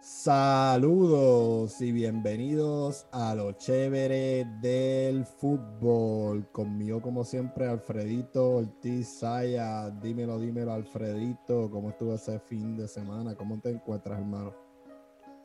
Saludos 0.00 1.80
y 1.80 1.90
bienvenidos 1.90 3.08
a 3.10 3.34
lo 3.34 3.50
chévere 3.52 4.44
del 4.60 5.24
fútbol. 5.24 6.46
Conmigo, 6.52 7.02
como 7.02 7.24
siempre, 7.24 7.66
Alfredito 7.66 8.48
Ortiz 8.58 9.18
Saya. 9.18 9.90
Dímelo, 9.90 10.38
dímelo, 10.38 10.72
Alfredito. 10.72 11.68
¿Cómo 11.68 11.90
estuvo 11.90 12.14
ese 12.14 12.38
fin 12.38 12.76
de 12.76 12.86
semana? 12.86 13.34
¿Cómo 13.34 13.60
te 13.60 13.70
encuentras, 13.70 14.20
hermano? 14.20 14.54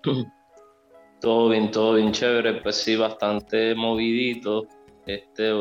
Todo 1.20 1.50
bien, 1.50 1.72
todo 1.72 1.96
bien 1.96 2.12
chévere. 2.12 2.62
Pues 2.62 2.76
sí, 2.76 2.98
bastante 2.98 3.74
movidito. 3.74 4.68
Este, 5.06 5.52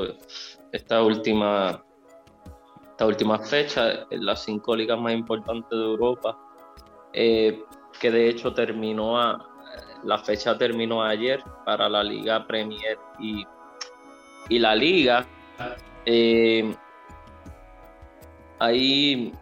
esta 0.72 1.02
última, 1.04 1.84
esta 2.90 3.06
última 3.06 3.38
fecha 3.38 4.06
las 4.10 4.42
cinco 4.42 4.74
ligas 4.74 4.98
más 4.98 5.14
importantes 5.14 5.70
de 5.70 5.84
Europa. 5.84 6.36
Eh, 7.12 7.62
que 8.00 8.10
de 8.10 8.28
hecho 8.28 8.52
terminó 8.52 9.20
a, 9.20 9.52
la 10.04 10.18
fecha 10.18 10.58
terminó 10.58 11.02
ayer 11.02 11.42
para 11.64 11.88
la 11.88 12.02
Liga 12.02 12.46
Premier 12.46 12.98
y, 13.20 13.44
y 14.48 14.58
la 14.58 14.74
Liga. 14.74 15.26
Eh, 16.04 16.74
ahí 18.58 19.32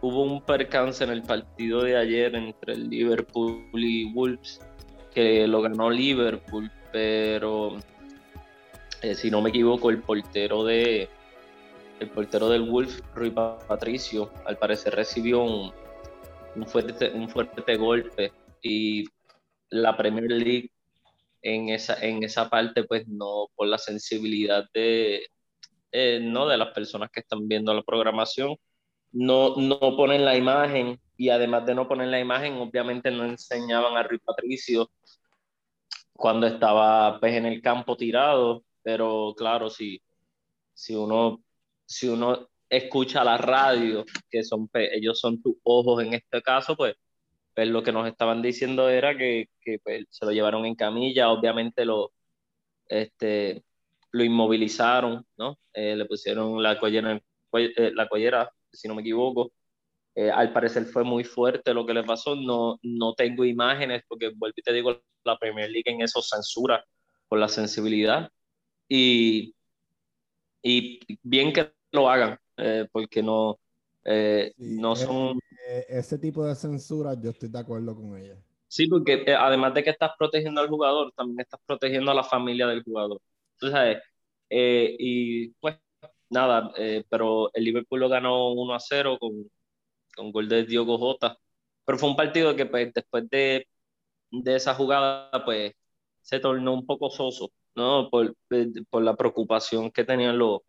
hubo 0.00 0.22
un 0.22 0.42
percance 0.42 1.02
en 1.04 1.10
el 1.10 1.22
partido 1.22 1.82
de 1.82 1.96
ayer 1.96 2.34
entre 2.34 2.74
el 2.74 2.90
Liverpool 2.90 3.64
y 3.72 4.12
Wolves, 4.12 4.60
que 5.14 5.46
lo 5.46 5.62
ganó 5.62 5.90
Liverpool, 5.90 6.70
pero 6.92 7.76
eh, 9.02 9.14
si 9.14 9.30
no 9.30 9.40
me 9.40 9.50
equivoco, 9.50 9.90
el 9.90 10.00
portero 10.00 10.64
de 10.64 11.08
el 12.00 12.10
portero 12.10 12.48
del 12.48 12.62
Wolves, 12.68 13.02
Rui 13.14 13.30
Patricio, 13.30 14.30
al 14.44 14.58
parecer 14.58 14.94
recibió 14.94 15.42
un, 15.42 15.72
un 16.56 16.66
fuerte, 16.66 17.10
un 17.10 17.28
fuerte 17.28 17.76
golpe 17.76 18.32
y 18.62 19.04
la 19.70 19.96
Premier 19.96 20.30
League 20.30 20.70
en 21.42 21.68
esa, 21.68 22.02
en 22.04 22.22
esa 22.22 22.48
parte, 22.48 22.84
pues 22.84 23.06
no, 23.06 23.48
por 23.54 23.68
la 23.68 23.78
sensibilidad 23.78 24.64
de, 24.72 25.26
eh, 25.92 26.20
no 26.22 26.46
de 26.48 26.56
las 26.56 26.72
personas 26.72 27.10
que 27.10 27.20
están 27.20 27.46
viendo 27.46 27.74
la 27.74 27.82
programación, 27.82 28.56
no, 29.12 29.56
no 29.56 29.78
ponen 29.96 30.24
la 30.24 30.36
imagen 30.36 31.00
y 31.16 31.28
además 31.28 31.66
de 31.66 31.74
no 31.74 31.86
poner 31.86 32.08
la 32.08 32.20
imagen, 32.20 32.54
obviamente 32.54 33.10
no 33.10 33.24
enseñaban 33.24 33.96
a 33.96 34.02
Rui 34.02 34.18
Patricio 34.18 34.90
cuando 36.12 36.46
estaba 36.46 37.20
pues, 37.20 37.34
en 37.34 37.46
el 37.46 37.60
campo 37.62 37.96
tirado, 37.96 38.64
pero 38.82 39.34
claro, 39.36 39.70
si, 39.70 40.02
si, 40.72 40.94
uno, 40.94 41.42
si 41.84 42.08
uno 42.08 42.48
escucha 42.76 43.24
la 43.24 43.36
radio, 43.38 44.04
que 44.30 44.44
son 44.44 44.68
ellos 44.74 45.20
son 45.20 45.42
tus 45.42 45.56
ojos 45.64 46.02
en 46.02 46.14
este 46.14 46.42
caso, 46.42 46.76
pues, 46.76 46.94
pues 47.54 47.68
lo 47.68 47.82
que 47.82 47.92
nos 47.92 48.06
estaban 48.08 48.42
diciendo 48.42 48.88
era 48.88 49.16
que, 49.16 49.48
que 49.60 49.78
pues, 49.80 50.06
se 50.10 50.26
lo 50.26 50.32
llevaron 50.32 50.66
en 50.66 50.74
camilla, 50.74 51.30
obviamente 51.30 51.84
lo, 51.84 52.12
este, 52.88 53.64
lo 54.12 54.24
inmovilizaron, 54.24 55.26
¿no? 55.36 55.58
Eh, 55.72 55.96
le 55.96 56.04
pusieron 56.06 56.62
la 56.62 56.78
collera, 56.78 57.20
eh, 57.54 57.92
la 57.94 58.08
collera, 58.08 58.50
si 58.72 58.88
no 58.88 58.94
me 58.94 59.02
equivoco. 59.02 59.52
Eh, 60.14 60.30
al 60.30 60.52
parecer 60.52 60.84
fue 60.86 61.04
muy 61.04 61.24
fuerte 61.24 61.74
lo 61.74 61.84
que 61.86 61.94
le 61.94 62.04
pasó. 62.04 62.36
No, 62.36 62.78
no 62.82 63.14
tengo 63.14 63.44
imágenes 63.44 64.02
porque, 64.08 64.30
vuelvo 64.36 64.54
y 64.56 64.62
te 64.62 64.72
digo, 64.72 65.02
la 65.24 65.38
Premier 65.38 65.70
League 65.70 65.90
en 65.90 66.02
eso 66.02 66.22
censura 66.22 66.84
por 67.28 67.38
la 67.40 67.48
sensibilidad. 67.48 68.30
Y, 68.88 69.54
y 70.62 71.00
bien 71.22 71.52
que 71.52 71.72
lo 71.92 72.08
hagan, 72.08 72.38
eh, 72.56 72.86
porque 72.90 73.22
no, 73.22 73.58
eh, 74.04 74.52
no 74.56 74.96
son... 74.96 75.38
Eh, 75.68 75.86
ese 75.88 76.18
tipo 76.18 76.44
de 76.44 76.54
censura 76.54 77.14
yo 77.20 77.30
estoy 77.30 77.48
de 77.48 77.58
acuerdo 77.58 77.94
con 77.94 78.16
ella. 78.16 78.36
Sí, 78.68 78.86
porque 78.86 79.24
además 79.34 79.74
de 79.74 79.84
que 79.84 79.90
estás 79.90 80.12
protegiendo 80.18 80.60
al 80.60 80.68
jugador, 80.68 81.12
también 81.16 81.40
estás 81.40 81.60
protegiendo 81.66 82.10
a 82.10 82.14
la 82.14 82.24
familia 82.24 82.66
del 82.66 82.82
jugador. 82.82 83.20
Entonces, 83.60 84.02
y 84.50 85.48
pues 85.60 85.76
nada, 86.28 86.72
pero 87.08 87.50
el 87.54 87.64
Liverpool 87.64 88.00
lo 88.00 88.08
ganó 88.08 88.52
1 88.52 88.74
a 88.74 88.80
0 88.80 89.18
con, 89.20 89.48
con 90.16 90.32
gol 90.32 90.48
de 90.48 90.64
Diogo 90.64 90.98
Jota. 90.98 91.38
Pero 91.84 91.98
fue 91.98 92.08
un 92.08 92.16
partido 92.16 92.56
que 92.56 92.66
pues, 92.66 92.92
después 92.92 93.28
de, 93.30 93.68
de 94.30 94.56
esa 94.56 94.74
jugada, 94.74 95.30
pues 95.44 95.72
se 96.20 96.40
tornó 96.40 96.74
un 96.74 96.86
poco 96.86 97.10
soso, 97.10 97.52
¿no? 97.76 98.10
Por, 98.10 98.34
por 98.90 99.02
la 99.02 99.14
preocupación 99.14 99.90
que 99.90 100.04
tenían 100.04 100.38
los, 100.38 100.62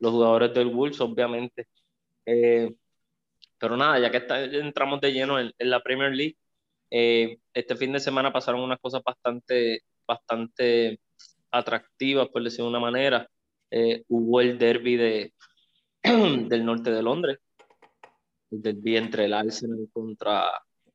los 0.00 0.12
jugadores 0.12 0.54
del 0.54 0.68
Wolves, 0.68 1.00
obviamente. 1.00 1.68
Eh, 2.26 2.74
pero 3.58 3.76
nada, 3.76 3.98
ya 3.98 4.10
que 4.10 4.24
entramos 4.58 5.00
de 5.00 5.12
lleno 5.12 5.38
en, 5.40 5.52
la 5.58 5.82
Premier 5.82 6.14
League, 6.14 6.36
eh, 6.90 7.38
este 7.52 7.76
fin 7.76 7.92
de 7.92 8.00
semana 8.00 8.32
pasaron 8.32 8.60
unas 8.62 8.78
cosas 8.80 9.02
bastante, 9.04 9.82
bastante 10.06 11.00
atractivas, 11.50 12.28
por 12.28 12.42
decirlo 12.42 12.66
de 12.66 12.70
una 12.70 12.80
manera. 12.80 13.28
Eh, 13.70 14.04
hubo 14.08 14.40
el 14.40 14.58
derby 14.58 14.96
de, 14.96 15.34
del 16.48 16.64
norte 16.64 16.90
de 16.90 17.02
Londres, 17.02 17.38
el 18.50 18.62
derby 18.62 18.96
entre 18.96 19.24
el 19.26 19.34
Arsenal 19.34 19.88
contra, 19.92 20.50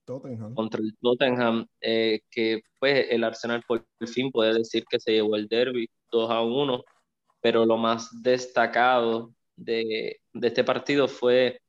contra 0.06 0.82
el 0.82 0.96
Tottenham, 1.02 1.68
que 1.80 2.62
pues 2.80 3.08
el 3.10 3.24
Arsenal 3.24 3.64
por 3.68 3.86
fin 4.08 4.32
puede 4.32 4.54
decir 4.54 4.86
que 4.90 5.00
se 5.00 5.12
llevó 5.12 5.36
el 5.36 5.48
derby 5.48 5.90
2 6.12 6.32
a 6.32 6.42
1 6.42 6.84
pero 7.44 7.66
lo 7.66 7.76
más 7.76 8.24
destacado 8.24 9.34
de, 9.58 10.22
este 10.34 10.64
partido 10.64 11.10
fue 11.10 11.60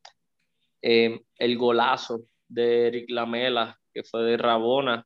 eh, 0.80 1.20
el 1.36 1.58
golazo 1.58 2.20
de 2.46 2.86
Eric 2.86 3.10
Lamela, 3.10 3.80
que 3.92 4.04
fue 4.04 4.22
de 4.22 4.36
Rabona. 4.36 5.04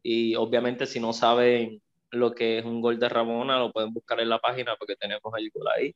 Y 0.00 0.36
obviamente 0.36 0.86
si 0.86 1.00
no 1.00 1.12
saben 1.12 1.82
lo 2.12 2.32
que 2.36 2.58
es 2.58 2.64
un 2.64 2.80
gol 2.80 3.00
de 3.00 3.08
Rabona, 3.08 3.58
lo 3.58 3.72
pueden 3.72 3.92
buscar 3.92 4.20
en 4.20 4.28
la 4.28 4.38
página 4.38 4.76
porque 4.76 4.94
tenemos 4.94 5.32
el 5.36 5.50
gol 5.50 5.66
ahí. 5.76 5.92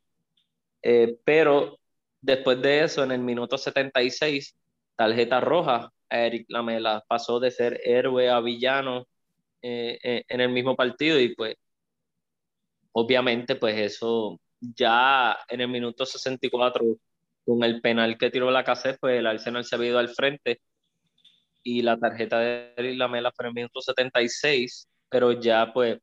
Eh, 0.83 1.17
pero 1.25 1.79
después 2.21 2.61
de 2.61 2.83
eso, 2.83 3.05
en 3.05 3.13
el 3.13 3.21
minuto 3.21 3.57
76, 3.57 4.57
tarjeta 4.97 5.41
roja 5.41 5.93
a 6.09 6.19
Eric 6.19 6.47
Lamela. 6.49 7.05
Pasó 7.07 7.39
de 7.39 7.53
ser 7.53 7.81
héroe 7.85 8.29
a 8.29 8.41
villano 8.41 9.07
eh, 9.63 10.25
en 10.29 10.41
el 10.41 10.49
mismo 10.49 10.75
partido 10.75 11.21
y 11.21 11.33
pues 11.37 11.55
obviamente, 12.95 13.57
pues 13.57 13.77
eso 13.77 14.41
ya 14.61 15.37
en 15.49 15.61
el 15.61 15.69
minuto 15.69 16.07
64, 16.07 16.97
con 17.45 17.63
el 17.63 17.81
penal 17.81 18.17
que 18.17 18.31
tiró 18.31 18.51
la 18.51 18.65
cassette, 18.65 18.99
pues 19.01 19.19
el 19.19 19.27
Arsenal 19.27 19.65
se 19.65 19.75
había 19.75 19.91
ido 19.91 19.99
al 19.99 20.09
frente 20.09 20.61
y 21.63 21.83
la 21.83 21.99
tarjeta 21.99 22.39
de 22.39 22.95
la 22.97 23.09
Mela 23.09 23.33
fue 23.33 23.45
en 23.45 23.49
el 23.49 23.55
minuto 23.55 23.81
76, 23.81 24.89
pero 25.09 25.33
ya 25.33 25.73
pues 25.73 25.99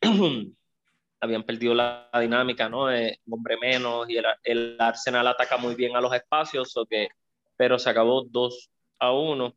habían 1.20 1.44
perdido 1.44 1.74
la, 1.74 2.10
dinámica, 2.20 2.68
¿no? 2.68 2.86
De 2.86 3.18
hombre 3.30 3.56
menos 3.56 4.08
y 4.10 4.16
el, 4.42 4.76
Arsenal 4.78 5.28
ataca 5.28 5.56
muy 5.56 5.74
bien 5.74 5.96
a 5.96 6.00
los 6.00 6.12
espacios, 6.12 6.76
o 6.76 6.84
que, 6.84 7.08
pero 7.56 7.78
se 7.78 7.90
acabó 7.90 8.24
2 8.24 8.70
a 8.98 9.12
1, 9.12 9.54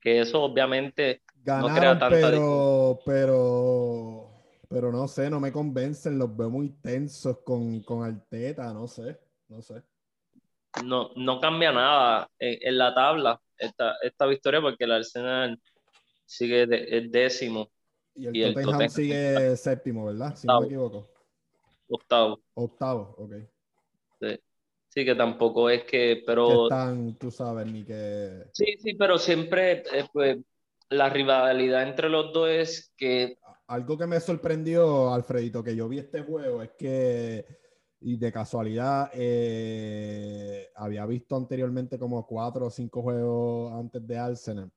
que 0.00 0.20
eso 0.20 0.42
obviamente 0.42 1.22
no 1.44 1.74
crea 1.74 1.98
tanta 1.98 2.10
pero, 2.10 3.00
pero 3.04 4.23
pero 4.74 4.90
no 4.90 5.06
sé, 5.06 5.30
no 5.30 5.38
me 5.38 5.52
convencen, 5.52 6.18
los 6.18 6.36
veo 6.36 6.50
muy 6.50 6.68
tensos 6.68 7.38
con, 7.44 7.80
con 7.84 8.02
Arteta, 8.02 8.72
no 8.72 8.88
sé, 8.88 9.16
no 9.46 9.62
sé. 9.62 9.80
No, 10.84 11.10
no 11.14 11.38
cambia 11.40 11.70
nada 11.70 12.28
en, 12.40 12.76
la 12.76 12.92
tabla 12.92 13.40
esta, 13.56 13.94
esta, 14.02 14.26
victoria 14.26 14.60
porque 14.60 14.82
el 14.82 14.90
Arsenal 14.90 15.62
sigue 16.26 16.66
de, 16.66 17.06
décimo. 17.08 17.70
Y 18.16 18.42
el, 18.42 18.52
Tottenham, 18.52 18.88
sigue 18.88 19.56
séptimo, 19.56 20.06
¿verdad? 20.06 20.34
Si 20.34 20.44
no 20.44 20.62
me 20.62 20.66
equivoco. 20.66 21.08
Octavo. 21.88 22.40
Octavo, 22.54 23.14
ok. 23.16 23.32
Sí. 24.20 24.40
Sí, 24.88 25.04
que 25.04 25.14
tampoco 25.14 25.70
es 25.70 25.84
que, 25.84 26.24
pero... 26.26 26.64
están, 26.64 27.16
tú 27.16 27.30
sabes, 27.30 27.66
ni 27.70 27.84
que... 27.84 28.42
Sí, 28.52 28.76
sí, 28.80 28.94
pero 28.94 29.18
siempre, 29.18 29.84
eh, 29.92 30.08
pues, 30.12 30.38
la 30.88 31.08
rivalidad 31.10 31.84
entre 31.84 32.08
los 32.08 32.32
dos 32.32 32.48
es 32.48 32.92
que 32.96 33.38
algo 33.66 33.96
que 33.96 34.06
me 34.06 34.20
sorprendió, 34.20 35.12
Alfredito, 35.12 35.62
que 35.62 35.74
yo 35.76 35.88
vi 35.88 35.98
este 35.98 36.22
juego 36.22 36.62
es 36.62 36.72
que, 36.72 37.46
y 38.00 38.16
de 38.16 38.32
casualidad, 38.32 39.10
eh, 39.14 40.70
había 40.74 41.06
visto 41.06 41.36
anteriormente 41.36 41.98
como 41.98 42.26
cuatro 42.26 42.66
o 42.66 42.70
cinco 42.70 43.02
juegos 43.02 43.72
antes 43.72 44.06
de 44.06 44.18
Arsenal. 44.18 44.70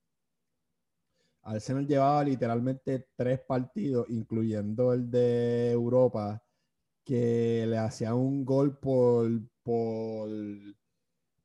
Arsenal 1.44 1.88
llevaba 1.88 2.24
literalmente 2.24 3.08
tres 3.16 3.40
partidos, 3.42 4.06
incluyendo 4.10 4.94
el 4.94 5.10
de 5.10 5.72
Europa, 5.72 6.42
que 7.04 7.66
le 7.68 7.78
hacían 7.78 8.16
un 8.16 8.44
gol 8.44 8.78
por, 8.80 9.30
por, 9.64 10.30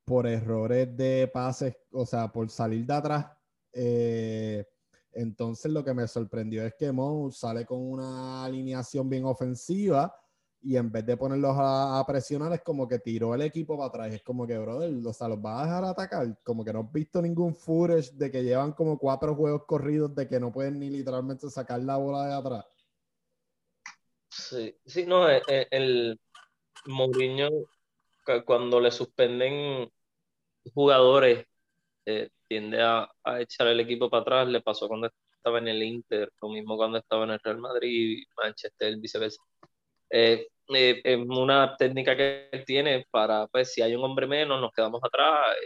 por 0.04 0.26
errores 0.26 0.96
de 0.96 1.30
pases, 1.32 1.76
o 1.92 2.04
sea, 2.04 2.32
por 2.32 2.50
salir 2.50 2.84
de 2.84 2.94
atrás. 2.94 3.26
Eh, 3.72 4.66
entonces 5.14 5.70
lo 5.70 5.84
que 5.84 5.94
me 5.94 6.06
sorprendió 6.08 6.64
es 6.64 6.74
que 6.74 6.92
Mo 6.92 7.30
sale 7.30 7.64
con 7.66 7.78
una 7.80 8.44
alineación 8.44 9.08
bien 9.08 9.24
ofensiva 9.24 10.14
y 10.64 10.76
en 10.76 10.92
vez 10.92 11.04
de 11.04 11.16
ponerlos 11.16 11.56
a, 11.58 12.04
presionar, 12.06 12.52
es 12.52 12.62
como 12.62 12.86
que 12.86 13.00
tiró 13.00 13.34
el 13.34 13.42
equipo 13.42 13.76
para 13.76 13.88
atrás. 13.88 14.14
Es 14.14 14.22
como 14.22 14.46
que, 14.46 14.56
brother, 14.56 14.94
o 15.04 15.12
sea, 15.12 15.26
los 15.26 15.38
va 15.38 15.60
a 15.60 15.64
dejar 15.64 15.84
atacar. 15.84 16.38
Como 16.44 16.64
que 16.64 16.72
no 16.72 16.80
has 16.80 16.92
visto 16.92 17.20
ningún 17.20 17.52
footage 17.52 18.12
de 18.12 18.30
que 18.30 18.44
llevan 18.44 18.72
como 18.72 18.96
cuatro 18.96 19.34
juegos 19.34 19.64
corridos 19.66 20.14
de 20.14 20.28
que 20.28 20.38
no 20.38 20.52
pueden 20.52 20.78
ni 20.78 20.88
literalmente 20.88 21.50
sacar 21.50 21.80
la 21.80 21.96
bola 21.96 22.28
de 22.28 22.34
atrás. 22.34 22.64
Sí, 24.30 24.76
sí, 24.86 25.04
no, 25.04 25.28
eh, 25.28 25.42
eh, 25.48 25.66
el, 25.72 26.20
Mourinho, 26.86 27.48
cuando 28.44 28.80
le 28.80 28.90
suspenden 28.90 29.90
jugadores, 30.74 31.46
eh, 32.06 32.30
tiende 32.48 32.82
a, 32.82 33.10
a, 33.24 33.40
echar 33.40 33.66
el 33.68 33.80
equipo 33.80 34.10
para 34.10 34.22
atrás. 34.22 34.48
Le 34.48 34.60
pasó 34.60 34.88
cuando 34.88 35.10
estaba 35.42 35.58
en 35.58 35.68
el 35.68 35.82
Inter, 35.82 36.30
lo 36.40 36.48
mismo 36.50 36.76
cuando 36.76 36.98
estaba 36.98 37.24
en 37.24 37.30
el 37.30 37.40
Real 37.40 37.58
Madrid, 37.58 38.24
Manchester, 38.36 38.96
viceversa. 38.98 39.42
Eh, 40.10 40.46
eh, 40.74 41.00
es 41.04 41.18
una 41.18 41.76
técnica 41.76 42.16
que 42.16 42.62
tiene 42.66 43.06
para, 43.10 43.46
pues, 43.48 43.72
si 43.72 43.82
hay 43.82 43.94
un 43.96 44.04
hombre 44.04 44.26
menos, 44.26 44.60
nos 44.60 44.72
quedamos 44.72 45.02
atrás 45.02 45.56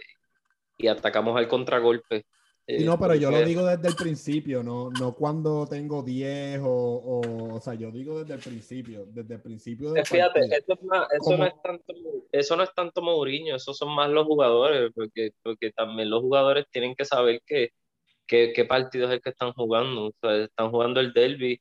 y, 0.78 0.86
atacamos 0.88 1.36
al 1.36 1.48
contragolpe. 1.48 2.26
Y 2.66 2.84
no, 2.84 2.98
pero 2.98 3.14
yo 3.14 3.30
lo 3.30 3.44
digo 3.44 3.64
desde 3.64 3.88
el 3.88 3.94
principio, 3.94 4.62
no, 4.62 4.90
no 4.90 5.14
cuando 5.14 5.66
tengo 5.66 6.02
10 6.02 6.60
o, 6.62 6.66
o, 6.66 7.54
o 7.54 7.60
sea, 7.60 7.74
yo 7.74 7.90
digo 7.90 8.20
desde 8.20 8.34
el 8.34 8.40
principio, 8.40 9.06
desde 9.06 9.34
el 9.34 9.40
principio. 9.40 9.94
Fíjate, 10.04 10.40
eso, 10.40 11.36
no 11.36 11.46
es 11.46 11.54
tanto, 11.62 11.94
eso 12.32 12.56
no 12.56 12.62
es 12.64 12.74
tanto 12.74 13.02
Mourinho, 13.02 13.56
esos 13.56 13.76
son 13.76 13.94
más 13.94 14.10
los 14.10 14.26
jugadores, 14.26 14.90
porque, 14.94 15.30
porque 15.42 15.70
también 15.70 16.10
los 16.10 16.22
jugadores 16.22 16.66
tienen 16.70 16.96
que 16.96 17.04
saber 17.04 17.40
que, 17.46 17.70
que, 18.26 18.52
qué 18.52 18.64
partido 18.64 19.06
es 19.06 19.12
el 19.12 19.20
que 19.22 19.30
están 19.30 19.52
jugando, 19.52 20.06
o 20.06 20.14
sea, 20.20 20.44
están 20.44 20.70
jugando 20.70 20.98
el 21.00 21.12
derby 21.12 21.60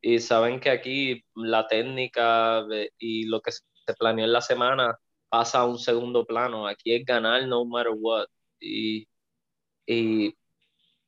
y 0.00 0.18
saben 0.20 0.60
que 0.60 0.70
aquí 0.70 1.24
la 1.34 1.66
técnica 1.66 2.64
y 2.98 3.26
lo 3.26 3.40
que 3.42 3.52
se 3.52 3.62
planeó 3.98 4.24
en 4.24 4.32
la 4.32 4.40
semana 4.40 4.98
pasa 5.28 5.60
a 5.60 5.66
un 5.66 5.78
segundo 5.78 6.24
plano. 6.26 6.66
Aquí 6.66 6.94
es 6.94 7.04
ganar 7.04 7.46
no 7.46 7.64
matter 7.64 7.92
what. 7.96 8.26
Y, 8.60 9.06
y 9.90 10.36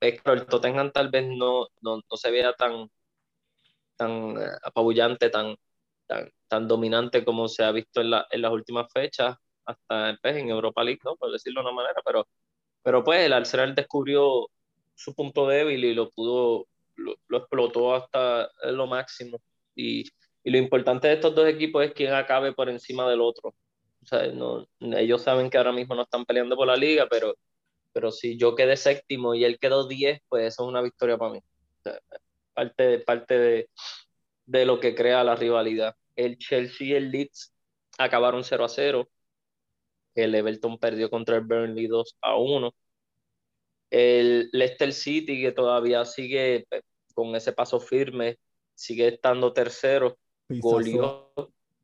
el 0.00 0.46
Tottenham 0.46 0.90
tal 0.90 1.08
vez 1.10 1.24
no, 1.28 1.68
no, 1.82 2.02
se 2.16 2.30
vea 2.32 2.52
tan, 2.54 2.90
tan 3.96 4.36
eh, 4.36 4.50
apabullante, 4.64 5.30
tan, 5.30 5.56
tan, 6.06 6.30
tan, 6.48 6.66
dominante 6.66 7.24
como 7.24 7.46
se 7.48 7.62
ha 7.62 7.70
visto 7.70 8.00
en, 8.00 8.10
la, 8.10 8.26
en 8.30 8.42
las 8.42 8.52
últimas 8.52 8.92
fechas, 8.92 9.36
hasta 9.64 10.18
pues, 10.20 10.36
en 10.36 10.50
Europa 10.50 10.82
League, 10.82 11.00
¿no? 11.04 11.16
por 11.16 11.30
decirlo 11.30 11.60
de 11.62 11.68
una 11.68 11.76
manera, 11.76 12.00
pero, 12.04 12.26
pero 12.82 13.04
pues 13.04 13.20
el 13.24 13.32
Arsenal 13.32 13.74
descubrió 13.74 14.48
su 14.94 15.14
punto 15.14 15.46
débil 15.46 15.84
y 15.84 15.94
lo 15.94 16.10
pudo 16.10 16.66
lo, 16.96 17.38
explotó 17.38 17.94
hasta 17.94 18.50
lo 18.64 18.86
máximo. 18.88 19.38
Y, 19.76 20.04
y, 20.42 20.50
lo 20.50 20.58
importante 20.58 21.08
de 21.08 21.14
estos 21.14 21.34
dos 21.34 21.46
equipos 21.48 21.84
es 21.84 21.92
quién 21.92 22.12
acabe 22.12 22.52
por 22.52 22.68
encima 22.68 23.08
del 23.08 23.20
otro. 23.20 23.54
O 24.02 24.06
sea, 24.06 24.26
no, 24.28 24.66
ellos 24.80 25.22
saben 25.22 25.48
que 25.50 25.58
ahora 25.58 25.72
mismo 25.72 25.94
no 25.94 26.02
están 26.02 26.24
peleando 26.24 26.56
por 26.56 26.66
la 26.66 26.76
liga, 26.76 27.06
pero, 27.08 27.36
pero 27.92 28.10
si 28.10 28.36
yo 28.36 28.54
quedé 28.54 28.76
séptimo 28.76 29.34
y 29.34 29.44
él 29.44 29.58
quedó 29.58 29.86
10, 29.86 30.20
pues 30.28 30.46
eso 30.46 30.62
es 30.64 30.68
una 30.68 30.82
victoria 30.82 31.18
para 31.18 31.32
mí. 31.32 31.40
parte 32.54 32.98
parte 33.00 33.38
de, 33.38 33.70
de 34.46 34.66
lo 34.66 34.80
que 34.80 34.94
crea 34.94 35.24
la 35.24 35.36
rivalidad. 35.36 35.96
El 36.16 36.38
Chelsea 36.38 36.88
y 36.88 36.92
el 36.94 37.10
Leeds 37.10 37.54
acabaron 37.98 38.44
0 38.44 38.64
a 38.64 38.68
0. 38.68 39.08
El 40.14 40.34
Everton 40.34 40.78
perdió 40.78 41.10
contra 41.10 41.36
el 41.36 41.42
Burnley 41.42 41.86
2 41.86 42.16
a 42.20 42.36
1 42.36 42.74
el 43.92 44.48
Leicester 44.52 44.90
City, 44.94 45.42
que 45.42 45.52
todavía 45.52 46.04
sigue 46.06 46.64
pues, 46.68 46.82
con 47.14 47.36
ese 47.36 47.52
paso 47.52 47.78
firme, 47.78 48.38
sigue 48.74 49.08
estando 49.08 49.52
tercero. 49.52 50.16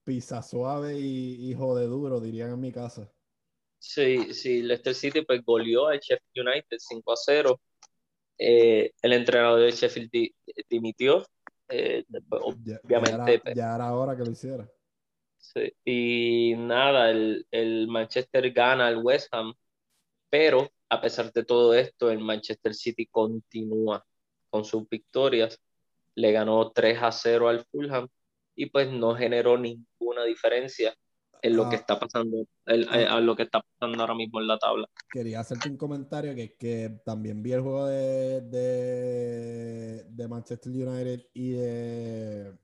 Pisa, 0.04 0.42
suave 0.42 0.98
y 0.98 1.50
hijo 1.50 1.76
de 1.76 1.84
duro, 1.84 2.18
dirían 2.18 2.50
en 2.52 2.60
mi 2.60 2.72
casa. 2.72 3.12
Sí, 3.78 4.34
sí, 4.34 4.62
Leicester 4.62 4.94
City 4.94 5.22
pues 5.22 5.44
goleó 5.44 5.88
al 5.88 6.00
Sheffield 6.00 6.48
United 6.48 6.76
5 6.78 7.12
a 7.12 7.16
0. 7.16 7.60
Eh, 8.38 8.92
el 9.02 9.12
entrenador 9.12 9.60
de 9.60 9.70
Sheffield 9.70 10.10
dimitió. 10.68 11.24
Eh, 11.68 12.04
obviamente. 12.30 13.40
Pues. 13.40 13.54
Ya 13.54 13.74
era, 13.74 13.94
hora 13.94 14.16
que 14.16 14.24
lo 14.24 14.30
hiciera. 14.30 14.68
Sí, 15.36 15.72
y 15.84 16.54
nada, 16.56 17.10
el, 17.10 17.46
el 17.50 17.86
Manchester 17.88 18.50
gana 18.52 18.88
al 18.88 18.98
West 18.98 19.28
Ham, 19.32 19.54
pero 20.28 20.70
a 20.88 21.00
pesar 21.00 21.32
de 21.32 21.44
todo 21.44 21.74
esto, 21.74 22.10
el 22.10 22.18
Manchester 22.18 22.74
City 22.74 23.06
continúa 23.06 24.04
con 24.50 24.64
sus 24.64 24.88
victorias. 24.88 25.60
Le 26.14 26.32
ganó 26.32 26.72
3 26.72 26.98
a 27.00 27.12
0 27.12 27.48
al 27.48 27.64
Fulham 27.66 28.08
y 28.54 28.66
pues 28.66 28.90
no 28.90 29.14
generó 29.14 29.56
ninguna 29.56 30.24
diferencia 30.24 30.94
en 31.42 31.56
lo 31.56 31.68
que 31.68 31.76
ah. 31.76 31.78
está 31.78 31.98
pasando, 31.98 32.46
ah. 32.66 33.16
a 33.16 33.20
lo 33.20 33.36
que 33.36 33.44
está 33.44 33.60
pasando 33.60 34.00
ahora 34.00 34.14
mismo 34.14 34.40
en 34.40 34.46
la 34.46 34.58
tabla. 34.58 34.86
Quería 35.10 35.40
hacerte 35.40 35.68
un 35.68 35.76
comentario 35.76 36.34
que, 36.34 36.54
que 36.56 37.00
también 37.04 37.42
vi 37.42 37.52
el 37.52 37.60
juego 37.60 37.86
de, 37.86 38.40
de 40.08 40.28
Manchester 40.28 40.72
United 40.72 41.26
y 41.32 41.50
de 41.52 42.58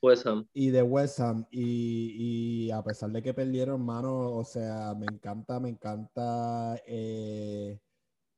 West 0.00 0.26
Ham. 0.26 0.48
Y 0.52 0.70
de 0.70 0.82
West 0.82 1.20
Ham. 1.20 1.46
Y, 1.50 2.70
a 2.70 2.82
pesar 2.82 3.10
de 3.10 3.22
que 3.22 3.34
perdieron, 3.34 3.84
mano, 3.84 4.30
o 4.32 4.44
sea, 4.44 4.94
me 4.94 5.06
encanta, 5.06 5.58
me 5.60 5.70
encanta 5.70 6.76
eh, 6.86 7.80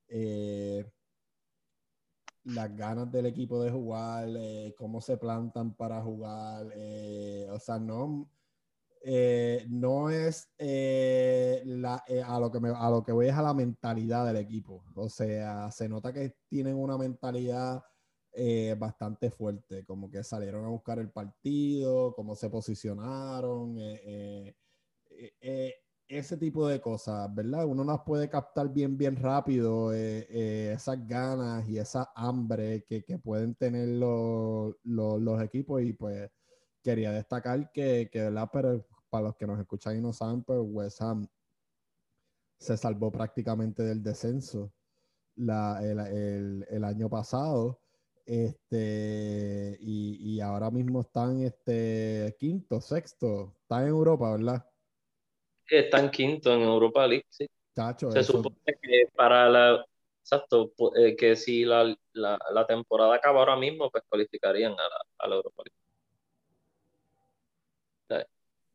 eh, 0.09 0.91
las 2.45 2.75
ganas 2.77 3.11
del 3.13 3.27
equipo 3.27 3.63
de 3.63 3.71
jugar, 3.71 4.29
eh, 4.37 4.75
cómo 4.79 5.01
se 5.01 5.17
plantan 5.19 5.75
para 5.75 6.03
jugar. 6.03 6.67
o 7.51 7.59
sea, 7.59 7.79
no, 7.79 8.29
no 9.69 10.11
es 10.11 10.51
la, 10.59 12.05
a, 12.25 12.41
lo 12.41 12.51
que 12.51 12.61
me, 12.61 12.71
a 12.71 12.91
lo 12.91 13.03
que 13.03 13.13
voy 13.13 13.29
es 13.29 13.35
a 13.35 13.43
la 13.43 13.55
mentalidad 13.55 14.27
del 14.27 14.37
equipo. 14.37 14.85
O 14.95 15.09
sea, 15.09 15.71
se 15.71 15.89
nota 15.89 16.13
que 16.13 16.37
tienen 16.49 16.77
una 16.77 16.99
mentalidad 16.99 17.83
eh, 18.33 18.77
bastante 18.79 19.29
fuerte, 19.31 19.85
como 19.85 20.09
que 20.09 20.23
salieron 20.23 20.65
a 20.65 20.69
buscar 20.69 21.01
el 21.01 21.11
partido, 21.11 22.15
cómo 22.15 22.37
se 22.37 22.49
posicionaron, 22.49 23.77
eh, 23.81 24.55
eh, 25.41 25.75
ese 26.07 26.37
tipo 26.37 26.69
de 26.69 26.81
cosas, 26.81 27.33
¿verdad? 27.35 27.67
Uno 27.67 27.83
las 27.83 28.01
puede 28.03 28.29
captar 28.29 28.73
bien, 28.73 28.97
bien 28.97 29.17
rápido, 29.17 29.93
esas 29.93 31.07
ganas 31.09 31.69
y 31.69 31.79
esa 31.79 32.11
hambre 32.15 32.85
que, 32.85 33.03
pueden 33.19 33.55
tener 33.57 33.89
los, 33.89 34.77
los, 34.85 35.43
equipos 35.43 35.83
y 35.83 35.93
pues 35.93 36.31
quería 36.83 37.13
destacar 37.13 37.71
que, 37.73 38.09
que, 38.13 38.21
¿verdad? 38.23 38.49
Pero 38.53 38.87
para 39.09 39.25
los 39.25 39.37
que 39.37 39.47
nos 39.47 39.59
escuchan 39.59 39.97
y 39.97 40.01
no 40.01 40.13
saben, 40.13 40.43
pues 40.43 40.59
West 40.63 41.03
Ham 41.03 41.27
se 42.59 42.77
salvó 42.77 43.11
prácticamente 43.11 43.83
del 43.83 44.03
descenso 44.03 44.73
la, 45.37 45.81
el, 45.83 46.67
el 46.69 46.85
año 46.85 47.09
pasado 47.09 47.81
este, 48.27 49.77
y, 49.81 50.37
y, 50.37 50.41
ahora 50.41 50.71
mismo 50.71 51.01
están 51.01 51.43
este, 51.43 52.37
quinto, 52.39 52.81
sexto. 52.81 53.57
Están 53.63 53.83
en 53.83 53.89
Europa, 53.89 54.31
¿verdad? 54.31 54.65
Están 55.69 56.13
quinto 56.13 56.53
en 56.55 56.61
Europa 56.61 57.07
League, 57.09 57.27
sí. 57.29 57.49
Se 58.13 58.23
supone 58.23 58.57
que 58.81 59.09
para 59.17 59.49
la. 59.49 59.85
Exacto, 60.23 60.73
eh, 60.97 61.17
que 61.17 61.35
si 61.35 61.65
la, 61.65 61.93
la, 62.13 62.39
la, 62.53 62.67
temporada 62.67 63.17
acaba 63.17 63.41
ahora 63.41 63.57
mismo, 63.57 63.91
pues 63.91 64.05
cualificarían 64.09 64.73
a 64.73 64.77
la, 64.77 65.03
a 65.19 65.29
la 65.29 65.35
Europa 65.37 65.63
League. 65.65 65.80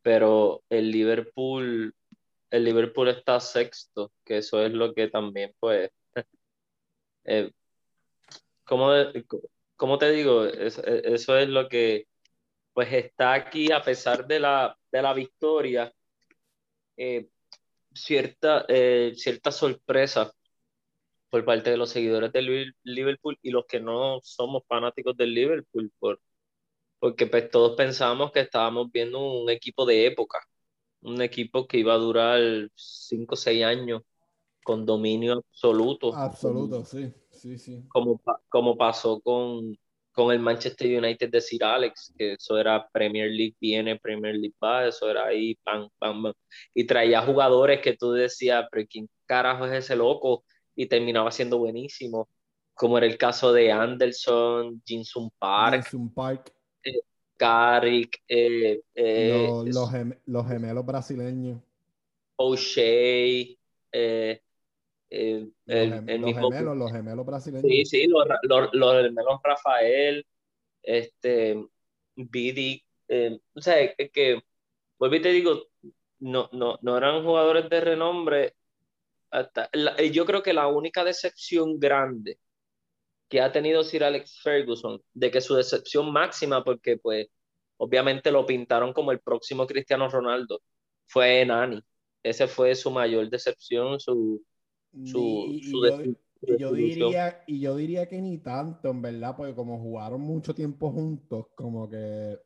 Pero 0.06 0.62
el 0.70 0.92
Liverpool, 0.92 1.92
el 2.50 2.64
Liverpool 2.64 3.08
está 3.08 3.40
sexto, 3.40 4.12
que 4.24 4.38
eso 4.38 4.64
es 4.64 4.72
lo 4.72 4.94
que 4.94 5.08
también, 5.08 5.52
pues, 5.58 5.90
eh, 7.24 7.50
¿cómo, 8.64 9.98
te 9.98 10.10
digo? 10.12 10.44
Eso, 10.44 11.36
es 11.36 11.48
lo 11.48 11.68
que 11.68 12.06
pues 12.72 12.92
está 12.92 13.32
aquí 13.34 13.72
a 13.72 13.82
pesar 13.82 14.28
de 14.28 14.38
la, 14.38 14.78
de 14.92 15.02
la 15.02 15.12
victoria. 15.12 15.92
Eh, 16.96 17.28
cierta, 17.92 18.64
eh, 18.68 19.12
cierta 19.16 19.50
sorpresa 19.50 20.32
por 21.30 21.44
parte 21.44 21.70
de 21.70 21.78
los 21.78 21.90
seguidores 21.90 22.32
del 22.32 22.72
Liverpool 22.84 23.36
y 23.42 23.50
los 23.50 23.66
que 23.66 23.80
no 23.80 24.20
somos 24.22 24.62
fanáticos 24.68 25.16
del 25.16 25.34
Liverpool, 25.34 25.92
por, 25.98 26.20
porque 27.06 27.28
pues 27.28 27.48
todos 27.50 27.76
pensábamos 27.76 28.32
que 28.32 28.40
estábamos 28.40 28.90
viendo 28.90 29.20
un 29.20 29.48
equipo 29.48 29.86
de 29.86 30.06
época, 30.06 30.40
un 31.02 31.22
equipo 31.22 31.64
que 31.64 31.78
iba 31.78 31.94
a 31.94 31.98
durar 31.98 32.40
5 32.74 33.34
o 33.34 33.36
6 33.36 33.64
años 33.64 34.02
con 34.64 34.84
dominio 34.84 35.34
absoluto. 35.34 36.12
Absoluto, 36.12 36.84
sí. 36.84 37.14
Sí, 37.30 37.58
sí. 37.58 37.84
Como, 37.86 38.20
como 38.48 38.76
pasó 38.76 39.20
con, 39.20 39.78
con 40.10 40.32
el 40.32 40.40
Manchester 40.40 40.98
United 40.98 41.30
de 41.30 41.40
Sir 41.40 41.62
Alex, 41.62 42.12
que 42.18 42.32
eso 42.32 42.58
era 42.58 42.88
Premier 42.88 43.30
League 43.30 43.54
viene, 43.60 44.00
Premier 44.00 44.34
League 44.34 44.56
va, 44.60 44.88
eso 44.88 45.08
era 45.08 45.26
ahí, 45.26 45.54
pam, 45.62 45.88
pam, 46.00 46.32
Y 46.74 46.88
traía 46.88 47.22
jugadores 47.22 47.80
que 47.82 47.96
tú 47.96 48.10
decías, 48.10 48.66
pero 48.68 48.84
¿quién 48.90 49.08
carajo 49.26 49.64
es 49.66 49.84
ese 49.84 49.94
loco? 49.94 50.44
Y 50.74 50.86
terminaba 50.86 51.30
siendo 51.30 51.58
buenísimo, 51.58 52.28
como 52.74 52.98
era 52.98 53.06
el 53.06 53.16
caso 53.16 53.52
de 53.52 53.70
Anderson, 53.70 54.82
Jinsun 54.84 55.30
Park. 55.38 55.86
Park. 56.12 56.56
Eh, 57.36 57.44
Carrick, 57.44 58.22
eh, 58.28 58.80
eh, 58.94 59.48
los, 59.66 59.92
los, 60.26 60.48
gemelos 60.48 60.86
brasileños. 60.86 61.60
O'Shea, 62.36 63.56
eh, 63.92 64.42
el, 65.10 65.54
el, 65.66 66.20
los, 66.20 66.34
gemelos, 66.34 66.76
los 66.76 66.92
gemelos 66.92 67.26
brasileños. 67.26 67.68
Sí, 67.68 67.84
sí, 67.84 68.06
los 68.06 68.26
gemelos 69.02 69.40
Rafael, 69.42 70.26
este, 70.82 71.66
Bidi, 72.16 72.82
o 73.54 73.60
sea, 73.60 73.80
es 73.80 74.10
que, 74.10 74.42
vuelvo 74.98 75.16
y 75.16 75.22
te 75.22 75.30
digo, 75.30 75.68
no, 76.18 76.48
no, 76.52 76.78
no 76.82 76.96
eran 76.96 77.22
jugadores 77.24 77.68
de 77.68 77.80
renombre. 77.80 78.54
Hasta, 79.30 79.70
yo 80.12 80.24
creo 80.24 80.42
que 80.42 80.52
la 80.52 80.68
única 80.68 81.04
decepción 81.04 81.78
grande 81.78 82.38
que 83.28 83.40
ha 83.40 83.52
tenido 83.52 83.82
Sir 83.82 84.04
Alex 84.04 84.40
Ferguson, 84.42 85.00
de 85.12 85.30
que 85.30 85.40
su 85.40 85.54
decepción 85.54 86.12
máxima, 86.12 86.62
porque 86.62 86.96
pues 86.96 87.28
obviamente 87.78 88.30
lo 88.30 88.46
pintaron 88.46 88.92
como 88.92 89.12
el 89.12 89.20
próximo 89.20 89.66
Cristiano 89.66 90.08
Ronaldo, 90.08 90.60
fue 91.06 91.44
Nani. 91.44 91.82
Ese 92.22 92.46
fue 92.46 92.74
su 92.74 92.90
mayor 92.90 93.28
decepción, 93.30 94.00
su... 94.00 94.42
su, 95.04 95.46
y, 95.48 96.58
yo, 96.58 96.72
diría, 96.72 97.42
y 97.46 97.60
yo 97.60 97.76
diría 97.76 98.06
que 98.08 98.20
ni 98.20 98.38
tanto, 98.38 98.90
en 98.90 99.02
verdad, 99.02 99.34
porque 99.36 99.54
como 99.54 99.78
jugaron 99.78 100.20
mucho 100.20 100.54
tiempo 100.54 100.90
juntos, 100.90 101.46
como 101.54 101.88
que 101.88 102.38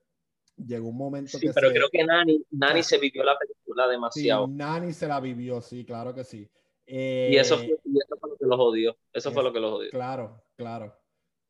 llegó 0.56 0.88
un 0.88 0.96
momento 0.96 1.38
sí, 1.38 1.48
pero 1.54 1.70
creo 1.70 1.88
que 1.90 2.04
Nani, 2.04 2.44
Nani 2.50 2.82
se 2.82 2.98
vivió 2.98 3.24
la 3.24 3.36
película 3.38 3.88
demasiado. 3.88 4.46
Sí, 4.46 4.52
Nani 4.52 4.92
se 4.92 5.08
la 5.08 5.20
vivió, 5.20 5.60
sí, 5.60 5.84
claro 5.84 6.14
que 6.14 6.24
sí. 6.24 6.48
y, 6.86 7.36
eso 7.36 7.56
fue, 7.56 7.66
y, 7.84 7.98
eso 7.98 8.16
fue, 8.20 8.30
lo 8.30 8.36
que 8.36 8.46
los 8.46 8.60
odió. 8.60 8.96
Eso 9.12 9.32
fue 9.32 9.42
lo 9.42 9.52
que 9.52 9.60
los 9.60 9.72
odió. 9.72 9.90
Claro, 9.90 10.42
claro. 10.60 10.94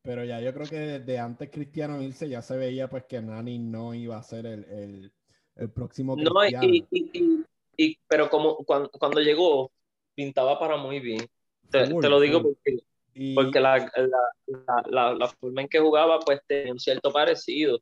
Pero 0.03 0.23
ya 0.23 0.39
yo 0.39 0.53
creo 0.53 0.67
que 0.67 0.79
desde 0.79 1.19
antes 1.19 1.49
Cristiano 1.51 2.01
irse 2.01 2.27
ya 2.27 2.41
se 2.41 2.57
veía 2.57 2.89
pues 2.89 3.03
que 3.03 3.21
Nani 3.21 3.59
no 3.59 3.93
iba 3.93 4.17
a 4.17 4.23
ser 4.23 4.45
el, 4.45 4.63
el, 4.65 5.13
el 5.55 5.69
próximo 5.69 6.15
Cristiano. 6.15 6.59
No, 6.59 6.65
y, 6.65 6.87
y, 6.91 7.45
y, 7.77 7.99
pero 8.07 8.29
como 8.29 8.57
cuando, 8.57 8.89
cuando, 8.89 9.19
llegó, 9.19 9.71
pintaba 10.15 10.57
para 10.57 10.77
muy 10.77 10.99
bien. 10.99 11.19
Te, 11.69 11.87
te 11.87 12.09
lo 12.09 12.19
digo 12.19 12.41
porque, 12.41 12.79
porque 13.35 13.59
la, 13.59 13.77
la, 13.77 14.83
la, 14.89 15.13
la, 15.13 15.27
forma 15.27 15.61
en 15.61 15.67
que 15.67 15.79
jugaba 15.79 16.19
pues 16.19 16.41
tenía 16.47 16.73
un 16.73 16.79
cierto 16.79 17.11
parecido, 17.11 17.79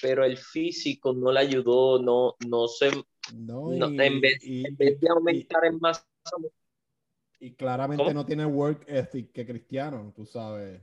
pero 0.00 0.24
el 0.24 0.36
físico 0.36 1.12
no 1.14 1.32
le 1.32 1.40
ayudó, 1.40 1.98
no, 1.98 2.36
no 2.46 2.68
se... 2.68 2.90
No, 3.34 3.72
en, 3.72 4.20
vez, 4.20 4.38
en, 4.42 4.76
vez, 4.76 5.00
de 5.00 5.08
aumentar 5.08 5.64
en 5.64 5.80
masa... 5.80 6.06
Y 7.38 7.54
claramente 7.54 8.14
no 8.14 8.24
tiene 8.24 8.46
work 8.46 8.84
ethic 8.86 9.32
que 9.32 9.46
Cristiano, 9.46 10.12
tú 10.14 10.24
sabes. 10.24 10.80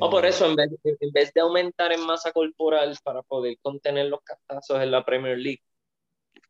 O 0.00 0.10
por 0.10 0.24
eh, 0.24 0.28
eso, 0.28 0.46
en 0.46 0.56
vez, 0.56 0.70
en 0.84 1.12
vez, 1.12 1.32
de 1.32 1.40
aumentar 1.40 1.92
en 1.92 2.04
masa 2.04 2.32
corporal 2.32 2.96
para 3.04 3.22
poder 3.22 3.58
contener 3.60 4.06
los 4.06 4.20
castazos 4.22 4.82
en 4.82 4.90
la 4.90 5.04
Premier 5.04 5.38
League, 5.38 5.62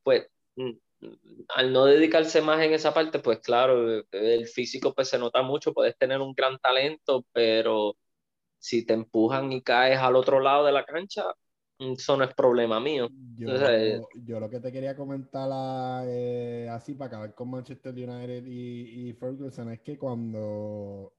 pues 0.02 0.28
mm, 0.54 0.70
al 1.48 1.72
no 1.72 1.84
dedicarse 1.84 2.40
más 2.40 2.62
en 2.62 2.72
esa 2.72 2.94
parte, 2.94 3.18
pues 3.18 3.40
claro, 3.40 4.04
el 4.10 4.46
físico 4.48 4.94
pues 4.94 5.08
se 5.08 5.18
nota 5.18 5.42
mucho, 5.42 5.74
puedes 5.74 5.96
tener 5.98 6.20
un 6.20 6.34
gran 6.34 6.58
talento, 6.58 7.26
pero 7.32 7.96
si 8.58 8.86
te 8.86 8.94
empujan 8.94 9.52
y 9.52 9.62
caes 9.62 9.98
al 9.98 10.16
otro 10.16 10.40
lado 10.40 10.64
de 10.64 10.72
la 10.72 10.84
cancha, 10.84 11.24
eso 11.78 12.16
no 12.16 12.24
es 12.24 12.34
problema 12.34 12.80
mío. 12.80 13.08
Yo, 13.36 13.48
eh, 13.50 14.00
yo 14.24 14.40
lo 14.40 14.48
que 14.48 14.60
te 14.60 14.72
quería 14.72 14.96
comentar 14.96 15.50
eh, 16.06 16.68
así 16.70 16.94
para 16.94 17.08
acabar 17.08 17.34
con 17.34 17.50
Manchester 17.50 17.92
United 17.92 18.46
y, 18.46 19.08
y 19.08 19.12
Ferguson 19.12 19.70
es 19.72 19.80
que 19.80 19.98
cuando 19.98 21.12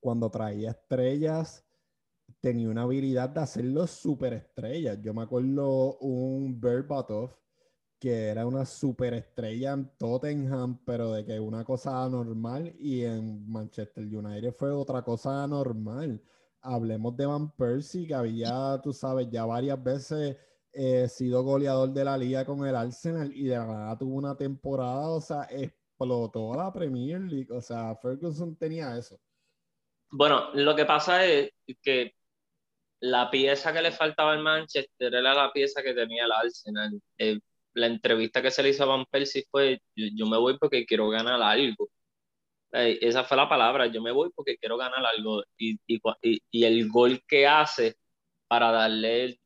cuando 0.00 0.30
traía 0.30 0.70
estrellas, 0.70 1.64
tenía 2.40 2.68
una 2.68 2.82
habilidad 2.82 3.28
de 3.30 3.40
hacerlos 3.40 3.90
superestrellas. 3.90 5.00
Yo 5.02 5.12
me 5.12 5.22
acuerdo 5.22 5.98
un 5.98 6.60
Berbatov 6.60 7.36
que 7.98 8.28
era 8.28 8.46
una 8.46 8.64
superestrella 8.64 9.72
en 9.72 9.90
Tottenham, 9.96 10.78
pero 10.84 11.12
de 11.12 11.24
que 11.24 11.40
una 11.40 11.64
cosa 11.64 12.04
anormal 12.04 12.74
y 12.78 13.02
en 13.02 13.50
Manchester 13.50 14.04
United 14.04 14.52
fue 14.52 14.70
otra 14.70 15.02
cosa 15.02 15.42
anormal. 15.42 16.22
Hablemos 16.62 17.16
de 17.16 17.26
Van 17.26 17.50
Persie, 17.56 18.06
que 18.06 18.14
había, 18.14 18.80
tú 18.82 18.92
sabes, 18.92 19.28
ya 19.30 19.44
varias 19.44 19.82
veces 19.82 20.36
eh, 20.72 21.08
sido 21.08 21.42
goleador 21.42 21.90
de 21.90 22.04
la 22.04 22.18
liga 22.18 22.44
con 22.44 22.66
el 22.66 22.76
Arsenal 22.76 23.32
y 23.34 23.44
de 23.44 23.58
verdad 23.58 23.96
tuvo 23.98 24.16
una 24.16 24.36
temporada, 24.36 25.08
o 25.08 25.20
sea, 25.20 25.46
explotó 25.50 26.54
la 26.54 26.72
Premier 26.72 27.20
League. 27.20 27.50
O 27.50 27.60
sea, 27.60 27.96
Ferguson 27.96 28.56
tenía 28.56 28.96
eso. 28.96 29.18
Bueno, 30.10 30.50
lo 30.54 30.76
que 30.76 30.84
pasa 30.84 31.24
es 31.24 31.50
que 31.82 32.14
la 33.00 33.30
pieza 33.30 33.72
que 33.72 33.82
le 33.82 33.92
faltaba 33.92 34.32
al 34.32 34.42
Manchester 34.42 35.14
era 35.14 35.34
la 35.34 35.52
pieza 35.52 35.82
que 35.82 35.94
tenía 35.94 36.24
el 36.24 36.32
Arsenal. 36.32 37.00
Eh, 37.18 37.38
la 37.74 37.86
entrevista 37.86 38.40
que 38.42 38.50
se 38.50 38.62
le 38.62 38.70
hizo 38.70 38.84
a 38.84 38.86
Van 38.86 39.04
Persie 39.10 39.44
fue, 39.50 39.80
yo, 39.94 40.26
me 40.26 40.38
voy 40.38 40.58
porque 40.58 40.86
quiero 40.86 41.08
ganar 41.08 41.40
algo. 41.42 41.88
Esa 42.76 43.24
fue 43.24 43.36
la 43.36 43.48
palabra, 43.48 43.86
yo 43.86 44.02
me 44.02 44.12
voy 44.12 44.30
porque 44.34 44.56
quiero 44.58 44.76
ganar 44.76 45.04
algo. 45.04 45.42
Y, 45.56 45.78
y, 45.86 46.00
y, 46.50 46.64
el 46.64 46.88
gol 46.88 47.22
que 47.26 47.46
hace 47.46 47.96
para 48.48 48.70
darle 48.70 49.40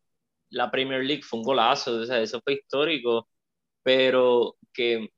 la 0.51 0.71
Premier 0.71 1.05
League 1.05 1.23
fue 1.23 1.41
un 1.41 1.45
golazo, 1.45 1.97
o 1.97 2.05
sea, 2.07 2.21
eso 2.21 2.41
fue 2.43 2.55
histórico, 2.55 3.29
pero 3.83 4.57
que 4.73 5.09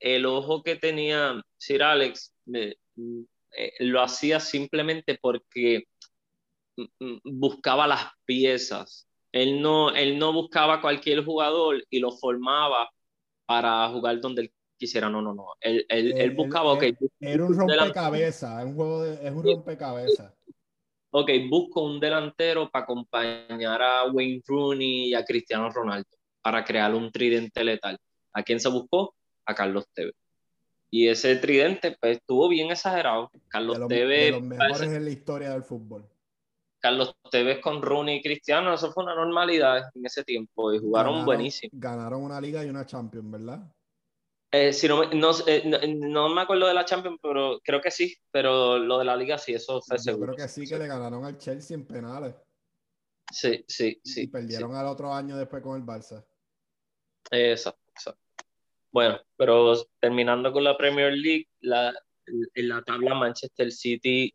el 0.00 0.26
ojo 0.26 0.62
que 0.62 0.76
tenía 0.76 1.40
Sir 1.58 1.82
Alex 1.82 2.34
eh, 3.56 3.72
lo 3.80 4.02
hacía 4.02 4.40
simplemente 4.40 5.18
porque 5.20 5.84
mm, 6.76 6.84
mm, 7.00 7.20
buscaba 7.40 7.86
las 7.86 8.06
piezas. 8.24 9.08
Él 9.32 9.60
no, 9.62 9.90
él 9.94 10.18
no 10.18 10.32
buscaba 10.32 10.80
cualquier 10.80 11.24
jugador 11.24 11.84
y 11.90 12.00
lo 12.00 12.12
formaba 12.12 12.90
para 13.46 13.88
jugar 13.90 14.20
donde 14.20 14.42
él 14.42 14.52
quisiera. 14.82 15.08
No, 15.08 15.22
no, 15.22 15.32
no. 15.32 15.46
Él, 15.60 15.86
él, 15.88 16.12
él 16.16 16.30
buscaba, 16.32 16.72
ok. 16.72 16.84
Era 17.20 17.44
un 17.44 17.56
rompecabezas, 17.56 18.64
un 18.64 18.74
juego 18.74 19.04
de, 19.04 19.26
es 19.26 19.32
un 19.32 19.44
rompecabezas. 19.44 20.34
Ok, 21.10 21.30
busco 21.48 21.84
un 21.84 22.00
delantero 22.00 22.68
para 22.68 22.82
acompañar 22.82 23.80
a 23.80 24.10
Wayne 24.10 24.42
Rooney 24.44 25.10
y 25.10 25.14
a 25.14 25.24
Cristiano 25.24 25.70
Ronaldo 25.70 26.08
para 26.42 26.64
crear 26.64 26.92
un 26.94 27.12
tridente 27.12 27.62
letal. 27.62 27.96
¿A 28.32 28.42
quién 28.42 28.58
se 28.58 28.68
buscó? 28.68 29.14
A 29.46 29.54
Carlos 29.54 29.86
Tevez. 29.94 30.14
Y 30.90 31.08
ese 31.08 31.36
tridente, 31.36 31.96
pues, 32.00 32.18
estuvo 32.18 32.48
bien 32.48 32.70
exagerado. 32.70 33.30
Carlos 33.48 33.86
Tevez. 33.88 34.24
De 34.26 34.30
los 34.32 34.42
mejores 34.42 34.82
en 34.82 35.04
la 35.04 35.10
historia 35.10 35.50
del 35.50 35.62
fútbol. 35.62 36.04
Carlos 36.80 37.14
Tevez 37.30 37.60
con 37.60 37.80
Rooney 37.80 38.16
y 38.16 38.22
Cristiano, 38.22 38.74
eso 38.74 38.90
fue 38.90 39.04
una 39.04 39.14
normalidad 39.14 39.82
en 39.94 40.04
ese 40.04 40.24
tiempo 40.24 40.72
y 40.72 40.80
jugaron 40.80 41.24
buenísimo. 41.24 41.70
Ganaron 41.74 42.24
una 42.24 42.40
liga 42.40 42.64
y 42.64 42.68
una 42.68 42.84
Champions, 42.84 43.30
¿verdad? 43.30 43.72
Eh, 44.52 44.72
si 44.72 44.86
no, 44.86 45.10
no, 45.12 45.30
eh, 45.46 45.94
no, 45.96 46.28
me 46.28 46.42
acuerdo 46.42 46.66
de 46.66 46.74
la 46.74 46.84
Champions, 46.84 47.18
pero 47.22 47.58
creo 47.64 47.80
que 47.80 47.90
sí, 47.90 48.14
pero 48.30 48.78
lo 48.78 48.98
de 48.98 49.04
la 49.06 49.16
liga 49.16 49.38
sí, 49.38 49.54
eso 49.54 49.80
fue 49.80 49.96
Yo 49.96 50.02
seguro. 50.02 50.34
creo 50.34 50.46
que 50.46 50.52
sí, 50.52 50.66
que 50.66 50.78
le 50.78 50.86
ganaron 50.86 51.24
al 51.24 51.38
Chelsea 51.38 51.74
en 51.74 51.86
penales. 51.86 52.34
Sí, 53.32 53.64
sí, 53.66 53.98
sí. 54.04 54.22
Y 54.22 54.26
perdieron 54.26 54.74
al 54.74 54.86
otro 54.86 55.12
año 55.12 55.38
después 55.38 55.62
con 55.62 55.80
el 55.80 55.86
Barça. 55.86 56.22
Exacto, 57.30 57.80
exacto. 57.88 58.20
Bueno, 58.90 59.18
pero 59.38 59.74
terminando 59.98 60.52
con 60.52 60.64
la 60.64 60.76
Premier 60.76 61.14
League, 61.14 61.48
la, 61.60 61.94
en 62.26 62.68
la 62.68 62.82
tabla 62.82 63.14
Manchester 63.14 63.72
City 63.72 64.34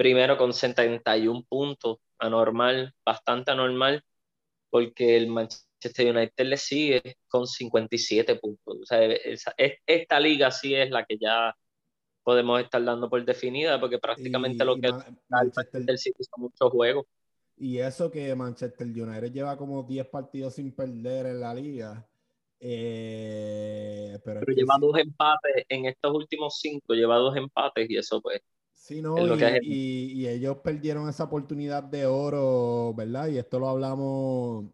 primero 0.00 0.38
con 0.38 0.54
71 0.54 1.44
puntos, 1.46 1.98
anormal, 2.18 2.94
bastante 3.04 3.50
anormal, 3.50 4.02
porque 4.70 5.18
el 5.18 5.26
Manchester 5.26 5.69
United 5.88 6.44
le 6.44 6.56
sigue 6.56 7.16
con 7.28 7.46
57 7.46 8.36
puntos. 8.36 8.78
O 8.82 8.86
sea, 8.86 9.00
esta 9.86 10.20
liga 10.20 10.50
sí 10.50 10.74
es 10.74 10.90
la 10.90 11.04
que 11.04 11.16
ya 11.18 11.54
podemos 12.22 12.60
estar 12.60 12.82
dando 12.84 13.08
por 13.08 13.24
definida, 13.24 13.80
porque 13.80 13.98
prácticamente 13.98 14.64
lo 14.64 14.76
que 14.76 14.88
el 14.88 14.94
Manchester 15.28 15.98
City 15.98 16.24
son 16.24 16.42
muchos 16.42 16.70
juegos. 16.70 17.06
Y 17.56 17.78
eso 17.78 18.10
que 18.10 18.34
Manchester 18.34 18.86
United 18.86 19.32
lleva 19.32 19.56
como 19.56 19.82
10 19.82 20.06
partidos 20.08 20.54
sin 20.54 20.74
perder 20.74 21.26
en 21.26 21.40
la 21.40 21.54
liga 21.54 22.06
eh, 22.62 24.18
pero, 24.22 24.42
lleva 24.42 24.76
dos 24.78 24.98
empates 24.98 25.64
en 25.66 25.86
estos 25.86 26.14
últimos 26.14 26.58
cinco, 26.60 26.92
lleva 26.92 27.16
dos 27.16 27.34
empates 27.36 27.88
y 27.88 27.96
eso 27.96 28.20
pues. 28.20 28.42
Sí, 28.72 29.00
no, 29.00 29.16
y, 29.62 30.26
ellos 30.26 30.58
perdieron 30.58 31.08
esa 31.08 31.24
oportunidad 31.24 31.82
de 31.82 32.06
oro, 32.06 32.92
¿verdad? 32.94 33.28
Y 33.28 33.38
esto 33.38 33.58
lo 33.58 33.68
hablamos 33.68 34.66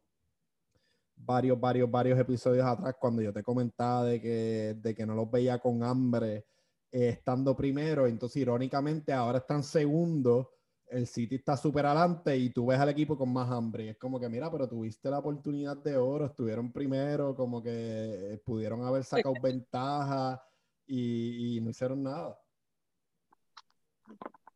varios, 1.26 1.58
varios, 1.60 1.90
varios 1.90 2.18
episodios 2.18 2.64
atrás 2.64 2.94
cuando 3.00 3.22
yo 3.22 3.32
te 3.32 3.42
comentaba 3.42 4.04
de 4.04 4.20
que, 4.20 4.76
de 4.80 4.94
que 4.94 5.04
no 5.04 5.14
los 5.14 5.30
veía 5.30 5.58
con 5.58 5.82
hambre 5.82 6.46
eh, 6.92 7.08
estando 7.08 7.56
primero. 7.56 8.06
Entonces, 8.06 8.42
irónicamente, 8.42 9.12
ahora 9.12 9.38
están 9.38 9.62
segundos 9.62 10.46
el 10.88 11.06
City 11.06 11.36
está 11.36 11.56
súper 11.56 11.86
adelante 11.86 12.36
y 12.36 12.50
tú 12.50 12.66
ves 12.66 12.78
al 12.78 12.90
equipo 12.90 13.16
con 13.16 13.32
más 13.32 13.50
hambre. 13.50 13.90
es 13.90 13.98
como 13.98 14.20
que, 14.20 14.28
mira, 14.28 14.50
pero 14.50 14.68
tuviste 14.68 15.10
la 15.10 15.18
oportunidad 15.18 15.76
de 15.76 15.96
oro, 15.96 16.26
estuvieron 16.26 16.72
primero, 16.72 17.34
como 17.34 17.62
que 17.62 18.40
pudieron 18.44 18.84
haber 18.84 19.04
sacado 19.04 19.34
ventaja 19.42 20.42
y, 20.86 21.58
no 21.62 21.70
hicieron 21.70 22.02
nada. 22.02 22.38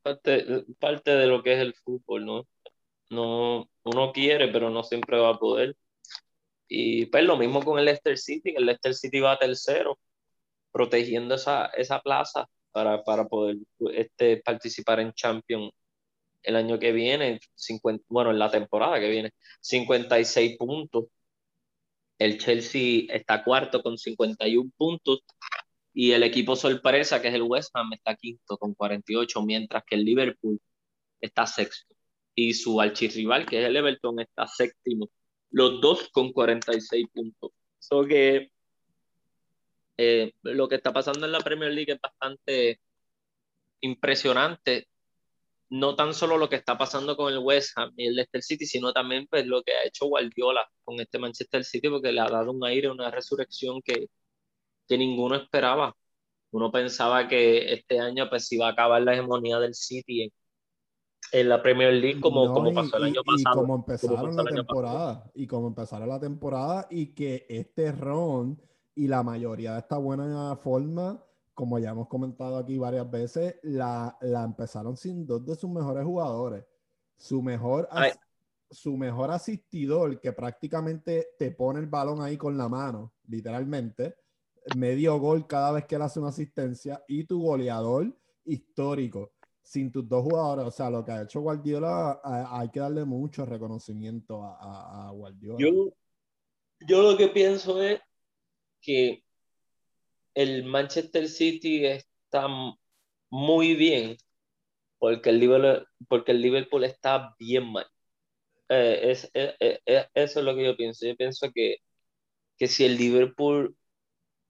Parte, 0.02 0.64
parte, 0.78 1.10
de 1.10 1.26
lo 1.26 1.42
que 1.42 1.54
es 1.54 1.60
el 1.60 1.74
fútbol, 1.74 2.24
¿no? 2.24 2.46
no, 3.10 3.68
uno 3.82 4.12
quiere, 4.12 4.48
pero 4.48 4.70
no 4.70 4.84
siempre 4.84 5.18
va 5.18 5.30
a 5.30 5.38
poder. 5.38 5.76
Y 6.70 7.06
pues 7.06 7.24
lo 7.24 7.36
mismo 7.36 7.64
con 7.64 7.78
el 7.80 7.86
Leicester 7.86 8.16
City, 8.18 8.54
el 8.56 8.66
Leicester 8.66 8.94
City 8.94 9.20
va 9.20 9.38
tercero, 9.38 9.98
protegiendo 10.72 11.34
esa, 11.34 11.66
esa 11.66 12.00
plaza 12.00 12.46
para, 12.72 13.02
para 13.04 13.26
poder 13.28 13.56
este, 13.94 14.38
participar 14.38 15.00
en 15.00 15.12
Champions 15.12 15.72
el 16.42 16.56
año 16.56 16.78
que 16.78 16.92
viene, 16.92 17.40
50, 17.54 18.04
bueno, 18.08 18.30
en 18.30 18.38
la 18.38 18.50
temporada 18.50 19.00
que 19.00 19.10
viene, 19.10 19.32
56 19.60 20.56
puntos. 20.58 21.06
El 22.18 22.38
Chelsea 22.38 23.04
está 23.08 23.42
cuarto 23.44 23.82
con 23.82 23.98
51 23.98 24.70
puntos 24.76 25.20
y 25.92 26.12
el 26.12 26.22
equipo 26.22 26.54
sorpresa, 26.56 27.20
que 27.20 27.28
es 27.28 27.34
el 27.34 27.42
West 27.42 27.70
Ham, 27.74 27.92
está 27.94 28.14
quinto 28.16 28.56
con 28.58 28.74
48, 28.74 29.42
mientras 29.42 29.82
que 29.84 29.96
el 29.96 30.04
Liverpool 30.04 30.60
está 31.20 31.46
sexto. 31.46 31.94
Y 32.34 32.54
su 32.54 32.80
archirrival, 32.80 33.46
que 33.46 33.60
es 33.60 33.66
el 33.66 33.76
Everton, 33.76 34.20
está 34.20 34.46
séptimo. 34.46 35.08
Los 35.50 35.80
dos 35.80 36.08
con 36.12 36.32
46 36.32 37.06
puntos. 37.12 37.52
So 37.78 38.04
que 38.04 38.50
eh, 39.96 40.32
lo 40.42 40.68
que 40.68 40.76
está 40.76 40.92
pasando 40.92 41.26
en 41.26 41.32
la 41.32 41.40
Premier 41.40 41.72
League 41.72 41.92
es 41.92 42.00
bastante 42.00 42.80
impresionante. 43.80 44.88
No 45.70 45.94
tan 45.96 46.14
solo 46.14 46.38
lo 46.38 46.48
que 46.48 46.56
está 46.56 46.78
pasando 46.78 47.16
con 47.16 47.32
el 47.32 47.38
West 47.38 47.72
Ham 47.76 47.92
y 47.96 48.06
el 48.08 48.14
Leicester 48.16 48.42
City, 48.42 48.66
sino 48.66 48.92
también 48.92 49.26
pues, 49.28 49.46
lo 49.46 49.62
que 49.62 49.72
ha 49.72 49.84
hecho 49.84 50.06
Guardiola 50.06 50.68
con 50.84 51.00
este 51.00 51.18
Manchester 51.18 51.64
City, 51.64 51.88
porque 51.88 52.12
le 52.12 52.20
ha 52.20 52.26
dado 52.28 52.50
un 52.52 52.64
aire, 52.64 52.90
una 52.90 53.10
resurrección 53.10 53.80
que, 53.82 54.08
que 54.88 54.98
ninguno 54.98 55.36
esperaba. 55.36 55.96
Uno 56.52 56.72
pensaba 56.72 57.28
que 57.28 57.72
este 57.74 58.00
año 58.00 58.28
pues 58.30 58.50
iba 58.52 58.68
a 58.68 58.72
acabar 58.72 59.02
la 59.02 59.14
hegemonía 59.14 59.58
del 59.60 59.74
City 59.74 60.24
en, 60.24 60.32
la 61.32 61.62
Premier 61.62 61.92
League 61.92 62.20
como, 62.20 62.52
como 62.52 62.72
pasó 62.72 62.96
el 62.96 63.04
año 63.04 63.22
pasado. 63.24 63.56
Y 63.56 63.60
como 63.60 63.74
empezaron 63.76 64.36
la 64.36 64.44
temporada. 64.44 65.30
Y 65.34 65.46
como 65.46 65.68
empezaron 65.68 66.08
la 66.08 66.20
temporada 66.20 66.86
y 66.90 67.14
que 67.14 67.46
este 67.48 67.92
ron 67.92 68.60
y 68.94 69.06
la 69.06 69.22
mayoría 69.22 69.74
de 69.74 69.78
esta 69.80 69.98
buena 69.98 70.56
forma, 70.56 71.24
como 71.54 71.78
ya 71.78 71.90
hemos 71.90 72.08
comentado 72.08 72.56
aquí 72.56 72.78
varias 72.78 73.10
veces, 73.10 73.56
la, 73.62 74.16
la 74.20 74.44
empezaron 74.44 74.96
sin 74.96 75.26
dos 75.26 75.44
de 75.46 75.54
sus 75.54 75.70
mejores 75.70 76.04
jugadores. 76.04 76.64
Su 77.16 77.42
mejor, 77.42 77.88
su 78.70 78.96
mejor 78.96 79.30
asistidor, 79.30 80.20
que 80.20 80.32
prácticamente 80.32 81.28
te 81.38 81.50
pone 81.50 81.80
el 81.80 81.86
balón 81.86 82.22
ahí 82.22 82.36
con 82.36 82.56
la 82.56 82.68
mano, 82.68 83.12
literalmente, 83.28 84.16
medio 84.76 85.18
gol 85.18 85.46
cada 85.46 85.72
vez 85.72 85.84
que 85.84 85.96
él 85.96 86.02
hace 86.02 86.18
una 86.18 86.30
asistencia 86.30 87.04
y 87.06 87.24
tu 87.24 87.42
goleador 87.42 88.14
histórico 88.44 89.32
sin 89.70 89.92
tus 89.92 90.08
dos 90.08 90.24
jugadores. 90.24 90.66
O 90.66 90.70
sea, 90.72 90.90
lo 90.90 91.04
que 91.04 91.12
ha 91.12 91.22
hecho 91.22 91.40
Guardiola, 91.40 92.20
hay 92.24 92.68
que 92.70 92.80
darle 92.80 93.04
mucho 93.04 93.46
reconocimiento 93.46 94.42
a, 94.42 95.12
Guardiola. 95.14 95.58
Yo, 95.60 95.92
yo 96.80 97.02
lo 97.02 97.16
que 97.16 97.28
pienso 97.28 97.80
es 97.80 98.00
que 98.80 99.22
el 100.34 100.64
Manchester 100.64 101.28
City 101.28 101.86
está 101.86 102.48
muy 103.30 103.76
bien 103.76 104.16
porque 104.98 105.30
el 105.30 105.38
Liverpool, 105.38 105.86
porque 106.08 106.32
el 106.32 106.42
Liverpool 106.42 106.82
está 106.82 107.36
bien 107.38 107.70
mal. 107.70 107.86
Eh, 108.68 109.12
es, 109.12 109.30
eso 110.14 110.40
es 110.40 110.44
lo 110.44 110.56
que 110.56 110.64
yo 110.64 110.76
pienso. 110.76 111.06
Yo 111.06 111.14
pienso 111.16 111.48
que, 111.54 111.76
que 112.58 112.66
si 112.66 112.84
el 112.84 112.96
Liverpool 112.96 113.76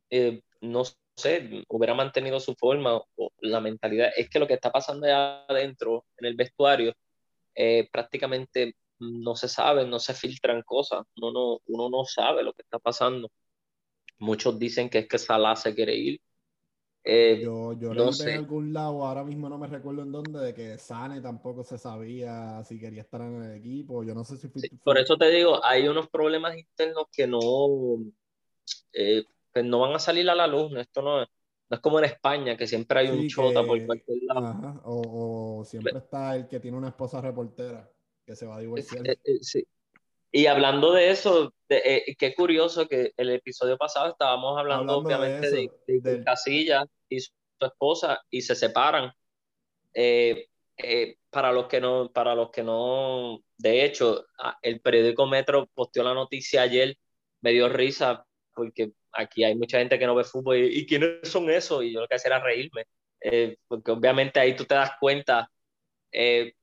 eh, 0.08 0.40
no 0.62 0.84
sé, 1.20 1.64
hubiera 1.68 1.94
mantenido 1.94 2.40
su 2.40 2.54
forma 2.54 2.96
o 2.96 3.32
la 3.40 3.60
mentalidad. 3.60 4.10
Es 4.16 4.28
que 4.28 4.38
lo 4.38 4.46
que 4.46 4.54
está 4.54 4.72
pasando 4.72 5.06
allá 5.06 5.44
adentro, 5.46 6.06
en 6.16 6.26
el 6.26 6.34
vestuario, 6.34 6.94
eh, 7.54 7.88
prácticamente 7.92 8.76
no 8.98 9.34
se 9.36 9.48
sabe, 9.48 9.86
no 9.86 9.98
se 9.98 10.14
filtran 10.14 10.62
cosas, 10.62 11.06
uno 11.16 11.32
no, 11.32 11.60
uno 11.66 11.88
no 11.88 12.04
sabe 12.04 12.42
lo 12.42 12.52
que 12.52 12.62
está 12.62 12.78
pasando. 12.78 13.30
Muchos 14.18 14.58
dicen 14.58 14.90
que 14.90 14.98
es 14.98 15.08
que 15.08 15.18
Salah 15.18 15.56
se 15.56 15.74
quiere 15.74 15.94
ir. 15.94 16.20
Eh, 17.02 17.40
yo 17.42 17.72
yo 17.72 17.94
no 17.94 18.12
sé. 18.12 18.32
en 18.32 18.38
algún 18.40 18.74
lado, 18.74 19.06
ahora 19.06 19.24
mismo 19.24 19.48
no 19.48 19.56
me 19.56 19.66
recuerdo 19.66 20.02
en 20.02 20.12
dónde, 20.12 20.38
de 20.38 20.52
que 20.52 20.76
Sane 20.76 21.22
tampoco 21.22 21.64
se 21.64 21.78
sabía 21.78 22.62
si 22.64 22.78
quería 22.78 23.00
estar 23.00 23.22
en 23.22 23.42
el 23.42 23.56
equipo. 23.56 24.04
Yo 24.04 24.14
no 24.14 24.22
sé 24.22 24.36
si 24.36 24.49
Por 24.84 24.99
eso 24.99 25.16
te 25.16 25.30
digo, 25.30 25.64
hay 25.64 25.88
unos 25.88 26.10
problemas 26.10 26.56
internos 26.58 27.06
que 27.10 27.26
no, 27.26 27.40
eh, 28.92 29.25
pues 29.52 29.65
no 29.65 29.80
van 29.80 29.95
a 29.95 29.99
salir 29.99 30.28
a 30.30 30.34
la 30.34 30.47
luz. 30.47 30.73
Esto 30.76 31.02
no 31.02 31.23
es, 31.23 31.28
no 31.69 31.76
es 31.76 31.80
como 31.80 31.99
en 31.99 32.06
España, 32.06 32.56
que 32.56 32.67
siempre 32.67 33.00
hay 33.00 33.08
un 33.08 33.28
chota 33.28 33.65
por 33.65 33.84
cualquier 33.86 34.19
lado. 34.23 34.80
o, 34.84 35.65
siempre 35.65 35.99
está 35.99 36.36
el 36.36 36.49
que 36.49 36.60
tiene 36.60 36.76
una 36.76 36.89
esposa 36.89 37.21
reportera 37.21 37.89
que 38.26 38.34
se 38.36 38.47
va 38.47 38.56
a 38.56 38.60
divorciar. 38.60 39.06
Eh, 39.08 39.19
eh, 39.25 39.39
sí. 39.41 39.67
Y 40.32 40.47
hablando 40.47 40.93
de 40.93 41.10
eso, 41.10 41.52
eh, 41.69 42.15
qué 42.17 42.34
curioso 42.34 42.86
que 42.86 43.13
el 43.17 43.30
episodio 43.30 43.76
pasado 43.76 44.10
estábamos 44.10 44.56
hablando, 44.58 44.99
obviamente 44.99 45.50
de, 45.86 46.25
Casilla 46.25 46.84
y 47.08 47.21
su, 47.21 47.32
esposa 47.60 48.21
y 48.30 48.43
se 48.43 48.54
separan. 48.54 49.13
para 51.30 51.52
los 51.52 51.67
que 51.67 51.80
no, 51.80 52.10
para 52.13 52.34
los 52.36 52.50
que 52.50 52.63
no, 52.63 53.43
de 53.58 53.84
hecho, 53.84 54.26
el 54.63 54.80
periódico 54.80 55.26
Metro 55.26 55.69
posteó 55.75 56.04
la 56.04 56.15
noticia 56.15 56.63
ayer, 56.63 56.97
me 57.41 57.50
dio 57.50 57.69
risa 57.69 58.25
porque 58.54 58.93
aquí 59.12 59.44
hay 59.44 59.54
mucha 59.54 59.78
gente 59.78 59.99
que 59.99 60.06
no 60.06 60.14
ve 60.14 60.25
fútbol 60.25 60.56
y, 60.56 60.86
¿quiénes 60.86 61.28
son 61.28 61.50
esos? 61.50 61.84
Y 61.84 61.92
yo 61.92 62.00
lo 62.00 62.08
que 62.08 62.14
hacía 62.16 62.30
era 62.36 62.44
reírme, 62.44 62.84
eh, 63.20 63.56
porque 63.68 63.90
obviamente 63.90 64.40
ahí 64.40 64.54
tú 64.54 64.64
te 64.64 64.75
das 64.75 64.92
cuenta, 65.00 65.50
eh, 66.12 66.54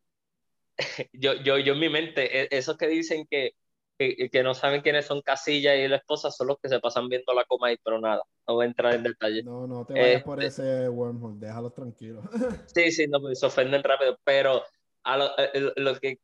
yo, 1.14 1.34
yo, 1.36 1.58
yo 1.58 1.74
en 1.74 1.80
mi 1.80 1.90
mente, 1.90 2.44
e, 2.44 2.48
esos 2.52 2.78
que 2.78 2.88
dicen 2.88 3.28
que, 3.30 3.54
que, 3.98 4.44
no 4.44 4.54
saben 4.54 4.82
quiénes 4.82 5.06
son 5.06 5.22
Casilla 5.22 5.76
y 5.76 5.88
la 5.88 5.98
esposa 5.98 6.30
son 6.30 6.48
los 6.48 6.58
que 6.62 6.70
se 6.70 6.80
pasan 6.80 7.10
viendo 7.10 7.34
la 7.34 7.46
coma 7.46 7.68
ahí, 7.68 7.78
pero 7.84 8.00
nada, 8.00 8.22
no 8.48 8.54
voy 8.56 8.66
a 8.66 8.68
entrar 8.68 8.94
en 8.94 9.04
detalle. 9.04 9.42
No, 9.44 9.66
no 9.66 9.86
te 9.86 9.94
vayas 9.94 10.24
por 10.24 10.44
este 10.44 10.62
ese 10.62 10.90
wormhole, 10.90 11.40
déjalos 11.40 11.74
tranquilos. 11.74 12.24
sí, 12.76 12.92
sí, 12.92 13.08
no, 13.08 13.20
se 13.34 13.46
ofenden 13.46 13.84
rápido, 13.84 14.20
pero 14.24 14.64
a 15.04 15.18
lo, 15.18 15.32
eh, 15.40 15.74
lo, 15.78 15.96
que 16.00 16.20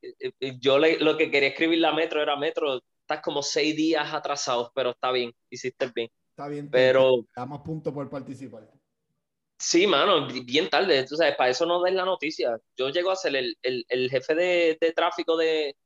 yo 0.59 0.77
le, 0.77 0.99
lo 0.99 1.17
que 1.17 1.31
quería 1.31 1.49
escribir 1.49 1.79
la 1.79 1.93
metro 1.93 2.21
era 2.21 2.35
metro 2.35 2.81
estás 3.03 3.21
como 3.21 3.43
seis 3.43 3.75
días 3.75 4.11
atrasados, 4.13 4.71
pero 4.73 4.91
está 4.91 5.11
bien, 5.11 5.33
hiciste 5.49 5.91
bien. 5.93 6.09
Está 6.29 6.47
bien, 6.47 6.69
pero 6.69 7.25
damos 7.35 7.61
punto 7.61 7.93
por 7.93 8.09
participar. 8.09 8.69
Sí, 9.59 9.85
mano, 9.87 10.27
bien 10.27 10.69
tarde, 10.69 11.05
tú 11.05 11.15
sabes, 11.15 11.35
para 11.35 11.51
eso 11.51 11.65
no 11.65 11.81
des 11.81 11.93
la 11.93 12.05
noticia. 12.05 12.59
Yo 12.75 12.89
llego 12.89 13.11
a 13.11 13.15
ser 13.15 13.35
el, 13.35 13.57
el, 13.61 13.85
el 13.87 14.09
jefe 14.09 14.35
de, 14.35 14.77
de, 14.79 14.91
tráfico 14.91 15.37
de, 15.37 15.77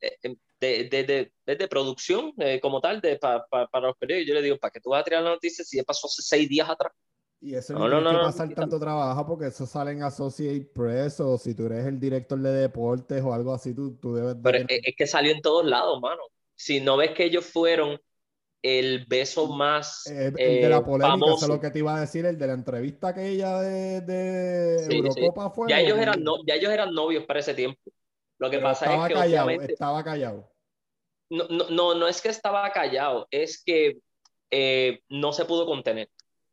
de, 0.00 1.30
de, 1.46 1.56
de 1.56 1.68
producción 1.68 2.34
eh, 2.38 2.60
como 2.60 2.80
tal 2.80 3.00
de, 3.00 3.18
para 3.18 3.46
los 3.80 3.96
periódicos. 3.96 4.28
Yo 4.28 4.34
le 4.34 4.42
digo, 4.42 4.58
¿para 4.58 4.72
qué 4.72 4.80
tú 4.80 4.90
vas 4.90 5.00
a 5.00 5.04
tirar 5.04 5.22
la 5.22 5.30
noticia 5.30 5.64
si 5.64 5.76
ya 5.76 5.84
pasó 5.84 6.08
hace 6.08 6.20
seis 6.20 6.48
días 6.48 6.68
atrás? 6.68 6.92
Y 7.40 7.54
eso 7.54 7.72
no, 7.74 7.88
no, 7.88 8.00
no, 8.00 8.10
que 8.10 8.24
pasar 8.24 8.54
tanto 8.54 8.78
trabajo 8.78 9.26
porque 9.26 9.46
eso 9.46 9.66
sale 9.66 9.92
en 9.92 10.02
Associate 10.02 10.70
Press 10.72 11.18
o 11.20 11.38
si 11.38 11.54
tú 11.54 11.66
eres 11.66 11.86
el 11.86 11.98
director 11.98 12.38
de 12.38 12.52
deportes 12.52 13.22
o 13.22 13.32
algo 13.32 13.52
así, 13.52 13.74
tú, 13.74 13.96
tú 13.96 14.14
debes... 14.14 14.36
Pero 14.42 14.58
es, 14.68 14.94
que 14.96 15.06
salió 15.06 15.32
en 15.32 15.40
todos 15.40 15.64
lados, 15.64 16.00
mano 16.00 16.22
si 16.62 16.80
no 16.80 16.96
ves 16.96 17.10
que 17.10 17.24
ellos 17.24 17.44
fueron 17.44 18.00
el 18.62 19.04
beso 19.06 19.48
más 19.48 20.06
eh, 20.06 20.32
el 20.36 20.62
de 20.62 20.68
la 20.68 20.84
polémica, 20.84 21.26
eso 21.26 21.46
es 21.46 21.48
lo 21.48 21.60
que 21.60 21.70
te 21.70 21.80
iba 21.80 21.96
a 21.96 22.00
decir, 22.00 22.24
el 22.24 22.38
de 22.38 22.46
la 22.46 22.52
entrevista 22.52 23.08
aquella 23.08 23.58
de, 23.60 24.00
de 24.02 24.96
Eurocopa 24.96 25.50
fue. 25.50 25.68
Ya 25.68 25.80
ellos, 25.80 25.98
eran 25.98 26.22
no, 26.22 26.36
ya 26.46 26.54
ellos 26.54 26.70
eran 26.70 26.94
novios 26.94 27.24
para 27.24 27.40
ese 27.40 27.54
tiempo. 27.54 27.80
Lo 28.38 28.48
que 28.48 28.60
pasa 28.60 28.94
es 28.94 29.08
que 29.08 29.14
callado, 29.14 29.50
estaba 29.50 30.04
callado. 30.04 30.52
No, 31.30 31.48
no, 31.48 31.94
no, 31.94 32.06
es 32.06 32.22
que 32.22 32.28
estaba 32.28 32.70
callado, 32.70 33.26
es 33.32 33.60
que 33.64 33.98
eh, 34.52 35.00
no 35.08 35.32
se 35.32 35.44
pudo 35.44 35.66
contener. 35.66 36.08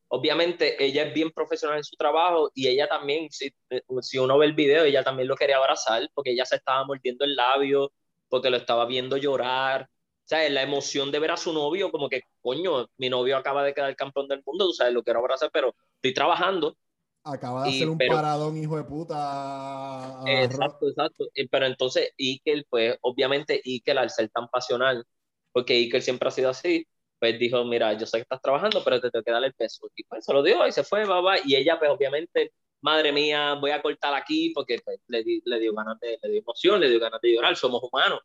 Obviamente 0.08 0.84
ella 0.84 1.04
es 1.04 1.14
bien 1.14 1.30
profesional 1.30 1.78
en 1.78 1.84
su 1.84 1.96
trabajo 1.96 2.50
y 2.56 2.68
ella 2.68 2.88
también, 2.88 3.30
si, 3.30 3.54
si 4.02 4.18
uno 4.18 4.40
ve 4.40 4.48
el 4.48 4.54
video, 4.54 4.86
ella 4.86 5.04
también 5.04 5.28
lo 5.28 5.36
quería 5.36 5.58
abrazar 5.58 6.10
porque 6.16 6.32
ella 6.32 6.46
se 6.46 6.56
estaba 6.56 6.84
mordiendo 6.84 7.26
el 7.26 7.36
labio, 7.36 7.92
porque 8.28 8.50
lo 8.50 8.58
estaba 8.58 8.86
viendo 8.86 9.18
llorar, 9.18 9.88
sea, 10.30 10.48
La 10.50 10.62
emoción 10.62 11.12
de 11.12 11.20
ver 11.20 11.32
a 11.32 11.38
su 11.38 11.52
novio, 11.52 11.92
como 11.92 12.08
que, 12.08 12.22
coño, 12.42 12.88
mi 12.98 13.10
novio 13.10 13.36
acaba 13.36 13.64
de 13.64 13.74
quedar 13.74 13.96
campeón 13.96 14.28
del 14.28 14.44
mundo, 14.46 14.68
tú 14.68 14.74
sabes, 14.74 14.94
lo 14.94 15.04
quiero 15.04 15.20
abrazar, 15.20 15.50
pero 15.52 15.76
estoy 15.96 16.14
trabajando. 16.14 16.78
Acaba 17.24 17.64
de 17.64 17.70
hacer 17.70 17.90
un 17.90 17.98
paradón, 17.98 18.58
hijo 18.58 18.78
de 18.78 18.84
puta. 18.84 20.22
Exacto, 20.26 20.88
exacto. 20.88 21.26
Pero 21.50 21.66
entonces, 21.66 22.14
Ikel, 22.16 22.66
pues, 22.70 22.98
obviamente, 23.02 23.60
Ikel, 23.64 23.98
al 23.98 24.10
ser 24.10 24.30
tan 24.30 24.48
pasional, 24.48 25.04
porque 25.52 25.78
Ikel 25.78 26.02
siempre 26.02 26.28
ha 26.30 26.32
sido 26.32 26.50
así, 26.50 26.88
pues 27.20 27.38
dijo, 27.38 27.66
mira, 27.66 27.94
yo 27.94 28.06
sé 28.06 28.20
que 28.20 28.22
estás 28.22 28.42
trabajando, 28.42 28.82
pero 28.84 29.02
te 29.02 29.12
tengo 29.12 29.24
que 29.24 29.32
dar 29.32 29.44
el 29.44 29.54
peso. 29.54 29.90
Y 29.96 30.04
pues 30.06 30.24
se 30.24 30.32
lo 30.32 30.42
dio 30.42 30.66
y 30.66 30.72
se 30.72 30.84
fue, 30.84 31.06
va, 31.06 31.38
Y 31.44 31.56
ella, 31.56 31.78
pues, 31.78 31.92
obviamente, 31.92 32.54
madre 32.82 33.12
mía, 33.12 33.56
voy 33.56 33.72
a 33.72 33.82
cortar 33.82 34.14
aquí, 34.14 34.52
porque 34.54 34.80
pues, 34.86 35.00
le, 35.08 35.24
le 35.44 35.60
dio 35.60 35.74
ganas 35.74 36.00
de, 36.00 36.18
le 36.22 36.30
dio 36.30 36.40
emoción, 36.40 36.80
le 36.80 36.88
dio 36.88 37.00
ganas 37.00 37.20
de 37.20 37.34
llorar, 37.34 37.56
somos 37.58 37.82
humanos 37.84 38.22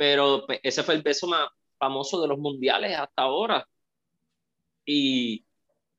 pero 0.00 0.46
ese 0.62 0.82
fue 0.82 0.94
el 0.94 1.02
beso 1.02 1.26
más 1.26 1.46
famoso 1.78 2.22
de 2.22 2.28
los 2.28 2.38
mundiales 2.38 2.96
hasta 2.96 3.20
ahora. 3.20 3.68
Y 4.86 5.44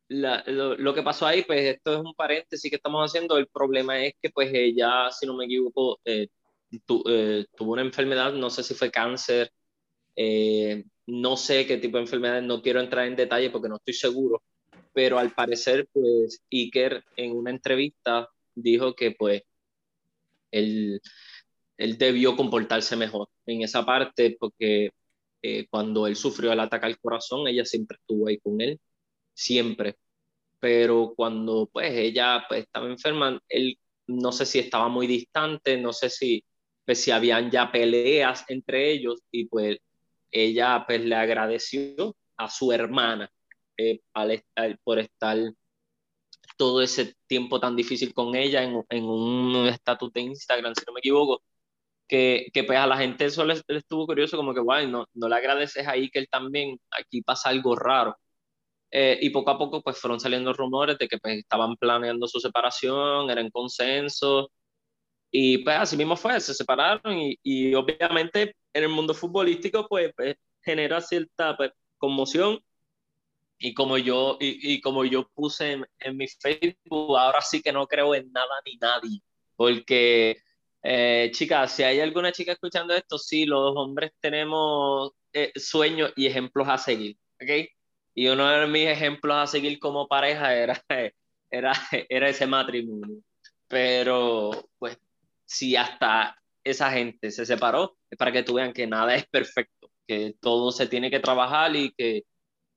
lo, 0.08 0.94
que 0.96 1.04
pasó 1.04 1.28
ahí, 1.28 1.44
pues 1.44 1.76
esto 1.76 1.94
es 1.94 2.00
un 2.00 2.16
paréntesis 2.16 2.68
que 2.68 2.78
estamos 2.78 3.06
haciendo, 3.06 3.38
el 3.38 3.48
problema 3.48 4.04
es 4.04 4.16
que 4.20 4.32
pues 4.32 4.50
ella, 4.56 5.12
si 5.12 5.28
no 5.28 5.36
me 5.36 5.46
equivoco, 5.46 6.00
eh, 6.04 6.30
tuvo 6.88 7.74
una 7.74 7.84
enfermedad, 7.84 8.34
no 8.34 8.50
sé 8.50 8.64
si 8.64 8.74
fue 8.74 8.90
cáncer, 8.90 9.52
no 11.06 11.38
sé 11.38 11.68
qué 11.68 11.78
tipo 11.78 11.98
de 11.98 12.04
enfermedad, 12.04 12.42
no 12.42 12.64
quiero 12.64 12.82
entrar 12.82 13.06
en 13.06 13.16
detalle 13.16 13.52
porque 13.52 13.70
no 13.70 13.76
estoy 13.76 13.94
seguro, 13.94 14.42
pero 14.94 15.20
al 15.20 15.36
parecer, 15.36 15.88
pues 15.94 16.42
Iker 16.50 17.04
en 17.18 17.34
una 17.34 17.52
entrevista 17.52 18.28
dijo 18.56 18.96
que 18.96 19.12
pues 19.12 19.44
él, 20.50 21.00
él 21.78 21.98
debió 21.98 22.36
comportarse 22.36 22.96
mejor 22.96 23.30
en 23.46 23.64
esa 23.64 23.86
parte 23.86 24.38
porque 24.40 24.92
eh, 25.42 25.68
cuando 25.70 26.08
él 26.08 26.16
sufrió 26.16 26.52
el 26.54 26.60
ataque 26.60 26.86
al 26.86 27.00
corazón, 27.00 27.48
ella 27.48 27.66
siempre 27.66 27.98
estuvo 28.00 28.28
ahí 28.28 28.38
con 28.40 28.62
él, 28.62 28.80
siempre. 29.34 29.98
Pero 30.60 31.14
cuando 31.16 31.70
pues 31.72 31.92
ella 31.94 32.46
pues, 32.48 32.64
estaba 32.64 32.88
enferma, 32.88 33.42
él 33.50 33.78
no 34.08 34.32
sé 34.32 34.46
si 34.46 34.60
estaba 34.60 34.90
muy 34.90 35.08
distante, 35.08 35.78
no 35.78 35.94
sé 35.94 36.10
si, 36.10 36.44
pues, 36.86 37.02
si 37.04 37.12
habían 37.12 37.52
ya 37.52 37.72
peleas 37.72 38.46
entre 38.50 38.92
ellos 38.92 39.22
y 39.32 39.46
pues 39.46 39.78
ella 40.32 40.86
pues 40.88 41.04
le 41.06 41.16
agradeció 41.16 42.16
a 42.38 42.50
su 42.50 42.72
hermana 42.72 43.32
eh, 43.78 44.02
por 44.84 45.00
estar 45.00 45.38
todo 46.58 46.82
ese 46.82 47.16
tiempo 47.28 47.60
tan 47.60 47.76
difícil 47.76 48.14
con 48.14 48.36
ella 48.36 48.64
en, 48.64 48.84
en 48.90 49.06
un 49.06 49.68
estatus 49.68 50.14
de 50.14 50.22
Instagram, 50.22 50.74
si 50.76 50.84
no 50.86 50.94
me 50.94 51.00
equivoco, 51.00 51.42
que, 52.12 52.48
que 52.54 52.66
pues 52.66 52.78
a 52.78 52.88
la 52.88 52.98
gente 52.98 53.24
eso 53.26 53.46
les, 53.46 53.64
estuvo 53.70 54.06
curioso, 54.06 54.36
como 54.36 54.54
que, 54.54 54.60
guay, 54.60 54.86
no, 54.86 55.08
le 55.14 55.36
agradeces 55.36 55.88
ahí 55.88 56.10
que 56.10 56.20
él 56.20 56.28
también, 56.30 56.78
aquí 56.92 57.22
pasa 57.22 57.50
algo 57.50 57.74
raro. 57.74 58.18
Eh, 58.92 59.18
y 59.22 59.30
poco 59.30 59.52
a 59.52 59.58
poco 59.58 59.82
pues 59.82 59.98
fueron 59.98 60.20
saliendo 60.20 60.52
rumores 60.52 60.98
de 60.98 61.08
que 61.08 61.18
pues 61.20 61.38
estaban 61.40 61.78
planeando 61.78 62.28
su 62.28 62.42
separación, 62.42 63.30
eran 63.30 63.50
consenso, 63.50 64.52
y 65.32 65.60
pues 65.60 65.78
así 65.78 65.96
mismo 65.98 66.18
fue, 66.18 66.40
se 66.42 66.54
separaron 66.54 67.18
y, 67.44 67.74
obviamente 67.76 68.56
en 68.74 68.84
el 68.84 68.90
mundo 68.90 69.14
futbolístico 69.14 69.88
pues, 69.88 70.12
pues 70.16 70.36
genera 70.62 71.00
cierta 71.02 71.56
pues, 71.56 71.72
conmoción 71.98 72.60
y 73.58 73.74
como 73.74 73.98
yo, 73.98 74.38
y, 74.42 74.74
y 74.74 74.82
como 74.82 75.06
yo 75.06 75.30
puse 75.34 75.74
en, 75.74 75.86
en, 76.00 76.18
mi 76.18 76.28
Facebook, 76.28 77.18
ahora 77.18 77.42
sí 77.42 77.62
que 77.62 77.72
no 77.72 77.88
creo 77.88 78.16
en 78.16 78.32
nada 78.34 78.56
ni 78.66 78.76
nadie, 78.78 79.22
porque, 79.56 80.38
eh, 80.84 81.30
chicas, 81.34 81.72
si 81.72 81.84
hay 81.84 82.00
alguna 82.00 82.32
chica 82.32 82.54
escuchando 82.54 82.94
esto, 82.94 83.18
sí, 83.18 83.46
los 83.46 83.74
hombres 83.76 84.12
tenemos 84.20 85.12
eh, 85.34 85.52
sueños 85.56 86.12
y 86.16 86.28
ejemplos 86.28 86.68
a 86.68 86.78
seguir, 86.78 87.18
¿ok? 87.42 87.70
Y 88.14 88.28
uno 88.28 88.48
de 88.50 88.68
mis 88.68 88.88
ejemplos 88.88 89.38
a 89.38 89.48
seguir 89.48 89.80
como 89.80 90.08
pareja 90.08 90.54
era, 90.56 90.82
era, 91.52 91.74
era 92.10 92.30
ese 92.30 92.48
matrimonio. 92.48 93.22
Pero, 93.68 94.70
pues, 94.80 94.98
si 95.46 95.76
hasta 95.76 96.38
esa 96.64 96.92
gente 96.92 97.32
se 97.32 97.46
separó, 97.46 97.98
es 98.10 98.18
para 98.18 98.32
que 98.32 98.44
tú 98.44 98.56
vean 98.56 98.74
que 98.74 98.88
nada 98.88 99.16
es 99.16 99.26
perfecto, 99.28 99.90
que 100.08 100.36
todo 100.42 100.72
se 100.72 100.88
tiene 100.88 101.10
que 101.10 101.20
trabajar 101.20 101.76
y 101.76 101.92
que 101.94 102.24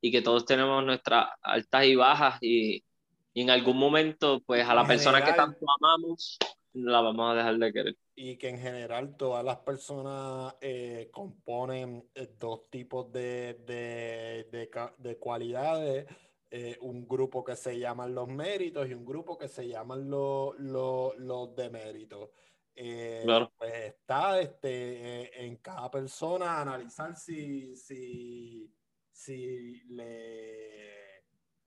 y 0.05 0.13
que 0.13 0.21
todos 0.21 0.45
tenemos 0.45 0.85
nuestras 0.85 1.29
altas 1.41 1.87
y 1.87 1.95
bajas 1.95 2.37
y, 2.43 2.85
y 3.33 3.41
en 3.41 3.49
algún 3.49 3.79
momento, 3.79 4.43
pues 4.45 4.69
a 4.69 4.75
la 4.75 4.87
persona 4.87 5.25
que 5.25 5.33
tanto 5.33 5.65
amamos, 5.81 6.37
la 6.75 7.01
vamos 7.01 7.31
a 7.31 7.35
dejar 7.35 7.57
de 7.59 7.73
querer. 7.73 7.97
Y 8.17 8.37
que 8.37 8.49
en 8.49 8.59
general 8.59 9.17
todas 9.17 9.45
las 9.45 9.59
personas 9.59 10.55
eh, 10.61 11.09
componen 11.13 12.09
eh, 12.15 12.35
dos 12.39 12.69
tipos 12.71 13.11
de, 13.13 13.55
de, 13.67 14.49
de, 14.51 14.71
de 14.99 15.19
cualidades. 15.19 16.07
Eh, 16.51 16.77
un 16.83 17.09
grupo 17.09 17.43
que 17.43 17.57
se 17.57 17.79
llaman 17.79 18.15
los 18.15 18.29
méritos 18.29 18.89
y 18.89 18.95
un 18.95 19.05
grupo 19.05 19.37
que 19.37 19.49
se 19.49 19.67
llaman 19.67 20.09
los, 20.09 20.57
los, 20.59 21.17
los 21.17 21.55
deméritos. 21.57 22.31
claro. 22.75 23.53
Pues 23.59 23.73
está 23.73 24.41
este, 24.41 25.45
en 25.45 25.57
cada 25.57 25.91
persona 25.91 26.61
analizar 26.61 27.17
si, 27.17 27.75
si, 27.75 28.73
si 29.11 29.83
le 29.89 31.25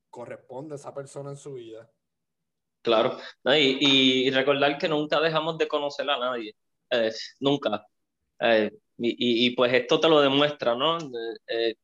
corresponde 0.10 0.76
a 0.76 0.78
esa 0.78 0.94
persona 0.94 1.32
en 1.32 1.38
su 1.38 1.54
vida. 1.56 1.92
Claro, 2.88 3.18
y, 3.58 4.30
recordar 4.32 4.78
que 4.78 4.88
nunca 4.88 5.20
dejamos 5.20 5.58
de 5.58 5.68
conocer 5.68 6.10
a 6.10 6.18
nadie, 6.18 6.56
eh, 6.90 7.12
nunca. 7.42 7.86
Eh, 8.40 8.72
y, 8.98 9.48
y, 9.48 9.50
pues 9.56 9.74
esto 9.74 10.00
te 10.00 10.08
lo 10.08 10.22
demuestra, 10.22 10.74
¿no? 10.74 10.98
Eh, 11.48 11.76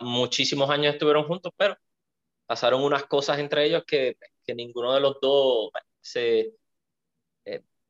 muchísimos 0.00 0.70
años 0.70 0.94
estuvieron 0.94 1.24
juntos, 1.24 1.52
pero 1.56 1.76
pasaron 2.46 2.84
unas 2.84 3.06
cosas 3.06 3.40
entre 3.40 3.66
ellos 3.66 3.82
que, 3.86 4.16
que 4.46 4.54
ninguno 4.54 4.94
de 4.94 5.00
los 5.00 5.18
dos 5.20 5.70
se 6.00 6.52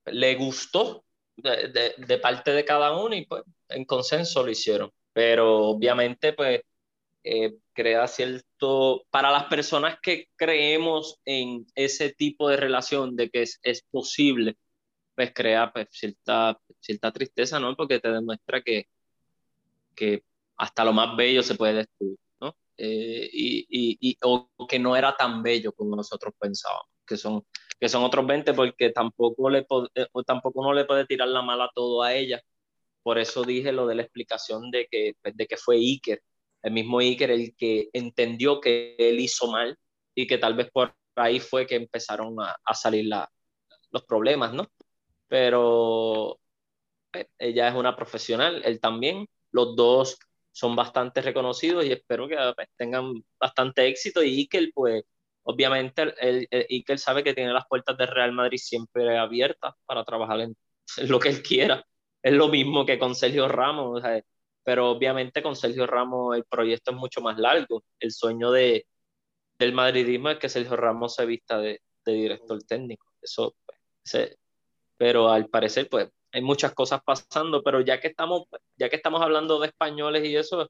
le 0.06 0.34
gustó 0.36 1.04
de, 1.36 1.68
de, 1.68 1.94
de, 1.98 2.18
parte 2.18 2.52
de 2.52 2.64
cada 2.64 2.96
uno 2.96 3.14
y 3.14 3.26
pues 3.26 3.42
en 3.68 3.84
consenso 3.84 4.42
lo 4.42 4.50
hicieron. 4.50 4.90
Pero 5.12 5.66
obviamente 5.66 6.32
pues 6.32 6.62
eh, 7.24 7.54
crea 7.72 8.06
cierto, 8.06 9.06
para 9.10 9.30
las 9.30 9.44
personas 9.44 9.98
que 10.02 10.28
creemos 10.36 11.20
en 11.24 11.66
ese 11.74 12.12
tipo 12.12 12.48
de 12.50 12.58
relación, 12.58 13.16
de 13.16 13.30
que 13.30 13.42
es, 13.42 13.58
es 13.62 13.82
posible, 13.90 14.56
pues 15.14 15.32
crea 15.34 15.72
pues, 15.72 15.88
cierta, 15.90 16.58
cierta 16.80 17.12
tristeza, 17.12 17.58
¿no? 17.60 17.74
Porque 17.76 18.00
te 18.00 18.10
demuestra 18.10 18.62
que, 18.62 18.88
que 19.94 20.22
hasta 20.56 20.84
lo 20.84 20.92
más 20.92 21.16
bello 21.16 21.42
se 21.42 21.54
puede 21.54 21.74
destruir, 21.74 22.18
¿no? 22.40 22.54
Eh, 22.76 23.30
y, 23.32 23.66
y, 24.00 24.18
o 24.22 24.50
que 24.68 24.78
no 24.78 24.96
era 24.96 25.16
tan 25.16 25.42
bello 25.42 25.72
como 25.72 25.96
nosotros 25.96 26.34
pensábamos, 26.38 26.88
que 27.06 27.16
son, 27.16 27.42
que 27.80 27.88
son 27.88 28.04
otros 28.04 28.26
20, 28.26 28.52
porque 28.54 28.90
tampoco, 28.90 29.48
le 29.50 29.66
eh, 29.94 30.06
tampoco 30.26 30.60
uno 30.60 30.74
le 30.74 30.84
puede 30.84 31.06
tirar 31.06 31.28
la 31.28 31.42
mala 31.42 31.70
todo 31.74 32.02
a 32.02 32.14
ella. 32.14 32.42
Por 33.02 33.18
eso 33.18 33.44
dije 33.44 33.72
lo 33.72 33.86
de 33.86 33.96
la 33.96 34.02
explicación 34.02 34.70
de 34.70 34.86
que, 34.90 35.14
pues, 35.22 35.36
de 35.36 35.46
que 35.46 35.56
fue 35.56 35.76
Iker, 35.76 36.22
el 36.64 36.72
mismo 36.72 36.98
Iker 36.98 37.30
el 37.30 37.54
que 37.56 37.90
entendió 37.92 38.60
que 38.60 38.96
él 38.98 39.20
hizo 39.20 39.46
mal 39.50 39.78
y 40.14 40.26
que 40.26 40.38
tal 40.38 40.54
vez 40.54 40.70
por 40.72 40.94
ahí 41.16 41.38
fue 41.38 41.66
que 41.66 41.76
empezaron 41.76 42.40
a, 42.40 42.56
a 42.64 42.74
salir 42.74 43.06
la, 43.06 43.30
los 43.90 44.04
problemas, 44.04 44.52
¿no? 44.52 44.66
Pero 45.28 46.40
eh, 47.12 47.28
ella 47.38 47.68
es 47.68 47.74
una 47.74 47.96
profesional, 47.96 48.62
él 48.64 48.80
también, 48.80 49.28
los 49.52 49.76
dos 49.76 50.18
son 50.52 50.76
bastante 50.76 51.20
reconocidos 51.22 51.84
y 51.84 51.92
espero 51.92 52.28
que 52.28 52.36
pues, 52.56 52.68
tengan 52.76 53.24
bastante 53.38 53.86
éxito 53.88 54.22
y 54.22 54.38
Iker 54.40 54.70
pues 54.74 55.04
obviamente 55.42 56.14
el, 56.20 56.48
Iker 56.50 56.98
sabe 56.98 57.24
que 57.24 57.34
tiene 57.34 57.52
las 57.52 57.66
puertas 57.68 57.96
de 57.98 58.06
Real 58.06 58.32
Madrid 58.32 58.58
siempre 58.58 59.18
abiertas 59.18 59.74
para 59.86 60.04
trabajar 60.04 60.40
en, 60.40 60.56
lo 61.08 61.18
que 61.18 61.30
él 61.30 61.42
quiera. 61.42 61.84
Es 62.22 62.32
lo 62.32 62.48
mismo 62.48 62.86
que 62.86 62.98
con 62.98 63.14
Sergio 63.14 63.48
Ramos. 63.48 63.98
O 63.98 64.00
sea, 64.00 64.22
pero 64.64 64.90
obviamente 64.90 65.42
con 65.42 65.54
Sergio 65.54 65.86
Ramos 65.86 66.36
el 66.36 66.44
proyecto 66.44 66.90
es 66.90 66.96
mucho 66.96 67.20
más 67.20 67.38
largo. 67.38 67.84
El 68.00 68.12
sueño 68.12 68.50
de, 68.50 68.86
del 69.58 69.72
madridismo 69.72 70.30
es 70.30 70.38
que 70.38 70.48
Sergio 70.48 70.76
Ramos 70.76 71.14
se 71.14 71.26
vista 71.26 71.58
de, 71.58 71.82
de 72.04 72.12
director 72.12 72.62
técnico. 72.64 73.06
Eso, 73.22 73.54
pues, 73.66 74.36
pero 74.96 75.30
al 75.30 75.48
parecer, 75.48 75.88
pues, 75.88 76.08
hay 76.32 76.42
muchas 76.42 76.74
cosas 76.74 77.00
pasando, 77.04 77.62
pero 77.62 77.80
ya 77.80 78.00
que 78.00 78.08
estamos, 78.08 78.44
ya 78.76 78.88
que 78.88 78.96
estamos 78.96 79.22
hablando 79.22 79.60
de 79.60 79.68
españoles 79.68 80.24
y 80.24 80.36
eso, 80.36 80.68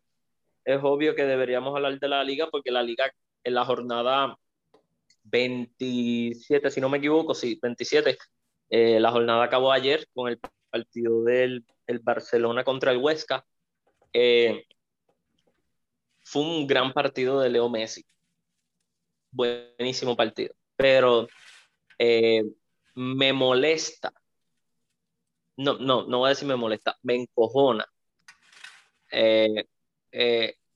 es 0.64 0.80
obvio 0.82 1.14
que 1.14 1.24
deberíamos 1.24 1.74
hablar 1.74 1.98
de 1.98 2.08
la 2.08 2.24
liga, 2.24 2.48
porque 2.50 2.70
la 2.70 2.82
liga 2.82 3.10
en 3.44 3.54
la 3.54 3.64
jornada 3.64 4.36
27, 5.24 6.70
si 6.70 6.80
no 6.80 6.88
me 6.88 6.98
equivoco, 6.98 7.34
sí, 7.34 7.58
27, 7.62 8.18
eh, 8.70 9.00
la 9.00 9.10
jornada 9.10 9.44
acabó 9.44 9.72
ayer 9.72 10.06
con 10.14 10.28
el 10.28 10.38
partido 10.70 11.22
del 11.22 11.64
el 11.86 11.98
Barcelona 11.98 12.64
contra 12.64 12.92
el 12.92 12.98
Huesca 12.98 13.44
eh, 14.14 14.64
fue 16.22 16.42
un 16.42 16.66
gran 16.66 16.92
partido 16.92 17.40
de 17.40 17.50
Leo 17.50 17.68
Messi. 17.68 18.04
Buenísimo 19.30 20.16
partido. 20.16 20.54
Pero 20.76 21.28
eh, 21.98 22.44
me 22.94 23.32
molesta. 23.32 24.12
No, 25.56 25.78
no, 25.78 26.06
no 26.06 26.18
voy 26.18 26.28
a 26.28 26.30
decir 26.30 26.48
me 26.48 26.56
molesta, 26.56 26.98
me 27.02 27.14
encojona 27.14 27.86
eh, 29.12 29.66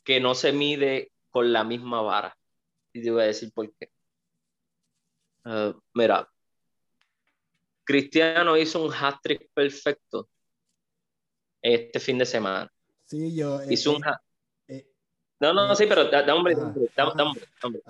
que 0.05 0.21
no 0.21 0.35
se 0.35 0.53
mide 0.53 1.13
con 1.31 1.53
la 1.53 1.65
misma 1.65 2.03
vara. 2.03 2.37
Y 2.93 3.03
te 3.03 3.11
voy 3.11 3.23
a 3.23 3.27
decir 3.27 3.53
por 3.53 3.73
qué. 3.75 3.91
mira, 5.95 6.29
Cristiano 7.85 8.57
hizo 8.57 8.85
un 8.85 8.93
hat-trick 8.93 9.51
perfecto 9.55 10.29
este 11.63 12.01
fin 12.01 12.19
de 12.19 12.27
semana. 12.27 12.71
Sí, 13.09 13.35
yo. 13.35 13.61
Hizo 13.71 13.97
un. 13.97 14.03
Eh, 14.69 14.87
no, 15.41 15.55
no, 15.55 15.75
sí, 15.75 15.87
pero 15.87 16.11
da, 16.11 16.35
hombre, 16.35 16.55
da, 16.55 17.09
hombre, 17.09 17.83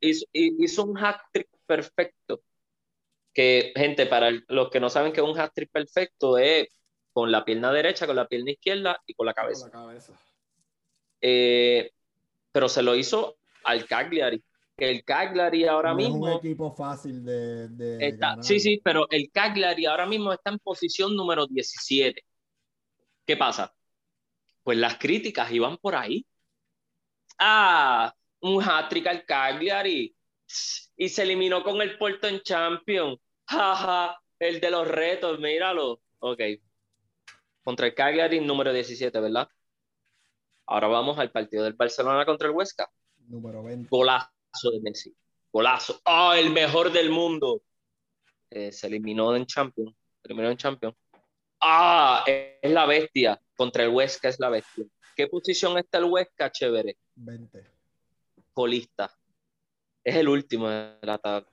Hizo, 0.00 0.26
hizo, 0.32 0.84
un 0.84 0.98
hat 0.98 1.22
trick 1.32 1.48
perfecto. 1.66 2.42
Que, 3.32 3.72
gente, 3.74 4.04
para 4.06 4.30
los 4.48 4.68
que 4.70 4.78
no 4.78 4.90
saben 4.90 5.12
que 5.12 5.22
un 5.22 5.38
hat 5.38 5.52
trick 5.54 5.70
perfecto 5.70 6.36
es 6.36 6.68
con 7.12 7.32
la 7.32 7.44
pierna 7.44 7.72
derecha, 7.72 8.06
con 8.06 8.14
la 8.14 8.28
pierna 8.28 8.50
izquierda 8.50 9.00
y 9.06 9.14
con 9.14 9.24
la 9.24 9.32
cabeza. 9.32 9.70
Con 9.70 9.80
la 9.80 9.86
cabeza. 9.86 10.12
Eh, 11.22 11.90
pero 12.52 12.68
se 12.68 12.82
lo 12.82 12.94
hizo 12.94 13.36
al 13.64 13.86
Cagliari, 13.86 14.42
que 14.76 14.90
el 14.90 15.02
Cagliari 15.02 15.64
ahora 15.66 15.90
no 15.90 15.96
mismo... 15.96 16.28
es 16.28 16.34
un 16.34 16.38
equipo 16.40 16.72
fácil 16.72 17.24
de, 17.24 17.68
de 17.68 18.06
Está, 18.08 18.30
ganar. 18.30 18.44
sí, 18.44 18.60
sí, 18.60 18.82
pero 18.84 19.06
el 19.10 19.30
Cagliari 19.30 19.86
ahora 19.86 20.04
mismo 20.04 20.30
está 20.30 20.50
en 20.50 20.58
posición 20.58 21.16
número 21.16 21.46
17. 21.46 22.22
¿Qué 23.24 23.36
pasa? 23.36 23.72
Pues 24.62 24.78
las 24.78 24.98
críticas 24.98 25.50
iban 25.52 25.76
por 25.78 25.94
ahí. 25.94 26.24
Ah, 27.38 28.14
un 28.40 28.62
hat-trick 28.62 29.06
al 29.06 29.24
Cagliari 29.24 30.14
y 30.96 31.08
se 31.08 31.22
eliminó 31.22 31.62
con 31.62 31.80
el 31.80 31.98
Porto 31.98 32.28
en 32.28 32.40
Champions. 32.42 33.18
Jaja, 33.46 34.20
el 34.38 34.60
de 34.60 34.70
los 34.70 34.86
retos, 34.86 35.38
míralo. 35.40 36.00
Ok. 36.20 36.40
Contra 37.64 37.86
el 37.86 37.94
Cagliari 37.94 38.40
número 38.40 38.72
17, 38.72 39.18
¿verdad? 39.20 39.48
Ahora 40.66 40.88
vamos 40.88 41.18
al 41.18 41.30
partido 41.30 41.64
del 41.64 41.74
Barcelona 41.74 42.24
contra 42.24 42.48
el 42.48 42.54
Huesca. 42.54 42.90
Número 43.28 43.62
20. 43.62 43.88
Golazo 43.88 44.30
de 44.72 44.80
Messi. 44.80 45.14
Golazo. 45.52 46.00
¡Ah, 46.04 46.36
el 46.38 46.50
mejor 46.50 46.92
del 46.92 47.10
mundo! 47.10 47.62
Eh, 48.50 48.72
se 48.72 48.86
eliminó 48.86 49.34
en 49.36 49.46
Champions. 49.46 49.94
Se 50.20 50.28
eliminó 50.28 50.50
en 50.50 50.56
Champions. 50.56 50.96
¡Ah! 51.62 52.24
Es 52.26 52.70
la 52.70 52.86
bestia. 52.86 53.40
Contra 53.56 53.84
el 53.84 53.90
Huesca 53.90 54.28
es 54.28 54.38
la 54.40 54.48
bestia. 54.48 54.84
¿Qué 55.16 55.28
posición 55.28 55.78
está 55.78 55.98
el 55.98 56.04
Huesca? 56.04 56.50
Chévere. 56.50 56.96
20. 57.14 57.64
Colista. 58.52 59.16
Es 60.02 60.16
el 60.16 60.28
último 60.28 60.68
de 60.68 60.98
la 61.02 61.18
tabla. 61.18 61.48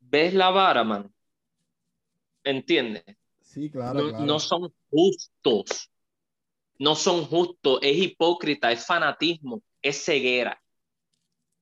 ¿Ves 0.00 0.34
la 0.34 0.50
vara, 0.50 0.84
man? 0.84 1.12
¿Entiendes? 2.44 3.04
Sí, 3.40 3.70
claro, 3.70 4.00
No, 4.00 4.08
claro. 4.10 4.24
no 4.26 4.38
son 4.38 4.74
justos. 4.90 5.90
No 6.78 6.94
son 6.94 7.24
justos. 7.24 7.78
Es 7.80 7.96
hipócrita, 7.96 8.70
es 8.70 8.84
fanatismo, 8.84 9.62
es 9.80 10.04
ceguera. 10.04 10.60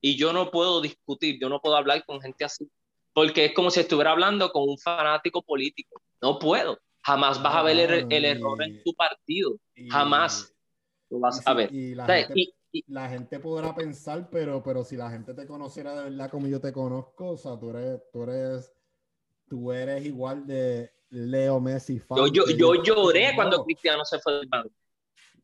Y 0.01 0.17
yo 0.17 0.33
no 0.33 0.51
puedo 0.51 0.81
discutir, 0.81 1.39
yo 1.39 1.47
no 1.47 1.61
puedo 1.61 1.77
hablar 1.77 2.03
con 2.05 2.19
gente 2.19 2.43
así. 2.43 2.69
Porque 3.13 3.45
es 3.45 3.53
como 3.53 3.69
si 3.69 3.79
estuviera 3.79 4.11
hablando 4.11 4.51
con 4.51 4.67
un 4.67 4.77
fanático 4.77 5.41
político. 5.41 6.01
No 6.21 6.37
puedo. 6.39 6.79
Jamás 7.03 7.41
vas 7.43 7.55
a 7.55 7.61
ver 7.63 7.91
el, 7.91 8.07
el 8.11 8.23
y- 8.23 8.27
error 8.27 8.63
en 8.63 8.83
tu 8.83 8.93
partido. 8.93 9.57
Y- 9.75 9.89
Jamás 9.89 10.53
lo 11.09 11.17
y 11.17 11.21
vas 11.21 11.37
si- 11.37 11.43
a 11.45 11.53
ver. 11.53 11.73
y 11.73 11.95
la 11.95 12.03
O 12.03 12.07
sea, 12.07 12.15
gente- 12.27 12.53
la 12.87 13.07
podrá 13.39 13.75
pensar, 13.75 14.29
pero, 14.31 14.63
pero 14.63 14.83
si 14.83 14.97
la 14.97 15.09
gente 15.11 15.33
te 15.33 15.45
conociera 15.45 15.93
de 15.95 16.09
verdad 16.09 16.29
como 16.31 16.47
yo 16.47 16.59
te 16.59 16.71
conozco, 16.73 17.31
o 17.31 17.37
sea, 17.37 17.59
tú 17.59 17.69
eres, 17.69 18.01
tú 18.11 18.23
eres, 18.23 18.73
tú 19.47 19.71
eres 19.71 20.03
igual 20.05 20.47
de 20.47 20.91
Leo 21.09 21.59
Messi 21.59 21.99
fan. 21.99 22.17
yo, 22.17 22.45
yo, 22.47 22.81
lloré 22.81 23.33
cuando 23.35 23.63
Cristiano 23.63 24.03
se 24.05 24.17
fue 24.19 24.33
del 24.39 24.49
Madrid. 24.49 24.71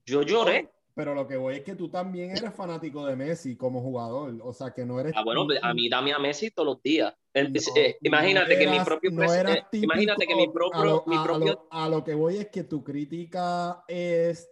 Yo 0.05 0.23
lloré. 0.23 0.71
Pero 0.99 1.15
lo 1.15 1.25
que 1.25 1.37
voy 1.37 1.55
es 1.55 1.61
que 1.63 1.75
tú 1.75 1.87
también 1.87 2.31
eres 2.31 2.53
fanático 2.53 3.05
de 3.05 3.15
Messi 3.15 3.55
como 3.55 3.79
jugador, 3.81 4.35
o 4.43 4.51
sea, 4.51 4.71
que 4.71 4.85
no 4.85 4.99
eres. 4.99 5.13
Ah, 5.15 5.23
bueno, 5.23 5.47
a 5.61 5.73
mí 5.73 5.87
dame 5.87 6.11
a 6.11 6.19
Messi 6.19 6.51
todos 6.51 6.67
los 6.75 6.83
días. 6.83 7.13
no- 7.33 7.59
Eh, 7.77 7.97
imagínate 8.01 8.53
no 8.55 8.59
que 8.59 8.67
mi 8.67 8.79
propio 8.81 9.11
no 9.11 9.23
eh, 9.33 9.63
imagínate 9.71 10.27
que 10.27 10.35
mi 10.35 10.49
propio, 10.49 10.77
a 10.81 10.83
lo, 10.85 11.03
mi 11.07 11.15
a- 11.15 11.21
a 11.21 11.23
propio 11.23 11.53
lo- 11.53 11.67
a 11.71 11.87
lo 11.87 12.03
que 12.03 12.13
voy 12.15 12.35
es 12.35 12.49
que 12.49 12.65
tu 12.65 12.83
crítica 12.83 13.85
es 13.87 14.49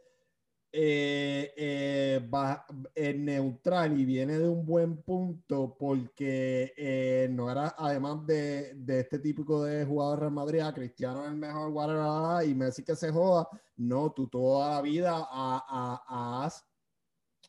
eh, 0.79 1.53
eh, 1.57 2.29
va- 2.31 2.63
eh, 2.93 3.11
neutral 3.15 3.99
y 3.99 4.05
viene 4.05 4.37
de 4.37 4.47
un 4.47 4.63
buen 4.63 4.97
punto 5.01 5.75
porque 5.75 6.71
eh, 6.77 7.27
no 7.31 7.49
era, 7.49 7.73
además 7.75 8.27
de, 8.27 8.75
de 8.75 8.99
este 8.99 9.17
típico 9.17 9.63
de 9.63 9.83
jugador 9.85 10.19
Real 10.19 10.31
Madrid, 10.33 10.59
a 10.59 10.71
Cristiano 10.75 11.23
es 11.23 11.31
el 11.31 11.35
mejor 11.37 11.71
whatever, 11.71 12.47
y 12.47 12.53
Messi 12.53 12.83
que 12.83 12.95
se 12.95 13.11
joda, 13.11 13.47
no, 13.77 14.11
tú 14.11 14.27
toda 14.27 14.75
la 14.75 14.81
vida 14.83 15.13
ha- 15.17 15.65
ha- 15.67 16.45
has 16.45 16.63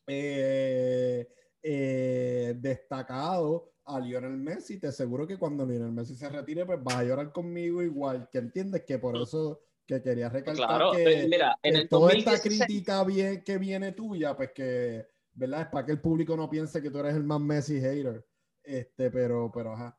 eh, 0.06 1.28
eh, 1.62 2.56
destacado 2.58 3.72
a 3.84 4.00
Lionel 4.00 4.38
Messi, 4.38 4.78
te 4.78 4.86
aseguro 4.88 5.26
que 5.26 5.36
cuando 5.38 5.66
Lionel 5.66 5.92
Messi 5.92 6.14
se 6.14 6.28
retire, 6.30 6.64
pues 6.64 6.82
vas 6.82 6.96
a 6.96 7.04
llorar 7.04 7.30
conmigo 7.32 7.82
igual, 7.82 8.28
que 8.30 8.38
entiendes 8.38 8.84
que 8.86 8.98
por 8.98 9.16
eso 9.20 9.60
que 9.88 10.02
quería 10.02 10.28
recalcar 10.28 10.66
Claro, 10.66 10.92
que, 10.92 11.26
mira, 11.26 11.58
en 11.62 11.74
que 11.74 11.80
el 11.80 11.88
toda 11.88 12.12
esta 12.12 12.32
2016 12.32 12.66
crítica 12.66 13.04
bien, 13.04 13.42
que 13.42 13.56
viene 13.56 13.92
tuya, 13.92 14.36
pues 14.36 14.52
que, 14.54 15.08
¿verdad? 15.32 15.62
Es 15.62 15.66
para 15.68 15.86
que 15.86 15.92
el 15.92 16.00
público 16.00 16.36
no 16.36 16.50
piense 16.50 16.82
que 16.82 16.90
tú 16.90 16.98
eres 16.98 17.16
el 17.16 17.24
más 17.24 17.40
Messi 17.40 17.80
hater. 17.80 18.24
Este, 18.62 19.10
pero, 19.10 19.50
pero, 19.52 19.72
ajá. 19.72 19.98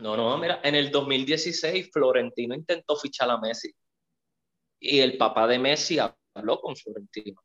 No, 0.00 0.16
no, 0.16 0.36
mira, 0.38 0.60
en 0.64 0.74
el 0.74 0.90
2016 0.90 1.90
Florentino 1.92 2.54
intentó 2.54 2.96
fichar 2.96 3.30
a 3.30 3.38
Messi 3.38 3.72
y 4.80 4.98
el 4.98 5.16
papá 5.16 5.46
de 5.46 5.58
Messi 5.60 5.98
habló 5.98 6.60
con 6.60 6.74
Florentino. 6.74 7.40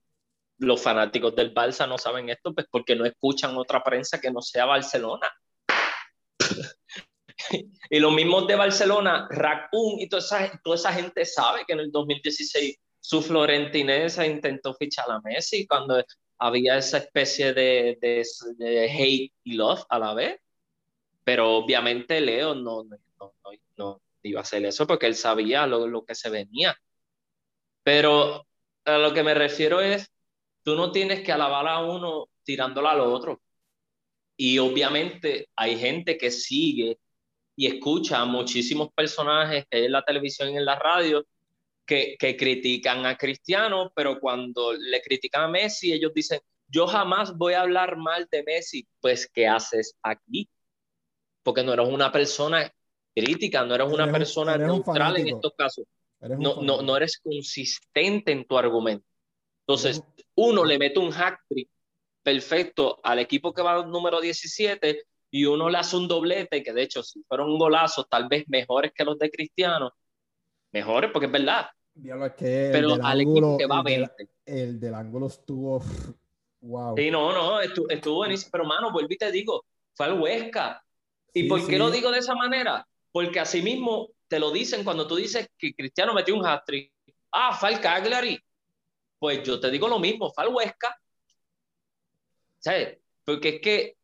Los 0.57 0.81
fanáticos 0.81 1.35
del 1.35 1.53
Barça 1.53 1.87
no 1.87 1.97
saben 1.97 2.29
esto, 2.29 2.53
pues 2.53 2.67
porque 2.69 2.95
no 2.95 3.05
escuchan 3.05 3.55
otra 3.55 3.83
prensa 3.83 4.19
que 4.19 4.31
no 4.31 4.41
sea 4.41 4.65
Barcelona. 4.65 5.31
y 7.89 7.99
los 7.99 8.13
mismos 8.13 8.47
de 8.47 8.55
Barcelona, 8.55 9.27
Raccoon 9.29 9.99
y 9.99 10.07
toda 10.07 10.21
esa, 10.21 10.61
toda 10.63 10.75
esa 10.75 10.93
gente 10.93 11.25
sabe 11.25 11.63
que 11.65 11.73
en 11.73 11.79
el 11.79 11.91
2016 11.91 12.77
su 12.99 13.21
florentinesa 13.21 14.25
intentó 14.25 14.73
fichar 14.73 15.09
a 15.09 15.19
Messi 15.21 15.65
cuando 15.65 16.03
había 16.37 16.77
esa 16.77 16.99
especie 16.99 17.53
de, 17.53 17.97
de, 18.01 18.25
de 18.57 18.91
hate 18.91 19.33
y 19.43 19.53
love 19.53 19.83
a 19.89 19.99
la 19.99 20.13
vez. 20.13 20.39
Pero 21.23 21.55
obviamente 21.55 22.19
Leo 22.21 22.55
no, 22.55 22.83
no, 22.83 22.97
no, 23.19 23.33
no 23.77 24.01
iba 24.23 24.39
a 24.39 24.43
hacer 24.43 24.65
eso 24.65 24.87
porque 24.87 25.07
él 25.07 25.15
sabía 25.15 25.67
lo, 25.67 25.87
lo, 25.87 26.03
que 26.05 26.15
se 26.15 26.29
venía. 26.29 26.75
Pero 27.83 28.47
a 28.85 28.97
lo 28.97 29.13
que 29.13 29.23
me 29.23 29.33
refiero 29.33 29.81
es, 29.81 30.11
tú 30.63 30.75
no 30.75 30.91
tienes 30.91 31.21
que 31.21 31.31
alabar 31.31 31.67
a 31.67 31.79
uno 31.79 32.29
tirándola 32.43 32.91
al 32.91 33.01
otro. 33.01 33.41
Y 34.37 34.57
obviamente 34.59 35.49
hay 35.55 35.77
gente 35.77 36.17
que 36.17 36.31
sigue 36.31 36.99
y 37.61 37.67
escucha 37.67 38.19
a 38.19 38.25
muchísimos 38.25 38.89
personajes 38.91 39.65
en 39.69 39.91
la 39.91 40.01
televisión 40.03 40.49
y 40.49 40.57
en 40.57 40.65
la 40.65 40.79
radio 40.79 41.23
que, 41.85 42.15
que 42.17 42.35
critican 42.35 43.05
a 43.05 43.15
Cristiano, 43.15 43.91
pero 43.95 44.19
cuando 44.19 44.73
le 44.73 45.01
critican 45.01 45.43
a 45.43 45.47
Messi, 45.47 45.93
ellos 45.93 46.11
dicen, 46.13 46.39
yo 46.67 46.87
jamás 46.87 47.37
voy 47.37 47.53
a 47.53 47.61
hablar 47.61 47.97
mal 47.97 48.27
de 48.31 48.43
Messi. 48.43 48.87
Pues, 48.99 49.29
¿qué 49.31 49.47
haces 49.47 49.95
aquí? 50.01 50.49
porque 51.43 51.63
no 51.63 51.73
eres 51.73 51.87
una 51.87 52.11
persona 52.11 52.71
crítica, 53.13 53.63
no 53.63 53.75
eres, 53.75 53.85
eres 53.85 53.93
una 53.93 54.05
un, 54.05 54.11
persona 54.11 54.55
eres 54.55 54.67
neutral 54.67 55.17
en 55.17 55.27
estos 55.29 55.53
casos. 55.55 55.85
No, 56.19 56.61
no, 56.61 56.81
no 56.81 56.97
eres 56.97 57.19
consistente 57.19 58.31
en 58.31 58.45
tu 58.45 58.57
argumento. 58.57 59.05
Entonces, 59.65 60.03
uno 60.35 60.63
le 60.63 60.77
mete 60.77 60.99
un 60.99 61.11
hack 61.11 61.39
trick 61.47 61.69
perfecto 62.21 62.99
al 63.03 63.19
equipo 63.19 63.53
que 63.53 63.61
va 63.61 63.83
número 63.85 64.21
17 64.21 65.03
y 65.31 65.45
uno 65.45 65.69
le 65.69 65.77
hace 65.77 65.95
un 65.95 66.07
doblete, 66.07 66.61
que 66.61 66.73
de 66.73 66.83
hecho, 66.83 67.01
si 67.01 67.23
fueron 67.23 67.57
golazos, 67.57 68.07
tal 68.09 68.27
vez 68.27 68.43
mejores 68.49 68.91
que 68.93 69.05
los 69.05 69.17
de 69.17 69.31
Cristiano, 69.31 69.93
mejores 70.71 71.09
porque 71.11 71.27
es 71.27 71.31
verdad. 71.31 71.69
Es 71.95 72.33
que 72.33 72.69
Pero 72.71 72.93
al 72.95 73.19
ángulo, 73.21 73.55
equipo 73.55 73.57
que 73.57 73.65
va 73.65 73.79
a 73.79 73.83
20. 73.83 74.13
Del, 74.17 74.29
el 74.45 74.79
del 74.79 74.93
ángulo 74.93 75.27
estuvo. 75.27 75.81
Wow. 76.61 76.95
Sí, 76.97 77.09
no, 77.09 77.33
no, 77.33 77.59
estuvo, 77.61 77.89
estuvo 77.89 78.15
buenísimo. 78.15 78.49
Pero, 78.51 78.65
mano, 78.65 78.91
vuelvo 78.91 79.11
y 79.11 79.17
te 79.17 79.31
digo, 79.31 79.65
fue 79.93 80.05
al 80.05 80.19
Huesca. 80.19 80.83
¿Y 81.33 81.43
Sí, 81.43 81.47
por 81.47 81.59
qué 81.61 81.73
sí. 81.73 81.77
lo 81.77 81.89
digo 81.89 82.11
de 82.11 82.19
esa 82.19 82.35
manera? 82.35 82.87
Porque 83.11 83.39
así 83.39 83.61
mismo 83.61 84.09
te 84.27 84.39
lo 84.39 84.51
dicen 84.51 84.83
cuando 84.83 85.07
tú 85.07 85.15
dices 85.15 85.49
que 85.57 85.73
Cristiano 85.73 86.13
metió 86.13 86.35
un 86.35 86.45
hat-trick. 86.45 86.93
Ah, 87.31 87.53
fue 87.53 87.69
al 87.69 87.81
Cagliari. 87.81 88.39
Pues 89.17 89.43
yo 89.43 89.59
te 89.59 89.69
digo 89.71 89.87
lo 89.87 89.99
mismo, 89.99 90.31
fue 90.31 90.43
al 90.43 90.53
Huesca. 90.53 90.97
¿Sabes? 92.59 92.99
Porque 93.25 93.49
es 93.49 93.61
que 93.61 93.97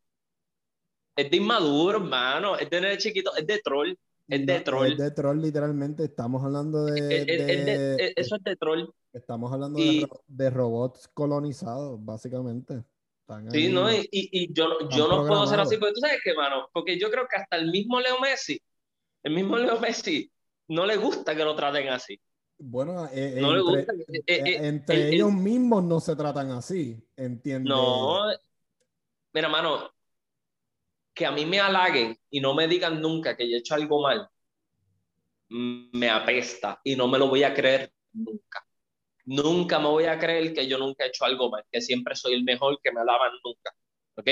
es 1.18 1.30
de 1.30 1.36
inmaduro, 1.36 1.98
hermano. 1.98 2.56
Es 2.56 2.70
de 2.70 2.80
nene 2.80 2.98
chiquito, 2.98 3.34
es 3.36 3.46
de 3.46 3.58
troll. 3.58 3.94
Es 4.28 4.46
de 4.46 4.60
troll. 4.60 4.92
Es 4.92 4.98
de 4.98 5.10
troll, 5.10 5.40
literalmente. 5.40 6.04
Estamos 6.04 6.44
hablando 6.44 6.84
de. 6.84 6.98
Es- 6.98 7.24
es- 7.28 7.40
es 7.40 7.66
de- 7.66 7.78
de- 7.78 8.04
es- 8.06 8.12
eso 8.16 8.36
es 8.36 8.42
de 8.44 8.56
troll. 8.56 8.84
estamos 9.12 9.52
hablando 9.52 9.78
y- 9.80 10.00
de, 10.00 10.06
ro- 10.06 10.22
de 10.26 10.50
robots 10.50 11.08
colonizados, 11.12 11.98
básicamente. 12.04 12.84
Están 13.22 13.50
Sí, 13.50 13.66
ahí. 13.66 13.72
¿no? 13.72 13.90
Y, 13.92 14.08
y- 14.12 14.52
yo, 14.52 14.68
no- 14.68 14.88
yo 14.90 15.08
no 15.08 15.26
puedo 15.26 15.46
ser 15.46 15.60
así, 15.60 15.76
porque 15.76 15.94
tú 15.94 16.00
sabes 16.00 16.20
qué, 16.22 16.34
mano, 16.34 16.68
porque 16.72 16.98
yo 16.98 17.10
creo 17.10 17.26
que 17.28 17.36
hasta 17.36 17.56
el 17.56 17.70
mismo 17.70 18.00
Leo 18.00 18.20
Messi, 18.20 18.60
el 19.22 19.34
mismo 19.34 19.56
Leo 19.56 19.78
Messi, 19.80 20.30
no 20.68 20.86
le 20.86 20.96
gusta 20.96 21.34
que 21.34 21.44
lo 21.44 21.54
traten 21.56 21.88
así. 21.88 22.18
Bueno, 22.58 23.08
eh, 23.12 23.38
No 23.40 23.52
le 23.52 23.60
entre, 23.60 23.74
gusta. 23.76 23.92
eh, 24.12 24.22
eh, 24.26 24.82
eh, 24.88 25.08
ellos 25.12 25.32
mismos 25.32 25.82
no 25.84 26.00
se 26.00 26.14
tratan 26.16 26.50
así, 26.50 26.96
¿entiendes? 27.16 27.70
No, 27.70 28.20
mira, 29.32 29.48
mano, 29.48 29.90
que 31.18 31.26
a 31.26 31.32
mí 31.32 31.44
me 31.44 31.58
halaguen 31.58 32.16
y 32.30 32.40
no 32.40 32.54
me 32.54 32.68
digan 32.68 33.02
nunca 33.02 33.36
que 33.36 33.50
yo 33.50 33.56
he 33.56 33.58
hecho 33.58 33.74
algo 33.74 34.00
mal, 34.00 34.28
me 35.48 36.08
apesta 36.08 36.80
y 36.84 36.94
no 36.94 37.08
me 37.08 37.18
lo 37.18 37.26
voy 37.28 37.42
a 37.42 37.52
creer 37.52 37.92
nunca. 38.12 38.64
Nunca 39.24 39.80
me 39.80 39.88
voy 39.88 40.04
a 40.04 40.16
creer 40.16 40.54
que 40.54 40.68
yo 40.68 40.78
nunca 40.78 41.04
he 41.04 41.08
hecho 41.08 41.24
algo 41.24 41.50
mal, 41.50 41.64
que 41.72 41.80
siempre 41.80 42.14
soy 42.14 42.34
el 42.34 42.44
mejor, 42.44 42.78
que 42.80 42.92
me 42.92 43.00
alaban 43.00 43.32
nunca. 43.44 43.74
¿Ok? 44.14 44.26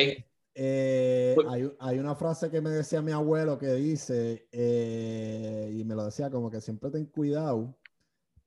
Eh, 0.55 1.33
Pues- 1.35 1.49
hay, 1.51 1.71
hay 1.81 1.99
una 1.99 2.15
frase 2.15 2.51
que 2.53 2.61
me 2.61 2.71
decía 2.71 3.03
mi 3.03 3.11
abuelo 3.11 3.59
que 3.59 3.75
dice, 3.75 4.47
eh, 4.53 5.75
y 5.75 5.83
me 5.83 5.97
lo 5.97 6.05
decía 6.05 6.31
como 6.31 6.53
que 6.53 6.61
siempre 6.61 6.91
ten 6.91 7.07
cuidado, 7.07 7.77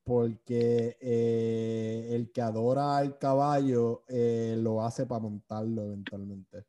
porque 0.06 0.98
eh, 1.02 2.10
el 2.14 2.32
que 2.32 2.42
adora 2.42 2.98
al 2.98 3.18
caballo 3.18 4.06
lo 4.08 4.82
hace 4.82 5.06
para 5.06 5.20
montarlo 5.20 5.84
eventualmente. 5.84 6.64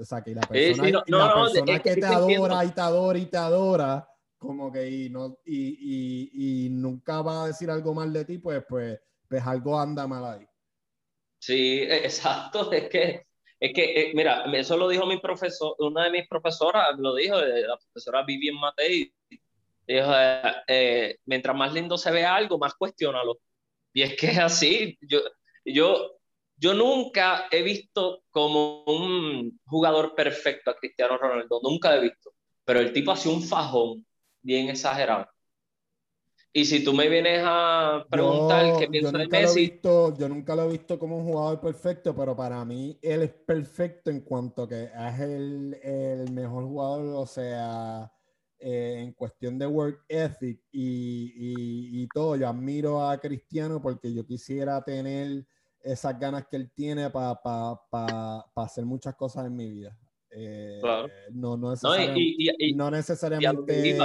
O 0.00 0.04
sea, 0.04 0.22
que 0.22 0.34
la 0.34 0.42
persona, 0.42 1.02
la 1.06 1.34
persona 1.34 1.78
que, 1.80 1.96
te 1.96 2.06
adora 2.06 2.64
y 2.64 2.70
te 2.70 2.80
adora 2.80 3.18
y 3.18 3.26
te 3.26 3.36
adora, 3.36 4.08
como 4.38 4.72
que 4.72 4.88
y, 4.88 5.10
no, 5.10 5.38
y, 5.44 5.68
y, 5.80 6.66
y, 6.66 6.70
nunca 6.70 7.22
va 7.22 7.44
a 7.44 7.46
decir 7.48 7.70
algo 7.70 7.94
mal 7.94 8.12
de 8.12 8.24
ti, 8.24 8.38
pues, 8.38 8.64
pues, 8.68 9.00
pues 9.28 9.44
algo 9.44 9.78
anda 9.78 10.06
mal 10.06 10.24
ahí. 10.24 10.46
Sí, 11.38 11.80
e, 11.80 12.04
exacto. 12.04 12.70
Es 12.72 12.88
que, 12.88 13.26
es 13.60 13.72
que 13.74 14.00
eh, 14.00 14.12
mira, 14.14 14.44
eso 14.54 14.76
lo 14.76 14.88
dijo 14.88 15.06
mi 15.06 15.18
profesor, 15.18 15.74
una 15.78 16.04
de 16.04 16.10
mis 16.10 16.28
profesoras, 16.28 16.96
lo 16.98 17.14
dijo, 17.14 17.38
eh, 17.38 17.66
la 17.66 17.76
profesora 17.76 18.24
Vivian 18.24 18.56
Matei. 18.56 19.12
Dijo, 19.86 20.10
eh, 20.66 21.18
mientras 21.24 21.56
más 21.56 21.72
lindo 21.72 21.96
se 21.96 22.10
vea 22.10 22.34
algo, 22.34 22.58
más 22.58 22.74
cuestionalo. 22.74 23.38
Y 23.92 24.02
es 24.02 24.16
que 24.16 24.28
es 24.28 24.38
así. 24.38 24.98
Yo, 25.00 25.20
yo, 25.64 26.17
yo 26.58 26.74
nunca 26.74 27.46
he 27.50 27.62
visto 27.62 28.24
como 28.30 28.82
un 28.84 29.60
jugador 29.64 30.14
perfecto 30.14 30.70
a 30.70 30.76
Cristiano 30.76 31.16
Ronaldo, 31.16 31.60
nunca 31.62 31.96
he 31.96 32.00
visto. 32.00 32.32
Pero 32.64 32.80
el 32.80 32.92
tipo 32.92 33.14
sido 33.16 33.36
un 33.36 33.42
fajón 33.42 34.04
bien 34.42 34.68
exagerado. 34.68 35.26
Y 36.52 36.64
si 36.64 36.82
tú 36.82 36.92
me 36.92 37.08
vienes 37.08 37.42
a 37.44 38.04
preguntar 38.10 38.78
qué 38.78 38.88
pienso 38.88 39.16
de 39.16 39.28
Messi. 39.28 39.60
visto, 39.60 40.16
yo 40.18 40.28
nunca 40.28 40.56
lo 40.56 40.64
he 40.64 40.72
visto 40.72 40.98
como 40.98 41.18
un 41.18 41.24
jugador 41.24 41.60
perfecto, 41.60 42.16
pero 42.16 42.34
para 42.34 42.64
mí 42.64 42.98
él 43.00 43.22
es 43.22 43.30
perfecto 43.30 44.10
en 44.10 44.22
cuanto 44.22 44.66
que 44.66 44.84
es 44.84 45.20
el, 45.20 45.78
el 45.82 46.32
mejor 46.32 46.64
jugador, 46.64 47.14
o 47.16 47.26
sea, 47.26 48.10
eh, 48.58 48.96
en 49.04 49.12
cuestión 49.12 49.58
de 49.58 49.66
work 49.66 50.04
ethic 50.08 50.60
y, 50.72 51.32
y, 51.36 52.02
y, 52.02 52.08
todo. 52.08 52.34
Yo 52.34 52.48
admiro 52.48 53.08
a 53.08 53.16
Cristiano 53.18 53.80
porque 53.80 54.12
yo 54.12 54.26
quisiera 54.26 54.82
tener 54.82 55.46
esas 55.82 56.18
ganas 56.18 56.46
que 56.46 56.56
él 56.56 56.70
tiene 56.74 57.10
para 57.10 57.34
pa, 57.40 57.80
pa, 57.90 58.50
hacer 58.56 58.84
muchas 58.84 59.14
cosas 59.14 59.46
en 59.46 59.56
mi 59.56 59.70
vida. 59.70 59.96
Eh, 60.30 60.80
no, 61.32 61.56
no, 61.56 61.70
necesariamente, 61.70 62.72
no, 62.74 62.90
necesariamente 62.90 63.98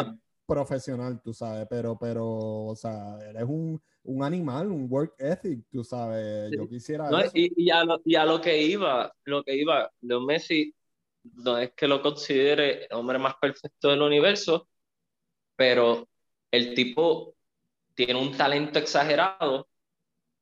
profesional, 0.45 1.21
tú 1.21 1.33
sabes, 1.33 1.67
pero, 1.69 1.97
pero, 1.97 2.25
o 2.65 2.75
sea, 2.75 3.17
eres 3.29 3.43
un, 3.43 3.81
un 4.03 4.23
animal, 4.23 4.71
un 4.71 4.87
work 4.89 5.15
ethic, 5.17 5.65
tú 5.71 5.83
sabes, 5.83 6.51
yo 6.51 6.67
quisiera 6.67 7.09
no, 7.09 7.19
Y, 7.33 7.69
a 7.69 7.83
lo, 7.83 8.01
y, 8.03 8.15
a 8.15 8.25
lo, 8.25 8.41
que 8.41 8.61
iba, 8.61 9.13
lo 9.25 9.43
que 9.43 9.55
iba, 9.55 9.91
Leo 10.01 10.21
Messi 10.21 10.73
no 11.23 11.57
es 11.57 11.71
que 11.71 11.87
lo 11.87 12.01
considere 12.01 12.85
el 12.85 12.93
hombre 12.93 13.17
más 13.17 13.35
perfecto 13.35 13.89
del 13.89 14.01
universo, 14.01 14.67
pero 15.55 16.07
el 16.51 16.73
tipo 16.73 17.35
tiene 17.93 18.15
un 18.15 18.35
talento 18.35 18.79
exagerado, 18.79 19.67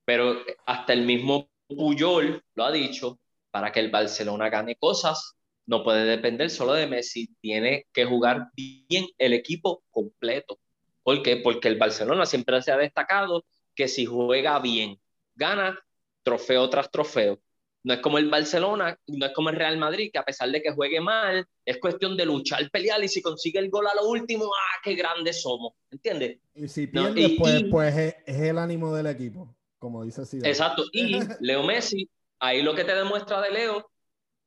pero 0.06 0.38
hasta 0.66 0.94
el 0.94 1.06
mismo 1.06 1.50
Puyol 1.68 2.44
lo 2.56 2.66
ha 2.66 2.72
dicho, 2.72 3.20
para 3.52 3.72
que 3.72 3.80
el 3.80 3.92
Barcelona 3.92 4.50
gane 4.50 4.76
cosas, 4.76 5.36
no 5.66 5.84
puede 5.84 6.06
depender 6.06 6.50
solo 6.50 6.74
de 6.74 6.88
Messi, 6.88 7.34
tiene 7.40 7.86
que 7.94 8.06
jugar 8.06 8.50
bien 8.56 9.08
el 9.18 9.34
equipo 9.34 9.84
completo. 9.92 10.60
¿Por 11.04 11.22
qué? 11.22 11.38
Porque 11.38 11.68
el 11.68 11.78
Barcelona 11.78 12.26
siempre 12.26 12.62
se 12.62 12.72
ha 12.72 12.78
destacado 12.78 13.46
que 13.76 13.88
si 13.88 14.06
juega 14.06 14.60
bien, 14.60 15.00
gana 15.36 15.80
trofeo 16.24 16.70
tras 16.70 16.92
trofeo. 16.92 17.40
No 17.84 17.94
es 17.94 18.00
como 18.00 18.20
el 18.20 18.30
Barcelona, 18.30 18.96
no 19.08 19.26
es 19.26 19.34
como 19.34 19.50
el 19.50 19.56
Real 19.56 19.78
Madrid, 19.78 20.12
que 20.14 20.20
a 20.20 20.26
pesar 20.26 20.52
de 20.52 20.62
que 20.62 20.72
juegue 20.72 21.02
mal, 21.02 21.48
es 21.66 21.80
cuestión 21.80 22.16
de 22.16 22.26
luchar, 22.26 22.70
pelear 22.70 23.04
y 23.04 23.08
si 23.08 23.24
consigue 23.24 23.58
el 23.58 23.72
gol 23.72 23.88
a 23.88 23.96
lo 23.96 24.08
último, 24.08 24.46
¡ah, 24.46 24.80
qué 24.84 24.94
grandes 24.94 25.42
somos! 25.42 25.74
¿Entiendes? 25.90 26.38
Y 26.54 26.68
si 26.68 26.86
pierde, 26.86 27.36
pues, 27.40 27.64
pues 27.72 27.98
es, 27.98 28.40
el 28.40 28.60
ánimo 28.60 28.94
del 28.94 29.08
equipo, 29.08 29.56
como 29.82 30.04
dice 30.04 30.26
Zidane. 30.28 30.50
Exacto. 30.50 30.84
Y 30.92 31.20
Leo 31.42 31.64
Messi, 31.64 32.08
ahí 32.40 32.62
lo 32.62 32.76
que 32.76 32.84
te 32.84 32.94
demuestra 32.94 33.42
de 33.42 33.50
Leo 33.50 33.90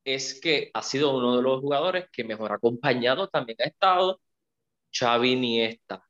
es 0.04 0.40
que 0.40 0.70
ha 0.72 0.80
sido 0.80 1.16
uno 1.16 1.36
de 1.36 1.42
los 1.42 1.60
jugadores 1.60 2.06
que 2.12 2.22
mejor 2.22 2.52
acompañado 2.52 3.28
también 3.28 3.58
ha 3.60 3.64
estado 3.64 4.20
Xavi 4.96 5.32
Iniesta, 5.32 6.04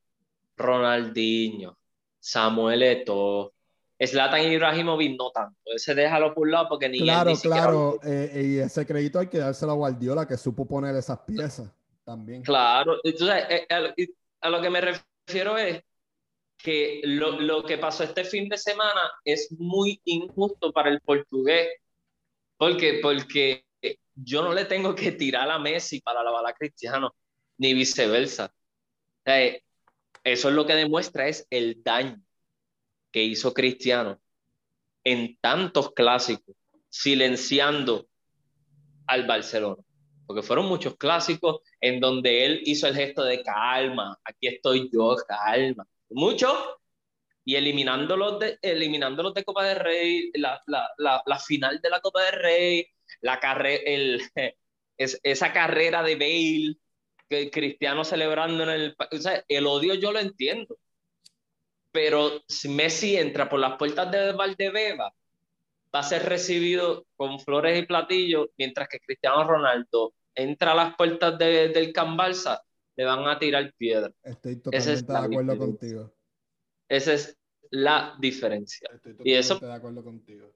Ronaldinho, 0.57 1.79
Samuel 2.21 2.83
Eto'o, 2.83 3.55
Zlatan 4.05 4.43
Ibrahimovic 4.43 5.17
no 5.17 5.31
tanto, 5.31 5.73
ese 5.75 5.95
déjalo 5.95 6.35
por 6.35 6.47
un 6.47 6.51
lado 6.51 6.69
porque 6.69 6.91
ni 6.91 6.99
Claro, 6.99 7.33
claro, 7.41 8.01
eh, 8.05 8.43
y 8.45 8.59
ese 8.59 8.85
crédito 8.85 9.21
hay 9.21 9.29
que 9.29 9.39
dárselo 9.39 9.73
a 9.73 9.77
Guardiola 9.77 10.29
que 10.29 10.37
supo 10.37 10.67
poner 10.67 10.95
esas 10.97 11.21
piezas 11.21 11.71
también. 12.05 12.43
Claro, 12.43 12.99
entonces 13.03 13.45
eh, 13.49 13.67
a 14.41 14.51
lo 14.51 14.61
que 14.61 14.69
me 14.69 14.83
refiero 14.83 15.57
es 15.57 15.83
que 16.65 17.03
lo, 17.05 17.39
lo 17.41 17.63
que 17.63 17.77
pasó 17.77 18.05
este 18.05 18.25
fin 18.25 18.49
de 18.49 18.57
semana 18.57 19.13
es 19.23 19.53
muy 19.53 20.01
injusto 20.07 20.73
para 20.73 20.89
el 20.89 21.03
portugués, 21.03 21.69
porque, 22.57 23.01
porque 23.03 23.67
yo 24.15 24.43
no 24.43 24.55
le 24.55 24.65
tengo 24.65 24.95
que 24.95 25.13
tirar 25.13 25.51
a 25.51 25.59
Messi 25.59 26.01
para 26.01 26.23
la 26.23 26.31
bala 26.31 26.55
Cristiano, 26.55 27.15
ni 27.59 27.75
viceversa. 27.75 28.51
eso 29.27 30.49
es 30.49 30.55
lo 30.55 30.67
que 30.67 30.75
demuestra 30.75 31.29
es 31.29 31.47
el 31.51 31.83
daño 31.83 32.19
que 33.13 33.23
hizo 33.23 33.53
Cristiano 33.53 34.19
en 35.05 35.37
tantos 35.43 35.93
clásicos, 35.93 36.57
silenciando 36.89 38.09
al 39.07 39.27
Barcelona. 39.27 39.83
Porque 40.27 40.43
fueron 40.43 40.65
muchos 40.65 40.97
clásicos 40.97 41.61
en 41.79 42.01
donde 42.01 42.47
él 42.47 42.63
hizo 42.65 42.87
el 42.87 42.95
gesto 42.95 43.23
de 43.23 43.43
calma, 43.43 44.19
aquí 44.25 44.47
estoy 44.47 44.89
yo, 44.91 45.15
calma. 45.29 45.87
Muchos, 46.15 46.57
y 47.45 47.57
eliminándolos 47.57 48.39
de, 48.39 48.59
eliminándolos 48.63 49.35
de 49.35 49.45
Copa 49.45 49.65
del 49.65 49.81
Rey, 49.81 50.31
la, 50.35 50.63
la, 50.67 50.89
la, 51.27 51.39
final 51.41 51.81
de 51.81 51.91
la 51.91 52.01
Copa 52.01 52.23
del 52.23 52.41
Rey, 52.41 52.87
la 53.21 53.41
carrera, 53.41 53.83
el, 53.85 54.23
es, 54.97 55.21
esa 55.25 55.53
carrera 55.53 56.05
de 56.05 56.15
Bale, 56.15 56.77
que 57.29 57.51
Cristiano 57.51 58.05
celebrando 58.05 58.63
en 58.63 58.71
el... 58.71 58.97
O 59.11 59.17
sea, 59.17 59.45
el 59.49 59.67
odio 59.67 59.95
yo 59.95 60.13
lo 60.13 60.21
entiendo, 60.21 60.79
pero 61.91 62.43
si 62.47 62.69
Messi 62.69 63.17
entra 63.17 63.49
por 63.49 63.59
las 63.59 63.77
puertas 63.77 64.11
de 64.13 64.33
Valdebeba, 64.35 65.13
va 65.95 65.99
a 66.01 66.03
ser 66.05 66.25
recibido 66.25 67.07
con 67.17 67.41
flores 67.41 67.77
y 67.77 67.87
platillos, 67.87 68.49
mientras 68.57 68.89
que 68.89 69.01
Cristiano 69.01 69.43
Ronaldo 69.45 70.15
entra 70.35 70.73
a 70.73 70.77
las 70.77 70.97
puertas 70.97 71.37
de, 71.39 71.71
del 71.71 71.93
Can 71.93 72.17
Barça, 72.17 72.61
le 72.97 73.05
van 73.05 73.27
a 73.27 73.39
tirar 73.39 73.73
piedra. 73.77 74.13
Estoy 74.23 74.57
totalmente 74.57 75.13
de 75.13 75.19
acuerdo 75.19 75.59
contigo. 75.59 76.15
Esa 76.89 77.15
es 77.15 77.37
la 77.71 78.17
diferencia. 78.21 78.89
Estoy 78.93 79.13
totalmente 79.13 79.31
y 79.31 79.35
eso, 79.35 79.59
de 79.59 79.73
acuerdo 79.73 80.05
contigo. 80.05 80.53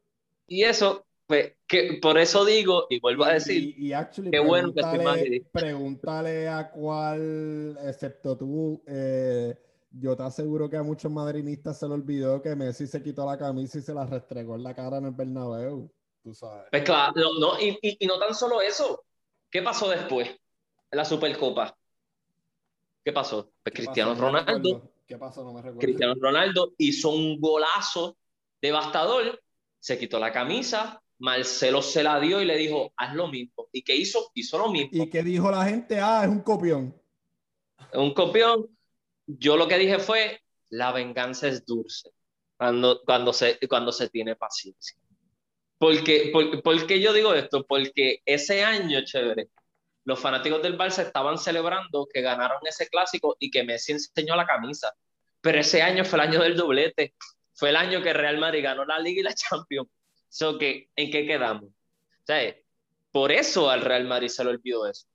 Y 0.46 0.62
eso 0.62 1.08
pues 1.28 1.52
que 1.66 1.98
por 2.00 2.16
eso 2.16 2.42
digo, 2.46 2.86
y 2.88 3.00
vuelvo 3.00 3.24
a 3.24 3.34
decir, 3.34 3.74
y, 3.76 3.92
qué 4.30 4.38
bueno 4.38 4.72
que 4.72 4.80
estoy 4.80 4.98
más 5.00 5.20
Pregúntale 5.52 6.48
a 6.48 6.70
cuál, 6.70 7.78
excepto 7.84 8.38
tú, 8.38 8.82
eh, 8.86 9.54
yo 9.90 10.16
te 10.16 10.22
aseguro 10.22 10.70
que 10.70 10.78
a 10.78 10.82
muchos 10.82 11.12
madrinistas 11.12 11.78
se 11.78 11.86
le 11.86 11.92
olvidó 11.92 12.40
que 12.40 12.56
Messi 12.56 12.86
se 12.86 13.02
quitó 13.02 13.26
la 13.26 13.36
camisa 13.36 13.76
y 13.76 13.82
se 13.82 13.92
la 13.92 14.06
restregó 14.06 14.56
en 14.56 14.62
la 14.62 14.74
cara 14.74 14.96
en 14.96 15.04
el 15.04 15.10
Bernabéu, 15.10 15.92
tú 16.22 16.32
sabes. 16.32 16.64
Pues 16.70 16.82
claro, 16.82 17.12
no, 17.38 17.60
y, 17.60 17.78
y, 17.82 18.06
no 18.06 18.18
tan 18.18 18.34
solo 18.34 18.62
eso, 18.62 19.04
¿qué 19.50 19.60
pasó 19.60 19.90
después? 19.90 20.30
En 20.30 20.96
la 20.96 21.04
Supercopa. 21.04 21.77
¿Qué 23.08 23.12
pasó? 23.14 23.50
Pues 23.62 23.74
Cristiano 23.74 24.14
Ronaldo. 24.14 24.92
¿Qué 25.06 25.16
pasó? 25.16 25.42
No 25.42 25.54
me 25.54 25.62
recuerdo. 25.62 25.78
Cristiano 25.78 26.14
Ronaldo 26.20 26.74
hizo 26.76 27.08
un 27.08 27.40
golazo 27.40 28.18
devastador, 28.60 29.42
se 29.78 29.98
quitó 29.98 30.18
la 30.18 30.30
camisa, 30.30 31.02
Marcelo 31.16 31.80
se 31.80 32.02
la 32.02 32.20
dio 32.20 32.42
y 32.42 32.44
le 32.44 32.58
dijo, 32.58 32.92
haz 32.98 33.14
lo 33.14 33.28
mismo. 33.28 33.66
¿Y 33.72 33.80
qué 33.80 33.96
hizo? 33.96 34.30
Hizo 34.34 34.58
lo 34.58 34.68
mismo. 34.68 35.02
¿Y 35.02 35.08
qué 35.08 35.22
dijo 35.22 35.50
la 35.50 35.64
gente? 35.64 35.98
Ah, 35.98 36.20
es 36.24 36.28
un 36.28 36.40
copión. 36.40 36.94
Un 37.94 38.12
copión. 38.12 38.66
Yo 39.26 39.56
lo 39.56 39.66
que 39.68 39.78
dije 39.78 39.98
fue, 40.00 40.42
la 40.68 40.92
venganza 40.92 41.48
es 41.48 41.64
dulce 41.64 42.10
cuando, 42.58 43.00
cuando, 43.06 43.32
se, 43.32 43.58
cuando 43.66 43.90
se 43.90 44.10
tiene 44.10 44.36
paciencia. 44.36 44.98
Porque, 45.78 46.30
por, 46.62 46.86
qué 46.86 47.00
yo 47.00 47.14
digo 47.14 47.32
esto? 47.32 47.64
Porque 47.66 48.20
ese 48.26 48.62
año, 48.62 49.02
chévere, 49.02 49.48
los 50.08 50.18
fanáticos 50.18 50.62
del 50.62 50.78
Barça 50.78 51.02
estaban 51.02 51.36
celebrando 51.36 52.08
que 52.10 52.22
ganaron 52.22 52.66
ese 52.66 52.88
clásico 52.88 53.36
y 53.38 53.50
que 53.50 53.62
Messi 53.62 53.92
enseñó 53.92 54.36
la 54.36 54.46
camisa. 54.46 54.90
Pero 55.42 55.60
ese 55.60 55.82
año 55.82 56.02
fue 56.02 56.18
el 56.18 56.28
año 56.28 56.40
del 56.40 56.56
doblete. 56.56 57.14
Fue 57.52 57.68
el 57.68 57.76
año 57.76 58.02
que 58.02 58.14
Real 58.14 58.38
Madrid 58.38 58.62
ganó 58.62 58.86
la 58.86 58.98
Liga 58.98 59.20
y 59.20 59.22
la 59.24 59.34
Champions. 59.34 59.90
So 60.30 60.56
que, 60.56 60.88
¿En 60.96 61.10
qué 61.10 61.26
quedamos? 61.26 61.70
por 63.12 63.32
eso 63.32 63.68
al 63.68 63.82
Real 63.82 64.04
Madrid 64.04 64.28
se 64.28 64.44
le 64.44 64.50
olvidó 64.50 64.86
eso, 64.86 65.06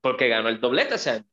porque 0.00 0.28
ganó 0.28 0.48
el 0.48 0.60
doblete 0.60 0.96
ese 0.96 1.10
año. 1.10 1.26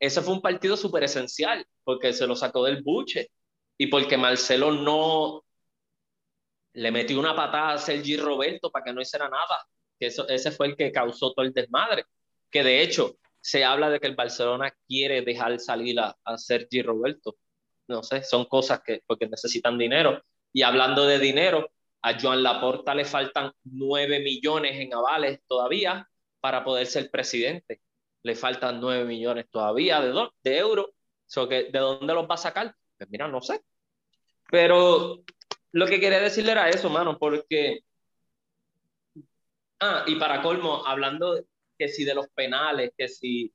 Ese 0.00 0.20
fue 0.20 0.34
un 0.34 0.42
partido 0.42 0.76
súper 0.76 1.04
esencial, 1.04 1.64
porque 1.84 2.12
se 2.12 2.26
lo 2.26 2.34
sacó 2.34 2.64
del 2.64 2.82
buche 2.82 3.30
y 3.78 3.86
porque 3.86 4.16
Marcelo 4.16 4.72
no 4.72 5.44
le 6.72 6.90
metió 6.90 7.18
una 7.20 7.36
patada 7.36 7.74
a 7.74 7.78
Sergi 7.78 8.16
Roberto 8.16 8.72
para 8.72 8.84
que 8.84 8.92
no 8.92 9.00
hiciera 9.00 9.28
nada. 9.28 9.66
Eso, 10.00 10.26
ese 10.28 10.50
fue 10.50 10.66
el 10.68 10.76
que 10.76 10.90
causó 10.90 11.32
todo 11.32 11.44
el 11.46 11.52
desmadre. 11.52 12.06
Que 12.50 12.62
de 12.62 12.82
hecho 12.82 13.16
se 13.40 13.64
habla 13.64 13.90
de 13.90 14.00
que 14.00 14.06
el 14.06 14.16
Barcelona 14.16 14.74
quiere 14.86 15.22
dejar 15.22 15.58
salir 15.60 15.98
a, 16.00 16.16
a 16.24 16.38
Sergi 16.38 16.82
Roberto. 16.82 17.36
No 17.88 18.02
sé, 18.02 18.22
son 18.22 18.44
cosas 18.44 18.82
que 18.84 19.02
porque 19.06 19.26
necesitan 19.28 19.78
dinero. 19.78 20.22
Y 20.52 20.62
hablando 20.62 21.06
de 21.06 21.18
dinero, 21.18 21.70
a 22.02 22.18
Joan 22.18 22.42
Laporta 22.42 22.94
le 22.94 23.04
faltan 23.04 23.52
9 23.64 24.20
millones 24.20 24.78
en 24.78 24.94
avales 24.94 25.40
todavía 25.46 26.08
para 26.40 26.64
poder 26.64 26.86
ser 26.86 27.10
presidente. 27.10 27.80
Le 28.22 28.34
faltan 28.34 28.80
9 28.80 29.04
millones 29.04 29.46
todavía 29.50 30.00
de, 30.00 30.28
de 30.42 30.58
euros. 30.58 30.86
que, 31.48 31.64
¿De 31.70 31.78
dónde 31.78 32.14
los 32.14 32.28
va 32.28 32.34
a 32.34 32.38
sacar? 32.38 32.74
Pues 32.96 33.10
mira, 33.10 33.28
no 33.28 33.40
sé. 33.40 33.62
Pero 34.50 35.22
lo 35.72 35.86
que 35.86 36.00
quería 36.00 36.20
decirle 36.20 36.52
era 36.52 36.68
eso, 36.68 36.90
mano, 36.90 37.18
porque... 37.18 37.80
Ah, 39.82 40.04
y 40.06 40.16
para 40.16 40.42
colmo, 40.42 40.86
hablando 40.86 41.42
que 41.80 41.88
si 41.88 42.04
de 42.04 42.14
los 42.14 42.28
penales, 42.34 42.92
que 42.96 43.08
si 43.08 43.50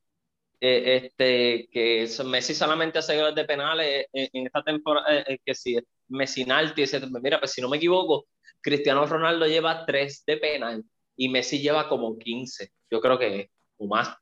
eh, 0.60 0.96
este, 0.96 1.70
que 1.72 2.08
Messi 2.26 2.56
solamente 2.56 2.98
hace 2.98 3.16
goles 3.16 3.36
de 3.36 3.46
penales 3.46 4.08
en, 4.12 4.48
esta 4.48 4.64
temporada, 4.64 5.16
eh, 5.16 5.24
eh, 5.28 5.38
que 5.46 5.54
si 5.54 5.78
Messinalti, 6.08 6.84
mira, 7.22 7.40
pues 7.40 7.52
si 7.52 7.62
no 7.62 7.70
me 7.70 7.78
equivoco, 7.78 8.26
Cristiano 8.62 9.06
Ronaldo 9.06 9.46
lleva 9.46 9.86
3 9.86 10.24
de 10.26 10.38
penal 10.38 10.84
y 11.16 11.30
Messi 11.30 11.60
lleva 11.60 11.88
como 11.88 12.18
15, 12.18 12.72
yo 12.90 13.00
creo 13.00 13.20
que, 13.20 13.52
o 13.78 13.86
más, 13.88 14.16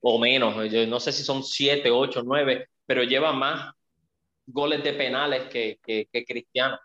o 0.00 0.18
menos, 0.18 0.56
no 0.88 1.00
sé 1.00 1.10
si 1.12 1.22
son 1.22 1.42
7, 1.42 1.90
8, 1.90 2.22
9, 2.22 2.68
pero 2.84 3.02
lleva 3.02 3.32
más 3.32 3.72
goles 4.46 4.84
de 4.84 4.92
penales 4.92 5.44
que, 5.48 5.78
que 5.82 6.24
Cristiano. 6.26 6.78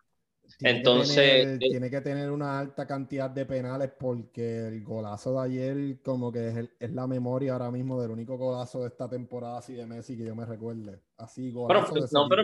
Entonces. 0.59 1.59
tiene 1.59 1.89
que 1.89 2.01
tener 2.01 2.31
una 2.31 2.59
alta 2.59 2.85
cantidad 2.85 3.29
de 3.29 3.45
penales 3.45 3.91
porque 3.97 4.67
el 4.67 4.83
golazo 4.83 5.33
de 5.33 5.45
ayer, 5.45 6.01
como 6.01 6.31
que 6.31 6.69
es, 6.79 6.91
la 6.91 7.07
memoria 7.07 7.53
ahora 7.53 7.71
mismo 7.71 8.01
del 8.01 8.11
único 8.11 8.37
golazo 8.37 8.81
de 8.81 8.87
esta 8.87 9.09
temporada 9.09 9.57
así 9.57 9.73
de 9.73 9.85
Messi 9.85 10.17
que 10.17 10.25
yo 10.25 10.35
me 10.35 10.45
recuerde. 10.45 11.01
Así, 11.17 11.51
golazo. 11.51 11.93
no, 12.11 12.29
pero 12.29 12.43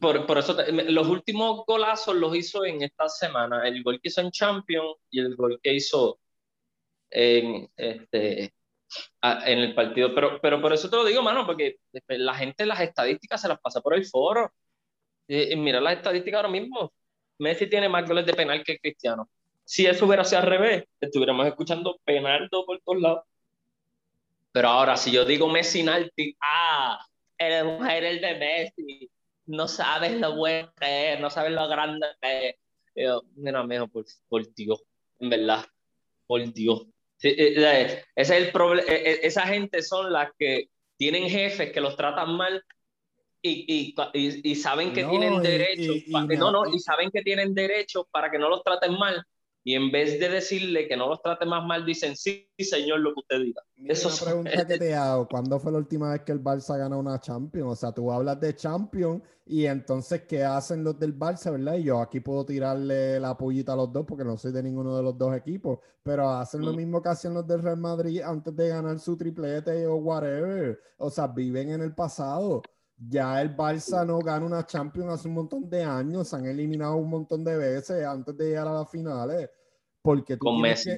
por, 0.00 0.26
por, 0.26 0.38
eso, 0.38 0.54
los 0.70 1.08
últimos 1.08 1.64
golazos 1.66 2.14
los 2.14 2.36
hizo 2.36 2.64
en 2.64 2.82
esta 2.82 3.08
semana. 3.08 3.66
El 3.66 3.82
gol 3.82 4.00
que 4.00 4.08
hizo 4.08 4.20
en 4.20 4.30
Champions 4.30 4.96
y 5.10 5.20
el 5.20 5.34
gol 5.34 5.58
que 5.62 5.74
hizo 5.74 6.20
en, 7.10 7.70
este, 7.76 8.52
en 9.22 9.58
el 9.58 9.74
partido. 9.74 10.14
Pero, 10.14 10.40
pero 10.42 10.60
por 10.60 10.72
eso 10.72 10.90
te 10.90 10.96
lo 10.96 11.04
digo, 11.04 11.22
mano, 11.22 11.46
porque 11.46 11.78
la 12.08 12.34
gente 12.34 12.66
las 12.66 12.80
estadísticas 12.80 13.40
se 13.40 13.48
las 13.48 13.60
pasa 13.60 13.80
por 13.80 13.94
el 13.94 14.04
foro. 14.04 14.52
Eh, 15.28 15.54
mira 15.56 15.80
las 15.80 15.98
estadísticas 15.98 16.38
ahora 16.38 16.48
mismo. 16.48 16.92
Messi 17.38 17.68
tiene 17.68 17.88
más 17.88 18.08
goles 18.08 18.26
de 18.26 18.34
penal 18.34 18.64
que 18.64 18.78
Cristiano. 18.78 19.28
Si 19.64 19.86
eso 19.86 20.06
hubiera 20.06 20.24
sido 20.24 20.40
al 20.40 20.48
revés, 20.48 20.84
estuviéramos 21.00 21.46
escuchando 21.46 22.00
penaldo 22.04 22.64
por 22.64 22.80
todos 22.80 23.00
lados. 23.00 23.24
Pero 24.50 24.68
ahora, 24.68 24.96
si 24.96 25.12
yo 25.12 25.24
digo 25.24 25.46
Messi 25.48 25.82
Nalti, 25.82 26.34
ah, 26.40 26.98
eres 27.36 27.64
mujer 27.64 28.04
el 28.04 28.20
de 28.20 28.34
Messi, 28.38 29.10
no 29.46 29.68
sabes 29.68 30.18
lo 30.18 30.34
bueno 30.36 30.72
que 30.80 31.12
es, 31.12 31.20
no 31.20 31.30
sabes 31.30 31.52
lo 31.52 31.68
grande 31.68 32.06
que 32.20 32.48
es. 32.48 32.56
Yo, 32.96 33.22
mira, 33.36 33.62
mejor 33.62 33.90
por, 33.90 34.04
por 34.28 34.54
Dios, 34.54 34.82
en 35.20 35.30
verdad, 35.30 35.64
por 36.26 36.42
Dios. 36.52 36.86
Eh, 37.22 37.54
eh, 37.56 38.04
ese 38.16 38.38
es 38.38 38.46
el 38.46 38.52
problema. 38.52 38.88
Esa 38.90 39.46
gente 39.46 39.82
son 39.82 40.12
las 40.12 40.30
que 40.38 40.70
tienen 40.96 41.28
jefes 41.28 41.72
que 41.72 41.80
los 41.80 41.96
tratan 41.96 42.34
mal 42.36 42.64
y, 43.42 43.94
y, 44.14 44.50
y, 44.50 44.54
saben 44.56 44.92
que 44.92 45.04
tienen 45.04 45.40
derecho, 45.40 45.92
no, 46.08 46.50
no, 46.50 46.66
y 46.66 46.78
saben 46.80 47.10
que 47.10 47.22
tienen 47.22 47.54
derecho 47.54 48.08
para 48.10 48.30
que 48.30 48.38
no 48.38 48.48
los 48.48 48.62
traten 48.62 48.98
mal. 48.98 49.24
Y 49.64 49.74
en 49.74 49.90
vez 49.90 50.18
de 50.18 50.30
decirle 50.30 50.88
que 50.88 50.96
no 50.96 51.08
los 51.08 51.20
trate 51.20 51.44
más 51.44 51.62
mal, 51.62 51.84
dicen, 51.84 52.16
sí, 52.16 52.48
señor, 52.58 53.00
lo 53.00 53.12
que 53.12 53.20
usted 53.20 53.38
diga. 53.40 53.62
Eso 53.76 54.08
una 54.08 54.16
pregunta 54.16 54.66
que 54.66 54.78
te 54.78 54.94
hago, 54.94 55.28
¿cuándo 55.28 55.58
fue 55.58 55.72
la 55.72 55.78
última 55.78 56.12
vez 56.12 56.22
que 56.22 56.32
el 56.32 56.42
Barça 56.42 56.78
ganó 56.78 56.98
una 56.98 57.20
Champions? 57.20 57.72
O 57.72 57.76
sea, 57.76 57.92
tú 57.92 58.10
hablas 58.10 58.40
de 58.40 58.56
Champions 58.56 59.22
y 59.44 59.66
entonces, 59.66 60.22
¿qué 60.22 60.42
hacen 60.42 60.82
los 60.82 60.98
del 60.98 61.18
Barça, 61.18 61.50
verdad? 61.52 61.76
Y 61.76 61.84
yo 61.84 62.00
aquí 62.00 62.20
puedo 62.20 62.46
tirarle 62.46 63.20
la 63.20 63.36
pullita 63.36 63.74
a 63.74 63.76
los 63.76 63.92
dos 63.92 64.06
porque 64.06 64.24
no 64.24 64.38
soy 64.38 64.52
de 64.52 64.62
ninguno 64.62 64.96
de 64.96 65.02
los 65.02 65.18
dos 65.18 65.36
equipos, 65.36 65.80
pero 66.02 66.30
hacen 66.30 66.62
lo 66.62 66.72
mm. 66.72 66.76
mismo 66.76 67.02
que 67.02 67.10
hacían 67.10 67.34
los 67.34 67.46
del 67.46 67.62
Real 67.62 67.76
Madrid 67.76 68.22
antes 68.22 68.56
de 68.56 68.68
ganar 68.68 68.98
su 68.98 69.18
triplete 69.18 69.86
o 69.86 69.96
whatever. 69.96 70.80
O 70.96 71.10
sea, 71.10 71.26
viven 71.26 71.72
en 71.72 71.82
el 71.82 71.94
pasado. 71.94 72.62
Ya 73.00 73.40
el 73.40 73.56
Barça 73.56 74.04
no 74.04 74.18
gana 74.18 74.44
una 74.44 74.66
Champions 74.66 75.12
hace 75.12 75.28
un 75.28 75.34
montón 75.34 75.70
de 75.70 75.84
años, 75.84 76.28
se 76.28 76.36
han 76.36 76.46
eliminado 76.46 76.96
un 76.96 77.08
montón 77.08 77.44
de 77.44 77.56
veces 77.56 78.04
antes 78.04 78.36
de 78.36 78.48
llegar 78.48 78.66
a 78.66 78.72
las 78.72 78.90
finales. 78.90 79.48
Porque 80.02 80.36
con 80.36 80.60
Messi. 80.60 80.90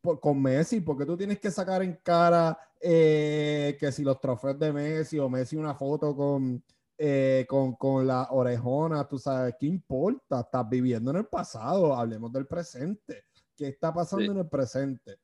con 0.00 0.40
Messi, 0.40 0.80
porque 0.80 1.04
tú 1.04 1.16
tienes 1.16 1.40
que 1.40 1.50
sacar 1.50 1.82
en 1.82 1.98
cara 2.02 2.56
eh, 2.80 3.76
que 3.80 3.90
si 3.90 4.04
los 4.04 4.20
trofeos 4.20 4.58
de 4.58 4.72
Messi 4.72 5.18
o 5.18 5.28
Messi 5.28 5.56
una 5.56 5.74
foto 5.74 6.14
con, 6.14 6.62
eh, 6.96 7.44
con, 7.48 7.74
con 7.74 8.06
la 8.06 8.28
orejona, 8.30 9.08
tú 9.08 9.18
sabes, 9.18 9.56
¿qué 9.58 9.66
importa? 9.66 10.40
Estás 10.40 10.68
viviendo 10.68 11.10
en 11.10 11.16
el 11.18 11.26
pasado, 11.26 11.94
hablemos 11.96 12.32
del 12.32 12.46
presente. 12.46 13.24
¿Qué 13.56 13.68
está 13.68 13.92
pasando 13.92 14.30
en 14.30 14.38
el 14.38 14.48
presente? 14.48 15.18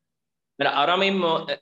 Mira, 0.59 0.77
ahora 0.77 0.97
mismo 0.97 1.49
eh, 1.49 1.61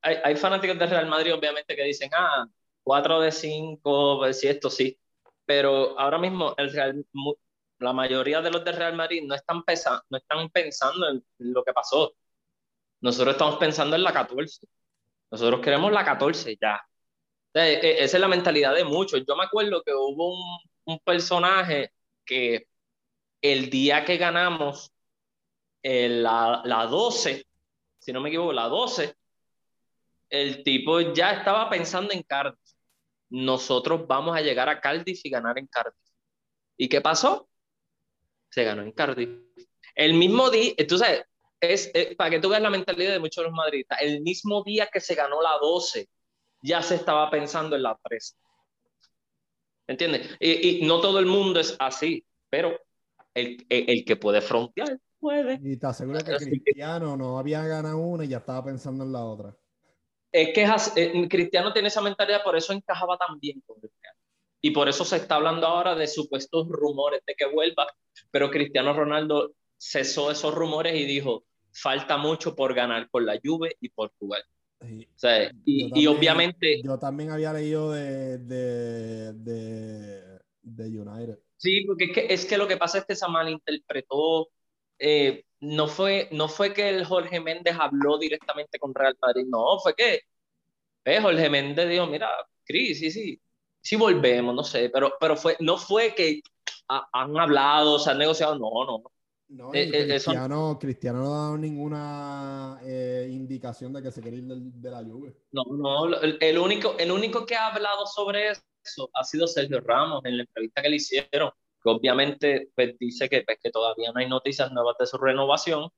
hay, 0.00 0.16
hay 0.24 0.36
fanáticos 0.36 0.78
del 0.78 0.88
Real 0.88 1.08
Madrid, 1.08 1.34
obviamente, 1.34 1.76
que 1.76 1.84
dicen, 1.84 2.10
ah, 2.16 2.48
4 2.86 3.20
de 3.20 3.32
5, 3.32 4.18
pues, 4.18 4.40
si 4.40 4.48
esto 4.48 4.70
sí. 4.70 4.96
Pero 5.44 5.98
ahora 5.98 6.18
mismo 6.18 6.54
el 6.56 6.72
Real, 6.72 7.04
la 7.80 7.92
mayoría 7.92 8.40
de 8.42 8.50
los 8.50 8.64
de 8.64 8.72
Real 8.72 8.94
Madrid 8.94 9.24
no 9.26 9.34
están, 9.34 9.64
pesa, 9.64 10.04
no 10.08 10.18
están 10.18 10.48
pensando 10.50 11.08
en 11.08 11.24
lo 11.38 11.64
que 11.64 11.72
pasó. 11.72 12.14
Nosotros 13.00 13.34
estamos 13.34 13.56
pensando 13.58 13.96
en 13.96 14.04
la 14.04 14.12
14. 14.12 14.66
Nosotros 15.30 15.60
queremos 15.60 15.92
la 15.92 16.04
14 16.04 16.56
ya. 16.60 16.80
E, 17.54 17.60
e, 17.82 18.04
esa 18.04 18.16
es 18.18 18.20
la 18.20 18.28
mentalidad 18.28 18.74
de 18.74 18.84
muchos. 18.84 19.24
Yo 19.26 19.36
me 19.36 19.44
acuerdo 19.44 19.82
que 19.82 19.92
hubo 19.92 20.34
un, 20.34 20.58
un 20.84 20.98
personaje 21.00 21.92
que 22.24 22.68
el 23.42 23.70
día 23.70 24.04
que 24.04 24.16
ganamos 24.16 24.92
la, 25.82 26.62
la 26.64 26.86
12, 26.86 27.46
si 27.98 28.12
no 28.12 28.20
me 28.20 28.28
equivoco, 28.28 28.52
la 28.52 28.68
12, 28.68 29.16
el 30.30 30.62
tipo 30.62 31.00
ya 31.00 31.32
estaba 31.32 31.68
pensando 31.70 32.12
en 32.12 32.22
Cardiff 32.22 32.65
nosotros 33.28 34.06
vamos 34.06 34.36
a 34.36 34.40
llegar 34.40 34.68
a 34.68 34.80
Cardiff 34.80 35.24
y 35.24 35.30
ganar 35.30 35.58
en 35.58 35.66
Cardiff. 35.66 35.94
¿Y 36.76 36.88
qué 36.88 37.00
pasó? 37.00 37.48
Se 38.50 38.64
ganó 38.64 38.82
en 38.82 38.92
Cardiff. 38.92 39.30
El 39.94 40.14
mismo 40.14 40.50
día, 40.50 40.74
entonces, 40.76 41.24
es, 41.60 41.90
para 42.16 42.30
que 42.30 42.38
tú 42.38 42.48
veas 42.48 42.62
la 42.62 42.70
mentalidad 42.70 43.12
de 43.12 43.18
muchos 43.18 43.42
de 43.42 43.48
los 43.48 43.56
madridistas, 43.56 43.98
el 44.02 44.20
mismo 44.20 44.62
día 44.62 44.88
que 44.92 45.00
se 45.00 45.14
ganó 45.14 45.40
la 45.40 45.58
12, 45.60 46.08
ya 46.62 46.82
se 46.82 46.96
estaba 46.96 47.30
pensando 47.30 47.76
en 47.76 47.82
la 47.82 47.98
13. 48.02 48.34
¿Entiendes? 49.88 50.36
Y, 50.40 50.84
no 50.86 51.00
todo 51.00 51.18
el 51.18 51.26
mundo 51.26 51.60
es 51.60 51.76
así, 51.78 52.26
pero 52.50 52.78
el, 53.34 53.64
el, 53.68 54.04
que 54.04 54.16
puede 54.16 54.40
frontear, 54.40 54.98
puede. 55.18 55.60
Y 55.62 55.76
te 55.76 55.86
aseguro 55.86 56.18
que 56.18 56.36
Cristiano 56.36 57.16
no 57.16 57.38
había 57.38 57.64
ganado 57.66 57.98
una 57.98 58.24
y 58.24 58.28
ya 58.28 58.38
estaba 58.38 58.64
pensando 58.64 59.04
en 59.04 59.12
la 59.12 59.24
otra 59.24 59.56
es 60.36 60.52
que 60.52 60.66
eh, 61.00 61.28
Cristiano 61.28 61.72
tiene 61.72 61.88
esa 61.88 62.02
mentalidad, 62.02 62.42
por 62.44 62.56
eso 62.56 62.74
encajaba 62.74 63.16
tan 63.16 63.40
bien 63.40 63.62
con 63.64 63.80
Cristiano. 63.80 64.18
Y 64.60 64.70
por 64.70 64.86
eso 64.86 65.02
se 65.04 65.16
está 65.16 65.36
hablando 65.36 65.66
ahora 65.66 65.94
de 65.94 66.06
supuestos 66.06 66.68
rumores 66.68 67.22
de 67.26 67.34
que 67.34 67.46
vuelva, 67.46 67.86
pero 68.30 68.50
Cristiano 68.50 68.92
Ronaldo 68.92 69.52
cesó 69.78 70.30
esos 70.30 70.54
rumores 70.54 70.94
y 70.94 71.06
dijo, 71.06 71.44
falta 71.72 72.18
mucho 72.18 72.54
por 72.54 72.74
ganar 72.74 73.08
por 73.08 73.22
la 73.22 73.40
Juve 73.42 73.76
y 73.80 73.88
Portugal. 73.88 74.42
Y, 74.82 75.04
o 75.04 75.08
sea, 75.18 75.50
y, 75.64 76.06
obviamente... 76.06 76.82
Yo 76.82 76.98
también 76.98 77.30
había 77.30 77.54
leído 77.54 77.92
de, 77.92 78.36
de, 78.36 79.32
de, 79.32 80.38
de 80.60 81.00
United. 81.00 81.38
Sí, 81.56 81.82
porque 81.86 82.04
es 82.04 82.12
que, 82.12 82.26
es 82.28 82.44
que 82.44 82.58
lo 82.58 82.68
que 82.68 82.76
pasa 82.76 82.98
es 82.98 83.06
que 83.06 83.16
se 83.16 83.26
malinterpretó 83.26 84.50
eh, 84.98 85.45
no, 85.60 85.86
fue, 85.88 86.28
no 86.32 86.48
fue 86.48 86.72
que 86.72 86.88
el 86.88 87.04
Jorge 87.04 87.40
Méndez 87.40 87.76
habló 87.78 88.18
directamente 88.18 88.78
con 88.78 88.94
Real 88.94 89.16
Madrid, 89.20 89.46
no, 89.48 89.78
fue 89.80 89.94
que 89.94 90.20
eh, 91.04 91.20
Jorge 91.20 91.48
Méndez 91.48 91.88
dijo, 91.88 92.06
mira, 92.06 92.28
Cris, 92.64 92.98
sí, 92.98 93.10
sí, 93.10 93.40
sí 93.80 93.96
volvemos, 93.96 94.54
no 94.54 94.64
sé, 94.64 94.90
pero, 94.90 95.12
pero 95.20 95.36
fue, 95.36 95.56
no 95.60 95.76
fue 95.78 96.14
que 96.14 96.40
han 96.88 97.36
hablado, 97.38 97.98
se 97.98 98.10
han 98.10 98.18
negociado, 98.18 98.58
no, 98.58 98.70
no. 98.84 99.02
No, 99.48 99.70
eh, 99.72 99.88
Cristiano, 100.08 100.76
Cristiano, 100.76 101.20
no 101.20 101.26
ha 101.26 101.38
dado 101.38 101.58
ninguna 101.58 102.80
indicación 103.28 103.92
de 103.92 104.02
que 104.02 104.10
se 104.10 104.20
quiere 104.20 104.38
ir 104.38 104.44
de, 104.44 104.90
la 104.90 105.02
lluvia. 105.02 105.32
No, 105.52 105.62
no, 105.70 106.20
el 106.20 106.58
único, 106.58 106.96
el 106.98 107.12
único 107.12 107.46
que 107.46 107.54
ha 107.54 107.68
hablado 107.68 108.06
sobre 108.06 108.48
eso 108.50 109.10
ha 109.14 109.24
sido 109.24 109.46
Sergio 109.46 109.80
Ramos 109.80 110.24
en 110.24 110.38
la 110.38 110.42
entrevista 110.42 110.82
que 110.82 110.88
le 110.88 110.96
hicieron 110.96 111.50
obviamente 111.90 112.70
pues, 112.74 112.98
dice 112.98 113.28
que, 113.28 113.42
pues, 113.42 113.58
que 113.62 113.70
todavía 113.70 114.12
no 114.12 114.20
hay 114.20 114.28
noticias 114.28 114.72
nuevas 114.72 114.96
de 114.98 115.06
su 115.06 115.18
renovación. 115.18 115.90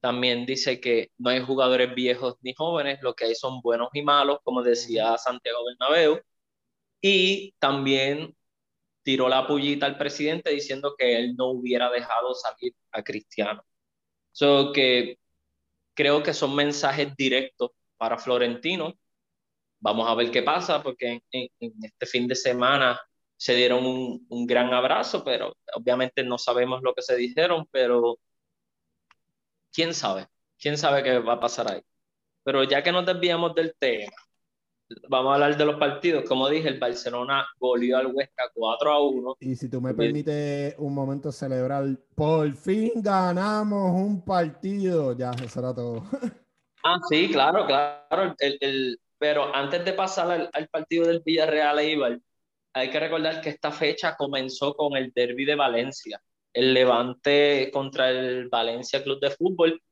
También 0.00 0.46
dice 0.46 0.80
que 0.80 1.10
no 1.18 1.30
hay 1.30 1.40
jugadores 1.40 1.94
viejos 1.94 2.36
ni 2.42 2.54
jóvenes, 2.54 3.00
lo 3.02 3.14
que 3.14 3.26
hay 3.26 3.34
son 3.34 3.60
buenos 3.62 3.88
y 3.94 4.02
malos, 4.02 4.38
como 4.44 4.62
decía 4.62 5.16
Santiago 5.18 5.60
Bernabéu. 5.64 6.20
Y 7.00 7.54
también 7.58 8.36
tiró 9.02 9.28
la 9.28 9.46
pullita 9.46 9.86
al 9.86 9.98
presidente 9.98 10.50
diciendo 10.50 10.94
que 10.98 11.16
él 11.18 11.36
no 11.36 11.46
hubiera 11.50 11.90
dejado 11.90 12.34
salir 12.34 12.74
a 12.92 13.02
Cristiano. 13.02 13.62
So 14.32 14.72
que 14.72 15.18
creo 15.94 16.22
que 16.22 16.34
son 16.34 16.54
mensajes 16.56 17.14
directos 17.16 17.70
para 17.96 18.18
Florentino. 18.18 18.94
Vamos 19.80 20.08
a 20.08 20.14
ver 20.14 20.30
qué 20.30 20.42
pasa, 20.42 20.82
porque 20.82 21.22
en 21.32 21.50
este 21.60 22.06
fin 22.06 22.28
de 22.28 22.34
semana 22.34 23.00
se 23.36 23.54
dieron 23.54 23.84
un, 23.84 24.26
un, 24.28 24.46
gran 24.46 24.72
abrazo, 24.72 25.22
pero 25.24 25.56
obviamente 25.74 26.24
no 26.24 26.38
sabemos 26.38 26.82
lo 26.82 26.94
que 26.94 27.02
se 27.02 27.16
dijeron, 27.16 27.66
pero 27.70 28.18
quién 29.72 29.94
sabe. 29.94 30.26
quién 30.58 30.78
sabe 30.78 31.02
qué 31.02 31.18
va 31.18 31.34
a 31.34 31.40
pasar 31.40 31.70
ahí. 31.70 31.82
Pero 32.42 32.64
ya 32.64 32.82
que 32.82 32.92
nos 32.92 33.04
desviamos 33.04 33.54
del 33.54 33.74
tema, 33.78 34.12
vamos 35.08 35.32
a 35.32 35.34
hablar 35.34 35.56
de 35.56 35.64
los 35.64 35.76
partidos. 35.76 36.24
Como 36.28 36.48
dije, 36.48 36.68
el 36.68 36.78
Barcelona 36.78 37.46
goleó 37.58 37.98
al 37.98 38.06
Huesca 38.06 38.44
4 38.54 38.90
a 38.90 39.06
1. 39.06 39.36
Y 39.40 39.56
si 39.56 39.68
tú 39.68 39.80
me 39.80 39.94
permites 39.94 40.74
un 40.78 40.94
momento 40.94 41.32
celebrar, 41.32 41.84
por 42.14 42.52
fin 42.54 42.92
ganamos 42.96 43.92
un 43.92 44.22
partido. 44.22 45.16
Ya, 45.16 45.32
eso 45.32 45.60
era 45.60 45.74
todo. 45.74 46.04
ah, 46.84 46.98
sí, 47.08 47.30
claro, 47.30 47.66
claro. 47.66 48.34
El, 48.38 48.98
pero 49.18 49.54
antes 49.54 49.84
de 49.84 49.92
pasar 49.92 50.50
al, 50.52 50.68
partido 50.68 51.06
del 51.06 51.22
Villarreal 51.24 51.78
Eibar, 51.78 52.20
hay 52.76 52.90
que 52.90 53.00
recordar 53.00 53.40
que 53.40 53.48
esta 53.48 53.72
fecha 53.72 54.16
comenzó 54.16 54.74
con 54.74 54.98
el 54.98 55.10
derby 55.14 55.46
de 55.46 55.54
Valencia, 55.54 56.22
el 56.52 56.74
Levante 56.74 57.70
contra 57.72 58.10
el 58.10 58.50
Valencia 58.50 59.02
Club 59.02 59.18
de 59.18 59.30
Fútbol, 59.30 59.82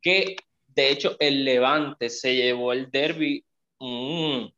que 0.00 0.36
de 0.68 0.90
hecho 0.90 1.16
el 1.18 1.44
Levante 1.44 2.08
se 2.08 2.36
llevó 2.36 2.72
el 2.72 2.92
derby 2.92 3.44
un, 3.80 4.52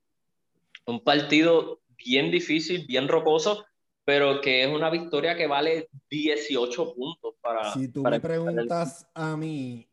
partido 1.03 1.81
bien 1.97 2.31
difícil, 2.31 2.85
bien 2.87 3.09
rocoso, 3.09 3.65
pero 4.05 4.43
que 4.43 4.63
es 4.63 4.69
una 4.69 4.91
victoria 4.91 5.35
que 5.35 5.47
vale 5.47 5.89
18 6.11 6.95
puntos 6.95 7.37
para... 7.41 7.73
Si 7.73 7.91
tú 7.91 8.03
me 8.03 8.21
preguntas 8.21 9.09
a 9.15 9.39
mí, 9.39 9.90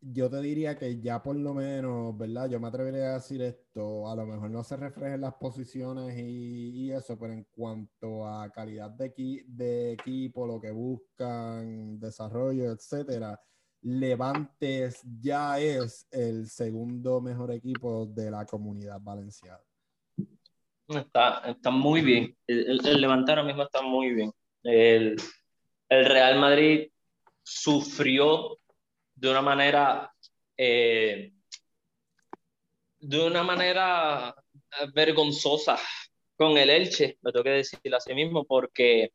yo 0.00 0.30
te 0.30 0.40
diría 0.40 0.76
que 0.76 1.00
ya 1.00 1.22
por 1.22 1.36
lo 1.36 1.54
menos, 1.54 2.16
¿verdad? 2.16 2.48
Yo 2.48 2.60
me 2.60 2.68
atrevería 2.68 3.10
a 3.10 3.14
decir 3.14 3.42
esto, 3.42 4.08
a 4.08 4.14
lo 4.14 4.26
mejor 4.26 4.50
no 4.50 4.62
se 4.62 4.76
reflejen 4.76 5.20
las 5.20 5.34
posiciones 5.34 6.16
y, 6.16 6.90
eso, 6.92 7.18
pero 7.18 7.32
en 7.32 7.44
cuanto 7.50 8.26
a 8.26 8.50
calidad 8.50 8.90
de, 8.90 9.92
equipo, 9.92 10.46
lo 10.46 10.60
que 10.60 10.70
buscan, 10.70 11.98
desarrollo, 11.98 12.70
etcétera, 12.72 13.40
Levantes 13.82 15.02
ya 15.20 15.60
es 15.60 16.06
el 16.10 16.48
segundo 16.48 17.20
mejor 17.20 17.52
equipo 17.52 18.06
de 18.06 18.30
la 18.30 18.44
comunidad 18.44 19.00
valenciana. 19.00 19.60
Está, 20.88 21.42
está 21.46 21.70
muy 21.70 22.00
bien. 22.00 22.36
El, 22.46 22.84
el, 22.84 23.00
Levante 23.00 23.30
ahora 23.30 23.44
mismo 23.44 23.62
está 23.62 23.82
muy 23.82 24.14
bien. 24.14 24.32
El, 24.62 25.16
el 25.88 26.04
Real 26.06 26.40
Madrid 26.40 26.88
sufrió 27.42 28.58
de 29.18 29.30
una 29.30 29.42
manera 29.42 30.12
eh, 30.56 31.32
de 33.00 33.26
una 33.26 33.42
manera 33.42 34.34
vergonzosa 34.92 35.78
con 36.36 36.56
el 36.56 36.70
Elche, 36.70 37.18
me 37.22 37.32
tengo 37.32 37.44
que 37.44 37.50
decir 37.50 37.94
así 37.94 38.14
mismo, 38.14 38.44
porque 38.44 39.12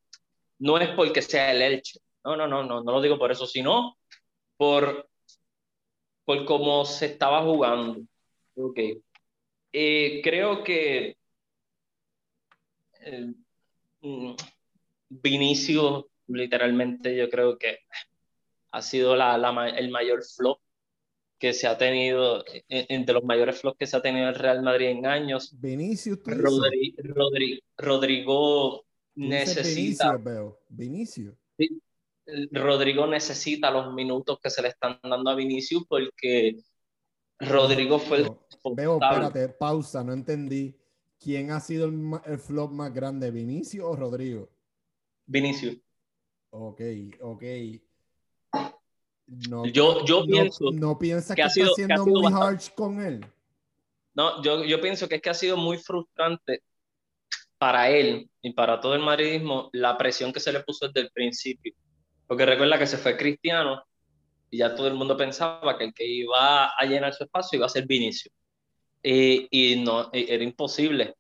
no 0.59 0.77
es 0.77 0.89
porque 0.89 1.21
sea 1.21 1.51
el 1.51 1.61
Elche, 1.61 1.99
no, 2.23 2.35
no, 2.35 2.47
no, 2.47 2.63
no, 2.63 2.83
no 2.83 2.91
lo 2.91 3.01
digo 3.01 3.17
por 3.17 3.31
eso, 3.31 3.45
sino 3.45 3.97
por, 4.57 5.09
por 6.25 6.45
cómo 6.45 6.85
se 6.85 7.07
estaba 7.07 7.43
jugando. 7.43 8.01
Ok. 8.55 8.79
Eh, 9.71 10.21
creo 10.23 10.63
que 10.63 11.17
eh, 13.01 13.33
mm, 14.01 14.35
Vinicio, 15.09 16.09
literalmente, 16.27 17.15
yo 17.15 17.29
creo 17.29 17.57
que 17.57 17.79
ha 18.73 18.81
sido 18.81 19.15
la, 19.15 19.37
la, 19.37 19.69
el 19.69 19.91
mayor 19.91 20.23
flop 20.23 20.59
que 21.37 21.53
se 21.53 21.67
ha 21.67 21.77
tenido, 21.77 22.43
entre 22.69 23.13
los 23.13 23.23
mayores 23.23 23.59
flops 23.59 23.77
que 23.77 23.85
se 23.85 23.97
ha 23.97 24.01
tenido 24.01 24.29
el 24.29 24.35
Real 24.35 24.63
Madrid 24.63 24.87
en 24.87 25.05
años. 25.05 25.53
Vinicio, 25.59 26.17
Rodri, 26.25 27.61
Rodrigo 27.77 28.85
necesita. 29.15 30.17
Vinicio, 30.69 31.37
Rodrigo 32.51 33.07
necesita 33.07 33.69
los 33.71 33.93
minutos 33.93 34.39
que 34.41 34.49
se 34.49 34.61
le 34.61 34.69
están 34.69 34.99
dando 35.03 35.29
a 35.29 35.35
Vinicius 35.35 35.85
porque 35.87 36.57
Rodrigo 37.39 37.99
fue 37.99 38.19
el. 38.19 38.31
Veo, 38.75 38.99
espérate, 39.01 39.49
pausa, 39.49 40.03
no 40.03 40.13
entendí. 40.13 40.75
¿Quién 41.19 41.51
ha 41.51 41.59
sido 41.59 41.87
el, 41.87 42.39
flop 42.39 42.71
más 42.71 42.93
grande, 42.93 43.31
Vinicius 43.31 43.85
o 43.85 43.95
Rodrigo? 43.95 44.49
Vinicius. 45.25 45.77
Ok, 46.51 46.81
ok. 47.21 47.43
No, 49.27 49.65
yo, 49.65 50.05
yo 50.05 50.25
pienso. 50.25 50.71
¿No 50.71 50.97
piensas 50.97 51.35
que, 51.35 51.43
ha 51.43 51.49
sido, 51.49 51.67
está 51.67 51.75
siendo 51.75 52.05
muy 52.05 52.31
harsh 52.31 52.69
con 52.75 53.01
él? 53.01 53.25
No, 54.13 54.41
yo, 54.43 54.63
yo 54.63 54.79
pienso 54.79 55.07
que 55.07 55.15
es 55.15 55.21
que 55.21 55.29
ha 55.29 55.33
sido 55.33 55.57
muy 55.57 55.77
frustrante 55.77 56.61
para 57.57 57.89
él 57.89 58.29
y 58.41 58.51
para 58.51 58.79
todo 58.79 58.93
el 58.93 59.01
madridismo 59.01 59.69
la 59.73 59.97
presión 59.97 60.33
que 60.33 60.39
se 60.39 60.51
le 60.51 60.59
puso 60.59 60.87
desde 60.87 61.07
el 61.07 61.11
principio. 61.11 61.73
Porque 62.27 62.45
recuerda 62.45 62.77
que 62.77 62.87
se 62.87 62.97
fue 62.97 63.17
Cristiano 63.17 63.83
y 64.49 64.57
ya 64.57 64.75
todo 64.75 64.87
el 64.87 64.93
mundo 64.93 65.17
pensaba 65.17 65.77
que 65.77 65.85
el 65.85 65.93
que 65.93 66.05
iba 66.05 66.67
a 66.67 66.85
llenar 66.85 67.13
su 67.13 67.23
espacio 67.23 67.57
iba 67.57 67.65
a 67.65 67.69
ser 67.69 67.87
Vinicio. 67.87 68.31
Y, 69.01 69.47
y 69.49 69.83
no, 69.83 70.09
era 70.13 70.43
imposible. 70.43 71.15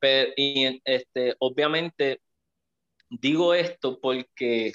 Pero, 0.00 0.32
y 0.36 0.80
este, 0.84 1.36
obviamente 1.38 2.20
digo 3.08 3.54
esto 3.54 4.00
porque 4.00 4.72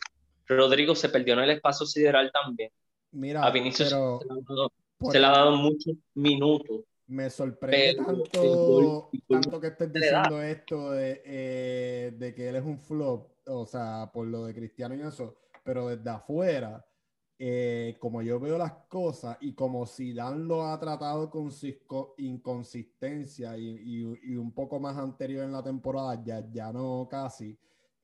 Rodrigo 0.48 0.96
se 0.96 1.10
perdió 1.10 1.34
en 1.34 1.42
el 1.42 1.52
espacio 1.52 1.86
sideral 1.86 2.32
también. 2.32 2.72
Mira, 3.12 3.44
a 3.44 3.52
Vinicius 3.52 3.90
se, 3.90 5.20
le 5.20 5.26
ha 5.26 5.32
dado 5.32 5.56
muchos 5.56 5.96
minutos. 6.14 6.82
Me 7.08 7.30
sorprende 7.30 7.96
tanto, 7.96 9.10
tanto 9.30 9.62
que 9.62 9.68
estés 9.68 9.94
diciendo 9.94 10.42
esto 10.42 10.92
de, 10.92 11.22
eh, 11.26 12.14
de 12.18 12.36
que 12.36 12.50
él 12.50 12.58
es 12.58 12.66
un 12.66 12.80
flop, 12.80 13.30
o 13.46 13.66
sea, 13.66 14.10
por 14.14 14.28
lo 14.28 14.46
de 14.46 14.54
Cristiano 14.54 14.94
y 14.94 15.02
eso 15.02 15.38
pero 15.68 15.90
desde 15.90 16.10
afuera, 16.10 16.86
eh, 17.38 17.98
como 18.00 18.22
yo 18.22 18.40
veo 18.40 18.58
las 18.58 18.72
cosas 18.88 19.38
y 19.42 19.52
como 19.52 19.86
Zidane 19.86 20.46
lo 20.46 20.66
ha 20.66 20.80
tratado 20.80 21.30
con 21.30 21.52
inconsistencia 22.20 23.58
y, 23.58 24.02
un 24.38 24.54
poco 24.54 24.80
más 24.80 24.96
anterior 24.96 25.44
en 25.44 25.52
la 25.52 25.62
temporada, 25.62 26.24
ya, 26.24 26.42
ya 26.54 26.72
no 26.72 27.06
casi, 27.12 27.60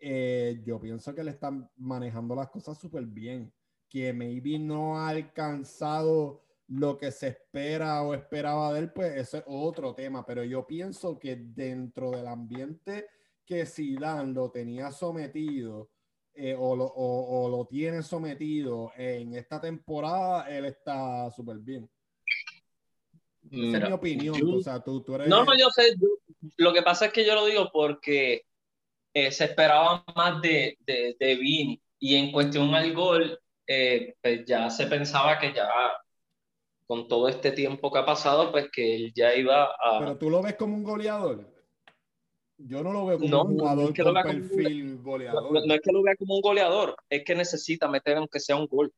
eh, 0.05 0.61
yo 0.65 0.81
pienso 0.81 1.15
que 1.15 1.23
le 1.23 1.31
están 1.31 1.69
manejando 1.77 2.35
las 2.35 2.49
cosas 2.49 2.77
súper 2.77 3.05
bien, 3.05 3.53
que 3.87 4.11
maybe 4.11 4.59
no 4.59 4.99
ha 4.99 5.07
alcanzado 5.07 6.43
lo 6.67 6.97
que 6.97 7.09
se 7.09 7.29
espera 7.29 8.03
o 8.03 8.13
esperaba 8.13 8.73
de 8.73 8.79
él, 8.81 8.91
pues 8.91 9.15
ese 9.15 9.37
es 9.37 9.43
otro 9.47 9.95
tema, 9.95 10.25
pero 10.25 10.43
yo 10.43 10.67
pienso 10.67 11.17
que 11.17 11.37
dentro 11.37 12.11
del 12.11 12.27
ambiente 12.27 13.07
que 13.45 13.65
Zidane 13.65 14.33
lo 14.33 14.51
tenía 14.51 14.91
sometido, 14.91 15.89
eh, 16.33 16.53
o, 16.57 16.75
lo, 16.75 16.85
o, 16.85 17.47
lo, 17.47 17.65
tiene 17.65 18.03
sometido 18.03 18.91
en 18.97 19.35
esta 19.35 19.61
temporada, 19.61 20.49
él 20.49 20.65
está 20.65 21.31
súper 21.31 21.59
bien. 21.59 21.89
Esa 23.49 23.77
es 23.77 23.87
mi 23.87 23.93
opinión. 23.93 24.35
No, 25.29 25.45
no, 25.45 25.57
yo 25.57 25.69
sé. 25.69 25.93
lo 26.57 26.73
que 26.73 26.81
pasa 26.81 27.05
es 27.05 27.13
que 27.13 27.25
yo 27.25 27.35
lo 27.35 27.45
digo 27.45 27.69
porque 27.71 28.47
eh, 29.13 29.31
se 29.31 29.45
esperaba 29.45 30.03
más 30.15 30.41
de, 30.41 30.77
de, 30.81 31.15
de, 31.19 31.35
Vini 31.35 31.81
y 31.99 32.15
en 32.15 32.31
cuestión 32.31 32.73
al 32.73 32.93
gol, 32.93 33.39
eh, 33.67 34.15
pues 34.21 34.45
ya 34.45 34.69
se 34.69 34.87
pensaba 34.87 35.37
que 35.39 35.53
ya 35.53 35.69
con 36.85 37.07
todo 37.07 37.27
este 37.27 37.51
tiempo 37.51 37.91
que 37.91 37.99
ha 37.99 38.05
pasado, 38.05 38.51
pues 38.51 38.69
que 38.71 38.95
él 38.95 39.13
ya 39.15 39.33
iba 39.35 39.65
a... 39.65 39.99
Pero 39.99 40.17
tú 40.17 40.29
lo 40.29 40.41
ves 40.41 40.55
como 40.55 40.75
un 40.75 40.83
goleador. 40.83 41.53
Yo 42.57 42.83
no 42.83 42.93
lo 42.93 43.05
veo 43.05 43.19
como 43.19 43.41
un 43.41 43.59
jugador 43.59 43.95
con 43.95 44.13
perfil 44.13 44.97
goleador. 45.01 45.65
No, 45.65 45.73
es 45.73 45.81
que 45.81 45.91
lo 45.91 46.03
vea 46.03 46.15
como 46.15 46.35
un 46.35 46.41
goleador, 46.41 46.95
es 47.09 47.23
que 47.23 47.35
necesita 47.35 47.87
meter 47.87 48.17
aunque 48.17 48.39
sea 48.39 48.55
un 48.55 48.67
gol. 48.67 48.93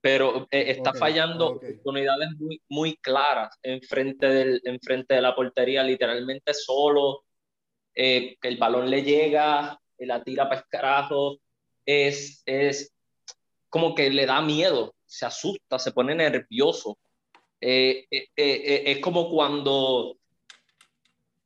Pero 0.00 0.46
eh, 0.50 0.70
está 0.70 0.94
fallando 0.94 1.56
oportunidades 1.56 2.30
muy, 2.38 2.62
muy 2.68 2.96
claras 2.98 3.58
enfrente, 3.62 4.26
del, 4.26 4.60
enfrente 4.64 5.14
de 5.14 5.22
la 5.22 5.34
portería, 5.34 5.82
literalmente 5.82 6.54
solo. 6.54 7.24
Eh, 8.00 8.36
el 8.40 8.56
balón 8.56 8.88
le 8.88 9.02
llega, 9.02 9.78
la 9.98 10.22
tira 10.22 10.48
para 10.48 10.62
carajo. 10.62 11.38
Es, 11.84 12.42
es 12.46 12.94
como 13.68 13.94
que 13.94 14.10
le 14.10 14.24
da 14.24 14.40
miedo, 14.40 14.94
se 15.04 15.26
asusta, 15.26 15.78
se 15.78 15.92
pone 15.92 16.14
nervioso. 16.14 16.96
Eh, 17.60 18.06
es 18.36 19.00
como 19.00 19.28
cuando 19.28 20.16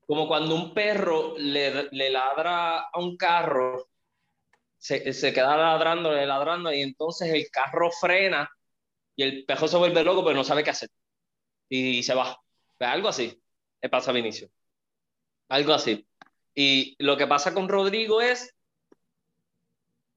como 0.07 0.29
cuando 0.29 0.55
un 0.55 0.75
perro 0.75 1.35
le, 1.39 1.89
le 1.91 2.11
ladra 2.11 2.81
a 2.81 2.99
un 2.99 3.17
carro, 3.17 3.89
se, 4.77 5.11
se, 5.15 5.33
queda 5.33 5.57
ladrando, 5.57 6.13
le 6.13 6.27
ladrando, 6.27 6.71
y 6.71 6.83
entonces 6.83 7.33
el 7.33 7.49
carro 7.51 7.91
frena 7.91 8.51
y 9.17 9.23
el 9.23 9.45
perro 9.47 9.69
se 9.69 9.79
vuelve 9.79 10.03
loco, 10.05 10.23
pero 10.23 10.37
no 10.37 10.45
sabe 10.45 10.65
qué 10.65 10.71
hacer. 10.71 10.91
Y, 11.69 12.03
se 12.03 12.15
va. 12.15 12.37
Algo 12.81 13.09
así 13.09 13.41
le 13.81 13.89
pasa 13.89 14.11
a 14.11 14.15
Vinicio. 14.15 14.51
Algo 15.49 15.73
así. 15.73 16.07
Y 16.55 16.97
lo 16.99 17.17
que 17.17 17.27
pasa 17.27 17.55
con 17.55 17.69
Rodrigo 17.69 18.21
es 18.21 18.55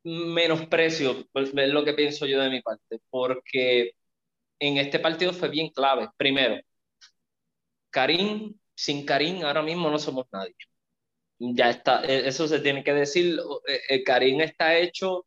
menosprecio, 0.03 1.27
pues, 1.31 1.51
es 1.55 1.69
lo 1.69 1.83
que 1.83 1.93
pienso 1.93 2.25
yo 2.25 2.39
de 2.41 2.49
mi 2.49 2.61
parte, 2.61 2.99
porque 3.09 3.93
en 4.59 4.77
este 4.77 4.99
partido 4.99 5.33
fue 5.33 5.49
bien 5.49 5.69
clave. 5.69 6.09
Primero, 6.17 6.61
Karim 7.89 8.55
sin 8.75 9.05
Karim 9.05 9.43
ahora 9.43 9.61
mismo 9.63 9.89
no 9.89 9.97
somos 9.99 10.25
nadie. 10.31 10.55
Ya 11.39 11.69
está, 11.69 12.03
e, 12.05 12.27
eso 12.27 12.47
se 12.47 12.59
tiene 12.59 12.83
que 12.83 12.93
decir. 12.93 13.39
Eh, 13.67 13.81
eh, 13.89 14.03
Karim 14.03 14.41
está 14.41 14.77
hecho 14.77 15.25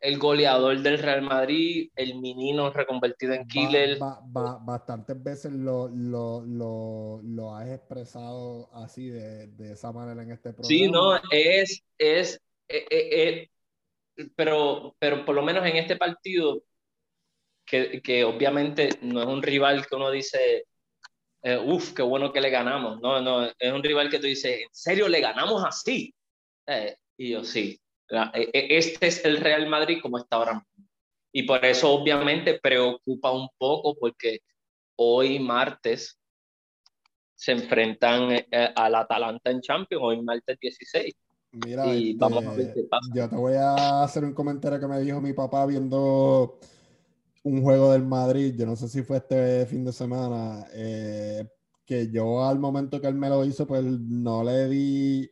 el 0.00 0.18
goleador 0.18 0.78
del 0.80 0.98
Real 0.98 1.22
Madrid, 1.22 1.90
el 1.96 2.20
menino 2.20 2.70
reconvertido 2.70 3.32
en 3.32 3.46
killer. 3.48 3.98
bastantes 3.98 5.22
veces 5.22 5.52
lo, 5.52 5.88
lo, 5.88 6.42
lo, 6.42 7.20
lo, 7.22 7.54
has 7.54 7.68
expresado 7.68 8.70
así 8.72 9.08
de, 9.08 9.48
de, 9.48 9.72
esa 9.72 9.92
manera 9.92 10.22
en 10.22 10.32
este 10.32 10.52
programa. 10.52 10.68
Sí, 10.68 10.90
no, 10.90 11.16
es, 11.30 11.82
es, 11.98 12.40
eh, 12.68 12.86
eh, 12.90 13.48
eh, 14.16 14.28
pero, 14.36 14.94
pero 14.98 15.24
por 15.24 15.34
lo 15.34 15.42
menos 15.42 15.66
en 15.66 15.76
este 15.76 15.96
partido, 15.96 16.62
que, 17.66 18.00
que, 18.00 18.24
obviamente 18.24 18.90
no 19.02 19.20
es 19.20 19.26
un 19.26 19.42
rival 19.42 19.86
que 19.86 19.96
uno 19.96 20.10
dice, 20.10 20.64
uff, 21.64 21.92
qué 21.92 22.02
bueno 22.02 22.32
que 22.32 22.40
le 22.40 22.50
ganamos. 22.50 23.00
No, 23.00 23.20
no, 23.20 23.46
es 23.46 23.72
un 23.72 23.82
rival 23.82 24.08
que 24.10 24.18
tú 24.18 24.26
dices, 24.26 24.60
¿en 24.60 24.68
serio 24.72 25.08
le 25.08 25.20
ganamos 25.20 25.64
así? 25.64 26.14
y 27.16 27.30
yo 27.30 27.42
sí, 27.44 27.80
e, 28.10 28.50
e, 28.52 28.78
este 28.78 29.06
es 29.06 29.24
el 29.24 29.38
Real 29.38 29.68
Madrid 29.68 29.98
como 30.02 30.18
está 30.18 30.36
ahora 30.36 30.54
mismo. 30.54 30.88
Y 31.32 31.42
por 31.42 31.64
eso 31.64 31.92
obviamente 31.92 32.58
preocupa 32.58 33.30
un 33.32 33.48
poco 33.58 33.94
porque 33.98 34.40
hoy 34.96 35.38
martes 35.38 36.18
se 37.34 37.52
enfrentan 37.52 38.32
eh, 38.32 38.72
al 38.74 38.94
Atalanta 38.94 39.50
en 39.50 39.60
Champions, 39.60 40.02
hoy 40.04 40.22
martes 40.22 40.58
16. 40.60 41.14
Mira, 41.52 41.86
y 41.86 42.10
este, 42.10 42.18
vamos 42.18 42.44
a 42.44 42.52
ver 42.54 42.74
qué 42.74 42.82
pasa. 42.84 43.08
Yo 43.14 43.28
te 43.28 43.36
voy 43.36 43.54
a 43.54 44.02
hacer 44.02 44.24
un 44.24 44.34
comentario 44.34 44.80
que 44.80 44.88
me 44.88 45.00
dijo 45.00 45.20
mi 45.20 45.32
papá 45.32 45.64
viendo 45.66 46.58
un 47.44 47.62
juego 47.62 47.92
del 47.92 48.04
Madrid, 48.04 48.54
yo 48.58 48.66
no 48.66 48.76
sé 48.76 48.88
si 48.88 49.02
fue 49.02 49.18
este 49.18 49.64
fin 49.66 49.84
de 49.84 49.92
semana, 49.92 50.66
eh, 50.72 51.48
que 51.86 52.10
yo 52.10 52.44
al 52.44 52.58
momento 52.58 53.00
que 53.00 53.06
él 53.06 53.14
me 53.14 53.28
lo 53.28 53.44
hizo, 53.44 53.66
pues 53.66 53.84
no 53.84 54.42
le 54.42 54.68
di 54.68 55.30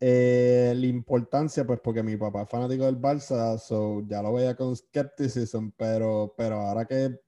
eh, 0.00 0.74
la 0.76 0.86
importancia, 0.86 1.66
pues 1.66 1.80
porque 1.80 2.02
mi 2.02 2.16
papá 2.16 2.42
es 2.42 2.48
fanático 2.48 2.84
del 2.84 3.00
Barça, 3.00 3.58
so 3.58 4.02
ya 4.06 4.22
lo 4.22 4.32
veía 4.34 4.54
con 4.54 4.76
skepticism, 4.76 5.70
pero, 5.76 6.34
pero 6.36 6.56
ahora 6.56 6.84
que 6.86 7.18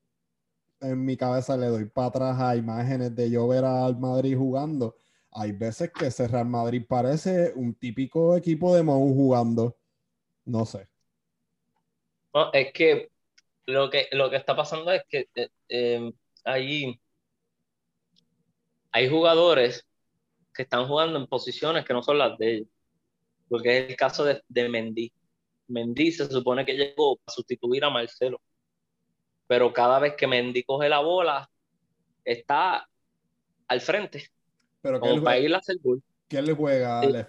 en 0.81 1.05
mi 1.05 1.17
cabeza 1.17 1.57
le 1.57 1.67
doy 1.67 1.87
para 1.87 2.09
atrás 2.09 2.41
a 2.41 2.57
imágenes 2.57 3.15
de 3.15 3.31
yo 3.31 3.49
ver 3.49 3.65
al 3.65 3.99
Madrid 3.99 4.37
jugando, 4.37 4.97
hay 5.31 5.53
veces 5.53 5.91
que 5.93 6.07
ese 6.07 6.29
Real 6.29 6.47
Madrid 6.47 6.85
parece 6.87 7.53
un 7.55 7.75
típico 7.75 8.37
equipo 8.37 8.75
de 8.75 8.83
Mou 8.83 9.15
jugando. 9.15 9.77
No 10.45 10.65
sé. 10.65 10.89
No, 12.35 12.53
es 12.53 12.73
que 12.73 13.11
lo 13.67 13.91
que, 13.91 14.09
lo 14.13 14.31
que 14.31 14.37
está 14.37 14.57
pasando 14.57 14.93
es 14.93 15.03
que 15.09 15.29
eh, 15.35 15.49
eh, 15.69 16.13
hay, 16.45 17.01
hay 18.93 19.09
jugadores 19.09 19.88
que 20.59 20.65
están 20.65 20.89
jugando 20.89 21.21
en 21.21 21.29
posiciones 21.29 21.85
que 21.85 21.95
no 21.95 22.03
son 22.03 22.19
las 22.19 22.37
de 22.37 22.55
ellos. 22.57 22.69
Porque 23.49 23.79
es 23.79 23.91
el 23.91 23.97
caso 23.97 24.25
de, 24.25 24.43
de 24.49 24.69
Mendy. 24.69 25.13
Mendy 25.69 26.11
se 26.11 26.27
supone 26.27 26.67
que 26.67 26.73
llegó 26.73 27.21
a 27.25 27.31
sustituir 27.31 27.85
a 27.85 27.91
Marcelo. 27.91 28.41
Pero 29.47 29.73
cada 29.73 30.01
vez 30.01 30.17
que 30.17 30.27
Mendy 30.27 30.65
coge 30.65 30.89
la 30.89 30.99
bola, 30.99 31.49
está 32.25 32.89
al 33.69 33.81
frente. 33.81 34.29
Pero 34.83 34.99
como 34.99 35.23
para 35.23 35.39
ir 35.39 35.55
a 35.55 35.59
hacer 35.59 35.77
gol. 35.81 36.03
¿Quién 36.27 36.45
le 36.45 36.55
juega 36.55 37.03
al 37.03 37.27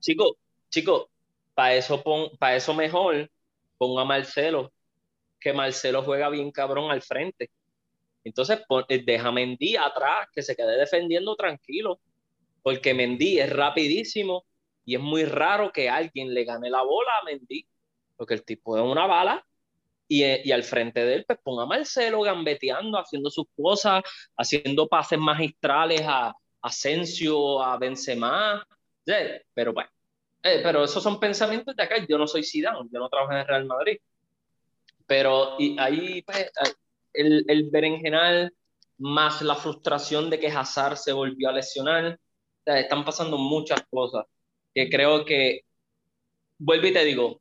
Chico, 0.00 0.38
chico, 0.70 1.10
para 1.54 1.74
eso, 1.74 2.02
para 2.38 2.56
eso 2.56 2.72
mejor 2.72 3.30
ponga 3.76 4.00
a 4.00 4.06
Marcelo, 4.06 4.72
que 5.38 5.52
Marcelo 5.52 6.02
juega 6.02 6.30
bien 6.30 6.50
cabrón 6.50 6.90
al 6.90 7.02
frente. 7.02 7.50
Entonces, 8.24 8.60
eh, 8.88 9.02
deja 9.04 9.28
a 9.28 9.32
Mendy 9.32 9.76
atrás, 9.76 10.28
que 10.32 10.40
se 10.40 10.56
quede 10.56 10.78
defendiendo 10.78 11.36
tranquilo 11.36 12.00
porque 12.62 12.94
Mendy 12.94 13.40
es 13.40 13.52
rapidísimo 13.52 14.44
y 14.84 14.96
es 14.96 15.00
muy 15.00 15.24
raro 15.24 15.72
que 15.72 15.88
alguien 15.88 16.32
le 16.32 16.44
gane 16.44 16.70
la 16.70 16.82
bola 16.82 17.10
a 17.20 17.24
Mendy, 17.24 17.66
porque 18.16 18.34
el 18.34 18.44
tipo 18.44 18.76
es 18.76 18.82
una 18.82 19.06
bala 19.06 19.44
y, 20.08 20.24
y, 20.24 20.52
al 20.52 20.62
frente 20.62 21.04
de 21.04 21.14
él, 21.14 21.24
pues 21.26 21.38
ponga 21.42 21.62
a 21.62 21.66
Marcelo 21.66 22.20
gambeteando, 22.22 22.98
haciendo 22.98 23.30
sus 23.30 23.46
cosas, 23.56 24.02
haciendo 24.36 24.88
pases 24.88 25.18
magistrales 25.18 26.02
a 26.04 26.34
Asensio, 26.60 27.62
a 27.62 27.78
Benzema, 27.78 28.66
pero 29.54 29.72
bueno, 29.72 29.90
eh, 30.42 30.60
pero 30.62 30.84
esos 30.84 31.02
son 31.02 31.18
pensamientos 31.18 31.74
de 31.74 31.82
acá, 31.82 31.96
yo 32.08 32.18
no 32.18 32.26
soy 32.26 32.44
Zidane, 32.44 32.88
yo 32.92 33.00
no 33.00 33.08
trabajo 33.08 33.32
en 33.32 33.38
el 33.38 33.46
Real 33.46 33.64
Madrid, 33.64 33.98
pero 35.06 35.56
y 35.58 35.76
ahí 35.78 36.22
pues, 36.22 36.50
el, 37.12 37.44
el 37.48 37.70
berenjenal 37.70 38.52
más 38.98 39.42
la 39.42 39.56
frustración 39.56 40.30
de 40.30 40.38
que 40.38 40.48
Hazard 40.48 40.96
se 40.96 41.12
volvió 41.12 41.48
a 41.48 41.52
lesionar, 41.52 42.18
están 42.64 43.04
pasando 43.04 43.38
muchas 43.38 43.82
cosas 43.90 44.26
que 44.74 44.88
creo 44.88 45.24
que, 45.24 45.62
vuelvo 46.58 46.86
y 46.86 46.92
te 46.92 47.04
digo, 47.04 47.40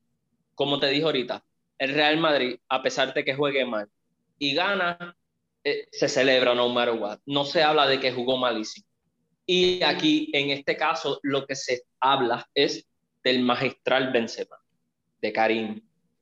como 0.55 0.79
te 0.79 0.87
dije 0.87 1.03
ahorita, 1.03 1.43
el 1.77 1.93
Real 1.93 2.17
Madrid, 2.17 2.57
a 2.69 2.81
pesar 2.83 3.13
de 3.13 3.23
que 3.23 3.35
juegue 3.35 3.65
mal 3.65 3.89
y 4.37 4.53
gana, 4.53 5.17
eh, 5.63 5.87
se 5.91 6.07
celebra 6.07 6.53
no 6.55 6.69
matter 6.69 6.95
what. 6.95 7.19
No 7.25 7.45
se 7.45 7.63
habla 7.63 7.87
de 7.87 7.99
que 7.99 8.11
jugó 8.11 8.37
malísimo. 8.37 8.85
Y 9.45 9.81
aquí, 9.83 10.29
en 10.33 10.51
este 10.51 10.75
caso, 10.77 11.19
lo 11.23 11.45
que 11.45 11.55
se 11.55 11.83
habla 11.99 12.47
es 12.53 12.87
del 13.23 13.41
magistral 13.41 14.11
Benzema, 14.11 14.57
de 15.21 15.33
Karim, 15.33 15.81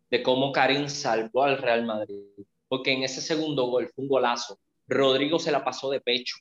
de 0.09 0.23
cómo 0.23 0.51
Karim 0.51 0.87
salvó 0.87 1.43
al 1.43 1.57
Real 1.57 1.85
Madrid. 1.85 2.23
Porque 2.67 2.91
en 2.91 3.03
ese 3.03 3.21
segundo 3.21 3.65
gol 3.65 3.89
fue 3.93 4.03
un 4.03 4.09
golazo. 4.09 4.59
Rodrigo 4.87 5.39
se 5.39 5.51
la 5.51 5.63
pasó 5.63 5.89
de 5.89 6.01
pecho, 6.01 6.37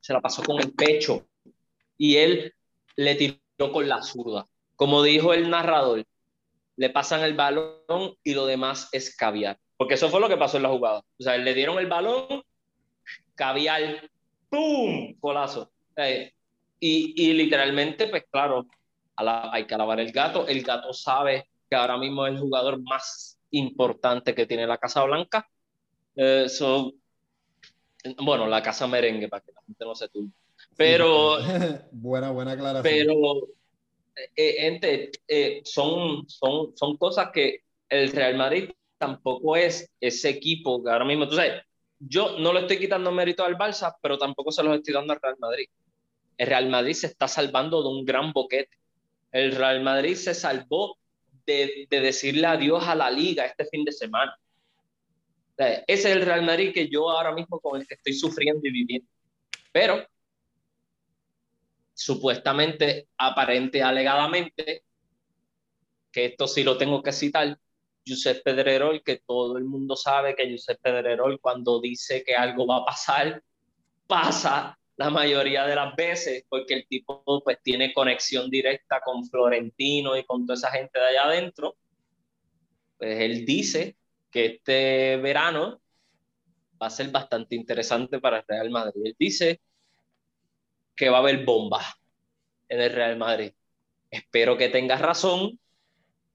se 0.00 0.12
la 0.12 0.20
pasó 0.20 0.42
con 0.42 0.58
el 0.60 0.72
pecho 0.72 1.26
y 1.98 2.16
él 2.16 2.54
le 2.96 3.14
tiró 3.14 3.72
con 3.72 3.88
la 3.88 4.02
zurda. 4.02 4.46
Como 4.76 5.02
dijo 5.02 5.32
el 5.32 5.50
narrador, 5.50 6.04
le 6.76 6.90
pasan 6.90 7.22
el 7.22 7.34
balón 7.34 8.16
y 8.22 8.34
lo 8.34 8.46
demás 8.46 8.88
es 8.92 9.16
caviar. 9.16 9.58
Porque 9.76 9.94
eso 9.94 10.08
fue 10.08 10.20
lo 10.20 10.28
que 10.28 10.36
pasó 10.36 10.56
en 10.56 10.64
la 10.64 10.70
jugada. 10.70 11.00
O 11.18 11.22
sea, 11.22 11.36
le 11.36 11.54
dieron 11.54 11.78
el 11.78 11.86
balón, 11.86 12.42
caviar, 13.34 14.08
¡pum! 14.48 15.14
Colazo. 15.20 15.70
Eh, 15.96 16.32
y, 16.80 17.14
y, 17.16 17.32
literalmente, 17.32 18.08
pues 18.08 18.24
claro, 18.30 18.66
hay 19.16 19.66
que 19.66 19.74
alabar 19.74 20.00
el 20.00 20.12
gato. 20.12 20.46
El 20.46 20.62
gato 20.62 20.92
sabe 20.92 21.48
que 21.68 21.76
ahora 21.76 21.96
mismo 21.96 22.26
es 22.26 22.34
el 22.34 22.40
jugador 22.40 22.80
más 22.82 23.38
importante 23.50 24.34
que 24.34 24.46
tiene 24.46 24.66
la 24.66 24.78
Casa 24.78 25.04
Blanca. 25.04 25.48
Eh, 26.16 26.46
bueno, 28.18 28.46
la 28.46 28.62
Casa 28.62 28.86
Merengue, 28.86 29.28
para 29.28 29.44
que 29.44 29.52
la 29.52 29.62
gente 29.62 29.84
no 29.84 29.94
se 29.94 30.08
turbe. 30.08 30.30
Pero. 30.76 31.38
buena, 31.92 32.30
buena 32.30 32.52
aclaración. 32.52 32.82
Pero, 32.82 33.48
eh, 34.36 34.56
gente, 34.60 35.10
eh, 35.28 35.60
son, 35.64 36.28
son, 36.28 36.76
son 36.76 36.96
cosas 36.96 37.30
que 37.32 37.62
el 37.88 38.12
Real 38.12 38.36
Madrid 38.36 38.70
tampoco 38.98 39.56
es 39.56 39.90
ese 40.00 40.30
equipo 40.30 40.82
que 40.82 40.90
ahora 40.90 41.04
mismo. 41.04 41.30
Sabes, 41.30 41.62
yo 41.98 42.38
no 42.38 42.52
le 42.52 42.60
estoy 42.60 42.78
quitando 42.78 43.10
mérito 43.12 43.44
al 43.44 43.56
Barça, 43.56 43.94
pero 44.00 44.18
tampoco 44.18 44.50
se 44.50 44.62
los 44.62 44.76
estoy 44.76 44.94
dando 44.94 45.12
al 45.12 45.20
Real 45.20 45.36
Madrid. 45.38 45.66
El 46.36 46.46
Real 46.46 46.68
Madrid 46.68 46.94
se 46.94 47.06
está 47.08 47.28
salvando 47.28 47.82
de 47.82 47.88
un 47.88 48.04
gran 48.04 48.32
boquete. 48.32 48.76
El 49.30 49.52
Real 49.52 49.82
Madrid 49.82 50.14
se 50.14 50.34
salvó 50.34 50.96
de, 51.46 51.86
de 51.90 52.00
decirle 52.00 52.46
adiós 52.46 52.86
a 52.86 52.94
la 52.94 53.10
liga 53.10 53.44
este 53.44 53.66
fin 53.66 53.84
de 53.84 53.92
semana. 53.92 54.36
ese 55.56 55.84
es 55.86 56.04
el 56.16 56.22
Real 56.22 56.42
Madrid 56.42 56.72
que 56.72 56.88
yo 56.88 57.10
ahora 57.10 57.32
mismo 57.32 57.60
con 57.60 57.80
el 57.80 57.86
que 57.86 57.94
estoy 57.94 58.14
sufriendo 58.14 58.66
y 58.66 58.70
viviendo. 58.70 59.08
Pero 59.72 60.04
supuestamente, 61.94 63.08
aparente, 63.16 63.82
alegadamente, 63.82 64.84
que 66.12 66.26
esto 66.26 66.46
sí 66.46 66.62
lo 66.62 66.76
tengo 66.76 67.02
que 67.02 67.12
citar, 67.12 67.58
Josep 68.06 68.42
Pedrerol, 68.42 69.02
que 69.02 69.22
todo 69.26 69.56
el 69.56 69.64
mundo 69.64 69.96
sabe 69.96 70.36
que 70.36 70.50
Josep 70.50 70.80
Pedrerol 70.80 71.40
cuando 71.40 71.80
dice 71.80 72.22
que 72.22 72.34
algo 72.34 72.66
va 72.66 72.78
a 72.78 72.84
pasar, 72.84 73.42
pasa 74.06 74.78
la 74.96 75.10
mayoría 75.10 75.66
de 75.66 75.74
las 75.74 75.96
veces, 75.96 76.44
porque 76.48 76.74
el 76.74 76.86
tipo 76.86 77.22
pues 77.42 77.58
tiene 77.62 77.92
conexión 77.92 78.50
directa 78.50 79.00
con 79.04 79.24
Florentino 79.24 80.16
y 80.16 80.24
con 80.24 80.46
toda 80.46 80.54
esa 80.54 80.70
gente 80.70 80.98
de 80.98 81.06
allá 81.06 81.24
adentro. 81.24 81.76
Pues 82.98 83.20
él 83.20 83.44
dice 83.44 83.96
que 84.30 84.46
este 84.46 85.16
verano 85.16 85.80
va 86.80 86.86
a 86.88 86.90
ser 86.90 87.10
bastante 87.10 87.56
interesante 87.56 88.20
para 88.20 88.38
el 88.38 88.44
Real 88.46 88.70
Madrid. 88.70 89.02
Él 89.06 89.16
dice 89.18 89.60
que 90.96 91.10
va 91.10 91.18
a 91.18 91.20
haber 91.20 91.44
bombas 91.44 91.86
en 92.68 92.80
el 92.80 92.92
Real 92.92 93.16
Madrid. 93.16 93.52
Espero 94.10 94.56
que 94.56 94.68
tengas 94.68 95.00
razón, 95.00 95.58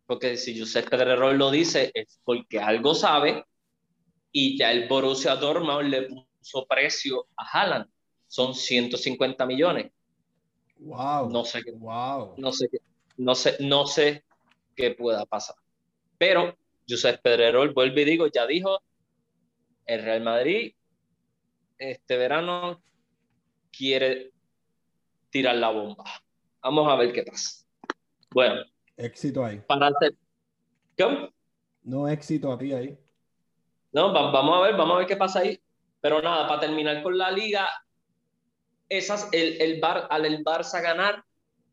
porque 0.06 0.38
si 0.38 0.60
Josep 0.60 0.90
Pedrerol 0.90 1.38
lo 1.38 1.52
dice 1.52 1.92
es 1.94 2.20
porque 2.24 2.60
algo 2.60 2.94
sabe 2.94 3.46
y 4.32 4.58
ya 4.58 4.72
el 4.72 4.88
Borussia 4.88 5.36
Dortmund 5.36 5.90
le 5.90 6.04
puso 6.04 6.66
precio 6.68 7.28
a 7.38 7.46
Haaland. 7.46 7.90
Son 8.28 8.54
150 8.54 9.46
millones. 9.46 9.92
Wow. 10.78 11.30
No 11.30 11.44
sé 11.44 11.64
qué, 11.64 11.72
wow. 11.72 12.36
no 12.38 12.52
sé 12.52 12.70
no 13.18 13.36
sé, 13.36 13.58
no 13.60 13.86
sé 13.86 14.24
qué 14.76 14.92
pueda 14.92 15.26
pasar. 15.26 15.56
Pero 16.18 16.58
Josep 16.88 17.22
Pedrerol, 17.22 17.74
vuelve 17.74 18.02
y 18.02 18.06
digo, 18.06 18.28
ya 18.28 18.48
dijo, 18.48 18.82
el 19.86 20.04
Real 20.04 20.22
Madrid 20.22 20.74
este 21.80 22.18
verano 22.18 22.82
quiere 23.72 24.32
tirar 25.30 25.56
la 25.56 25.70
bomba. 25.70 26.04
Vamos 26.62 26.92
a 26.92 26.96
ver 26.96 27.14
qué 27.14 27.24
pasa. 27.24 27.66
Bueno. 28.32 28.64
Éxito 28.98 29.46
ahí. 29.46 29.62
Para 29.68 29.88
hacer... 29.88 30.16
No 31.84 32.08
éxito 32.08 32.52
a 32.52 32.58
ti 32.58 32.74
ahí. 32.74 32.98
No, 33.92 34.14
vamos 34.14 34.58
a 34.58 34.62
ver, 34.62 34.76
vamos 34.76 34.96
a 34.96 34.98
ver 35.00 35.08
qué 35.08 35.16
pasa 35.16 35.40
ahí. 35.40 35.60
Pero 36.02 36.22
nada, 36.22 36.48
para 36.48 36.62
terminar 36.62 37.02
con 37.02 37.18
la 37.18 37.32
liga, 37.32 37.68
esas, 38.88 39.30
el, 39.32 39.62
el, 39.62 39.80
Bar, 39.80 40.08
al 40.10 40.26
el 40.26 40.44
Barça 40.44 40.82
ganar, 40.82 41.24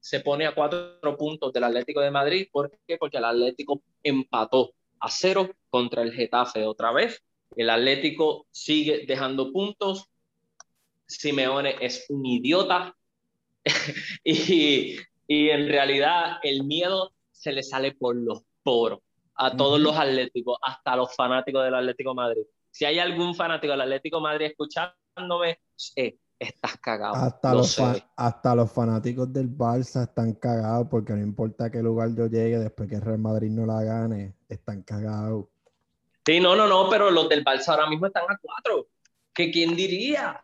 se 0.01 0.21
pone 0.21 0.47
a 0.47 0.55
cuatro 0.55 1.17
puntos 1.19 1.53
del 1.53 1.65
Atlético 1.65 2.01
de 2.01 2.11
Madrid. 2.11 2.49
¿Por 2.51 2.71
qué? 2.87 2.97
Porque 2.97 3.19
el 3.19 3.25
Atlético 3.25 3.83
empató 4.03 4.73
a 5.01 5.09
cero 5.11 5.51
contra 5.69 6.03
el 6.03 6.13
Getafe 6.13 6.65
otra 6.65 6.93
vez. 6.93 7.23
El 7.57 7.71
Atlético 7.71 8.47
sigue 8.51 9.05
dejando 9.07 9.53
puntos. 9.53 10.09
Simeone 11.07 11.77
es 11.81 12.07
un 12.09 12.25
idiota. 12.25 12.95
y, 14.25 14.97
y 15.27 15.51
en 15.51 15.69
realidad 15.69 16.39
el 16.43 16.65
miedo 16.65 17.13
se 17.33 17.53
le 17.53 17.63
sale 17.63 17.93
por 17.93 18.17
los 18.17 18.43
poros 18.63 19.01
a 19.37 19.55
todos 19.55 19.79
los 19.81 19.97
atléticos, 19.97 20.59
hasta 20.63 20.97
los 20.97 21.15
fanáticos 21.15 21.63
del 21.65 21.75
Atlético 21.75 22.15
Madrid. 22.15 22.43
Si 22.71 22.85
hay 22.85 22.99
algún 22.99 23.35
fanático 23.35 23.73
del 23.73 23.83
Atlético 23.83 24.21
Madrid 24.21 24.47
escuchándome, 24.47 25.61
eh, 25.95 26.17
estás 26.39 26.77
cagado. 26.79 27.15
Hasta, 27.15 27.53
los 27.53 27.79
hasta 28.17 28.55
los 28.55 28.73
fanáticos 28.73 29.33
del 29.33 29.49
Barça 29.49 30.05
están 30.05 30.35
cagados 30.35 30.89
porque 30.91 31.13
no 31.13 31.23
importa 31.23 31.71
qué 31.71 31.83
lugar 31.83 32.15
yo 32.17 32.27
llegue 32.27 32.59
después 32.59 32.89
que 32.89 32.97
el 32.97 33.03
Real 33.03 33.19
Madrid 33.19 33.51
no 33.51 33.67
la 33.67 33.83
gane, 33.83 34.35
están 34.49 34.83
cagados. 34.83 35.47
Sí, 36.25 36.41
no, 36.41 36.57
no, 36.57 36.67
no, 36.67 36.89
pero 36.91 37.11
los 37.11 37.29
del 37.29 37.45
Barça 37.45 37.69
ahora 37.69 37.89
mismo 37.89 38.07
están 38.07 38.25
a 38.29 38.39
cuatro. 38.41 38.89
¿Que 39.33 39.51
quién 39.51 39.77
diría? 39.77 40.43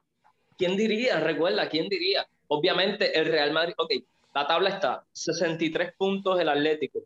¿Quién 0.56 0.76
diría? 0.76 1.18
Recuerda, 1.18 1.68
¿quién 1.68 1.88
diría? 1.88 2.26
Obviamente 2.54 3.18
el 3.18 3.24
Real 3.24 3.50
Madrid, 3.50 3.72
ok, 3.78 3.92
la 4.34 4.46
tabla 4.46 4.68
está 4.68 5.04
63 5.12 5.94
puntos 5.96 6.38
el 6.38 6.50
Atlético, 6.50 7.00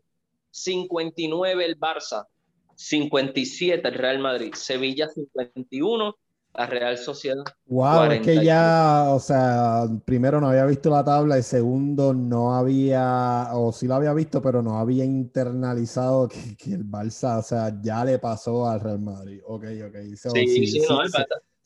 59 0.51 1.63
el 1.63 1.79
Barça, 1.79 2.27
57 2.75 3.87
el 3.87 3.93
Real 3.93 4.19
Madrid, 4.19 4.53
Sevilla 4.55 5.07
51, 5.07 6.17
la 6.53 6.65
Real 6.65 6.97
Sociedad. 6.97 7.45
Wow, 7.67 8.11
es 8.11 8.21
que 8.23 8.43
ya, 8.43 9.05
o 9.11 9.21
sea, 9.21 9.85
primero 10.03 10.41
no 10.41 10.49
había 10.49 10.65
visto 10.65 10.89
la 10.89 11.05
tabla 11.05 11.39
y 11.39 11.43
segundo 11.43 12.13
no 12.13 12.53
había, 12.53 13.47
o 13.53 13.71
sí 13.71 13.87
lo 13.87 13.95
había 13.95 14.13
visto, 14.13 14.41
pero 14.41 14.61
no 14.61 14.77
había 14.77 15.05
internalizado 15.05 16.27
que, 16.27 16.73
el 16.73 16.85
Barça, 16.85 17.39
o 17.39 17.43
sea, 17.43 17.73
ya 17.81 18.03
le 18.03 18.19
pasó 18.19 18.67
al 18.67 18.81
Real 18.81 18.99
Madrid. 18.99 19.39
Ok, 19.45 19.63
ok. 19.87 19.95
sí, 20.13 20.45
sí, 20.45 20.67
sí, 20.67 20.81
no, 20.89 21.03
el 21.03 21.09
Si 21.09 21.17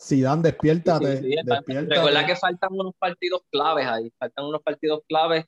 Dan, 0.09 0.41
despiértate, 0.41 1.21
Recuerda 1.21 2.25
que 2.25 2.35
faltan 2.35 2.73
unos 2.73 2.93
partidos 2.97 3.43
claves 3.49 3.85
ahí, 3.85 4.11
faltan 4.17 4.45
unos 4.45 4.61
partidos 4.61 5.01
claves. 5.07 5.45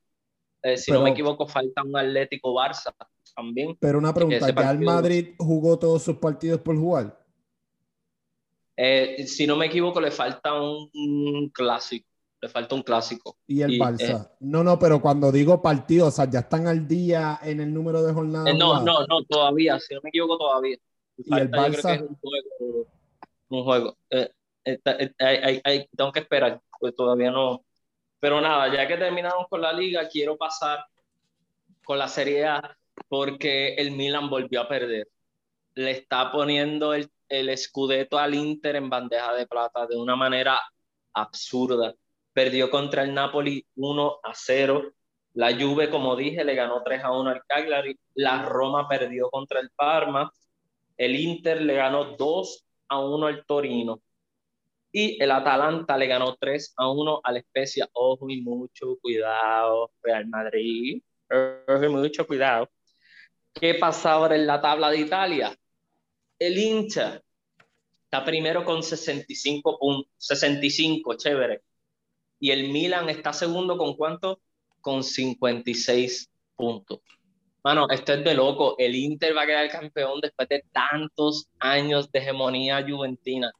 Eh, 0.61 0.77
si 0.77 0.91
no 0.91 1.01
me 1.01 1.09
equivoco, 1.09 1.45
falta 1.47 1.83
un 1.83 1.97
Atlético 1.97 2.53
Barça 2.53 2.93
también. 3.35 3.75
Pero 3.79 3.97
una 3.97 4.13
pregunta, 4.13 4.49
¿ya 4.49 4.71
el 4.71 4.79
Madrid 4.79 5.33
jugó 5.37 5.77
todos 5.77 6.03
sus 6.03 6.17
partidos 6.17 6.61
por 6.61 6.77
jugar? 6.77 7.19
Eh, 8.77 9.25
si 9.27 9.45
no 9.45 9.57
me 9.57 9.65
equivoco, 9.65 9.99
le 9.99 10.11
falta 10.11 10.53
un, 10.53 11.49
clásico. 11.53 12.07
Le 12.41 12.47
falta 12.47 12.75
un 12.75 12.83
clásico. 12.83 13.37
¿Y 13.47 13.61
el 13.61 13.79
Barça? 13.79 14.25
Eh, 14.25 14.35
no, 14.41 14.63
no, 14.63 14.77
pero 14.79 15.01
cuando 15.01 15.31
digo 15.31 15.61
partidos, 15.61 16.09
o 16.09 16.11
sea, 16.11 16.29
ya 16.29 16.39
están 16.39 16.67
al 16.67 16.87
día 16.87 17.39
en 17.41 17.59
el 17.59 17.73
número 17.73 18.03
de 18.03 18.13
jornadas. 18.13 18.55
No, 18.55 18.81
no, 18.81 19.05
no, 19.07 19.23
todavía, 19.27 19.79
si 19.79 19.93
no 19.95 20.01
me 20.03 20.09
equivoco, 20.09 20.37
todavía. 20.37 20.77
¿Y 21.17 21.35
el 21.35 21.51
Barça? 21.51 22.01
un 22.01 22.15
juego. 22.15 22.87
Un 23.49 23.63
juego. 23.63 23.97
Tengo 24.63 26.11
que 26.11 26.19
esperar, 26.19 26.61
pues 26.79 26.95
todavía 26.95 27.31
no. 27.31 27.63
Pero 28.19 28.39
nada, 28.41 28.73
ya 28.73 28.87
que 28.87 28.97
terminamos 28.97 29.47
con 29.49 29.61
la 29.61 29.73
liga, 29.73 30.07
quiero 30.07 30.37
pasar 30.37 30.85
con 31.83 31.97
la 31.97 32.07
Serie 32.07 32.45
A 32.45 32.77
porque 33.07 33.75
el 33.75 33.91
Milan 33.91 34.29
volvió 34.29 34.61
a 34.61 34.67
perder. 34.67 35.07
Le 35.75 35.91
está 35.91 36.31
poniendo 36.31 36.93
el, 36.93 37.09
el 37.29 37.49
al 38.11 38.35
Inter 38.35 38.75
en 38.75 38.89
bandeja 38.89 39.33
de 39.33 39.47
plata 39.47 39.87
de 39.87 39.97
una 39.97 40.15
manera 40.15 40.59
absurda. 41.13 41.93
Perdió 42.31 42.69
contra 42.69 43.03
el 43.03 43.13
Napoli 43.13 43.65
1 43.75 44.19
a 44.23 44.33
0. 44.33 44.93
La 45.33 45.53
Juve, 45.53 45.89
como 45.89 46.15
dije, 46.15 46.43
le 46.43 46.55
ganó 46.55 46.81
3 46.83 47.03
a 47.03 47.11
1 47.11 47.29
al 47.29 47.43
Cagliari. 47.45 47.97
La 48.15 48.43
Roma 48.43 48.87
perdió 48.87 49.29
contra 49.29 49.59
el 49.59 49.69
Parma. 49.71 50.31
El 50.97 51.15
Inter 51.15 51.61
le 51.61 51.75
ganó 51.75 52.15
2 52.15 52.65
a 52.89 52.99
1 52.99 53.27
al 53.27 53.45
Torino. 53.45 54.01
Y 54.95 55.21
el 55.21 55.31
Atalanta 55.31 55.97
le 55.97 56.05
ganó 56.05 56.35
3 56.35 56.75
a 56.77 56.91
1 56.91 57.21
al 57.23 57.41
Spezia. 57.41 57.89
Ojo 57.93 58.29
y 58.29 58.41
mucho 58.41 58.95
cuidado, 59.01 59.91
Real 60.03 60.27
Madrid. 60.27 61.01
Ojo 61.67 61.83
y 61.83 61.89
mucho 61.89 62.27
cuidado. 62.27 62.69
¿Qué 63.51 63.73
pasa 63.73 64.11
ahora 64.11 64.35
en 64.35 64.45
la 64.45 64.61
tabla 64.61 64.91
de 64.91 64.99
Italia? 64.99 65.57
El 66.37 66.57
hincha 66.59 67.19
está 68.03 68.23
primero 68.23 68.63
con 68.63 68.83
65 68.83 69.79
puntos, 69.79 70.11
65, 70.17 71.15
chévere. 71.15 71.63
Y 72.39 72.51
el 72.51 72.69
Milan 72.71 73.09
está 73.09 73.33
segundo 73.33 73.79
con 73.79 73.95
cuánto? 73.95 74.41
Con 74.79 75.03
56 75.03 76.29
puntos. 76.55 76.99
Mano, 77.63 77.87
esto 77.89 78.13
es 78.13 78.23
de 78.23 78.35
loco. 78.35 78.75
El 78.77 78.93
Inter 78.93 79.35
va 79.35 79.41
a 79.41 79.47
quedar 79.47 79.69
campeón 79.69 80.21
después 80.21 80.47
de 80.49 80.63
tantos 80.71 81.47
años 81.57 82.11
de 82.11 82.19
hegemonía 82.19 82.85
juventina. 82.87 83.51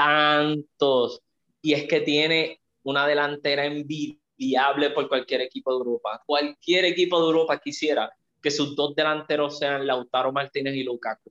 Tantos. 0.00 1.22
Y 1.62 1.74
es 1.74 1.86
que 1.86 2.00
tiene 2.00 2.60
una 2.82 3.06
delantera 3.06 3.66
envidiable 3.66 4.90
por 4.90 5.08
cualquier 5.08 5.42
equipo 5.42 5.72
de 5.72 5.78
Europa. 5.78 6.22
Cualquier 6.24 6.86
equipo 6.86 7.20
de 7.20 7.26
Europa 7.26 7.58
quisiera 7.58 8.10
que 8.40 8.50
sus 8.50 8.74
dos 8.74 8.94
delanteros 8.94 9.58
sean 9.58 9.86
Lautaro 9.86 10.32
Martínez 10.32 10.74
y 10.74 10.82
Lukaku. 10.82 11.30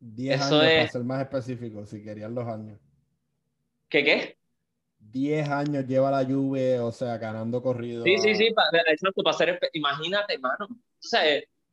10 0.00 0.40
años, 0.42 0.50
para 0.50 0.88
ser 0.88 1.04
más 1.04 1.22
específico, 1.22 1.86
si 1.86 2.02
querían 2.02 2.34
los 2.34 2.46
años. 2.46 2.78
¿Qué 3.88 4.04
qué? 4.04 4.36
10 4.98 5.48
años 5.48 5.86
lleva 5.86 6.10
la 6.10 6.24
Juve, 6.24 6.80
o 6.80 6.92
sea, 6.92 7.16
ganando 7.18 7.62
corrido. 7.62 8.04
Sí, 8.04 8.18
sí, 8.18 8.34
sí, 8.34 8.52
para, 8.52 8.82
exacto, 8.90 9.22
para 9.22 9.36
ser, 9.36 9.58
imagínate, 9.72 10.38
mano. 10.38 10.66
O 10.70 10.76
sea, 10.98 11.22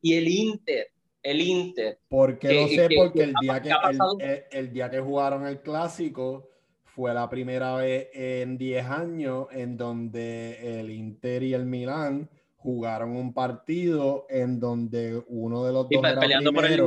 y 0.00 0.14
el 0.14 0.28
Inter, 0.28 0.88
el 1.22 1.40
Inter. 1.40 1.98
Porque 2.08 2.52
lo 2.52 2.68
sé, 2.68 2.88
porque 2.96 3.22
el, 3.24 3.34
día 3.40 3.62
que, 3.62 3.70
el, 3.70 4.44
el, 4.50 4.72
día 4.72 4.90
que 4.90 5.00
jugaron 5.00 5.46
el 5.46 5.60
clásico 5.60 6.48
fue 6.84 7.14
la 7.14 7.28
primera 7.28 7.76
vez 7.76 8.08
en 8.12 8.58
10 8.58 8.86
años 8.86 9.46
en 9.52 9.76
donde 9.76 10.80
el 10.80 10.90
Inter 10.90 11.42
y 11.42 11.54
el 11.54 11.64
Milán 11.64 12.28
jugaron 12.56 13.16
un 13.16 13.32
partido 13.32 14.26
en 14.28 14.60
donde 14.60 15.22
uno 15.28 15.64
de 15.64 15.72
los 15.72 15.88
dos 15.88 16.04
era 16.04 16.20
primero, 16.20 16.86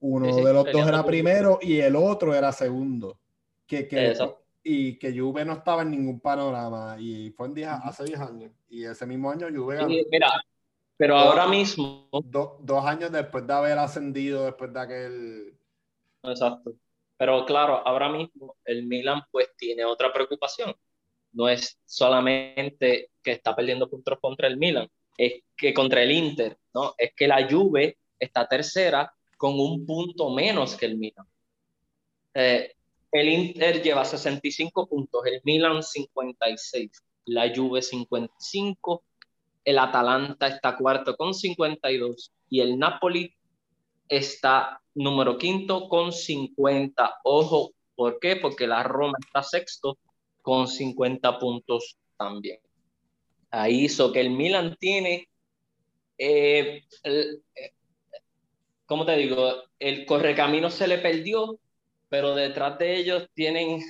uno 0.00 0.36
de 0.36 0.52
los 0.52 0.72
dos 0.72 0.88
era 0.88 1.04
primero 1.04 1.58
y 1.60 1.80
el 1.80 1.96
otro 1.96 2.34
era 2.34 2.52
segundo. 2.52 3.18
Que, 3.66 3.86
que, 3.86 4.16
y 4.64 4.98
que 4.98 5.16
Juve 5.16 5.44
no 5.44 5.52
estaba 5.52 5.82
en 5.82 5.90
ningún 5.92 6.18
panorama 6.18 6.96
y 6.98 7.30
fue 7.30 7.48
en 7.48 7.64
hace 7.64 8.04
10 8.04 8.20
años 8.20 8.50
y 8.68 8.84
ese 8.84 9.06
mismo 9.06 9.30
año 9.30 9.46
Juve 9.54 9.76
ganó. 9.76 9.88
mira, 9.88 10.28
pero 11.00 11.16
ahora 11.16 11.46
mismo 11.46 12.08
dos 12.12 12.84
años 12.84 13.10
después 13.10 13.46
de 13.46 13.52
haber 13.52 13.78
ascendido 13.78 14.44
después 14.44 14.72
de 14.72 14.80
aquel 14.80 15.58
exacto 16.22 16.74
pero 17.16 17.44
claro 17.46 17.82
ahora 17.86 18.08
mismo 18.08 18.56
el 18.64 18.86
Milan 18.86 19.22
pues 19.32 19.48
tiene 19.56 19.84
otra 19.84 20.12
preocupación 20.12 20.74
no 21.32 21.48
es 21.48 21.78
solamente 21.84 23.10
que 23.22 23.32
está 23.32 23.54
perdiendo 23.54 23.88
puntos 23.88 24.18
contra 24.20 24.48
el 24.48 24.56
Milan, 24.56 24.88
es 25.16 25.42
que 25.56 25.74
contra 25.74 26.02
el 26.02 26.10
Inter, 26.10 26.58
¿no? 26.74 26.94
Es 26.96 27.12
que 27.14 27.28
la 27.28 27.48
Juve 27.48 27.98
está 28.18 28.46
tercera 28.48 29.12
con 29.36 29.58
un 29.58 29.86
punto 29.86 30.30
menos 30.30 30.76
que 30.76 30.86
el 30.86 30.98
Milan. 30.98 31.26
Eh, 32.34 32.74
el 33.12 33.28
Inter 33.28 33.82
lleva 33.82 34.04
65 34.04 34.86
puntos, 34.86 35.26
el 35.26 35.40
Milan 35.44 35.82
56, 35.82 36.90
la 37.26 37.52
Juve 37.54 37.82
55, 37.82 39.04
el 39.64 39.78
Atalanta 39.78 40.48
está 40.48 40.76
cuarto 40.76 41.16
con 41.16 41.34
52 41.34 42.32
y 42.48 42.60
el 42.60 42.78
Napoli 42.78 43.34
está 44.08 44.80
número 44.94 45.38
quinto 45.38 45.88
con 45.88 46.12
50. 46.12 47.20
Ojo, 47.24 47.72
¿por 47.94 48.18
qué? 48.18 48.36
Porque 48.36 48.66
la 48.66 48.82
Roma 48.82 49.16
está 49.24 49.42
sexto 49.42 49.98
con 50.42 50.68
50 50.68 51.38
puntos 51.38 51.96
también. 52.16 52.58
Ahí 53.50 53.84
hizo 53.84 54.12
que 54.12 54.20
el 54.20 54.30
Milan 54.30 54.76
tiene, 54.78 55.28
eh, 56.18 56.84
eh, 57.04 57.26
¿cómo 58.86 59.04
te 59.04 59.16
digo? 59.16 59.64
El 59.78 60.06
correcamino 60.06 60.70
se 60.70 60.86
le 60.86 60.98
perdió, 60.98 61.58
pero 62.08 62.34
detrás 62.34 62.78
de 62.78 62.96
ellos 62.96 63.28
tienen 63.34 63.80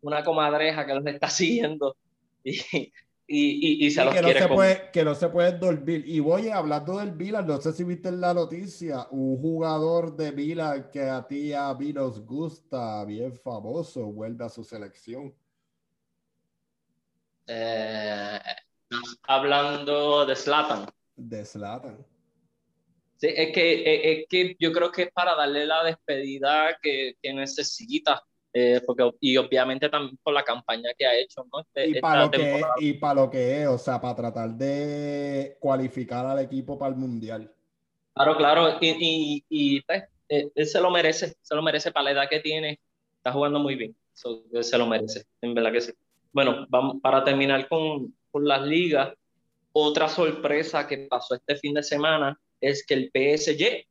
una 0.00 0.24
comadreja 0.24 0.86
que 0.86 0.94
los 0.94 1.06
está 1.06 1.28
siguiendo 1.30 1.96
y, 2.44 2.92
y, 3.28 3.84
y, 3.84 3.90
se 3.90 4.04
los 4.04 4.14
que 4.14 4.20
quiere 4.20 4.40
no 4.40 4.48
se 4.48 4.54
puede, 4.54 4.90
Que 4.92 5.04
no 5.04 5.14
se 5.14 5.28
puede 5.28 5.58
dormir. 5.58 6.04
Y 6.06 6.20
voy 6.20 6.48
hablando 6.48 6.98
del 6.98 7.10
Vila, 7.10 7.42
no 7.42 7.60
sé 7.60 7.72
si 7.72 7.82
viste 7.82 8.08
en 8.08 8.20
la 8.20 8.32
noticia, 8.32 9.08
un 9.10 9.36
jugador 9.38 10.16
de 10.16 10.30
Vila 10.30 10.90
que 10.92 11.02
a 11.02 11.26
ti 11.26 11.52
a 11.52 11.74
mí 11.74 11.92
nos 11.92 12.24
gusta, 12.24 13.04
bien 13.04 13.34
famoso, 13.34 14.06
vuelve 14.06 14.44
a 14.44 14.48
su 14.48 14.62
selección. 14.62 15.34
Eh, 17.48 18.38
hablando 19.22 20.24
de 20.24 20.36
Slatan. 20.36 20.86
De 21.16 21.44
Slatan. 21.44 22.06
Sí, 23.16 23.28
es 23.34 23.52
que, 23.52 24.20
es, 24.20 24.26
que 24.28 24.56
yo 24.60 24.72
creo 24.72 24.92
que 24.92 25.04
es 25.04 25.12
para 25.12 25.34
darle 25.34 25.66
la 25.66 25.82
despedida 25.82 26.78
que, 26.80 27.14
que 27.20 27.32
necesita. 27.32 28.22
Eh, 28.58 28.80
porque, 28.86 29.10
y 29.20 29.36
obviamente 29.36 29.90
también 29.90 30.18
por 30.22 30.32
la 30.32 30.42
campaña 30.42 30.88
que 30.96 31.04
ha 31.04 31.14
hecho, 31.14 31.46
¿no? 31.52 31.60
Este, 31.60 31.90
y, 31.90 32.00
para 32.00 32.24
lo 32.24 32.30
que, 32.30 32.62
y 32.80 32.92
para 32.94 33.14
lo 33.20 33.28
que 33.28 33.60
es, 33.60 33.68
o 33.68 33.76
sea, 33.76 34.00
para 34.00 34.16
tratar 34.16 34.48
de 34.54 35.58
cualificar 35.60 36.24
al 36.24 36.38
equipo 36.38 36.78
para 36.78 36.94
el 36.94 36.96
Mundial. 36.96 37.52
Claro, 38.14 38.34
claro, 38.38 38.78
y, 38.80 38.88
y, 38.98 39.44
y 39.50 39.80
pues, 39.82 40.04
eh, 40.30 40.50
él 40.54 40.66
se 40.66 40.80
lo 40.80 40.90
merece, 40.90 41.34
se 41.42 41.54
lo 41.54 41.60
merece 41.60 41.92
para 41.92 42.04
la 42.04 42.10
edad 42.12 42.30
que 42.30 42.40
tiene, 42.40 42.80
está 43.18 43.30
jugando 43.30 43.58
muy 43.58 43.74
bien, 43.74 43.94
se 44.14 44.78
lo 44.78 44.86
merece, 44.86 45.26
en 45.42 45.52
verdad 45.52 45.72
que 45.72 45.80
sí. 45.82 45.92
Bueno, 46.32 46.64
vamos, 46.70 46.96
para 47.02 47.22
terminar 47.24 47.68
con, 47.68 48.14
con 48.30 48.48
las 48.48 48.62
ligas, 48.62 49.12
otra 49.72 50.08
sorpresa 50.08 50.86
que 50.86 50.96
pasó 51.10 51.34
este 51.34 51.56
fin 51.56 51.74
de 51.74 51.82
semana 51.82 52.40
es 52.62 52.86
que 52.86 52.94
el 52.94 53.10
PSG 53.12 53.84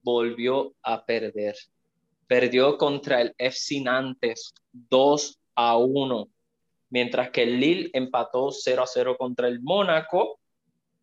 volvió 0.00 0.74
a 0.82 1.04
perder. 1.04 1.54
Perdió 2.26 2.78
contra 2.78 3.20
el 3.20 3.34
FC 3.38 3.80
Nantes 3.80 4.54
2 4.72 5.38
a 5.56 5.76
1, 5.76 6.28
mientras 6.90 7.30
que 7.30 7.42
el 7.42 7.60
Lille 7.60 7.90
empató 7.92 8.50
0 8.50 8.82
a 8.82 8.86
0 8.86 9.16
contra 9.18 9.48
el 9.48 9.60
Mónaco. 9.60 10.40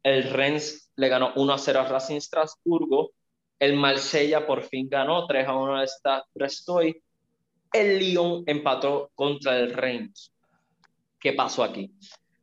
El 0.03 0.23
Rennes 0.23 0.91
le 0.95 1.09
ganó 1.09 1.31
1 1.35 1.53
a 1.53 1.57
0 1.57 1.79
a 1.79 1.87
Racing 1.87 2.19
Strasburgo. 2.19 3.11
El 3.59 3.75
Marsella 3.75 4.47
por 4.47 4.63
fin 4.63 4.89
ganó 4.89 5.27
3 5.27 5.47
a 5.47 5.55
1 5.55 5.75
a 5.77 5.87
Stade 5.87 6.23
Brestoy. 6.33 7.01
El 7.71 7.99
Lyon 7.99 8.43
empató 8.47 9.11
contra 9.13 9.59
el 9.59 9.73
Reims. 9.73 10.33
¿Qué 11.19 11.33
pasó 11.33 11.63
aquí? 11.63 11.91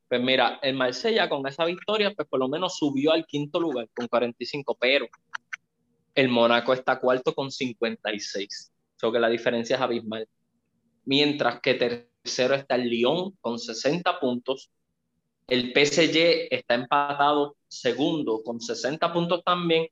Pues 0.08 0.22
mira, 0.22 0.58
el 0.62 0.74
Marsella 0.74 1.28
con 1.28 1.46
esa 1.46 1.64
victoria, 1.66 2.14
pues 2.14 2.26
por 2.28 2.38
lo 2.38 2.48
menos 2.48 2.78
subió 2.78 3.12
al 3.12 3.26
quinto 3.26 3.60
lugar 3.60 3.88
con 3.94 4.06
45, 4.06 4.76
pero 4.80 5.06
el 6.18 6.28
Mónaco 6.28 6.72
está 6.72 6.98
cuarto 6.98 7.32
con 7.32 7.52
56. 7.52 8.72
O 9.04 9.12
que 9.12 9.20
la 9.20 9.28
diferencia 9.28 9.76
es 9.76 9.82
abismal. 9.82 10.26
Mientras 11.04 11.60
que 11.60 11.74
tercero 11.74 12.56
está 12.56 12.74
el 12.74 12.90
Lyon 12.90 13.36
con 13.40 13.60
60 13.60 14.18
puntos. 14.18 14.68
El 15.46 15.72
PSG 15.72 16.48
está 16.50 16.74
empatado 16.74 17.56
segundo 17.68 18.42
con 18.42 18.60
60 18.60 19.12
puntos 19.12 19.44
también. 19.44 19.86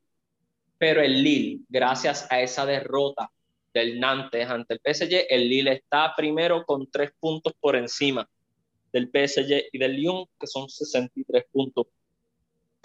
Pero 0.77 1.01
el 1.01 1.23
Lille, 1.23 1.61
gracias 1.69 2.27
a 2.29 2.41
esa 2.41 2.65
derrota 2.65 3.31
del 3.73 3.97
Nantes 3.97 4.49
ante 4.49 4.73
el 4.73 4.81
PSG, 4.83 5.27
el 5.29 5.47
Lille 5.47 5.71
está 5.71 6.13
primero 6.13 6.65
con 6.65 6.91
tres 6.91 7.11
puntos 7.17 7.53
por 7.57 7.77
encima 7.77 8.29
del 8.91 9.05
PSG 9.05 9.69
y 9.71 9.77
del 9.77 9.95
Lyon, 9.95 10.25
que 10.37 10.45
son 10.45 10.67
63 10.67 11.45
puntos. 11.53 11.87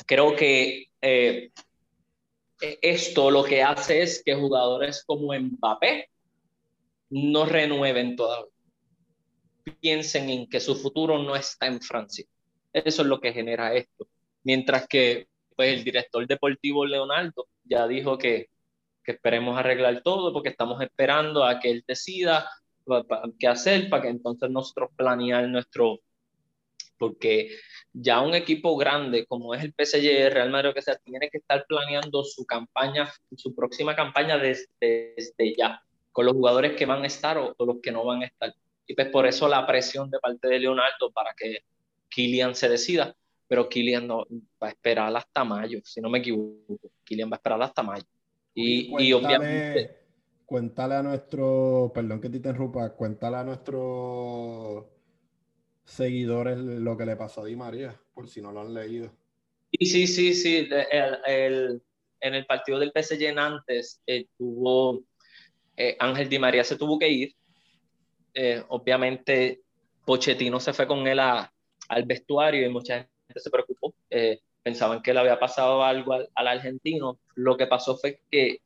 Creo 0.07 0.37
que 0.37 0.87
eh, 1.01 1.51
esto 2.63 3.31
lo 3.31 3.45
que 3.45 3.63
hace 3.63 4.03
es 4.03 4.23
que 4.25 4.35
jugadores 4.35 5.05
como 5.05 5.33
Mbappé 5.33 6.09
no 7.11 7.45
renueven 7.45 8.17
todavía. 8.17 8.51
Piensen 9.81 10.31
en 10.31 10.49
que 10.49 10.61
su 10.61 10.75
futuro 10.75 11.23
no 11.23 11.37
está 11.37 11.67
en 11.67 11.81
Francia. 11.81 12.27
Eso 12.73 13.03
es 13.03 13.09
lo 13.09 13.21
que 13.21 13.33
genera 13.33 13.75
esto. 13.75 14.09
Mientras 14.45 14.89
que 14.89 15.29
pues, 15.55 15.79
el 15.79 15.85
director 15.85 16.27
deportivo 16.27 16.87
Leonardo 16.87 17.47
ya 17.65 17.87
dijo 17.87 18.19
que, 18.19 18.49
que 19.05 19.13
esperemos 19.13 19.59
arreglar 19.59 20.03
todo 20.03 20.33
porque 20.33 20.49
estamos 20.49 20.81
esperando 20.81 21.45
a 21.45 21.61
que 21.61 21.71
él 21.71 21.85
decida 21.87 22.49
qué 23.39 23.47
hacer 23.47 23.89
para 23.89 24.03
que 24.03 24.09
entonces 24.09 24.51
nosotros 24.51 24.91
planear 24.97 25.49
nuestro, 25.49 26.01
porque 27.03 27.49
ya 27.93 28.21
un 28.21 28.33
equipo 28.33 28.77
grande 28.77 29.27
como 29.27 29.57
es 29.57 29.65
el 29.65 29.75
PSG, 29.77 30.33
Real 30.33 30.51
Madrid, 30.51 30.73
que 30.73 30.83
sea, 30.83 30.95
tiene 30.99 31.29
que 31.31 31.39
estar 31.39 31.67
planeando 31.67 32.23
su 32.23 32.47
campaña, 32.47 33.13
su 33.37 33.53
próxima 33.57 33.97
campaña 33.97 34.39
desde, 34.39 35.17
ya, 35.59 35.83
con 36.13 36.27
los 36.27 36.35
jugadores 36.35 36.77
que 36.77 36.87
van 36.87 37.03
a 37.03 37.09
estar 37.09 37.39
o, 37.39 37.57
los 37.59 37.81
que 37.83 37.91
no 37.91 38.05
van 38.05 38.23
a 38.23 38.27
estar. 38.27 38.55
Y 38.87 38.95
pues 38.95 39.09
por 39.09 39.27
eso 39.27 39.49
la 39.49 39.67
presión 39.67 40.09
de 40.11 40.21
parte 40.21 40.47
de 40.47 40.61
Leonardo 40.61 41.11
para 41.13 41.35
que 41.37 41.65
Kylian 42.09 42.55
se 42.55 42.69
decida, 42.69 43.17
pero 43.49 43.69
Kylian 43.69 44.07
no, 44.07 44.25
va 44.63 44.69
a 44.69 44.71
esperar 44.71 45.17
hasta 45.17 45.43
mayo, 45.43 45.81
si 45.83 46.01
no 46.01 46.09
me 46.09 46.21
equivoco. 46.21 46.79
Kylian 47.03 47.33
va 47.33 47.35
a 47.35 47.39
esperar 47.39 47.63
hasta 47.63 47.83
mayo. 47.83 48.05
Y, 48.55 48.95
y 49.03 49.13
obviamente 49.13 50.03
cuéntale 50.47 50.95
a 50.95 51.03
nuestro, 51.03 51.91
perdón 51.93 52.21
que 52.21 52.29
te 52.29 52.37
interrumpa, 52.37 52.91
cuéntale 52.91 53.39
a 53.39 53.45
nuestros 53.45 54.85
seguidores 55.85 56.59
lo 56.59 56.97
que 56.97 57.07
le 57.07 57.17
pasó 57.17 57.43
a 57.43 57.47
Di 57.47 57.57
María, 57.57 57.99
por 58.15 58.29
si 58.29 58.41
no 58.41 58.53
lo 58.53 58.61
han 58.61 58.75
leído. 58.75 59.11
Sí, 59.73 59.87
sí, 59.87 60.07
sí, 60.07 60.35
sí. 60.35 60.69
El, 61.27 61.83
en 62.21 62.35
el 62.35 62.47
partido 62.47 62.79
del 62.79 62.93
PSG 62.93 63.39
antes 63.39 64.01
eh, 64.07 64.27
tuvo 64.37 65.03
eh, 65.77 65.97
Ángel 65.99 66.29
Di 66.29 66.39
María 66.39 66.65
se 66.65 66.77
tuvo 66.77 66.99
que 66.99 67.09
ir. 67.09 67.35
Eh, 68.35 68.63
obviamente 68.69 69.63
Pochettino 70.05 70.61
se 70.61 70.73
fue 70.73 70.87
con 70.87 71.07
él 71.07 71.21
al 71.21 72.05
vestuario 72.05 72.67
y 72.67 72.71
mucha 72.71 72.97
gente 72.97 73.41
se 73.41 73.51
preocupó. 73.51 73.95
pensaban 74.63 75.03
que 75.03 75.13
le 75.13 75.21
había 75.21 75.39
pasado 75.39 75.83
algo 75.83 76.13
al, 76.13 76.29
al 76.35 76.49
argentino. 76.49 77.19
Lo 77.35 77.57
que 77.57 77.67
pasó 77.67 77.97
fue 77.97 78.21
que 78.31 78.61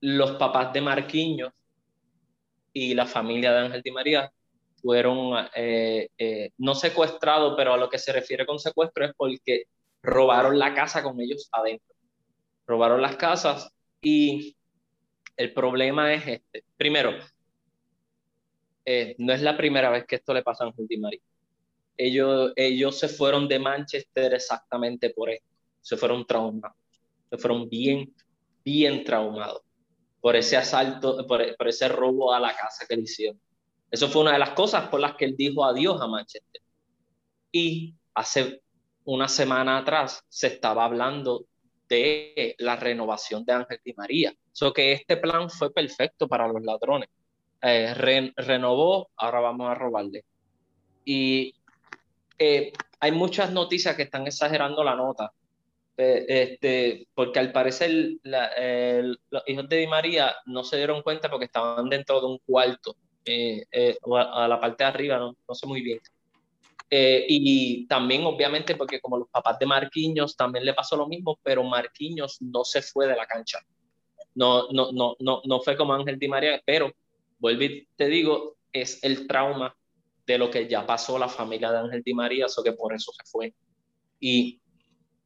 los 0.00 0.32
papás 0.32 0.72
de 0.72 0.80
Marquinhos 0.80 1.52
y 2.72 2.94
la 2.94 3.06
familia 3.06 3.52
de 3.52 3.58
Ángel 3.58 3.82
Di 3.82 3.90
María 3.90 4.32
fueron 4.82 5.48
eh, 5.54 6.08
eh, 6.18 6.50
no 6.58 6.74
secuestrados, 6.74 7.54
pero 7.56 7.72
a 7.72 7.76
lo 7.76 7.88
que 7.88 7.98
se 7.98 8.12
refiere 8.12 8.44
con 8.44 8.58
secuestro 8.58 9.04
es 9.04 9.12
porque 9.16 9.64
robaron 10.02 10.58
la 10.58 10.74
casa 10.74 11.02
con 11.02 11.20
ellos 11.20 11.48
adentro. 11.52 11.94
Robaron 12.66 13.00
las 13.00 13.16
casas 13.16 13.70
y 14.00 14.56
el 15.36 15.52
problema 15.54 16.12
es 16.12 16.26
este. 16.26 16.64
Primero, 16.76 17.12
eh, 18.84 19.14
no 19.18 19.32
es 19.32 19.42
la 19.42 19.56
primera 19.56 19.90
vez 19.90 20.04
que 20.06 20.16
esto 20.16 20.34
le 20.34 20.42
pasa 20.42 20.64
a 20.64 20.72
Di 20.76 20.98
María. 20.98 21.20
Ellos, 21.96 22.52
ellos 22.56 22.98
se 22.98 23.08
fueron 23.08 23.48
de 23.48 23.58
Manchester 23.58 24.34
exactamente 24.34 25.10
por 25.10 25.30
esto. 25.30 25.46
Se 25.80 25.96
fueron 25.96 26.26
traumados. 26.26 26.76
Se 27.30 27.38
fueron 27.38 27.68
bien, 27.68 28.12
bien 28.64 29.04
traumados 29.04 29.62
por 30.22 30.36
ese 30.36 30.56
asalto, 30.56 31.26
por, 31.26 31.42
ese 31.66 31.88
robo 31.88 32.32
a 32.32 32.38
la 32.38 32.56
casa 32.56 32.86
que 32.88 32.96
le 32.96 33.02
hicieron. 33.02 33.40
Eso 33.92 34.08
fue 34.08 34.22
una 34.22 34.32
de 34.32 34.38
las 34.38 34.50
cosas 34.50 34.88
por 34.88 35.00
las 35.00 35.16
que 35.16 35.26
él 35.26 35.36
dijo 35.36 35.64
adiós 35.66 36.00
a 36.00 36.06
Manchester. 36.06 36.62
Y 37.52 37.94
hace 38.14 38.62
una 39.04 39.28
semana 39.28 39.76
atrás 39.76 40.24
se 40.30 40.46
estaba 40.46 40.86
hablando 40.86 41.44
de 41.90 42.54
la 42.58 42.76
renovación 42.76 43.44
de 43.44 43.52
Ángel 43.52 43.80
Di 43.84 43.92
María. 43.92 44.34
So 44.50 44.72
que 44.72 44.92
este 44.92 45.18
plan 45.18 45.50
fue 45.50 45.70
perfecto 45.70 46.26
para 46.26 46.48
los 46.48 46.62
ladrones. 46.62 47.10
Eh, 47.60 47.92
renovó, 48.36 49.10
ahora 49.14 49.40
vamos 49.40 49.70
a 49.70 49.74
robarle. 49.74 50.24
Y 51.04 51.54
eh, 52.38 52.72
hay 52.98 53.12
muchas 53.12 53.52
noticias 53.52 53.94
que 53.94 54.04
están 54.04 54.26
exagerando 54.26 54.82
la 54.82 54.96
nota. 54.96 55.32
Eh, 55.98 56.24
este, 56.28 57.08
porque 57.14 57.40
al 57.40 57.52
parecer 57.52 57.90
los 58.22 59.42
hijos 59.46 59.68
de 59.68 59.76
Di 59.76 59.86
María 59.86 60.34
no 60.46 60.64
se 60.64 60.78
dieron 60.78 61.02
cuenta 61.02 61.28
porque 61.28 61.44
estaban 61.44 61.90
dentro 61.90 62.18
de 62.22 62.26
un 62.28 62.38
cuarto, 62.38 62.96
eh, 63.24 63.64
eh, 63.70 63.96
o 64.02 64.16
a, 64.16 64.48
la 64.48 64.60
parte 64.60 64.84
de 64.84 64.88
arriba, 64.88 65.18
no, 65.18 65.36
no 65.48 65.54
sé 65.54 65.66
muy 65.66 65.82
bien. 65.82 66.00
y 66.90 67.86
también, 67.86 68.24
obviamente, 68.24 68.76
porque 68.76 69.00
como 69.00 69.18
los 69.18 69.28
papás 69.28 69.58
de 69.58 69.66
Marquinhos 69.66 70.36
también 70.36 70.64
le 70.64 70.74
pasó 70.74 70.96
lo 70.96 71.08
mismo, 71.08 71.38
pero 71.42 71.64
Marquinhos 71.64 72.40
no 72.42 72.64
se 72.64 72.82
fue 72.82 73.06
de 73.06 73.16
la 73.16 73.26
cancha. 73.26 73.58
No, 74.34 74.70
no, 74.72 74.92
no, 74.92 75.16
no, 75.20 75.42
no 75.44 75.60
fue 75.60 75.76
como 75.76 75.94
Ángel 75.94 76.18
Di 76.18 76.28
María, 76.28 76.60
pero 76.64 76.90
vuelvo 77.38 77.64
y 77.64 77.86
te 77.96 78.08
digo, 78.08 78.56
es 78.72 79.02
el 79.04 79.26
trauma 79.26 79.74
de 80.26 80.38
lo 80.38 80.50
que 80.50 80.68
ya 80.68 80.86
pasó 80.86 81.18
la 81.18 81.28
familia 81.28 81.72
de 81.72 81.78
Ángel 81.78 82.02
Di 82.02 82.14
María, 82.14 82.46
eso 82.46 82.62
que 82.62 82.72
por 82.72 82.94
eso 82.94 83.12
se 83.12 83.24
fue. 83.24 83.54
Y 84.20 84.62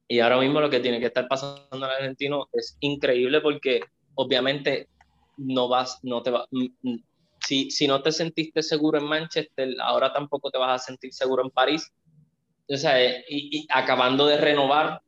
y 0.07 0.19
ahora 0.19 0.39
mismo 0.39 0.61
lo 0.61 0.69
que 0.69 0.79
tiene 0.79 0.99
que 0.99 1.07
estar 1.07 1.27
pasando 1.27 1.67
el 1.71 1.83
argentino 1.83 2.47
es 2.53 2.77
increíble 2.79 3.41
porque 3.41 3.81
obviamente 4.15 4.87
no 5.35 5.67
vas, 5.67 5.99
no 6.03 6.23
te 6.23 6.31
va, 6.31 6.47
si, 7.39 7.71
si 7.71 7.87
no 7.87 8.01
te 8.01 8.11
sentiste 8.11 8.61
seguro 8.61 8.99
en 8.99 9.05
Manchester, 9.05 9.75
ahora 9.81 10.11
tampoco 10.11 10.49
te 10.51 10.57
vas 10.57 10.81
a 10.81 10.85
sentir 10.85 11.13
seguro 11.13 11.43
en 11.43 11.51
París. 11.51 11.91
O 12.69 12.75
sea, 12.75 13.01
eh, 13.01 13.25
y, 13.29 13.59
y, 13.59 13.67
acabando 13.69 14.25
de 14.27 14.37
renovar, 14.37 15.01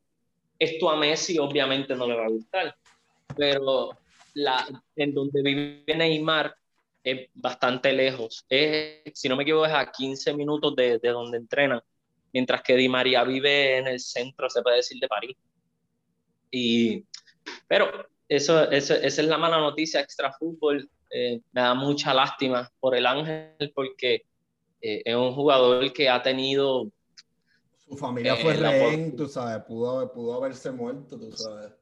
esto 0.58 0.90
a 0.90 0.96
Messi 0.96 1.38
obviamente 1.38 1.96
no 1.96 2.08
le 2.08 2.16
va 2.16 2.26
a 2.26 2.30
gustar, 2.30 2.76
pero 3.36 3.98
la, 4.34 4.68
en 4.96 5.14
donde 5.14 5.42
vive 5.42 5.84
Neymar 5.96 6.56
es 7.04 7.30
bastante 7.34 7.92
lejos. 7.94 8.46
Es, 8.50 9.02
si 9.14 9.28
no 9.30 9.36
me 9.36 9.44
equivoco, 9.44 9.66
es 9.66 9.74
a 9.74 9.92
15 9.92 10.34
minutos 10.34 10.76
de, 10.76 11.00
de 11.00 11.10
donde 11.10 11.38
entrenan 11.38 11.82
mientras 12.34 12.62
que 12.62 12.76
Di 12.76 12.90
María 12.90 13.24
vive 13.24 13.78
en 13.78 13.88
el 13.88 14.00
centro, 14.00 14.50
se 14.50 14.62
puede 14.62 14.78
decir, 14.78 15.00
de 15.00 15.08
París. 15.08 15.38
Y, 16.52 17.06
pero 17.68 18.08
eso, 18.28 18.70
esa 18.70 18.96
es 18.96 19.18
la 19.20 19.38
mala 19.38 19.58
noticia 19.60 20.02
extra 20.02 20.32
fútbol. 20.34 20.90
Eh, 21.12 21.41
me 21.51 21.62
da 21.62 21.74
mucha 21.74 22.14
lástima 22.14 22.72
por 22.80 22.95
el 22.95 23.05
Ángel 23.05 23.72
porque 23.74 24.26
eh, 24.82 25.01
es 25.03 25.16
un 25.16 25.34
jugador 25.34 25.91
que 25.91 26.07
ha 26.07 26.22
tenido 26.22 26.88
Su 27.78 27.97
familia 27.97 28.36
fue 28.36 28.53
rehén, 28.53 29.16
tú 29.16 29.28
sabes, 29.28 29.64
pudo, 29.66 30.12
pudo 30.14 30.36
haberse 30.36 30.72
muerto, 30.72 31.18
tú 31.18 31.32
sabes. 31.32 31.74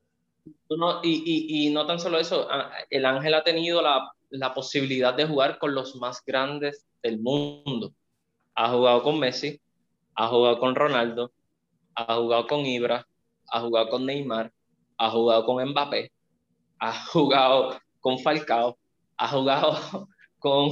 y, 1.04 1.68
y, 1.68 1.70
no 1.72 1.86
tan 1.86 2.00
solo 2.00 2.20
eso, 2.20 2.48
el 2.90 3.06
Ángel 3.06 3.34
ha 3.34 3.44
tenido 3.44 3.82
la, 3.82 4.12
la 4.30 4.54
posibilidad 4.54 5.14
de 5.14 5.26
jugar 5.26 5.58
con 5.60 5.76
los 5.76 5.96
más 5.96 6.24
grandes 6.26 6.86
del 7.04 7.20
mundo. 7.20 7.94
Ha 8.56 8.72
jugado 8.72 9.04
con 9.04 9.20
Messi, 9.20 9.60
ha 10.16 10.28
jugado 10.28 10.60
con 10.60 10.76
Ronaldo, 10.76 11.32
ha 11.96 12.16
jugado 12.16 12.48
con 12.48 12.66
Ibra, 12.66 13.08
ha 13.50 13.62
jugado 13.62 13.90
con 13.90 14.06
Neymar, 14.06 14.52
ha 14.98 15.10
jugado 15.12 15.46
con 15.46 15.64
Mbappé, 15.70 16.12
ha 16.80 17.06
jugado 17.08 17.80
con 18.00 18.20
Falcao, 18.20 18.78
ha 19.18 19.28
jugado 19.28 20.08
con 20.40 20.72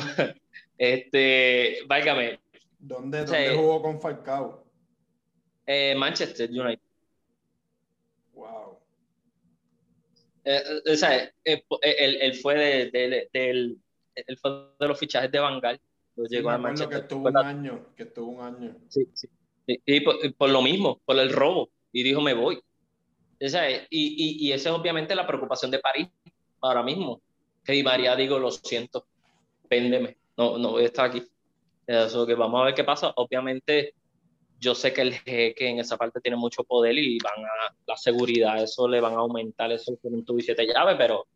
este, 0.77 1.79
válgame. 1.87 2.39
¿Dónde, 2.79 3.25
¿dónde 3.25 3.55
jugó 3.55 3.81
con 3.81 3.99
Falcao? 3.99 4.65
Eh, 5.65 5.95
Manchester 5.95 6.49
United. 6.49 6.81
Wow. 8.33 8.77
Eh, 10.43 10.61
eh, 10.85 10.91
o 10.91 10.95
sea, 10.95 11.33
él, 11.43 12.33
fue 12.35 12.55
de, 12.55 12.91
de, 12.91 13.29
de, 13.33 13.75
de 14.15 14.87
los 14.87 14.99
fichajes 14.99 15.31
de 15.31 15.39
Bangal. 15.39 15.79
llegó 16.29 16.51
a 16.51 16.57
Manchester. 16.57 16.89
que 16.89 17.01
estuvo 17.03 17.27
un 17.27 17.37
año, 17.37 17.85
que 17.95 18.03
estuvo 18.03 18.31
un 18.31 18.41
año. 18.41 18.75
Sí, 18.89 19.09
sí. 19.13 19.27
Y, 19.65 20.01
por, 20.01 20.49
lo 20.49 20.61
mismo, 20.61 21.01
por 21.05 21.17
el 21.17 21.31
robo. 21.31 21.69
Y 21.91 22.03
dijo, 22.03 22.21
me 22.21 22.35
voy. 22.35 22.61
O 23.41 23.49
sea, 23.49 23.69
y, 23.71 23.85
y, 23.89 24.47
y 24.47 24.51
esa 24.51 24.69
es 24.69 24.75
obviamente 24.75 25.15
la 25.15 25.25
preocupación 25.25 25.71
de 25.71 25.79
París 25.79 26.07
ahora 26.61 26.83
mismo. 26.83 27.21
Que 27.65 27.73
Di 27.73 27.83
María 27.83 28.15
digo, 28.15 28.37
lo 28.37 28.51
siento, 28.51 29.07
péndeme, 29.67 30.17
no, 30.37 30.57
no 30.57 30.71
voy 30.71 30.83
a 30.83 30.85
estar 30.85 31.09
aquí. 31.09 31.23
Eso 31.87 32.25
que 32.25 32.35
vamos 32.35 32.61
a 32.61 32.65
ver 32.65 32.73
qué 32.73 32.83
pasa. 32.83 33.11
Obviamente, 33.15 33.93
yo 34.59 34.73
sé 34.73 34.93
que 34.93 35.01
el 35.01 35.13
jeque 35.13 35.67
en 35.67 35.79
esa 35.79 35.97
parte 35.97 36.21
tiene 36.21 36.37
mucho 36.37 36.63
poder 36.63 36.97
y 36.97 37.17
van 37.19 37.43
a 37.43 37.75
la 37.85 37.97
seguridad, 37.97 38.61
eso 38.61 38.87
le 38.87 39.01
van 39.01 39.13
a 39.13 39.17
aumentar 39.17 39.71
eso 39.71 39.97
con 40.01 40.13
un 40.13 40.25
tubo 40.25 40.39
y 40.39 40.43
llaves, 40.43 40.95
pero, 40.97 41.27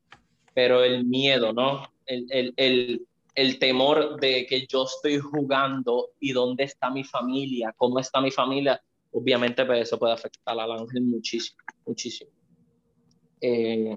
pero 0.53 0.83
el 0.83 1.05
miedo, 1.05 1.53
¿no? 1.53 1.83
El, 2.05 2.25
el, 2.29 2.53
el, 2.57 3.07
el, 3.35 3.59
temor 3.59 4.19
de 4.19 4.45
que 4.47 4.65
yo 4.65 4.85
estoy 4.85 5.19
jugando 5.19 6.11
y 6.19 6.31
dónde 6.31 6.63
está 6.63 6.89
mi 6.89 7.03
familia, 7.03 7.73
cómo 7.77 7.99
está 7.99 8.21
mi 8.21 8.31
familia, 8.31 8.81
obviamente 9.11 9.65
pues 9.65 9.81
eso 9.81 9.99
puede 9.99 10.13
afectar 10.13 10.59
al 10.59 10.71
ángel 10.71 11.03
muchísimo, 11.03 11.57
muchísimo. 11.85 12.31
Eh, 13.41 13.95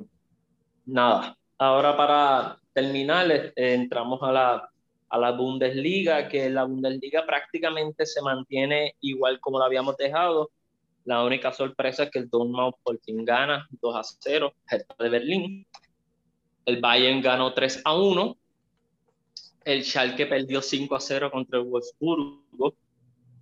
nada, 0.87 1.39
ahora 1.63 1.97
para 1.97 2.59
terminar, 2.73 3.31
eh, 3.31 3.53
entramos 3.57 4.23
a 4.23 4.33
la, 4.33 4.71
a 5.09 5.19
la 5.19 5.31
Bundesliga, 5.33 6.29
que 6.29 6.49
la 6.51 6.65
Bundesliga 6.65 7.25
prácticamente 7.27 8.07
se 8.07 8.23
mantiene 8.23 8.97
igual 9.01 9.41
como 9.41 9.59
la 9.59 9.67
habíamos 9.67 9.97
dejado. 9.97 10.51
La 11.05 11.25
única 11.25 11.53
sorpresa 11.53 12.05
es 12.05 12.11
que 12.11 12.21
el 12.21 12.31
Dortmund 12.31 12.75
por 12.83 12.99
fin 13.01 13.25
gana 13.25 13.67
2 13.81 13.97
a 13.97 14.03
0, 14.03 14.55
de 14.99 15.09
Berlín. 15.09 15.67
El 16.65 16.81
Bayern 16.81 17.21
ganó 17.21 17.53
3 17.53 17.83
a 17.85 17.97
1. 17.97 18.37
El 19.65 19.85
Schalke 19.85 20.27
perdió 20.27 20.63
5 20.63 20.95
a 20.95 21.01
0 21.01 21.31
contra 21.31 21.59
el 21.59 21.67
Wolfsburgo. 21.67 22.75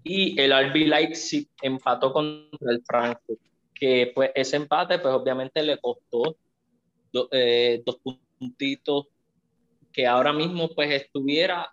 Y 0.02 0.40
el 0.40 0.52
RB 0.52 0.86
Leipzig 0.86 1.48
empató 1.60 2.12
contra 2.12 2.72
el 2.72 2.82
Frankfurt. 2.84 3.40
Que 3.74 4.12
pues 4.14 4.30
ese 4.34 4.56
empate 4.56 4.98
pues 4.98 5.14
obviamente 5.14 5.62
le 5.62 5.78
costó 5.78 6.36
eh, 7.30 7.82
dos 7.84 7.98
puntitos 8.38 9.06
que 9.92 10.06
ahora 10.06 10.32
mismo 10.32 10.68
pues 10.74 10.90
estuviera 10.90 11.72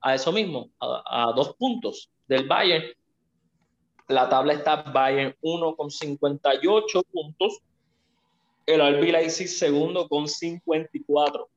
a 0.00 0.14
eso 0.14 0.32
mismo, 0.32 0.70
a, 0.80 1.32
dos 1.34 1.54
puntos 1.56 2.10
del 2.28 2.46
Bayern. 2.46 2.84
La 4.08 4.28
tabla 4.28 4.52
está 4.52 4.82
Bayern 4.82 5.34
1 5.40 5.76
con 5.76 5.90
58 5.90 7.02
puntos, 7.10 7.60
el 8.66 8.80
RB 8.80 9.12
Leipzig 9.12 9.48
segundo 9.48 10.06
con 10.08 10.28
54. 10.28 11.48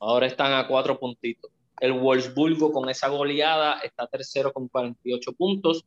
Ahora 0.00 0.26
están 0.26 0.52
a 0.52 0.66
cuatro 0.66 0.98
puntitos. 0.98 1.50
El 1.80 1.92
Wolfsburgo 1.92 2.72
con 2.72 2.88
esa 2.88 3.08
goleada 3.08 3.80
está 3.80 4.06
tercero 4.08 4.52
con 4.52 4.68
48 4.68 5.32
puntos. 5.34 5.84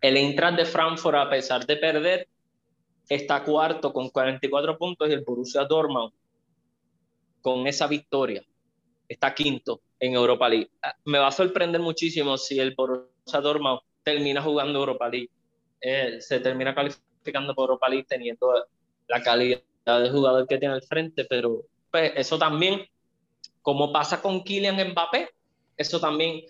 El 0.00 0.16
Eintracht 0.16 0.56
de 0.56 0.64
Frankfurt, 0.64 1.16
a 1.16 1.30
pesar 1.30 1.64
de 1.66 1.76
perder, 1.76 2.28
está 3.08 3.44
cuarto 3.44 3.92
con 3.92 4.08
44 4.08 4.78
puntos 4.78 5.08
y 5.08 5.12
el 5.12 5.24
Borussia 5.24 5.64
Dortmund 5.64 6.12
con 7.40 7.66
esa 7.66 7.86
victoria 7.86 8.44
está 9.08 9.34
quinto 9.34 9.80
en 10.00 10.14
Europa 10.14 10.48
League. 10.48 10.70
Ah, 10.82 10.94
me 11.04 11.18
va 11.18 11.28
a 11.28 11.32
sorprender 11.32 11.80
muchísimo 11.80 12.36
si 12.36 12.58
el 12.58 12.74
Borussia 12.74 13.40
Dortmund 13.40 13.80
termina 14.02 14.42
jugando 14.42 14.78
Europa 14.78 15.08
League. 15.08 15.30
Eh, 15.80 16.20
se 16.20 16.40
termina 16.40 16.74
calificando 16.74 17.54
por 17.54 17.70
Europa 17.70 17.88
League 17.88 18.06
teniendo 18.08 18.66
la 19.08 19.22
calidad 19.22 19.60
de 19.84 20.10
jugador 20.10 20.46
que 20.48 20.58
tiene 20.58 20.74
al 20.74 20.82
frente, 20.82 21.24
pero 21.24 21.62
pues, 21.90 22.12
eso 22.16 22.38
también, 22.38 22.86
como 23.62 23.92
pasa 23.92 24.20
con 24.20 24.42
Kylian 24.42 24.90
Mbappé, 24.90 25.30
eso 25.76 26.00
también 26.00 26.42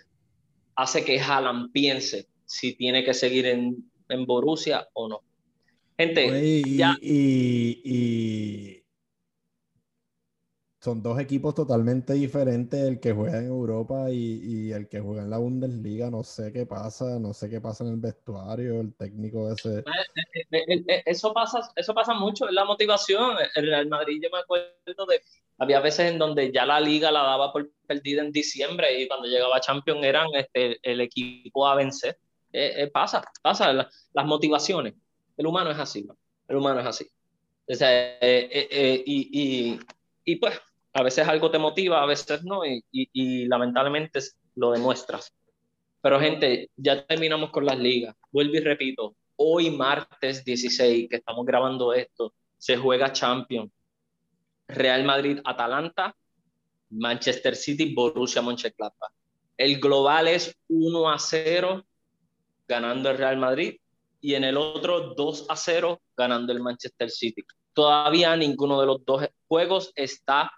hace 0.74 1.04
que 1.04 1.20
Haaland 1.20 1.72
piense 1.72 2.26
si 2.44 2.74
tiene 2.74 3.04
que 3.04 3.12
seguir 3.12 3.46
en, 3.46 3.90
en 4.08 4.26
Borussia 4.26 4.88
o 4.94 5.08
no. 5.08 5.20
Gente, 5.98 6.26
y, 6.44 6.82
y, 7.02 8.86
son 10.86 11.02
dos 11.02 11.18
equipos 11.18 11.52
totalmente 11.52 12.12
diferentes, 12.12 12.80
el 12.80 13.00
que 13.00 13.10
juega 13.10 13.38
en 13.38 13.46
Europa 13.46 14.08
y, 14.08 14.70
el 14.70 14.88
que 14.88 15.00
juega 15.00 15.22
en 15.22 15.30
la 15.30 15.38
Bundesliga. 15.38 16.12
No 16.12 16.22
sé 16.22 16.52
qué 16.52 16.64
pasa, 16.64 17.18
no 17.18 17.34
sé 17.34 17.50
qué 17.50 17.60
pasa 17.60 17.82
en 17.82 17.90
el 17.90 17.96
vestuario, 17.96 18.80
el 18.80 18.94
técnico 18.94 19.50
ese. 19.52 19.80
Eh, 19.80 19.82
eh, 20.52 20.84
eh, 20.86 21.02
eso 21.04 21.32
pasa, 21.32 21.72
eso 21.74 21.92
pasa 21.92 22.14
mucho, 22.14 22.46
es 22.46 22.52
la 22.52 22.64
motivación. 22.64 23.36
El 23.56 23.66
Real 23.66 23.88
Madrid, 23.88 24.20
yo 24.22 24.28
me 24.30 24.38
acuerdo 24.38 25.06
de. 25.08 25.22
Había 25.58 25.80
veces 25.80 26.12
en 26.12 26.18
donde 26.20 26.52
ya 26.52 26.64
la 26.64 26.78
liga 26.78 27.10
la 27.10 27.24
daba 27.24 27.52
por 27.52 27.68
perdida 27.88 28.22
en 28.22 28.30
diciembre 28.30 29.00
y 29.00 29.08
cuando 29.08 29.26
llegaba 29.26 29.58
Champions 29.58 30.04
eran 30.04 30.28
este, 30.34 30.78
el 30.82 31.00
equipo 31.00 31.66
a 31.66 31.74
vencer. 31.74 32.16
pasa, 32.92 33.24
pasa, 33.42 33.72
las 33.72 34.24
motivaciones. 34.24 34.94
El 35.36 35.46
humano 35.46 35.70
es 35.70 35.78
así, 35.78 36.06
el 36.48 36.56
humano 36.56 36.80
es 36.80 36.86
así. 36.86 37.06
y, 39.06 39.78
y 40.24 40.36
pues 40.36 40.60
a 40.96 41.02
veces 41.02 41.28
algo 41.28 41.50
te 41.50 41.58
motiva, 41.58 42.02
a 42.02 42.06
veces 42.06 42.42
no, 42.42 42.64
y, 42.64 42.82
y, 42.90 43.44
lamentablemente 43.46 44.20
lo 44.54 44.72
demuestras. 44.72 45.30
Pero 46.00 46.18
gente, 46.18 46.70
ya 46.76 47.06
terminamos 47.06 47.50
con 47.50 47.66
las 47.66 47.78
ligas. 47.78 48.16
Vuelvo 48.32 48.54
y 48.54 48.60
repito, 48.60 49.14
hoy 49.36 49.70
martes 49.70 50.42
16, 50.42 51.08
que 51.10 51.16
estamos 51.16 51.44
grabando 51.44 51.92
esto, 51.92 52.32
se 52.56 52.78
juega 52.78 53.12
Champions. 53.12 53.70
Real 54.68 55.04
Madrid, 55.04 55.38
Atalanta, 55.44 56.16
Manchester 56.90 57.54
City, 57.54 57.94
Borussia 57.94 58.40
Mönchengladbach. 58.40 59.12
El 59.58 59.78
global 59.78 60.28
es 60.28 60.56
1 60.68 61.10
a 61.10 61.18
0 61.18 61.84
ganando 62.66 63.10
el 63.10 63.18
Real 63.18 63.36
Madrid 63.36 63.76
y 64.20 64.34
en 64.34 64.44
el 64.44 64.56
otro 64.56 65.14
2 65.14 65.46
a 65.48 65.56
0 65.56 66.00
ganando 66.16 66.52
el 66.52 66.60
Manchester 66.60 67.10
City. 67.10 67.44
Todavía 67.72 68.36
ninguno 68.36 68.80
de 68.80 68.86
los 68.86 69.04
dos 69.04 69.28
juegos 69.46 69.92
está 69.94 70.50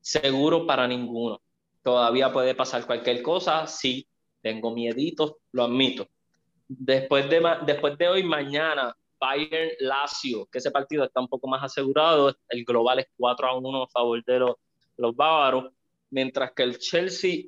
seguro 0.00 0.66
para 0.66 0.86
ninguno. 0.86 1.40
Todavía 1.82 2.32
puede 2.32 2.54
pasar 2.54 2.86
cualquier 2.86 3.22
cosa, 3.22 3.66
sí, 3.66 4.06
tengo 4.40 4.74
mieditos, 4.74 5.34
lo 5.52 5.64
admito. 5.64 6.08
Después 6.66 7.28
de, 7.28 7.42
después 7.66 7.98
de 7.98 8.08
hoy, 8.08 8.22
mañana, 8.22 8.96
Bayern 9.18 9.70
Lazio, 9.80 10.46
que 10.46 10.58
ese 10.58 10.70
partido 10.70 11.04
está 11.04 11.20
un 11.20 11.28
poco 11.28 11.46
más 11.46 11.62
asegurado, 11.62 12.34
el 12.48 12.64
global 12.64 13.00
es 13.00 13.06
4 13.16 13.46
a 13.46 13.56
1 13.56 13.82
a 13.82 13.88
favor 13.88 14.24
de 14.24 14.38
los, 14.38 14.56
los 14.96 15.14
bávaros, 15.14 15.72
mientras 16.10 16.52
que 16.52 16.62
el 16.62 16.78
Chelsea, 16.78 17.44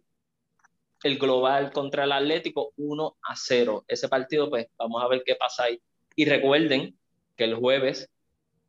el 1.07 1.18
global 1.18 1.72
contra 1.72 2.04
el 2.04 2.12
Atlético, 2.12 2.72
1 2.76 3.16
a 3.22 3.36
0. 3.36 3.84
Ese 3.88 4.09
partido, 4.09 4.50
pues 4.50 4.66
vamos 4.76 5.02
a 5.02 5.09
ver 5.09 5.22
qué 5.24 5.34
pasa 5.36 5.64
ahí. 5.64 5.80
Y 6.14 6.24
recuerden 6.24 6.98
que 7.36 7.44
el 7.44 7.54
jueves 7.54 8.09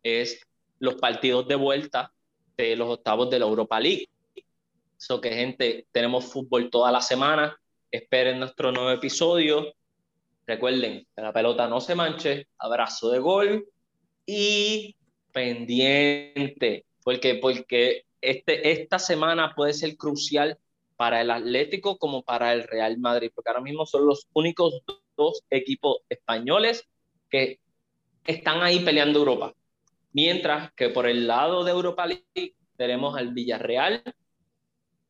es 0.04 0.42
los 0.80 0.96
partidos 0.96 1.48
de 1.48 1.56
vuelta 1.56 2.12
de 2.56 2.76
los 2.76 2.90
octavos 2.90 3.30
de 3.30 3.40
la 3.40 3.46
Europa 3.46 3.80
League. 3.80 4.10
Eso 4.98 5.22
que 5.22 5.32
gente, 5.32 5.88
tenemos 5.92 6.26
fútbol 6.26 6.70
toda 6.70 6.92
la 6.92 7.02
semana. 7.02 7.58
Esperen 7.92 8.40
nuestro 8.40 8.72
nuevo 8.72 8.92
episodio. 8.92 9.74
Recuerden 10.46 11.06
que 11.16 11.22
la 11.22 11.34
pelota 11.34 11.68
no 11.68 11.82
se 11.82 11.96
manche. 11.96 12.48
Abrazo 12.58 13.12
de 13.12 13.20
gol 13.20 13.68
y 14.26 14.96
pendiente. 15.32 16.86
Porque, 17.04 17.36
porque 17.36 18.06
este, 18.22 18.72
esta 18.72 19.00
semana 19.00 19.54
puede 19.56 19.74
ser 19.74 19.96
crucial 19.98 20.58
para 20.98 21.22
el 21.22 21.32
Atlético 21.32 21.98
como 21.98 22.24
para 22.24 22.52
el 22.54 22.64
Real 22.64 22.98
Madrid, 22.98 23.32
porque 23.34 23.50
ahora 23.50 23.62
mismo 23.62 23.86
son 23.86 24.06
los 24.06 24.28
únicos 24.34 24.84
dos 25.16 25.44
equipos 25.50 26.00
españoles 26.10 26.86
que 27.30 27.60
están 28.26 28.62
ahí 28.62 28.80
peleando 28.80 29.20
Europa. 29.20 29.54
Mientras 30.12 30.74
que 30.74 30.90
por 30.90 31.08
el 31.08 31.28
lado 31.28 31.64
de 31.64 31.72
Europa 31.72 32.06
League 32.08 32.56
tenemos 32.78 33.18
al 33.18 33.34
Villarreal. 33.34 34.04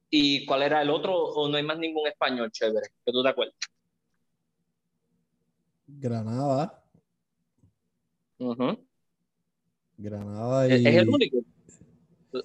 ¿Y 0.10 0.46
cuál 0.46 0.64
era 0.64 0.82
el 0.82 0.90
otro? 0.90 1.16
¿O 1.16 1.50
no 1.50 1.58
hay 1.58 1.64
más 1.64 1.78
ningún 1.78 2.08
español 2.08 2.50
chévere? 2.52 2.88
Que 3.06 3.12
tú 3.12 3.22
te 3.22 3.30
acuerdas. 3.30 3.56
Granada. 5.86 6.84
Granada 9.98 10.68
y... 10.68 10.88
Es 10.88 10.96
el 10.96 11.10
único. 11.10 11.38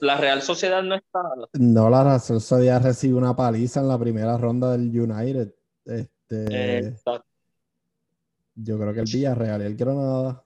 La 0.01 0.17
Real 0.17 0.43
Sociedad 0.43 0.83
no 0.83 0.95
está. 0.95 1.21
No, 1.55 1.91
la 1.91 2.05
Real 2.05 2.21
Sociedad 2.21 2.83
recibe 2.83 3.15
una 3.15 3.37
paliza 3.37 3.81
en 3.81 3.89
la 3.89 3.99
primera 3.99 4.37
ronda 4.37 4.73
del 4.73 4.89
United. 4.89 5.55
Este, 5.85 6.95
Yo 8.55 8.79
creo 8.79 8.95
que 8.95 9.01
el 9.01 9.11
Villarreal 9.13 9.63
y 9.63 9.67
el 9.67 9.77
Granada. 9.77 10.45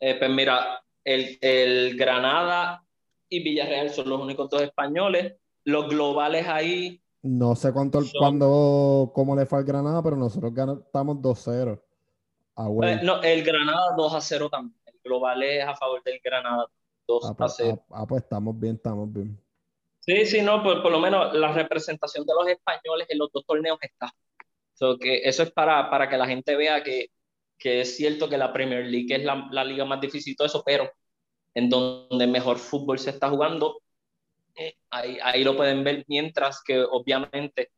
Eh, 0.00 0.16
pues 0.18 0.30
mira, 0.30 0.82
el, 1.02 1.38
el, 1.40 1.96
Granada 1.96 2.84
y 3.28 3.42
Villarreal 3.42 3.90
son 3.90 4.08
los 4.08 4.20
únicos 4.20 4.50
dos 4.50 4.62
españoles. 4.62 5.34
Los 5.64 5.88
globales 5.88 6.46
ahí. 6.46 7.00
No 7.22 7.56
sé 7.56 7.72
cuánto, 7.72 8.02
cuándo, 8.18 9.12
cómo 9.14 9.34
le 9.34 9.46
fue 9.46 9.60
al 9.60 9.64
Granada, 9.64 10.02
pero 10.02 10.16
nosotros 10.16 10.52
estamos 10.84 11.16
2-0. 11.16 11.80
Eh, 12.56 13.00
no, 13.02 13.20
el 13.22 13.42
Granada 13.42 13.94
2 13.96 14.16
0 14.20 14.48
también. 14.50 14.78
El 14.86 15.00
global 15.02 15.42
es 15.42 15.64
a 15.64 15.74
favor 15.74 16.02
del 16.04 16.20
Granada. 16.22 16.66
2 17.06 17.24
ah, 17.24 17.34
pues, 17.36 17.52
a 17.52 17.54
0. 17.56 17.84
Ah, 17.90 17.94
ah, 18.00 18.06
pues 18.06 18.22
estamos 18.22 18.58
bien, 18.58 18.76
estamos 18.76 19.12
bien. 19.12 19.38
Sí, 20.00 20.26
sí, 20.26 20.42
no, 20.42 20.62
pues 20.62 20.80
por 20.80 20.92
lo 20.92 21.00
menos 21.00 21.32
la 21.34 21.52
representación 21.52 22.26
de 22.26 22.34
los 22.34 22.48
españoles 22.48 23.06
en 23.08 23.18
los 23.18 23.32
dos 23.32 23.44
torneos 23.46 23.78
está. 23.80 24.12
que 25.00 25.22
eso 25.24 25.42
es 25.42 25.50
para, 25.52 25.88
para 25.88 26.08
que 26.08 26.18
la 26.18 26.26
gente 26.26 26.56
vea 26.56 26.82
que, 26.82 27.08
que 27.58 27.80
es 27.80 27.96
cierto 27.96 28.28
que 28.28 28.36
la 28.36 28.52
Premier 28.52 28.84
League 28.84 29.14
es 29.14 29.24
la, 29.24 29.48
la, 29.50 29.64
liga 29.64 29.84
más 29.86 30.00
difícil 30.00 30.36
todo 30.36 30.46
eso, 30.46 30.62
pero 30.64 30.90
en 31.54 31.70
donde 31.70 32.26
mejor 32.26 32.58
fútbol 32.58 32.98
se 32.98 33.10
está 33.10 33.30
jugando, 33.30 33.80
eh, 34.56 34.76
ahí, 34.90 35.18
ahí 35.22 35.44
lo 35.44 35.56
pueden 35.56 35.84
ver, 35.84 36.04
mientras 36.08 36.62
que 36.62 36.82
obviamente 36.82 37.70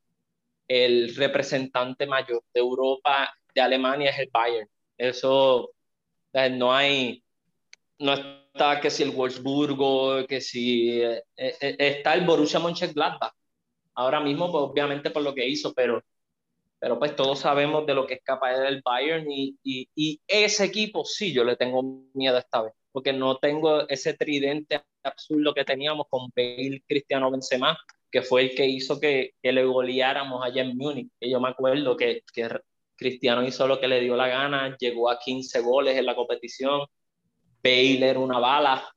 el 0.68 1.14
representante 1.14 2.06
mayor 2.06 2.42
de 2.52 2.60
Europa, 2.60 3.32
de 3.54 3.60
Alemania, 3.60 4.10
es 4.10 4.18
el 4.18 4.30
Bayern. 4.32 4.68
Eso, 4.98 5.70
no 6.52 6.74
hay, 6.74 7.22
no 7.98 8.12
está 8.57 8.80
que 8.80 8.90
si 8.90 9.02
el 9.02 9.11
Wolfsburgo, 9.11 10.26
que 10.26 10.40
si 10.40 11.00
eh, 11.02 11.22
eh, 11.36 11.76
está 11.78 12.14
el 12.14 12.24
Borussia 12.24 12.59
Mönchengladbach. 12.59 13.34
Ahora 13.94 14.20
mismo, 14.20 14.50
pues, 14.50 14.64
obviamente 14.64 15.11
por 15.11 15.22
lo 15.22 15.34
que 15.34 15.46
hizo, 15.46 15.74
pero, 15.74 16.02
pero 16.78 16.98
pues 16.98 17.14
todos 17.14 17.40
sabemos 17.40 17.86
de 17.86 17.94
lo 17.94 18.07
que 18.07 18.14
es 18.14 18.22
capaz 18.22 18.59
del 18.59 18.82
Bayern 18.82 19.30
y, 19.30 19.57
y, 19.62 19.88
y, 19.94 20.20
ese 20.26 20.64
equipo 20.64 21.04
sí, 21.04 21.32
yo 21.32 21.44
le 21.44 21.57
tengo 21.57 21.82
miedo 22.14 22.38
esta 22.38 22.62
vez, 22.62 22.72
porque 22.92 23.12
no 23.12 23.38
tengo 23.38 23.88
ese 23.88 24.14
tridente 24.14 24.82
absurdo 25.02 25.54
que 25.54 25.64
teníamos 25.64 26.07
con 26.11 26.30
Bale, 26.34 26.82
Cristiano 26.86 27.30
Benzema, 27.30 27.78
que 28.11 28.22
fue 28.22 28.42
el 28.42 28.54
que 28.54 28.66
hizo 28.66 28.98
que, 29.00 29.34
que 29.42 29.52
le 29.52 29.64
goleáramos 29.64 30.44
allá 30.44 30.62
en 30.62 30.76
Múnich. 30.76 31.11
Yo 31.20 31.40
me 31.40 31.48
acuerdo 31.48 31.96
que, 31.96 32.22
que 32.32 32.48
Cristiano 32.96 33.46
hizo 33.46 33.66
lo 33.66 33.80
que 33.80 33.88
le 33.88 34.00
dio 34.00 34.16
la 34.16 34.28
gana, 34.28 34.76
llegó 34.78 35.11
a 35.11 35.18
15 35.18 35.61
goles 35.61 35.96
en 35.96 36.07
la 36.07 36.14
competición, 36.14 36.86
Bale 37.66 38.08
era 38.10 38.20
una 38.20 38.38
bala 38.38 38.88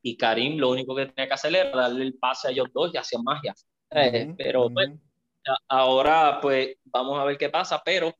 y 0.00 0.16
Karim 0.16 0.58
lo 0.58 0.70
único 0.70 0.94
que 0.94 1.06
tenía 1.06 1.28
que 1.28 1.34
hacer 1.34 1.54
era 1.54 1.70
darle 1.76 2.04
el 2.04 2.14
pase 2.14 2.48
a 2.48 2.50
ellos 2.50 2.68
dos 2.72 2.90
y 2.92 2.96
hacía 2.96 3.18
magia. 3.22 3.54
Eh, 3.90 4.34
pero 4.38 4.70
pues, 4.70 4.90
ahora 5.68 6.38
pues 6.40 6.76
vamos 6.84 7.20
a 7.20 7.24
ver 7.24 7.36
qué 7.36 7.50
pasa, 7.50 7.82
pero 7.84 8.14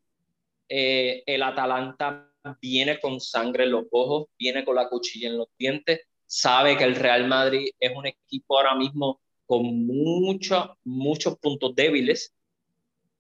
eh, 0.68 1.22
el 1.26 1.42
Atalanta 1.42 2.30
viene 2.60 3.00
con 3.00 3.20
sangre 3.20 3.64
en 3.64 3.72
los 3.72 3.84
ojos, 3.90 4.26
viene 4.38 4.64
con 4.64 4.76
la 4.76 4.88
cuchilla 4.88 5.28
en 5.28 5.38
los 5.38 5.48
dientes, 5.58 6.00
sabe 6.26 6.76
que 6.76 6.84
el 6.84 6.96
Real 6.96 7.26
Madrid 7.26 7.70
es 7.80 7.96
un 7.96 8.06
equipo 8.06 8.58
ahora 8.58 8.74
mismo 8.74 9.20
con 9.46 9.86
muchos, 9.86 10.70
muchos 10.84 11.38
puntos 11.38 11.74
débiles 11.74 12.34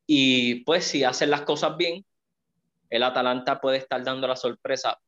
y 0.06 0.56
pues 0.64 0.84
si 0.84 1.04
hacen 1.04 1.30
las 1.30 1.42
cosas 1.42 1.76
bien, 1.78 2.04
el 2.90 3.02
Atalanta 3.02 3.60
puede 3.60 3.78
estar 3.78 4.04
dando 4.04 4.28
la 4.28 4.36
sorpresa 4.36 4.98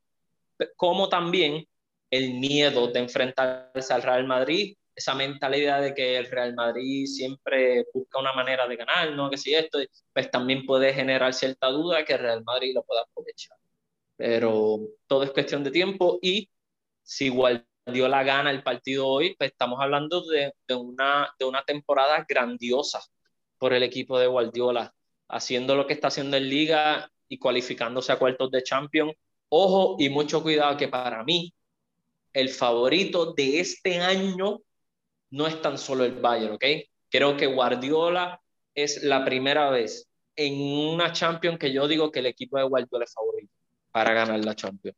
como 0.77 1.09
también 1.09 1.67
el 2.11 2.35
miedo 2.35 2.89
de 2.89 3.01
enfrentarse 3.01 3.93
al 3.93 4.03
Real 4.03 4.27
Madrid, 4.27 4.77
esa 4.95 5.15
mentalidad 5.15 5.83
de 5.83 5.95
que 5.95 6.17
el 6.17 6.27
Real 6.27 6.55
Madrid 6.55 7.07
siempre 7.07 7.85
busca 7.93 8.19
una 8.19 8.33
manera 8.33 8.67
de 8.67 8.77
ganar, 8.77 9.13
¿no? 9.13 9.29
Que 9.29 9.37
si 9.37 9.55
esto, 9.55 9.79
pues 10.13 10.31
también 10.31 10.65
puede 10.65 10.95
generar 10.95 11.35
cierta 11.35 11.69
duda 11.69 12.05
que 12.05 12.15
el 12.15 12.21
Real 12.21 12.43
Madrid 12.45 12.75
lo 12.75 12.83
pueda 12.83 13.03
aprovechar. 13.03 13.59
Pero 14.17 14.79
todo 15.07 15.23
es 15.25 15.33
cuestión 15.33 15.63
de 15.63 15.71
tiempo 15.71 16.19
y 16.23 16.49
si 17.03 17.29
Guardiola 17.29 18.23
gana 18.25 18.51
el 18.51 18.63
partido 18.63 19.07
hoy, 19.07 19.37
pues 19.37 19.51
estamos 19.51 19.79
hablando 19.81 20.23
de, 20.27 20.55
de, 20.67 20.75
una, 20.75 21.31
de 21.39 21.45
una 21.45 21.63
temporada 21.63 22.25
grandiosa 22.27 23.01
por 23.59 23.75
el 23.75 23.83
equipo 23.83 24.19
de 24.19 24.27
Guardiola, 24.27 24.95
haciendo 25.29 25.77
lo 25.77 25.87
que 25.87 25.93
está 25.93 26.09
haciendo 26.09 26.39
en 26.39 26.49
Liga 26.49 27.11
y 27.29 27.39
cualificándose 27.39 28.13
a 28.13 28.19
cuartos 28.19 28.51
de 28.51 28.63
Champions 28.63 29.13
Ojo 29.49 29.97
y 29.99 30.09
mucho 30.09 30.43
cuidado 30.43 30.77
que 30.77 30.89
para 30.89 31.23
mí 31.25 31.53
el 32.33 32.49
favorito 32.49 33.33
de 33.33 33.61
este 33.61 33.99
año 34.01 34.61
no 35.31 35.47
es 35.47 35.61
tan 35.63 35.79
solo 35.79 36.05
el 36.05 36.21
Bayern, 36.21 36.55
¿ok? 36.55 36.65
Creo 37.11 37.37
que 37.37 37.47
Guardiola 37.47 38.41
es 38.75 39.03
la 39.03 39.25
primera 39.25 39.71
vez 39.71 40.09
en 40.35 40.61
una 40.95 41.13
Champions 41.13 41.59
que 41.59 41.73
yo 41.73 41.89
digo 41.89 42.11
que 42.11 42.19
el 42.19 42.27
equipo 42.27 42.59
de 42.59 42.65
Guardiola 42.65 43.05
es 43.05 43.15
favorito 43.15 43.53
para 43.91 44.13
ganar 44.13 44.45
la 44.45 44.55
Champions. 44.55 44.97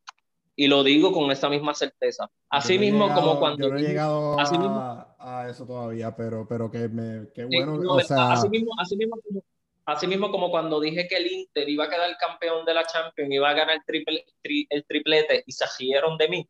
Y 0.55 0.67
lo 0.67 0.83
digo 0.83 1.13
con 1.13 1.31
esta 1.31 1.47
misma 1.47 1.73
certeza. 1.73 2.29
Así 2.49 2.77
mismo 2.77 3.13
como 3.13 3.39
cuando... 3.39 3.67
Yo 3.67 3.73
no 3.73 3.79
he 3.79 3.81
llegado 3.81 4.37
a, 4.37 5.47
eso 5.49 5.65
todavía, 5.65 6.13
pero, 6.13 6.45
pero 6.45 6.69
que, 6.69 6.89
me, 6.89 7.27
bueno. 7.45 7.93
o 7.93 7.99
sea... 8.01 8.33
así, 8.33 8.49
mismo, 8.49 8.71
así 8.77 8.97
mismo 8.97 9.17
como 9.21 9.41
Así 9.89 10.05
mismo 10.05 10.29
como 10.29 10.51
cuando 10.51 10.79
dije 10.79 11.07
que 11.07 11.17
el 11.17 11.31
Inter 11.31 11.67
iba 11.67 11.85
a 11.85 11.89
quedar 11.89 12.15
campeón 12.17 12.63
de 12.63 12.75
la 12.75 12.85
Champions, 12.85 13.31
iba 13.31 13.49
a 13.49 13.53
ganar 13.53 13.77
el, 13.77 13.83
triple, 13.85 14.23
el 14.69 14.85
triplete 14.85 15.43
y 15.47 15.51
se 15.51 15.65
rieron 15.79 16.15
de 16.17 16.27
mí. 16.27 16.49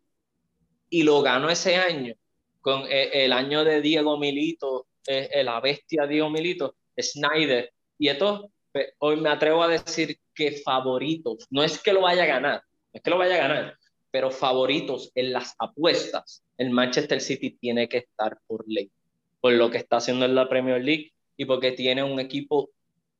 Y 0.89 1.03
lo 1.03 1.21
ganó 1.21 1.49
ese 1.49 1.77
año, 1.77 2.15
con 2.59 2.83
eh, 2.89 3.25
el 3.25 3.31
año 3.31 3.63
de 3.63 3.81
Diego 3.81 4.17
Milito, 4.17 4.87
eh, 5.07 5.29
eh, 5.31 5.43
la 5.43 5.61
bestia 5.61 6.05
Diego 6.05 6.29
Milito, 6.29 6.75
Snyder. 6.99 7.71
Y 7.97 8.09
esto, 8.09 8.51
pues, 8.73 8.93
hoy 8.99 9.15
me 9.21 9.29
atrevo 9.29 9.63
a 9.63 9.69
decir 9.69 10.17
que 10.35 10.51
favoritos, 10.63 11.47
no 11.49 11.63
es 11.63 11.81
que 11.81 11.93
lo 11.93 12.01
vaya 12.01 12.23
a 12.23 12.27
ganar, 12.27 12.63
es 12.91 13.01
que 13.01 13.09
lo 13.09 13.17
vaya 13.17 13.35
a 13.35 13.47
ganar, 13.47 13.77
pero 14.11 14.31
favoritos 14.31 15.11
en 15.15 15.31
las 15.31 15.55
apuestas, 15.59 16.43
el 16.57 16.71
Manchester 16.71 17.21
City 17.21 17.51
tiene 17.51 17.87
que 17.87 17.99
estar 17.99 18.37
por 18.47 18.65
ley, 18.67 18.91
por 19.39 19.53
lo 19.53 19.69
que 19.69 19.77
está 19.77 19.97
haciendo 19.97 20.25
en 20.25 20.35
la 20.35 20.49
Premier 20.49 20.83
League 20.83 21.13
y 21.37 21.45
porque 21.45 21.71
tiene 21.71 22.03
un 22.03 22.19
equipo 22.19 22.71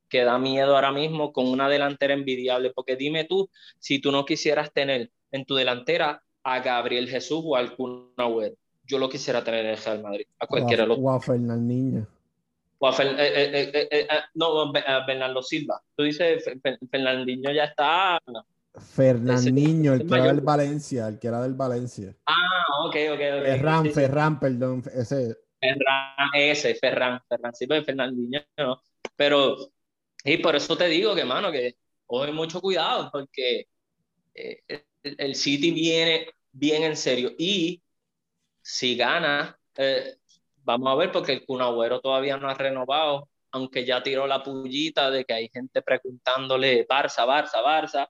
que 0.10 0.24
da 0.24 0.38
miedo 0.38 0.76
ahora 0.76 0.91
mismo 0.91 1.32
con 1.32 1.47
una 1.47 1.70
delantera 1.70 2.14
envidiable, 2.14 2.72
porque 2.72 2.95
dime 2.95 3.26
tú, 3.26 3.49
si 3.80 3.99
tú 3.99 4.12
no 4.12 4.26
quisieras 4.26 4.74
tener 4.74 5.12
en 5.32 5.45
tu 5.45 5.55
delantera 5.55 6.24
a 6.43 6.60
Gabriel 6.60 7.07
Jesús 7.07 7.41
o 7.43 7.55
a 7.55 7.76
Kun 7.76 8.12
yo 8.86 8.97
lo 8.97 9.07
quisiera 9.07 9.43
tener 9.43 9.66
en 9.66 9.72
el 9.72 9.78
Real 9.78 10.01
Madrid, 10.01 10.26
a 10.39 10.47
cualquiera 10.47 10.84
de 10.84 10.89
los 10.89 10.97
O 10.99 11.12
a 11.12 11.22
Fernandinho. 11.22 12.07
O 12.80 12.88
a 12.88 12.91
eh, 13.03 13.70
eh, 13.74 13.88
eh, 13.91 14.07
no, 14.34 14.74
a 14.74 15.05
Bernardo 15.05 15.43
Silva. 15.43 15.80
Tú 15.95 16.03
dices, 16.03 16.43
Fernandinho 16.89 17.51
ya 17.51 17.66
está... 17.66 18.20
Fernandinho, 18.95 19.93
el 19.93 20.07
que 20.07 20.16
era 20.16 20.28
del 20.28 20.41
Valencia, 20.41 21.07
el 21.07 21.19
que 21.19 21.27
era 21.27 21.41
del 21.41 21.53
Valencia. 21.53 22.15
Ah, 22.26 22.86
ok, 22.86 22.95
ok, 23.11 23.19
ok. 23.19 23.44
Ferran, 23.44 23.91
Ferran, 23.91 24.40
perdón, 24.40 24.84
ese. 24.94 25.36
Ferran, 25.60 26.30
ese, 26.34 26.76
Ferran, 26.76 27.19
Ferran, 27.27 27.53
sí, 27.53 27.68
pero 27.68 27.84
Fernandinho 27.84 28.41
no. 28.57 28.81
Pero 29.15 29.57
y 30.24 30.38
por 30.38 30.56
eso 30.56 30.78
te 30.78 30.88
digo 30.88 31.16
que, 31.16 31.26
mano, 31.26 31.52
que 31.52 31.76
hoy 32.08 32.32
mucho 32.32 32.62
cuidado, 32.62 33.10
porque 33.12 33.68
eh, 34.34 34.64
el, 35.04 35.36
City 35.36 35.72
viene 35.72 36.30
bien 36.52 36.84
en 36.84 36.98
serio. 36.98 37.32
Y 37.38 37.82
si 38.62 38.96
gana, 38.96 39.58
eh, 39.78 40.16
vamos 40.58 40.91
a 40.91 40.96
ver, 40.96 41.12
porque 41.12 41.34
el 41.34 41.46
Cunagüero 41.46 42.02
todavía 42.02 42.38
no 42.38 42.50
ha 42.50 42.54
renovado, 42.54 43.30
aunque 43.52 43.86
ya 43.86 44.04
tiró 44.04 44.28
la 44.28 44.44
pullita 44.44 45.10
de 45.10 45.26
que 45.26 45.34
hay 45.34 45.50
gente 45.50 45.82
preguntándole 45.82 46.88
Barça, 46.88 47.26
Barça, 47.26 47.64
Barça. 47.64 48.10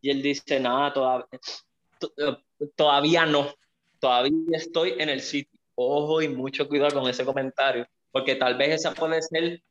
Y 0.00 0.10
él 0.10 0.22
dice, 0.22 0.60
nada, 0.60 0.92
todavía, 0.92 1.26
eh, 2.18 2.36
todavía 2.76 3.26
no, 3.26 3.52
todavía 3.98 4.32
estoy 4.52 4.94
en 4.98 5.08
el 5.08 5.20
City. 5.20 5.50
Ojo 5.74 6.22
y 6.22 6.28
mucho 6.28 6.68
cuidado 6.68 7.00
con 7.00 7.08
ese 7.08 7.24
comentario, 7.24 7.86
porque 8.10 8.34
tal 8.34 8.56
vez 8.56 8.74
esa 8.80 8.94
puede 8.94 9.22
ser 9.22 9.62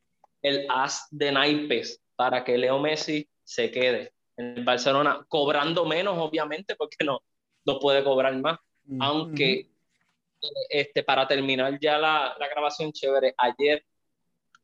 el 0.41 0.65
as 0.69 1.07
de 1.11 1.31
naipes 1.31 2.01
para 2.15 2.43
que 2.43 2.57
Leo 2.57 2.79
Messi 2.79 3.27
se 3.43 3.71
quede 3.71 4.13
en 4.37 4.63
Barcelona, 4.63 5.25
cobrando 5.27 5.85
menos, 5.85 6.17
obviamente, 6.17 6.75
porque 6.75 7.03
no, 7.03 7.21
no 7.65 7.79
puede 7.79 8.03
cobrar 8.03 8.35
más. 8.37 8.59
Aunque, 8.99 9.69
este, 10.69 11.03
para 11.03 11.27
terminar 11.27 11.79
ya 11.79 11.97
la, 11.97 12.35
la, 12.39 12.47
grabación 12.47 12.91
chévere, 12.91 13.33
ayer 13.37 13.83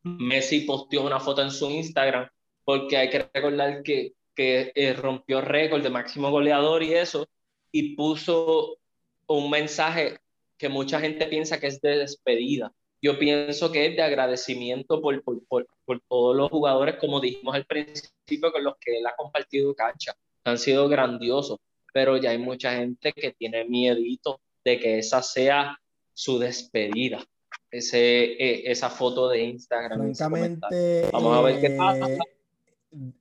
Messi 0.02 0.60
posteó 0.60 1.02
una 1.02 1.20
foto 1.20 1.42
en 1.42 1.50
su 1.50 1.70
Instagram, 1.70 2.28
porque 2.64 2.96
hay 2.96 3.10
que 3.10 3.28
recordar 3.32 3.82
que, 3.82 4.12
que 4.34 4.72
eh, 4.74 4.94
rompió 4.94 5.40
récord 5.40 5.82
de 5.82 5.90
máximo 5.90 6.30
goleador 6.30 6.82
y 6.82 6.94
eso, 6.94 7.28
y 7.72 7.96
puso 7.96 8.78
un 9.26 9.50
mensaje 9.50 10.20
que 10.56 10.68
mucha 10.68 11.00
gente 11.00 11.26
piensa 11.26 11.58
que 11.58 11.66
es 11.66 11.80
de 11.80 11.98
despedida 11.98 12.72
yo 13.04 13.18
pienso 13.18 13.70
que 13.70 13.84
es 13.86 13.96
de 13.96 14.02
agradecimiento 14.02 15.02
por, 15.02 15.22
por, 15.22 15.44
por, 15.46 15.66
por, 15.84 16.00
todos 16.08 16.34
los 16.34 16.50
jugadores, 16.50 16.96
como 16.98 17.20
dijimos 17.20 17.54
al 17.54 17.66
principio, 17.66 18.50
con 18.50 18.64
los 18.64 18.76
que 18.80 18.96
él 18.96 19.06
ha 19.06 19.14
compartido 19.14 19.74
cancha. 19.74 20.14
Han 20.44 20.56
sido 20.56 20.88
grandiosos, 20.88 21.58
pero 21.92 22.16
ya 22.16 22.30
hay 22.30 22.38
mucha 22.38 22.72
gente 22.72 23.12
que 23.12 23.32
tiene 23.32 23.66
miedito 23.66 24.40
de 24.64 24.78
que 24.80 24.98
esa 24.98 25.20
sea 25.20 25.78
su 26.14 26.38
despedida. 26.38 27.22
Ese, 27.70 28.24
e, 28.42 28.70
esa 28.72 28.88
foto 28.88 29.28
de 29.28 29.42
Instagram. 29.42 30.14
Francamente, 30.14 31.10
Vamos 31.12 31.36
a 31.36 31.42
ver 31.42 31.60
qué 31.60 31.70
pasa. 31.76 32.06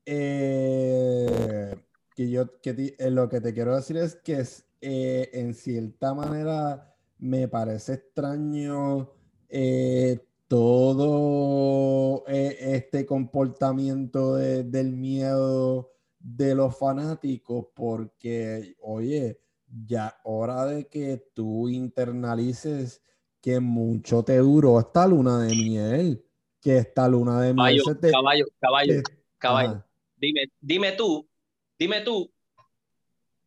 Eh, 0.06 1.76
que 2.16 2.30
yo 2.30 2.62
que 2.62 2.96
eh, 2.98 3.12
lo 3.12 3.28
que 3.28 3.42
te 3.42 3.54
quiero 3.54 3.76
decir 3.76 3.98
es 3.98 4.16
que 4.16 4.40
es, 4.40 4.66
eh, 4.80 5.30
en 5.34 5.54
cierta 5.54 6.14
manera 6.14 6.96
me 7.18 7.50
parece 7.50 7.96
extraño 7.96 9.23
eh, 9.56 10.20
todo 10.48 12.24
eh, 12.28 12.58
este 12.60 13.06
comportamiento 13.06 14.36
de, 14.36 14.64
del 14.64 14.94
miedo 14.94 15.92
de 16.18 16.56
los 16.56 16.76
fanáticos, 16.76 17.68
porque, 17.76 18.76
oye, 18.82 19.40
ya 19.86 20.20
hora 20.24 20.66
de 20.66 20.88
que 20.88 21.24
tú 21.36 21.70
internalices 21.70 23.04
que 23.42 23.60
mucho 23.60 24.24
te 24.24 24.38
duró 24.38 24.80
esta 24.80 25.06
luna 25.06 25.44
de 25.44 25.50
miel, 25.50 26.26
que 26.60 26.78
esta 26.78 27.08
luna 27.08 27.40
de 27.40 27.54
miel 27.54 27.84
caballo, 27.84 28.00
te... 28.00 28.12
caballo, 28.12 28.46
caballo, 28.60 29.02
caballo. 29.38 29.86
Dime, 30.18 30.46
dime 30.60 30.94
tú, 30.94 31.30
dime 31.78 32.02
tú, 32.02 32.32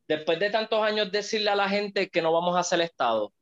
después 0.07 0.39
de 0.39 0.51
tantos 0.51 0.81
años 0.83 1.11
decirle 1.11 1.51
a 1.51 1.57
la 1.57 1.69
gente 1.69 2.11
que 2.11 2.23
no 2.23 2.33
vamos 2.33 2.55
a 2.57 2.61
hacer 2.61 2.81
Estado 2.81 3.33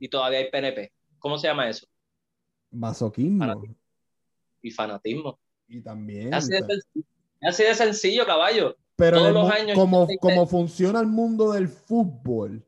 y 0.00 0.08
todavía 0.08 0.40
hay 0.40 0.50
PNP, 0.50 0.92
¿cómo 1.18 1.38
se 1.38 1.48
llama 1.48 1.68
eso? 1.68 1.86
Masoquismo. 2.70 3.38
Fanatismo. 3.44 3.76
Y 4.62 4.70
fanatismo. 4.70 5.38
Y 5.68 5.80
también. 5.80 6.32
Así 6.32 6.52
de, 6.52 6.60
sencillo, 6.60 7.06
así 7.42 7.62
de 7.62 7.74
sencillo, 7.74 8.26
caballo. 8.26 8.76
Pero 8.96 9.18
Todos 9.18 9.32
los 9.32 9.50
años 9.50 9.78
como, 9.78 10.06
como 10.20 10.46
funciona 10.46 11.00
el 11.00 11.06
mundo 11.06 11.52
del 11.52 11.68
fútbol, 11.68 12.64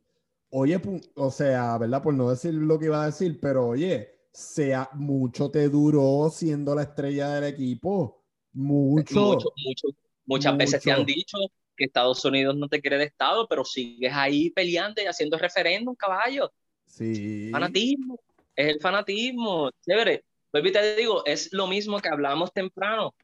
oye, 0.50 0.80
o 1.14 1.30
sea, 1.30 1.78
¿verdad? 1.78 2.02
Por 2.02 2.14
no 2.14 2.30
decir 2.30 2.54
lo 2.54 2.78
que 2.78 2.86
iba 2.86 3.02
a 3.02 3.06
decir, 3.06 3.38
pero 3.40 3.68
oye, 3.68 4.14
sea 4.30 4.90
mucho 4.92 5.50
te 5.50 5.68
duró 5.68 6.28
siendo 6.30 6.74
la 6.74 6.82
estrella 6.82 7.28
del 7.30 7.44
equipo. 7.44 8.22
Mucho. 8.52 9.14
mucho, 9.14 9.52
mucho 9.64 9.88
muchas 10.26 10.52
mucho. 10.52 10.58
veces 10.58 10.82
te 10.82 10.92
han 10.92 11.04
dicho 11.04 11.38
que 11.76 11.84
Estados 11.84 12.24
Unidos 12.24 12.56
no 12.56 12.68
te 12.68 12.80
quiere 12.80 12.98
de 12.98 13.04
Estado, 13.04 13.48
pero 13.48 13.64
sigues 13.64 14.12
ahí 14.12 14.50
peleando 14.50 15.00
y 15.00 15.06
haciendo 15.06 15.38
referéndum, 15.38 15.94
caballo. 15.94 16.52
Sí. 16.86 17.50
Fanatismo 17.50 18.18
es 18.58 18.66
el 18.66 18.80
fanatismo, 18.80 19.70
chévere. 19.86 20.24
Pues 20.50 20.72
te 20.72 20.96
digo, 20.96 21.24
es 21.24 21.52
lo 21.52 21.68
mismo 21.68 22.00
que 22.00 22.08
hablamos 22.08 22.52
temprano. 22.52 23.14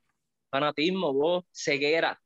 Fanatismo, 0.49 1.13
vos, 1.13 1.45
ceguera. 1.53 2.21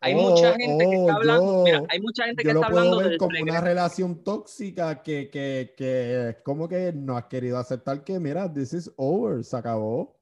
Hay 0.00 0.14
oh, 0.14 0.30
mucha 0.30 0.54
gente 0.56 0.84
oh, 0.84 0.90
que 0.90 0.96
está 0.96 1.14
hablando, 1.14 1.52
yo, 1.52 1.62
mira, 1.64 1.82
hay 1.88 2.00
mucha 2.00 2.24
gente 2.24 2.42
que 2.42 2.50
está 2.50 2.66
hablando 2.66 2.98
ver 2.98 3.16
como 3.16 3.30
una 3.40 3.60
relación 3.62 4.22
tóxica 4.22 5.02
que, 5.02 5.30
que, 5.30 5.72
que 5.74 6.36
como 6.42 6.68
que 6.68 6.92
no 6.92 7.16
has 7.16 7.26
querido 7.26 7.56
aceptar 7.56 8.04
que, 8.04 8.18
mira, 8.18 8.52
this 8.52 8.74
is 8.74 8.92
over, 8.96 9.42
se 9.42 9.56
acabó. 9.56 10.18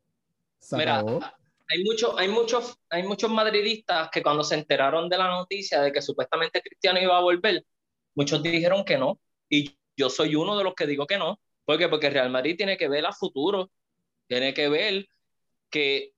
Se 0.61 0.77
mira, 0.77 0.99
acabó. 0.99 1.21
hay 1.69 1.85
muchos, 1.85 2.15
hay 2.19 2.29
muchos, 2.29 2.79
hay 2.89 3.03
muchos 3.03 3.31
madridistas 3.31 4.11
que 4.11 4.23
cuando 4.23 4.45
se 4.45 4.55
enteraron 4.55 5.09
de 5.09 5.19
la 5.19 5.29
noticia 5.29 5.81
de 5.81 5.91
que 5.91 6.03
supuestamente 6.03 6.63
Cristiano 6.63 7.01
iba 7.01 7.17
a 7.17 7.21
volver, 7.21 7.65
muchos 8.15 8.41
dijeron 8.45 8.85
que 8.85 8.97
no. 8.97 9.19
Y 9.49 9.77
yo 9.97 10.09
soy 10.09 10.37
uno 10.37 10.57
de 10.57 10.63
los 10.63 10.75
que 10.75 10.87
digo 10.87 11.05
que 11.05 11.19
no. 11.19 11.41
¿Por 11.69 11.77
qué? 11.77 11.87
Porque 11.87 12.09
Real 12.09 12.31
Madrid 12.31 12.57
tiene 12.57 12.79
que 12.79 12.89
ver 12.89 13.05
a 13.05 13.13
futuro, 13.13 13.71
tiene 14.27 14.55
que 14.55 14.71
ver 14.71 15.07
que 15.69 16.15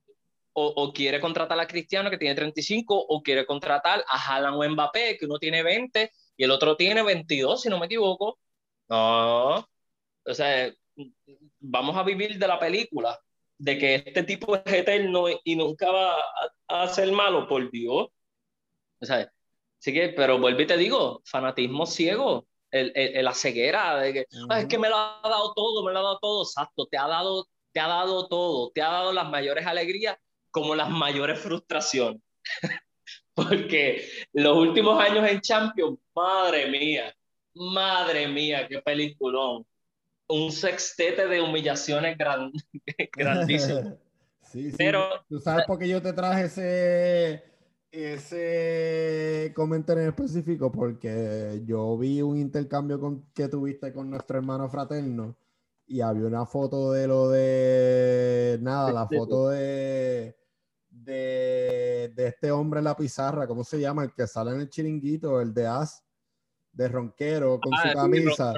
o, 0.53 0.67
o, 0.67 0.93
quiere 0.93 1.19
contratar 1.19 1.59
a 1.59 1.67
Cristiano 1.67 2.09
que 2.09 2.17
tiene 2.17 2.35
35 2.35 2.95
o 2.95 3.21
quiere 3.21 3.45
contratar 3.45 4.05
a 4.07 4.17
Haaland 4.17 4.55
o 4.55 4.69
Mbappé 4.69 5.17
que 5.17 5.25
uno 5.25 5.39
tiene 5.39 5.61
20 5.61 6.09
y 6.37 6.43
el 6.45 6.51
otro 6.51 6.77
tiene 6.77 7.03
22 7.03 7.63
si 7.63 7.67
no 7.67 7.79
me 7.79 7.87
equivoco. 7.87 8.39
No, 8.87 9.57
o 9.57 10.33
sea, 10.33 10.73
vamos 11.59 11.97
a 11.97 12.03
vivir 12.03 12.39
de 12.39 12.47
la 12.47 12.57
película, 12.57 13.19
de 13.57 13.77
que 13.77 13.95
este 13.95 14.23
tipo 14.23 14.55
es 14.55 14.63
eterno 14.73 15.25
y 15.43 15.55
nunca 15.57 15.91
va 15.91 16.15
a, 16.69 16.83
a 16.83 16.87
ser 16.87 17.11
malo, 17.11 17.45
por 17.49 17.69
Dios. 17.69 18.07
O 19.01 19.05
sea, 19.05 19.29
sí 19.79 19.91
que, 19.91 20.09
pero 20.15 20.39
vuelvo 20.39 20.61
y 20.61 20.67
te 20.67 20.77
digo, 20.77 21.21
fanatismo 21.25 21.85
ciego 21.85 22.47
el, 22.71 22.91
el, 22.95 23.25
la 23.25 23.33
ceguera 23.33 23.97
de 23.97 24.13
que 24.13 24.19
uh 24.31 24.47
-huh. 24.47 24.59
es 24.59 24.65
que 24.67 24.77
me 24.79 24.89
lo 24.89 24.95
ha 24.95 25.21
dado 25.23 25.53
todo, 25.53 25.83
me 25.83 25.91
lo 25.91 25.99
ha 25.99 26.03
dado 26.03 26.19
todo, 26.19 26.43
exacto, 26.43 26.87
te 26.87 26.97
ha 26.97 27.07
dado, 27.07 27.47
te 27.71 27.79
ha 27.79 27.87
dado 27.87 28.27
todo, 28.27 28.71
te 28.71 28.81
ha 28.81 28.89
dado 28.89 29.11
las 29.13 29.29
mayores 29.29 29.65
alegrías 29.65 30.17
como 30.51 30.75
las 30.75 30.89
mayores 30.89 31.39
frustraciones. 31.39 32.21
Porque 33.33 34.05
los 34.33 34.57
últimos 34.57 35.01
años 35.01 35.27
en 35.29 35.39
Champions, 35.41 35.97
madre 36.13 36.69
mía, 36.69 37.15
madre 37.53 38.27
mía, 38.27 38.67
qué 38.67 38.81
peliculón. 38.81 39.65
Un 40.27 40.51
sextete 40.51 41.27
de 41.27 41.41
humillaciones 41.41 42.17
gran, 42.17 42.51
grandísimo. 43.13 43.97
sí, 44.43 44.71
sí. 44.71 44.77
Pero, 44.77 45.09
¿Tú 45.29 45.39
sabes 45.39 45.65
por 45.65 45.79
qué 45.79 45.87
yo 45.87 46.01
te 46.01 46.13
traje 46.13 46.45
ese, 46.45 47.50
ese 47.91 49.51
comentario 49.55 50.03
en 50.03 50.09
específico 50.09 50.71
porque 50.71 51.61
yo 51.65 51.97
vi 51.97 52.21
un 52.21 52.37
intercambio 52.37 52.99
con, 52.99 53.25
que 53.33 53.47
tuviste 53.47 53.91
con 53.91 54.09
nuestro 54.09 54.37
hermano 54.37 54.69
fraterno 54.69 55.35
y 55.85 56.01
había 56.01 56.25
una 56.25 56.45
foto 56.45 56.93
de 56.93 57.07
lo 57.07 57.29
de 57.29 58.57
nada, 58.61 58.93
la 58.93 59.07
foto 59.07 59.49
de 59.49 60.37
de, 60.91 62.11
de 62.15 62.27
este 62.27 62.51
hombre 62.51 62.79
en 62.79 62.85
la 62.85 62.95
pizarra, 62.95 63.47
¿cómo 63.47 63.63
se 63.63 63.79
llama? 63.79 64.03
El 64.03 64.13
que 64.13 64.27
sale 64.27 64.51
en 64.51 64.61
el 64.61 64.69
chiringuito, 64.69 65.41
el 65.41 65.53
de 65.53 65.65
As, 65.65 66.03
de 66.71 66.87
Ronquero, 66.87 67.59
con 67.59 67.73
ah, 67.73 67.81
su 67.83 67.97
camisa. 67.97 68.53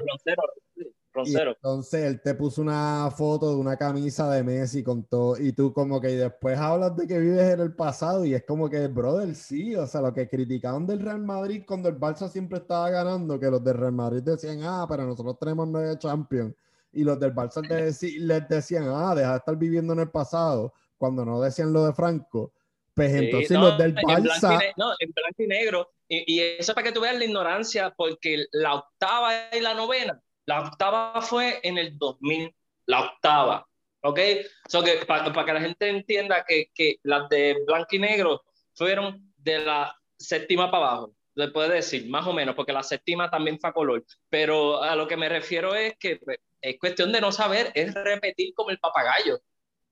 Roncero. 1.13 1.51
Y 1.51 1.53
entonces 1.53 2.03
él 2.03 2.21
te 2.21 2.33
puso 2.35 2.61
una 2.61 3.09
foto 3.15 3.49
de 3.49 3.55
una 3.55 3.77
camisa 3.77 4.29
de 4.31 4.43
Messi 4.43 4.83
con 4.83 5.03
todo, 5.03 5.37
y 5.37 5.53
tú 5.53 5.73
como 5.73 6.01
que 6.01 6.09
después 6.09 6.57
hablas 6.57 6.95
de 6.95 7.07
que 7.07 7.19
vives 7.19 7.53
en 7.53 7.59
el 7.59 7.75
pasado, 7.75 8.25
y 8.25 8.33
es 8.33 8.43
como 8.43 8.69
que, 8.69 8.87
brother, 8.87 9.35
sí, 9.35 9.75
o 9.75 9.85
sea, 9.87 10.01
lo 10.01 10.13
que 10.13 10.27
criticaban 10.27 10.85
del 10.85 10.99
Real 10.99 11.19
Madrid 11.19 11.63
cuando 11.67 11.89
el 11.89 11.99
Barça 11.99 12.29
siempre 12.29 12.59
estaba 12.59 12.89
ganando, 12.89 13.39
que 13.39 13.49
los 13.49 13.63
del 13.63 13.77
Real 13.77 13.93
Madrid 13.93 14.21
decían, 14.23 14.61
ah, 14.63 14.85
pero 14.89 15.05
nosotros 15.05 15.37
tenemos 15.39 15.67
nueve 15.67 15.97
Champions, 15.97 16.53
y 16.91 17.03
los 17.03 17.19
del 17.19 17.33
Barça 17.33 17.61
les 17.67 18.47
decían, 18.47 18.85
ah, 18.87 19.15
deja 19.15 19.31
de 19.31 19.37
estar 19.37 19.57
viviendo 19.57 19.93
en 19.93 19.99
el 19.99 20.09
pasado 20.09 20.73
cuando 20.97 21.25
no 21.25 21.41
decían 21.41 21.73
lo 21.73 21.85
de 21.85 21.93
Franco, 21.93 22.53
pues 22.93 23.11
sí, 23.11 23.25
entonces 23.25 23.51
no, 23.51 23.69
los 23.69 23.77
del 23.77 23.95
Barça... 23.95 24.63
En 24.63 24.73
no, 24.77 24.91
en 24.99 25.11
blanco 25.11 25.43
y 25.43 25.47
negro. 25.47 25.89
Y, 26.07 26.35
y, 26.35 26.39
eso 26.59 26.73
para 26.75 26.85
que 26.85 26.93
tú 26.93 27.01
veas 27.01 27.17
la 27.17 27.25
ignorancia, 27.25 27.91
porque 27.95 28.45
la 28.51 28.75
octava 28.75 29.31
y 29.51 29.59
la 29.59 29.73
novena, 29.73 30.21
la 30.45 30.61
octava 30.61 31.21
fue 31.21 31.59
en 31.63 31.77
el 31.77 31.97
2000, 31.97 32.53
la 32.85 33.01
octava, 33.01 33.67
¿ok? 34.01 34.19
So 34.67 34.83
que, 34.83 35.05
para, 35.05 35.31
para 35.31 35.45
que 35.45 35.53
la 35.53 35.61
gente 35.61 35.89
entienda 35.89 36.45
que, 36.47 36.69
que 36.73 36.97
las 37.03 37.29
de 37.29 37.63
blanco 37.65 37.95
y 37.95 37.99
negro 37.99 38.43
fueron 38.73 39.33
de 39.37 39.59
la 39.59 39.95
séptima 40.17 40.69
para 40.69 40.87
abajo, 40.87 41.15
se 41.35 41.47
puede 41.47 41.75
decir, 41.75 42.09
más 42.09 42.27
o 42.27 42.33
menos, 42.33 42.55
porque 42.55 42.73
la 42.73 42.83
séptima 42.83 43.29
también 43.29 43.59
fue 43.59 43.69
a 43.69 43.73
color. 43.73 44.05
Pero 44.29 44.83
a 44.83 44.95
lo 44.95 45.07
que 45.07 45.17
me 45.17 45.29
refiero 45.29 45.73
es 45.75 45.97
que 45.97 46.17
pues, 46.17 46.37
es 46.61 46.79
cuestión 46.79 47.11
de 47.11 47.21
no 47.21 47.31
saber, 47.31 47.71
es 47.73 47.93
repetir 47.93 48.53
como 48.53 48.69
el 48.69 48.79
papagayo, 48.79 49.41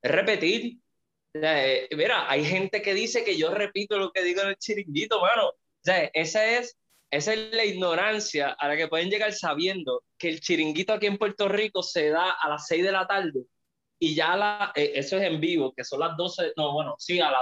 es 0.02 0.12
repetir 0.12 0.78
eh, 1.34 1.88
mira, 1.96 2.30
hay 2.30 2.44
gente 2.44 2.82
que 2.82 2.94
dice 2.94 3.24
que 3.24 3.38
yo 3.38 3.54
repito 3.54 3.98
lo 3.98 4.12
que 4.12 4.24
digo 4.24 4.42
en 4.42 4.50
el 4.50 4.58
chiringuito, 4.58 5.20
bueno, 5.20 5.48
o 5.50 5.56
sea, 5.82 6.10
esa 6.14 6.46
es, 6.46 6.78
esa 7.12 7.34
es 7.34 7.54
la 7.54 7.66
ignorancia 7.66 8.56
a 8.58 8.68
la 8.68 8.78
que 8.78 8.88
pueden 8.88 9.10
llegar 9.10 9.34
sabiendo 9.34 10.04
que 10.18 10.30
el 10.30 10.40
chiringuito 10.40 10.94
aquí 10.94 11.08
en 11.08 11.18
Puerto 11.18 11.48
Rico 11.48 11.84
se 11.84 12.10
da 12.10 12.32
a 12.32 12.50
las 12.50 12.68
6 12.68 12.84
de 12.84 12.92
la 12.92 13.06
tarde 13.06 13.44
y 14.00 14.16
ya 14.16 14.36
la, 14.36 14.72
eh, 14.76 14.94
eso 14.96 15.18
es 15.18 15.24
en 15.24 15.40
vivo, 15.40 15.74
que 15.76 15.84
son 15.84 16.00
las 16.00 16.18
12, 16.18 16.54
no, 16.58 16.74
bueno, 16.74 16.96
sí, 16.98 17.20
a 17.20 17.30
la, 17.30 17.40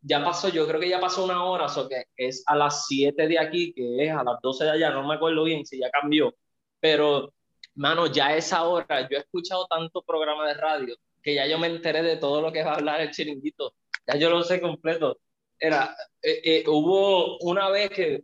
ya 0.00 0.24
pasó, 0.24 0.48
yo 0.48 0.66
creo 0.66 0.80
que 0.80 0.88
ya 0.88 1.00
pasó 1.00 1.24
una 1.24 1.44
hora, 1.44 1.66
o 1.66 1.68
sea, 1.68 1.84
que 1.88 2.06
es 2.16 2.42
a 2.46 2.56
las 2.56 2.86
7 2.86 3.28
de 3.28 3.38
aquí, 3.38 3.72
que 3.72 4.04
es 4.04 4.10
a 4.10 4.24
las 4.24 4.40
12 4.42 4.64
de 4.64 4.70
allá, 4.70 4.90
no 4.90 5.06
me 5.06 5.14
acuerdo 5.14 5.44
bien 5.44 5.64
si 5.64 5.78
ya 5.78 5.90
cambió, 5.90 6.34
pero, 6.80 7.32
mano, 7.74 8.06
ya 8.08 8.34
esa 8.36 8.64
hora, 8.64 9.08
yo 9.08 9.16
he 9.16 9.20
escuchado 9.20 9.66
tanto 9.66 10.02
programa 10.02 10.48
de 10.48 10.54
radio 10.54 10.96
que 11.24 11.34
ya 11.34 11.46
yo 11.46 11.58
me 11.58 11.68
enteré 11.68 12.02
de 12.02 12.18
todo 12.18 12.42
lo 12.42 12.52
que 12.52 12.62
va 12.62 12.72
a 12.72 12.74
hablar 12.74 13.00
el 13.00 13.10
chiringuito. 13.10 13.74
Ya 14.06 14.16
yo 14.16 14.28
lo 14.28 14.44
sé 14.44 14.60
completo. 14.60 15.18
Era, 15.58 15.96
eh, 16.22 16.40
eh, 16.44 16.64
hubo 16.68 17.38
una 17.38 17.70
vez 17.70 17.90
que, 17.90 18.22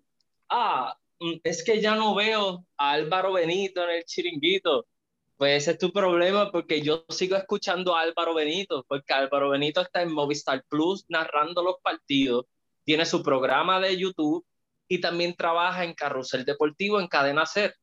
ah, 0.51 0.97
mm, 1.20 1.35
es 1.44 1.64
que 1.64 1.81
ya 1.81 1.94
no 1.94 2.14
veo 2.14 2.66
a 2.77 2.93
Álvaro 2.93 3.32
Benito 3.32 3.82
en 3.85 3.90
el 3.90 4.05
chiringuito. 4.05 4.86
Pues 5.36 5.62
ese 5.62 5.72
es 5.72 5.78
tu 5.78 5.93
problema 5.93 6.52
porque 6.52 6.82
yo 6.82 7.05
sigo 7.09 7.36
escuchando 7.36 7.97
a 7.97 8.02
Álvaro 8.02 8.35
Benito, 8.35 8.85
porque 8.86 9.14
Álvaro 9.14 9.51
Benito 9.51 9.81
está 9.81 10.02
en 10.02 10.12
Movistar 10.12 10.64
Plus 10.68 11.06
narrando 11.09 11.62
los 11.62 11.77
partidos, 11.82 12.44
tiene 12.85 13.06
su 13.06 13.22
programa 13.22 13.81
de 13.81 13.97
YouTube 13.97 14.44
y 14.89 15.01
también 15.01 15.35
trabaja 15.35 15.85
en 15.85 15.94
Carrusel 15.94 16.44
Deportivo 16.44 17.01
en 17.01 17.09
Cadena 17.09 17.47
Ser. 17.47 17.74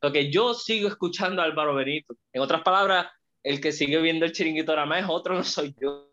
Porque 0.00 0.30
yo 0.32 0.54
sigo 0.54 0.88
escuchando 0.88 1.42
a 1.42 1.44
Álvaro 1.44 1.74
Benito. 1.74 2.14
En 2.32 2.42
otras 2.42 2.62
palabras, 2.62 3.08
el 3.42 3.60
que 3.60 3.72
sigue 3.72 4.00
viendo 4.00 4.24
el 4.24 4.32
chiringuito 4.32 4.74
nada 4.74 4.86
más 4.86 5.02
es 5.02 5.10
otro, 5.10 5.34
no 5.36 5.44
soy 5.44 5.74
yo. 5.80 6.08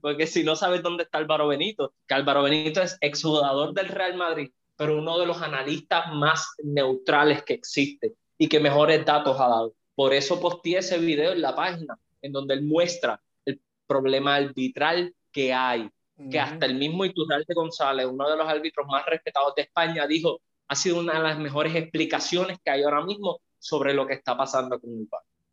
Porque 0.00 0.26
si 0.26 0.42
no 0.42 0.56
sabes 0.56 0.82
dónde 0.82 1.04
está 1.04 1.18
Álvaro 1.18 1.46
Benito, 1.48 1.94
que 2.08 2.14
Álvaro 2.14 2.42
Benito 2.42 2.82
es 2.82 2.96
exjugador 3.00 3.74
del 3.74 3.88
Real 3.88 4.16
Madrid, 4.16 4.50
pero 4.76 4.98
uno 4.98 5.18
de 5.18 5.26
los 5.26 5.40
analistas 5.40 6.12
más 6.12 6.54
neutrales 6.62 7.42
que 7.42 7.54
existe 7.54 8.14
y 8.38 8.48
que 8.48 8.60
mejores 8.60 9.04
datos 9.04 9.40
ha 9.40 9.48
dado. 9.48 9.74
Por 9.94 10.12
eso 10.12 10.40
posteé 10.40 10.78
ese 10.78 10.98
video 10.98 11.32
en 11.32 11.40
la 11.40 11.54
página, 11.54 11.98
en 12.20 12.32
donde 12.32 12.54
él 12.54 12.62
muestra 12.62 13.20
el 13.46 13.60
problema 13.86 14.36
arbitral 14.36 15.14
que 15.32 15.52
hay, 15.52 15.88
que 16.30 16.38
hasta 16.38 16.66
el 16.66 16.74
mismo 16.76 17.04
Iturralde 17.04 17.54
González, 17.54 18.06
uno 18.06 18.28
de 18.28 18.36
los 18.36 18.46
árbitros 18.46 18.86
más 18.86 19.04
respetados 19.06 19.54
de 19.54 19.62
España, 19.62 20.06
dijo, 20.06 20.40
ha 20.68 20.74
sido 20.74 21.00
una 21.00 21.14
de 21.14 21.22
las 21.22 21.38
mejores 21.38 21.74
explicaciones 21.74 22.58
que 22.62 22.70
hay 22.70 22.82
ahora 22.82 23.04
mismo 23.04 23.40
sobre 23.58 23.94
lo 23.94 24.06
que 24.06 24.14
está 24.14 24.36
pasando 24.36 24.78
con 24.80 24.90
el 24.90 25.08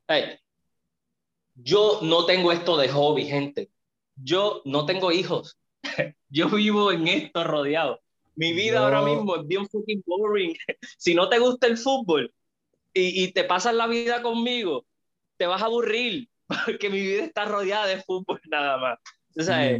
país. 0.06 0.40
yo 1.56 2.00
no 2.02 2.26
tengo 2.26 2.52
esto 2.52 2.78
de 2.78 2.90
hobby, 2.90 3.26
gente. 3.26 3.70
Yo 4.16 4.62
no 4.66 4.86
tengo 4.86 5.12
hijos. 5.12 5.58
yo 6.30 6.50
vivo 6.50 6.92
en 6.92 7.08
esto 7.08 7.44
rodeado. 7.44 8.03
Mi 8.36 8.54
vida 8.54 8.80
ahora 8.80 9.02
mismo 9.02 9.36
es 9.36 9.48
bien 9.48 9.68
fucking 9.68 10.04
boring. 10.06 10.56
si 10.98 11.14
no 11.14 11.30
te 11.30 11.40
gusta 11.40 11.68
el 11.68 11.78
fútbol 11.78 12.34
y, 12.94 13.24
y 13.24 13.32
te 13.32 13.44
pasas 13.44 13.74
la 13.76 13.88
vida 13.88 14.22
conmigo, 14.22 14.86
te 15.38 15.46
vas 15.46 15.62
a 15.62 15.66
aburrir 15.66 16.30
porque 16.66 16.90
mi 16.90 17.02
vida 17.02 17.24
está 17.24 17.46
rodeada 17.46 17.86
de 17.88 18.02
fútbol 18.02 18.40
nada 18.50 18.78
más. 18.78 19.00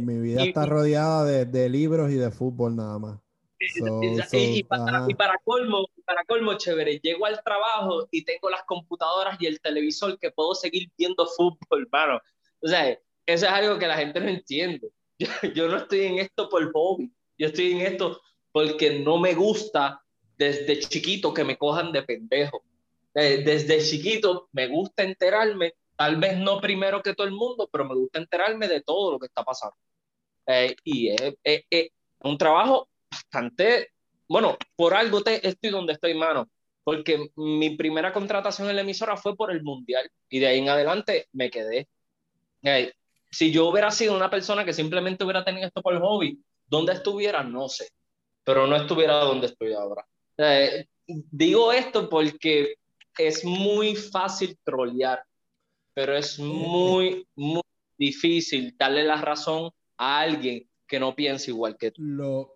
mi, 0.00 0.18
vida 0.20 0.44
está 0.44 0.66
rodeada 0.66 1.24
de, 1.24 1.44
de, 1.44 1.68
libros 1.68 2.10
y 2.10 2.14
de 2.14 2.30
fútbol 2.30 2.76
nada 2.76 2.98
más. 2.98 3.20
y, 3.58 4.62
para, 4.64 5.06
y, 5.08 5.14
para, 5.14 5.38
colmo, 5.44 5.86
para 6.04 6.24
colmo, 6.24 6.54
chévere, 6.54 6.98
llego 6.98 7.26
al 7.26 7.40
trabajo 7.42 8.08
y 8.10 8.24
tengo 8.24 8.50
las 8.50 8.62
computadoras 8.64 9.36
y 9.40 9.46
el 9.46 9.60
televisor 9.60 10.18
que 10.18 10.30
puedo 10.30 10.54
seguir 10.54 10.90
viendo 10.96 11.26
fútbol, 11.36 11.88
mano. 11.90 12.20
O 12.60 12.68
sea, 12.68 12.90
eso 12.90 13.46
es 13.46 13.52
algo 13.52 13.78
que 13.78 13.86
la 13.86 13.96
gente 13.96 14.20
no 14.20 14.28
entiende. 14.28 14.90
Yo, 15.18 15.28
yo 15.54 15.68
no 15.68 15.76
estoy 15.76 16.00
en 16.00 16.18
esto 16.18 16.48
por 16.48 16.72
hobby, 16.72 17.12
yo 17.38 17.46
estoy 17.46 17.72
en 17.72 17.80
esto 17.82 18.20
porque 18.54 19.00
no 19.00 19.18
me 19.18 19.34
gusta 19.34 20.00
desde 20.38 20.78
chiquito 20.78 21.34
que 21.34 21.42
me 21.42 21.58
cojan 21.58 21.90
de 21.90 22.04
pendejo. 22.04 22.62
Desde 23.12 23.82
chiquito 23.82 24.48
me 24.52 24.68
gusta 24.68 25.02
enterarme 25.02 25.74
Tal 25.96 26.16
vez 26.16 26.38
no 26.38 26.60
primero 26.60 27.02
que 27.02 27.14
todo 27.14 27.26
el 27.26 27.32
mundo, 27.32 27.68
pero 27.70 27.84
me 27.84 27.94
gusta 27.94 28.18
enterarme 28.18 28.66
de 28.66 28.82
todo 28.82 29.12
lo 29.12 29.18
que 29.18 29.26
está 29.26 29.44
pasando. 29.44 29.76
Eh, 30.46 30.74
y 30.82 31.10
es, 31.10 31.90
un 32.20 32.36
trabajo 32.36 32.88
bastante, 33.10 33.92
bueno, 34.28 34.56
por 34.76 34.94
algo 34.94 35.22
te, 35.22 35.46
estoy 35.46 35.70
donde 35.70 35.92
estoy, 35.92 36.14
mano, 36.14 36.48
porque 36.82 37.30
mi 37.36 37.76
primera 37.76 38.12
contratación 38.12 38.68
en 38.68 38.76
la 38.76 38.82
emisora 38.82 39.16
fue 39.16 39.36
por 39.36 39.50
el 39.52 39.62
Mundial 39.62 40.10
y 40.28 40.40
de 40.40 40.46
ahí 40.48 40.58
en 40.58 40.68
adelante 40.68 41.28
me 41.32 41.50
quedé. 41.50 41.88
Eh, 42.62 42.92
si 43.30 43.52
yo 43.52 43.68
hubiera 43.68 43.90
sido 43.90 44.16
una 44.16 44.30
persona 44.30 44.64
que 44.64 44.72
simplemente 44.72 45.24
hubiera 45.24 45.44
tenido 45.44 45.66
esto 45.66 45.82
por 45.82 45.98
hobby, 46.00 46.42
¿dónde 46.66 46.92
estuviera? 46.94 47.42
No 47.44 47.68
sé, 47.68 47.88
pero 48.44 48.66
no 48.66 48.76
estuviera 48.76 49.16
donde 49.24 49.46
estoy 49.46 49.72
ahora. 49.72 50.06
Eh, 50.36 50.86
digo 51.06 51.72
esto 51.72 52.08
porque 52.08 52.74
es 53.18 53.44
muy 53.44 53.96
fácil 53.96 54.58
trolear 54.64 55.22
pero 55.94 56.16
es 56.16 56.38
muy, 56.38 57.26
muy 57.36 57.62
difícil 57.96 58.74
darle 58.76 59.04
la 59.04 59.22
razón 59.22 59.70
a 59.96 60.20
alguien 60.20 60.68
que 60.86 60.98
no 60.98 61.14
piensa 61.14 61.50
igual 61.50 61.76
que 61.78 61.92
tú. 61.92 62.02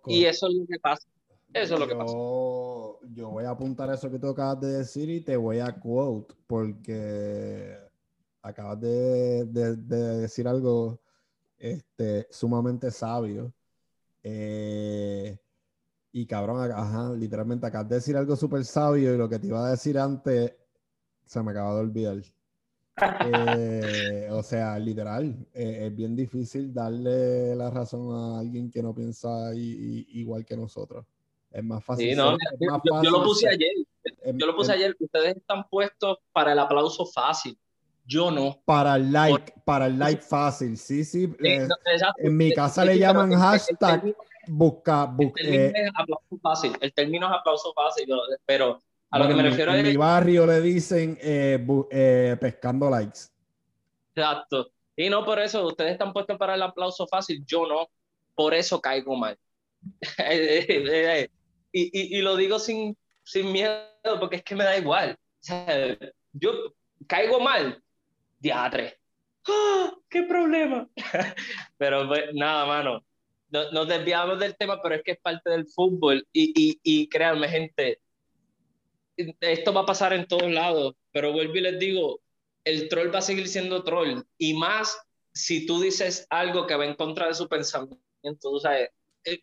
y 0.06 0.24
eso 0.24 0.48
es 0.48 0.55
lo 0.55 0.66
que 0.66 0.78
pasa. 0.81 1.09
Eso 1.55 1.74
es 1.74 1.81
lo 1.81 1.89
que 1.89 1.94
pasa. 1.94 2.12
Yo 2.12 3.31
voy 3.31 3.44
a 3.44 3.51
apuntar 3.51 3.90
eso 3.90 4.10
que 4.10 4.19
tú 4.19 4.28
acabas 4.28 4.60
de 4.60 4.78
decir 4.78 5.09
y 5.09 5.20
te 5.20 5.36
voy 5.36 5.60
a 5.60 5.73
quote 5.73 6.35
porque 6.47 7.78
acabas 8.43 8.81
de, 8.81 9.44
de, 9.47 9.77
decir 9.77 10.47
algo 10.47 11.01
este, 11.56 12.27
sumamente 12.31 12.90
sabio. 12.90 13.52
Eh, 14.23 15.39
y 16.20 16.26
cabrón, 16.26 16.72
ajá, 16.72 17.12
literalmente 17.14 17.66
acabas 17.66 17.88
de 17.88 17.94
decir 17.96 18.16
algo 18.16 18.34
súper 18.34 18.64
sabio 18.64 19.14
y 19.14 19.16
lo 19.16 19.28
que 19.28 19.38
te 19.38 19.46
iba 19.46 19.64
a 19.64 19.70
decir 19.70 19.96
antes 19.96 20.52
se 21.24 21.42
me 21.44 21.52
acaba 21.52 21.74
de 21.74 21.80
olvidar. 21.80 22.16
Eh, 23.32 24.28
o 24.32 24.42
sea, 24.42 24.76
literal, 24.80 25.36
eh, 25.54 25.86
es 25.86 25.94
bien 25.94 26.16
difícil 26.16 26.74
darle 26.74 27.54
la 27.54 27.70
razón 27.70 28.12
a 28.12 28.40
alguien 28.40 28.68
que 28.68 28.82
no 28.82 28.92
piensa 28.92 29.54
igual 29.54 30.44
que 30.44 30.56
nosotros. 30.56 31.06
Es 31.52 31.62
más 31.62 31.84
fácil. 31.84 32.16
yo, 32.16 32.36
lo 33.10 33.22
puse 33.22 33.48
ayer. 33.48 33.72
yo 34.34 34.46
lo 34.46 34.56
puse 34.56 34.72
ayer. 34.72 34.96
Ustedes 34.98 35.36
están 35.36 35.68
puestos 35.68 36.18
para 36.32 36.52
el 36.52 36.58
aplauso 36.58 37.06
fácil. 37.06 37.56
Yo 38.04 38.32
no. 38.32 38.60
Para 38.64 38.96
el 38.96 39.12
like, 39.12 39.52
para 39.64 39.86
el 39.86 39.98
like 39.98 40.22
fácil. 40.22 40.76
Sí, 40.76 41.04
sí. 41.04 41.32
Eh, 41.44 41.68
en 42.16 42.36
mi 42.36 42.52
casa 42.52 42.84
le 42.84 42.98
llaman 42.98 43.32
hashtag 43.34 44.16
busca. 44.48 45.06
busca 45.06 45.40
el 45.40 45.52
término 45.52 45.78
es 45.78 45.92
aplauso 45.94 46.38
fácil. 46.42 46.72
El 46.80 46.92
término 46.92 47.26
es 47.26 47.32
aplauso 47.32 47.72
fácil, 47.74 48.08
pero 48.46 48.82
a 49.10 49.18
lo 49.18 49.28
que 49.28 49.34
me 49.34 49.42
refiero 49.42 49.74
en, 49.74 49.86
mi 49.86 49.96
barrio 49.96 50.46
le 50.46 50.60
dicen 50.60 51.18
eh, 51.20 51.64
eh, 51.90 52.36
pescando 52.40 52.90
likes. 52.90 53.20
Exacto. 54.14 54.70
Y 54.96 55.08
no 55.08 55.24
por 55.24 55.38
eso, 55.38 55.66
ustedes 55.66 55.92
están 55.92 56.12
puestos 56.12 56.36
para 56.36 56.54
el 56.54 56.62
aplauso 56.62 57.06
fácil, 57.06 57.44
yo 57.46 57.66
no. 57.66 57.88
Por 58.34 58.54
eso 58.54 58.80
caigo 58.80 59.16
mal. 59.16 59.38
y, 60.18 61.82
y, 61.82 62.18
y, 62.18 62.20
lo 62.20 62.36
digo 62.36 62.58
sin, 62.58 62.96
sin 63.22 63.52
miedo, 63.52 63.86
porque 64.18 64.36
es 64.36 64.42
que 64.42 64.56
me 64.56 64.64
da 64.64 64.76
igual. 64.76 65.16
yo 66.32 66.52
caigo 67.06 67.40
mal, 67.40 67.82
diatre. 68.38 68.98
¡Ah! 69.48 69.92
¡Qué 70.08 70.22
problema! 70.24 70.88
pero 71.78 72.06
pues, 72.08 72.24
nada, 72.34 72.66
mano. 72.66 73.04
Nos 73.50 73.88
desviamos 73.88 74.38
del 74.38 74.56
tema, 74.56 74.80
pero 74.82 74.96
es 74.96 75.02
que 75.02 75.12
es 75.12 75.18
parte 75.20 75.50
del 75.50 75.66
fútbol. 75.66 76.26
Y, 76.32 76.52
y, 76.54 76.80
y 76.82 77.08
créanme, 77.08 77.48
gente, 77.48 78.00
esto 79.40 79.72
va 79.72 79.82
a 79.82 79.86
pasar 79.86 80.12
en 80.12 80.26
todos 80.26 80.50
lados, 80.50 80.94
pero 81.12 81.32
vuelvo 81.32 81.56
y 81.56 81.60
les 81.60 81.78
digo, 81.78 82.20
el 82.64 82.88
troll 82.88 83.12
va 83.12 83.18
a 83.18 83.22
seguir 83.22 83.48
siendo 83.48 83.82
troll, 83.82 84.22
y 84.36 84.54
más 84.54 84.98
si 85.32 85.66
tú 85.66 85.80
dices 85.80 86.26
algo 86.30 86.66
que 86.66 86.76
va 86.76 86.84
en 86.84 86.94
contra 86.94 87.28
de 87.28 87.34
su 87.34 87.48
pensamiento, 87.48 88.00
tú 88.40 88.60
sabes, 88.60 88.90
eh, 89.24 89.40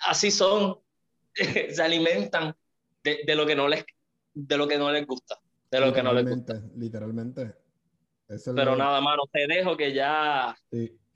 así 0.00 0.30
son, 0.30 0.78
se 1.34 1.82
alimentan 1.82 2.54
de, 3.02 3.20
de, 3.26 3.34
lo 3.34 3.46
que 3.46 3.56
no 3.56 3.68
les, 3.68 3.84
de 4.34 4.56
lo 4.56 4.68
que 4.68 4.78
no 4.78 4.90
les 4.90 5.06
gusta, 5.06 5.38
de 5.70 5.80
lo 5.80 5.92
que 5.92 6.02
no 6.02 6.12
les 6.12 6.28
gusta. 6.28 6.62
Literalmente. 6.76 7.54
Pero 8.28 8.74
nada, 8.74 9.00
mano, 9.00 9.22
te 9.32 9.46
dejo 9.46 9.76
que 9.76 9.92
ya 9.92 10.56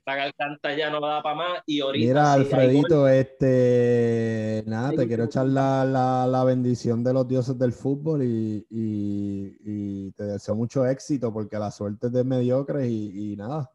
la 0.05 0.15
garganta 0.15 0.75
ya 0.75 0.89
no 0.89 0.99
da 0.99 1.21
para 1.21 1.35
más 1.35 1.63
y 1.65 1.79
ahorita. 1.81 2.07
Mira, 2.07 2.33
Alfredito, 2.33 3.07
este, 3.07 4.63
nada, 4.65 4.91
te 4.91 5.07
quiero 5.07 5.25
echar 5.25 5.45
la, 5.45 5.85
la, 5.85 6.25
la, 6.27 6.43
bendición 6.43 7.03
de 7.03 7.13
los 7.13 7.27
dioses 7.27 7.57
del 7.57 7.71
fútbol 7.71 8.23
y, 8.23 8.65
y, 8.69 9.57
y, 9.63 10.11
te 10.13 10.23
deseo 10.23 10.55
mucho 10.55 10.85
éxito 10.85 11.31
porque 11.31 11.59
la 11.59 11.69
suerte 11.69 12.07
es 12.07 12.13
de 12.13 12.23
mediocres 12.23 12.87
y, 12.87 13.33
y 13.33 13.35
nada. 13.35 13.71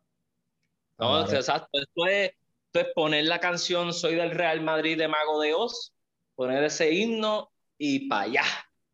No, 0.98 1.20
exacto. 1.30 1.78
Esto 1.78 2.06
es, 2.06 2.32
esto 2.66 2.80
es 2.80 2.94
poner 2.94 3.24
la 3.26 3.38
canción 3.38 3.92
Soy 3.92 4.16
del 4.16 4.30
Real 4.30 4.60
Madrid 4.62 4.98
de 4.98 5.08
Mago 5.08 5.40
de 5.40 5.54
Oz, 5.54 5.94
poner 6.34 6.64
ese 6.64 6.92
himno 6.92 7.50
y 7.78 8.08
para 8.08 8.22
allá, 8.22 8.42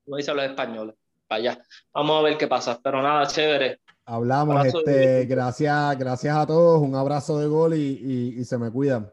como 0.05 0.17
dicen 0.19 0.37
los 0.37 0.45
españoles, 0.45 0.97
para 1.27 1.39
allá. 1.39 1.65
Vamos 1.95 2.19
a 2.19 2.23
ver 2.23 2.37
qué 2.37 2.47
pasa, 2.47 2.79
pero 2.83 3.01
nada, 3.01 3.27
chévere. 3.27 3.81
Hablamos, 4.05 4.67
este, 4.67 5.27
gracias, 5.27 5.99
gracias 5.99 6.37
a 6.37 6.47
todos, 6.47 6.81
un 6.81 6.95
abrazo 6.95 7.39
de 7.39 7.47
gol 7.47 7.75
y, 7.75 7.99
y, 8.03 8.41
y 8.41 8.45
se 8.45 8.59
me 8.59 8.71
cuidan. 8.71 9.13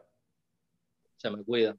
Se 1.16 1.30
me 1.30 1.44
cuidan. 1.44 1.78